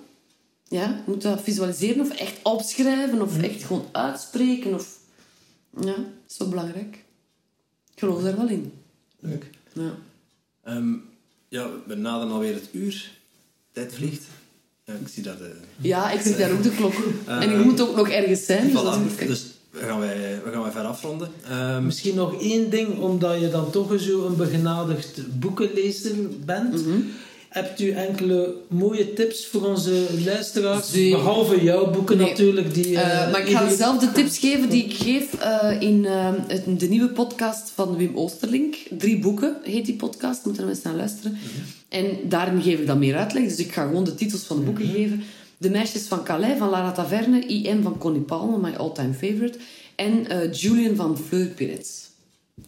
Ja, 0.68 1.04
moet 1.06 1.22
dat 1.22 1.42
visualiseren 1.42 2.02
of 2.02 2.10
echt 2.10 2.40
opschrijven 2.44 3.22
of 3.22 3.42
echt 3.42 3.64
gewoon 3.64 3.86
uitspreken. 3.92 4.74
Of, 4.74 5.00
ja, 5.80 5.86
dat 5.96 6.06
is 6.30 6.38
wel 6.38 6.50
belangrijk. 6.50 7.04
Ik 7.94 8.00
geloof 8.00 8.22
daar 8.22 8.38
wel 8.38 8.48
in. 8.48 8.74
Leuk. 9.20 9.50
Ja. 9.74 9.96
Ehm, 10.64 10.94
ja, 11.50 11.70
we 11.86 11.96
naderen 11.96 12.34
alweer 12.34 12.54
het 12.54 12.70
uur. 12.72 13.12
Tijd 13.72 13.94
vliegt. 13.94 14.24
Ja, 14.88 14.94
ik 15.02 15.08
zie 15.14 15.24
dat... 15.24 15.34
eh 15.42 15.48
Ja, 15.78 16.12
ik 16.12 16.22
zie 16.22 16.36
daar 16.36 16.52
ook 16.52 16.64
de 16.64 16.70
klok. 16.70 16.94
en 17.26 17.52
ik 17.52 17.66
moet 17.66 17.82
ook 17.82 17.96
nog 17.96 18.10
ergens 18.10 18.46
zijn. 18.46 18.72
Dus 18.72 18.82
voilà. 18.82 19.28
Dus 19.28 19.44
we 19.70 19.80
gaan 19.80 20.00
wij, 20.00 20.42
we 20.46 20.52
gaan 20.52 20.62
wij 20.62 20.72
ver 20.72 20.82
afronden. 20.82 21.30
Ehm, 21.50 21.86
Misschien 21.86 22.16
nog 22.16 22.42
één 22.42 22.70
ding, 22.70 23.00
omdat 23.00 23.40
je 23.40 23.50
dan 23.50 23.70
toch 23.72 24.00
zo 24.00 24.26
een 24.26 24.36
begenadigd 24.36 25.40
boekenlezer 25.40 26.16
bent. 26.46 26.86
Mhm. 26.86 26.98
Hebt 27.58 27.80
u 27.80 27.90
enkele 27.92 28.54
mooie 28.68 29.14
tips 29.14 29.46
voor 29.46 29.66
onze 29.68 30.06
luisteraars? 30.26 30.92
Behalve 30.92 31.64
jouw 31.64 31.92
boeken 31.92 32.18
Nee. 32.18 32.30
natuurlijk. 32.30 32.74
Die, 32.74 32.96
Eh, 32.98 33.24
eh, 33.24 33.32
maar 33.32 33.42
ik 33.48 33.56
ga 33.56 33.68
dezelfde 33.70 34.12
tips 34.12 34.38
geven 34.38 34.70
die 34.70 34.84
ik 34.84 34.94
geef 34.94 35.34
eh, 35.34 35.82
in 35.82 36.06
het- 36.06 36.80
de 36.80 36.88
nieuwe 36.88 37.10
podcast 37.10 37.72
van 37.76 37.96
Wim 37.98 38.12
Oosterlink. 38.16 38.76
Drie 38.98 39.20
boeken 39.20 39.58
heet 39.64 39.86
die 39.86 39.96
podcast, 39.96 40.46
moeten 40.46 40.62
er 40.62 40.68
mensen 40.70 40.90
naar 40.90 40.98
luisteren. 41.00 41.38
En 41.90 42.06
daarin 42.30 42.62
geef 42.62 42.80
ik 42.80 42.88
dan 42.88 43.00
meer 43.00 43.16
uitleg, 43.18 43.44
dus 43.44 43.58
ik 43.58 43.72
ga 43.72 43.86
gewoon 43.86 44.04
de 44.04 44.16
titels 44.16 44.44
van 44.44 44.58
de 44.60 44.64
boeken 44.66 44.88
geven. 44.88 45.24
De 45.58 45.70
Meisjes 45.70 46.02
van 46.02 46.24
Calais 46.24 46.58
van 46.58 46.70
Lara 46.70 46.92
Taverne, 46.92 47.46
IM 47.46 47.84
van 47.84 47.98
Connie 47.98 48.22
Palme, 48.22 48.58
my 48.58 48.76
all-time 48.76 49.14
favorite. 49.14 49.58
En 49.96 50.26
Julian 50.52 50.96
van 50.96 51.18
Fleur 51.28 51.46
Pirates. 51.48 52.07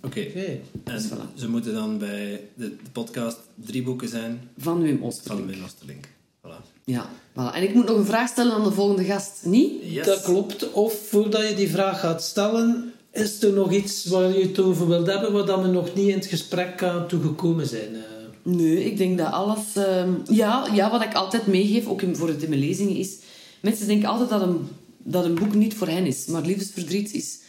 Oké. 0.03 0.19
En 0.19 0.61
Dus 0.83 1.05
voilà. 1.07 1.33
ze 1.35 1.49
moeten 1.49 1.73
dan 1.73 1.97
bij 1.97 2.41
de, 2.53 2.65
de 2.83 2.89
podcast 2.91 3.37
drie 3.55 3.83
boeken 3.83 4.07
zijn 4.07 4.49
Van 4.57 4.81
Wim 4.81 4.97
van 4.97 5.07
Oosterlink. 5.07 5.49
Wim 5.49 5.63
Oosterlink. 5.63 6.05
Voilà. 6.45 6.83
Ja, 6.85 7.09
voilà. 7.31 7.53
En 7.55 7.63
ik 7.63 7.73
moet 7.73 7.85
nog 7.87 7.97
een 7.97 8.05
vraag 8.05 8.29
stellen 8.29 8.53
aan 8.53 8.63
de 8.63 8.71
volgende 8.71 9.03
gast, 9.03 9.39
niet? 9.43 9.71
Yes. 9.83 10.05
Dat 10.05 10.21
klopt. 10.21 10.71
Of 10.71 11.07
voordat 11.07 11.47
je 11.49 11.55
die 11.55 11.69
vraag 11.69 11.99
gaat 11.99 12.23
stellen, 12.23 12.93
is 13.11 13.43
er 13.43 13.53
nog 13.53 13.71
iets 13.71 14.05
waar 14.05 14.37
je 14.37 14.45
het 14.47 14.59
over 14.59 14.87
wilt 14.87 15.07
hebben, 15.07 15.31
waar 15.33 15.45
dat 15.45 15.61
we 15.61 15.67
nog 15.67 15.95
niet 15.95 16.07
in 16.07 16.13
het 16.17 16.25
gesprek 16.25 16.83
aan 16.83 17.07
toegekomen 17.07 17.67
zijn? 17.67 17.95
eh? 17.95 18.01
Nee, 18.43 18.85
ik 18.85 18.97
denk 18.97 19.17
dat 19.17 19.31
alles... 19.31 19.75
ehm, 19.75 20.11
ja, 20.31 20.67
ja, 20.73 20.91
wat 20.91 21.01
ik 21.03 21.13
altijd 21.13 21.47
meegeef, 21.47 21.87
ook 21.87 22.01
in, 22.01 22.15
voor 22.15 22.27
het 22.27 22.43
in 22.43 22.49
mijn 22.49 22.61
lezingen, 22.61 22.95
is... 22.95 23.17
Mensen 23.61 23.87
denken 23.87 24.09
altijd 24.09 24.29
dat 24.29 24.41
een, 24.41 24.67
dat 24.97 25.25
een 25.25 25.35
boek 25.35 25.53
niet 25.53 25.73
voor 25.73 25.87
hen 25.87 26.05
is. 26.05 26.25
Maar 26.25 26.41
liefdesverdriet 26.45 27.13
is... 27.13 27.39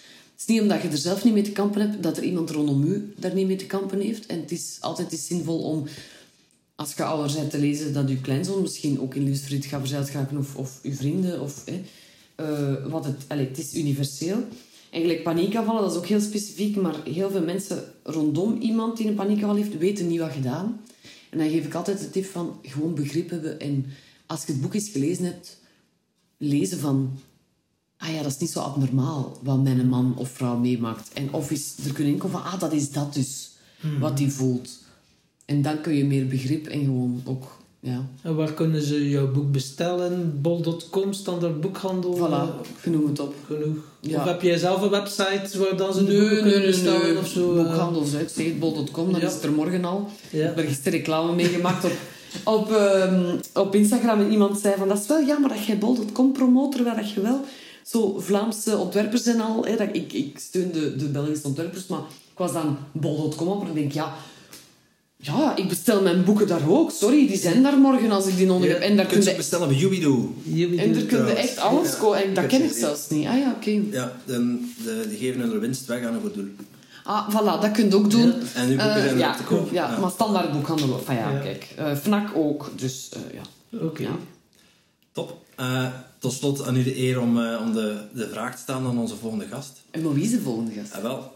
Het 0.41 0.49
is 0.49 0.55
niet 0.55 0.65
omdat 0.65 0.83
je 0.83 0.89
er 0.89 0.97
zelf 0.97 1.25
niet 1.25 1.35
mee 1.35 1.43
te 1.43 1.53
kampen 1.53 1.81
hebt, 1.81 2.03
dat 2.03 2.17
er 2.17 2.23
iemand 2.23 2.51
rondom 2.51 2.83
u 2.83 3.13
daar 3.17 3.35
niet 3.35 3.47
mee 3.47 3.57
te 3.57 3.67
kampen 3.67 4.01
heeft. 4.01 4.27
En 4.27 4.41
het 4.41 4.51
is 4.51 4.77
altijd 4.81 5.13
is 5.13 5.27
zinvol 5.27 5.63
om, 5.63 5.87
als 6.75 6.95
je 6.95 7.05
ouder 7.05 7.35
bent, 7.37 7.51
te 7.51 7.59
lezen 7.59 7.93
dat 7.93 8.09
je 8.09 8.21
kleinzoon 8.21 8.63
misschien 8.63 9.01
ook 9.01 9.15
in 9.15 9.23
liefdesverdriet 9.23 9.65
gaat 9.65 9.81
verzeild 9.81 10.37
of, 10.39 10.57
of 10.57 10.79
uw 10.83 10.95
vrienden. 10.95 11.41
Of, 11.41 11.65
hè. 11.65 11.83
Eh, 12.35 12.91
wat 12.91 13.05
het, 13.05 13.25
allee, 13.29 13.47
het 13.47 13.59
is 13.59 13.75
universeel. 13.75 14.45
Eigenlijk 14.91 15.23
paniekaanvallen, 15.23 15.83
dat 15.83 15.91
is 15.91 15.99
ook 15.99 16.07
heel 16.07 16.21
specifiek, 16.21 16.77
maar 16.77 17.05
heel 17.05 17.31
veel 17.31 17.45
mensen 17.45 17.85
rondom 18.03 18.61
iemand 18.61 18.97
die 18.97 19.07
een 19.07 19.15
paniekaanval 19.15 19.57
heeft, 19.57 19.79
weten 19.79 20.07
niet 20.07 20.21
wat 20.21 20.33
gedaan. 20.33 20.81
En 21.31 21.39
dan 21.39 21.51
geef 21.51 21.65
ik 21.65 21.75
altijd 21.75 21.99
de 21.99 22.11
tip 22.11 22.25
van 22.25 22.61
gewoon 22.63 22.95
begrip 22.95 23.31
hebben. 23.31 23.61
En 23.61 23.87
als 24.27 24.45
je 24.45 24.53
het 24.53 24.61
boek 24.61 24.75
eens 24.75 24.89
gelezen 24.89 25.25
hebt, 25.25 25.59
lezen 26.37 26.79
van... 26.79 27.19
Ah 28.03 28.09
ja, 28.15 28.23
dat 28.23 28.31
is 28.33 28.39
niet 28.39 28.51
zo 28.51 28.61
abnormaal 28.61 29.39
wat 29.43 29.63
mijn 29.63 29.89
man 29.89 30.13
of 30.17 30.29
vrouw 30.31 30.57
meemaakt. 30.57 31.11
En 31.15 31.29
of 31.33 31.51
is 31.51 31.75
er 31.87 31.93
kunnen 31.93 32.13
inkomen 32.13 32.41
van... 32.41 32.53
Ah, 32.53 32.61
dat 32.61 32.73
is 32.73 32.91
dat 32.93 33.15
dus. 33.15 33.51
Wat 34.01 34.17
die 34.17 34.33
voelt. 34.33 34.71
En 35.45 35.63
dan 35.63 35.81
kun 35.81 35.95
je 35.95 36.05
meer 36.05 36.27
begrip 36.27 36.67
en 36.67 36.81
gewoon 36.85 37.21
ook... 37.25 37.59
Ja, 37.83 38.07
En 38.23 38.35
waar 38.37 38.53
kunnen 38.53 38.83
ze 38.83 39.09
jouw 39.09 39.33
boek 39.33 39.53
bestellen? 39.53 40.39
Bol.com, 40.43 41.13
standaard 41.13 41.61
boekhandel? 41.61 42.17
voilà. 42.17 42.31
eh, 42.31 42.49
Genoem 42.81 43.07
het 43.07 43.21
op. 43.21 43.35
genoeg. 43.47 43.77
Ja. 44.01 44.19
Of 44.21 44.25
heb 44.25 44.43
jij 44.43 44.59
zelf 44.59 44.83
een 44.83 44.91
website 44.91 45.59
waar 45.59 45.77
dan 45.77 45.95
ze 45.95 46.05
de 46.05 46.11
Nee, 46.11 46.19
boeken 46.21 46.35
nee, 46.35 46.43
kunnen 46.43 46.59
nee, 46.61 46.69
bestellen 46.71 47.03
nee. 47.09 47.19
of 47.19 47.29
zo? 47.29 47.57
eh? 47.57 48.05
Zeg 48.27 48.59
bol.com, 48.59 49.11
dan 49.13 49.21
Ja. 49.21 49.27
is 49.27 49.33
het 49.35 49.43
er 49.43 49.53
morgen 49.53 49.85
al. 49.85 50.09
Ja. 50.31 50.39
Ik 50.39 50.45
heb 50.45 50.59
er 50.59 50.65
gisteren 50.65 50.99
reclame 50.99 51.35
mee 51.35 51.47
gemaakt 51.49 51.85
op, 51.85 51.93
op, 52.45 52.73
ehm, 52.73 53.37
op 53.55 53.75
Instagram. 53.75 54.21
En 54.21 54.31
iemand 54.31 54.59
zei 54.59 54.75
van, 54.79 54.89
dat 54.89 54.99
is 54.99 55.07
wel 55.07 55.25
jammer 55.25 55.49
dat 55.49 55.65
jij 55.65 55.79
bol.com 55.79 56.33
promoot, 56.33 56.73
terwijl 56.73 56.97
dat 56.97 57.11
je 57.11 57.21
wel 57.21 57.41
zo 57.91 58.19
Vlaamse 58.21 58.77
ontwerpers 58.77 59.27
en 59.27 59.41
al... 59.41 59.65
Hè, 59.65 59.77
dat, 59.77 59.89
ik, 59.93 60.13
ik 60.13 60.39
steun 60.39 60.73
de, 60.73 60.97
de 60.97 61.05
Belgische 61.05 61.47
ontwerpers, 61.47 61.87
maar 61.87 62.01
ik 62.33 62.39
was 62.39 62.53
dan 62.53 62.77
bol.com 62.93 63.49
op 63.49 63.63
en 63.63 63.69
ik 63.69 63.75
denk, 63.75 63.93
ja... 63.93 64.15
Ja, 65.23 65.57
ik 65.57 65.69
bestel 65.69 66.03
mijn 66.03 66.25
boeken 66.25 66.47
daar 66.47 66.69
ook. 66.69 66.91
Sorry, 66.91 67.27
die 67.27 67.37
zijn 67.39 67.63
daar 67.63 67.79
morgen 67.79 68.11
als 68.11 68.27
ik 68.27 68.37
die 68.37 68.47
nodig 68.47 68.67
Ja, 68.69 68.73
heb. 68.73 68.83
En 68.83 68.97
daar 68.97 69.07
Je 69.11 69.13
kun 69.19 69.23
je, 69.31 69.37
bestellen 69.37 69.69
bij 69.69 69.77
Yubido. 69.77 70.35
Hier 70.43 70.79
en 70.79 70.93
daar 70.93 71.03
kun 71.03 71.27
je 71.27 71.33
echt 71.33 71.59
alles 71.59 71.91
Ja. 71.91 71.97
kopen. 71.99 72.23
En 72.25 72.35
dat 72.35 72.47
ken 72.47 72.63
ik 72.65 72.73
ze 72.73 72.79
zelfs 72.79 73.09
niet. 73.09 73.27
Ah 73.27 73.39
ja, 73.39 73.55
oké. 73.57 73.71
Ja, 73.91 74.13
de, 74.25 74.59
de, 74.85 75.05
die 75.09 75.19
geven 75.19 75.41
hun 75.41 75.61
winst 75.61 75.87
weg 75.87 76.05
aan 76.05 76.15
een 76.15 76.21
goed 76.21 76.35
doel. 76.35 76.49
Ah, 77.05 77.29
voilà, 77.31 77.61
dat 77.61 77.71
kun 77.71 77.89
je 77.89 77.95
ook 77.97 78.11
doen. 78.11 78.27
Ja. 78.27 78.35
En 78.55 78.69
uw 78.69 78.77
boeken 78.77 78.95
Eh, 78.95 79.03
zijn 79.03 79.09
er 79.09 79.19
ja, 79.19 79.31
ook 79.31 79.37
te 79.37 79.43
koop. 79.43 79.73
Ja, 79.73 79.99
maar 79.99 80.11
standaard 80.11 80.53
boekhandel. 80.53 81.01
Van 81.05 81.15
ja, 81.15 81.31
Ja. 81.31 81.39
kijk. 81.39 81.75
eh 81.77 81.95
Fnac 81.97 82.29
ook. 82.37 82.71
Dus 82.77 83.09
eh, 83.13 83.21
ja. 83.35 83.79
Oké. 83.87 84.03
Top. 85.13 85.45
Eh, 85.57 85.87
tot 86.19 86.33
slot 86.33 86.67
aan 86.67 86.77
u 86.77 86.83
de 86.83 86.99
eer 86.99 87.21
om, 87.21 87.43
eh, 87.45 87.61
om 87.63 87.73
de, 87.73 88.01
de 88.15 88.29
vraag 88.29 88.55
te 88.57 88.61
stellen 88.63 88.83
aan 88.83 88.99
onze 88.99 89.17
volgende 89.17 89.47
gast. 89.47 89.73
En 89.91 90.03
maar 90.03 90.15
wie 90.15 90.25
is 90.25 90.31
de 90.31 90.41
volgende 90.41 90.73
gast? 90.73 90.93
En 90.93 91.03
wel, 91.03 91.33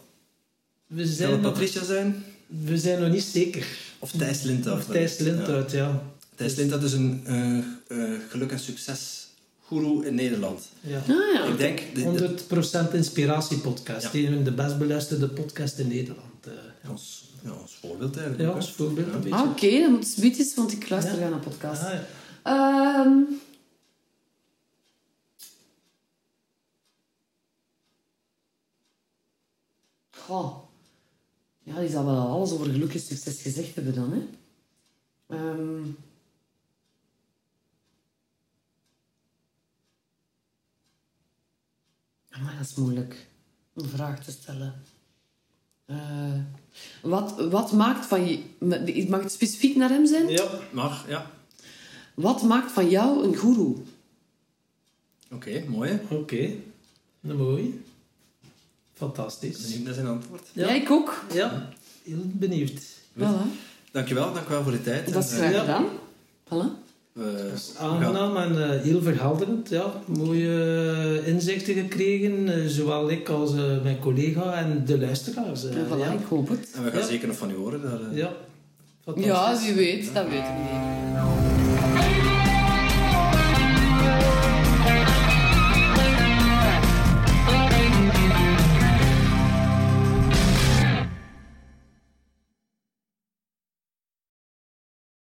We, 0.86 1.06
zal 1.06 1.14
zijn 1.16 1.30
het 1.30 1.40
nog, 1.40 1.52
Patricia 1.52 1.84
zijn? 1.84 2.24
we 2.46 2.78
zijn 2.78 3.00
nog 3.00 3.10
niet 3.10 3.22
zeker. 3.22 3.66
Of 3.98 4.10
Thijs 4.10 4.42
Lindhout? 4.42 4.78
Of 4.78 4.84
Thijs 4.84 5.18
Lindhout, 5.18 5.70
ja. 5.70 5.78
Ja. 5.78 6.02
Thijs 6.34 6.54
Lindhout 6.54 6.82
is 6.82 6.92
een 6.92 7.22
eh, 7.26 7.58
eh, 7.58 8.20
geluk- 8.28 8.50
en 8.52 8.58
succesgoeroe 8.58 10.06
in 10.06 10.14
Nederland. 10.14 10.68
ja. 10.80 10.98
Ah 10.98 11.34
ja. 11.34 11.44
Ik 11.44 11.58
denk... 11.58 11.80
de- 11.94 12.34
de- 12.48 12.88
100% 12.88 12.94
inspiratiepodcast. 12.94 14.02
Ja. 14.02 14.10
Die 14.10 14.42
de 14.42 14.52
best 14.52 14.78
beluisterde 14.78 15.28
podcast 15.28 15.78
in 15.78 15.88
Nederland. 15.88 16.46
eh. 16.46 16.52
ja. 16.82 16.88
als, 16.90 17.24
ja, 17.44 17.50
als 17.50 17.76
voorbeeld 17.80 18.16
eigenlijk. 18.16 18.48
Ja, 18.50 18.54
als 18.56 18.72
voorbeeld. 18.72 19.30
Ah, 19.30 19.40
Oké, 19.50 19.70
dan 19.80 19.90
moet 19.90 19.98
het 20.04 20.08
zoiets, 20.18 20.54
want 20.54 20.72
ik 20.72 20.88
luister 20.88 21.12
Ja. 21.12 21.18
graag 21.18 21.30
naar 21.30 21.40
podcast. 21.40 21.82
Ah, 21.82 21.90
ja. 21.92 22.04
Ehm. 22.42 23.10
Goh. 30.26 30.56
Ja, 31.62 31.80
die 31.80 31.88
zal 31.88 32.04
wel 32.04 32.16
al 32.16 32.30
alles 32.30 32.52
over 32.52 32.70
geluk 32.70 32.94
en 32.94 33.00
succes 33.00 33.42
gezegd 33.42 33.74
hebben 33.74 33.94
dan, 33.94 34.12
hè. 34.12 34.26
Ehm. 35.26 35.82
Maar 42.42 42.56
dat 42.58 42.66
is 42.66 42.74
moeilijk. 42.74 43.26
Een 43.74 43.88
vraag 43.88 44.24
te 44.24 44.30
stellen. 44.30 44.82
Eh, 45.84 46.38
wat, 47.02 47.48
wat 47.50 47.72
maakt 47.72 48.06
van 48.06 48.26
je... 48.26 48.42
Mag 49.08 49.22
het 49.22 49.32
specifiek 49.32 49.76
naar 49.76 49.88
hem 49.88 50.06
zijn? 50.06 50.28
ja. 50.28 50.60
Maar, 50.72 51.04
ja. 51.08 51.30
Wat 52.14 52.42
maakt 52.42 52.72
van 52.72 52.88
jou 52.88 53.24
een 53.24 53.36
goeroe? 53.36 53.76
Oké, 55.30 55.64
mooi. 55.68 56.00
Oké. 56.10 56.50
Nou, 57.20 57.38
mooi. 57.38 57.83
Fantastisch. 58.94 59.60
Benieuwd 59.62 59.84
naar 59.84 59.94
zijn 59.94 60.06
antwoord. 60.06 60.42
Ja. 60.52 60.66
Ja, 60.68 60.74
ik 60.74 60.90
ook. 60.90 61.24
Ja, 61.32 61.68
heel 62.04 62.16
benieuwd. 62.24 62.72
Voilà. 63.18 63.22
Dankjewel, 63.92 64.32
dankjewel 64.32 64.62
voor 64.62 64.72
de 64.72 64.82
tijd. 64.82 65.12
Dat 65.12 65.24
is 65.24 65.30
En, 65.30 65.36
graag 65.36 65.52
Ja. 65.52 65.60
gedaan. 65.60 65.84
Voilà. 66.44 66.48
eh, 66.48 67.22
we, 67.24 67.44
Dat 67.50 67.58
is 67.58 67.68
we 67.72 67.78
gaan- 67.78 67.90
aangenaam 67.90 68.36
en 68.36 68.70
eh, 68.74 68.80
heel 68.82 69.02
verhelderend. 69.02 69.68
Ja. 69.68 69.92
Mooie 70.06 71.20
eh, 71.22 71.28
inzichten 71.28 71.74
gekregen, 71.74 72.48
eh, 72.62 72.66
zowel 72.66 73.10
ik 73.10 73.28
als 73.28 73.54
eh, 73.54 73.82
mijn 73.82 73.98
collega 73.98 74.52
en 74.54 74.82
de 74.86 74.98
luisteraars. 74.98 75.64
eh, 75.64 75.76
En 75.76 75.86
voilà, 75.86 75.98
ja. 75.98 76.10
ik 76.12 76.24
hoop 76.28 76.48
het. 76.48 76.68
En 76.74 76.84
we 76.84 76.90
gaan 76.90 77.00
Ja. 77.00 77.06
zeker 77.06 77.28
nog 77.28 77.36
van 77.36 77.50
u 77.50 77.54
horen. 77.54 77.82
Daar, 77.82 78.00
eh. 78.10 78.16
ja, 78.16 78.32
fantastisch. 79.04 79.32
Ja, 79.32 79.74
wie 79.74 79.74
weet. 79.74 80.14
Dat 80.14 80.24
weet 80.28 80.38
ik 80.38 80.56
niet. 80.56 81.63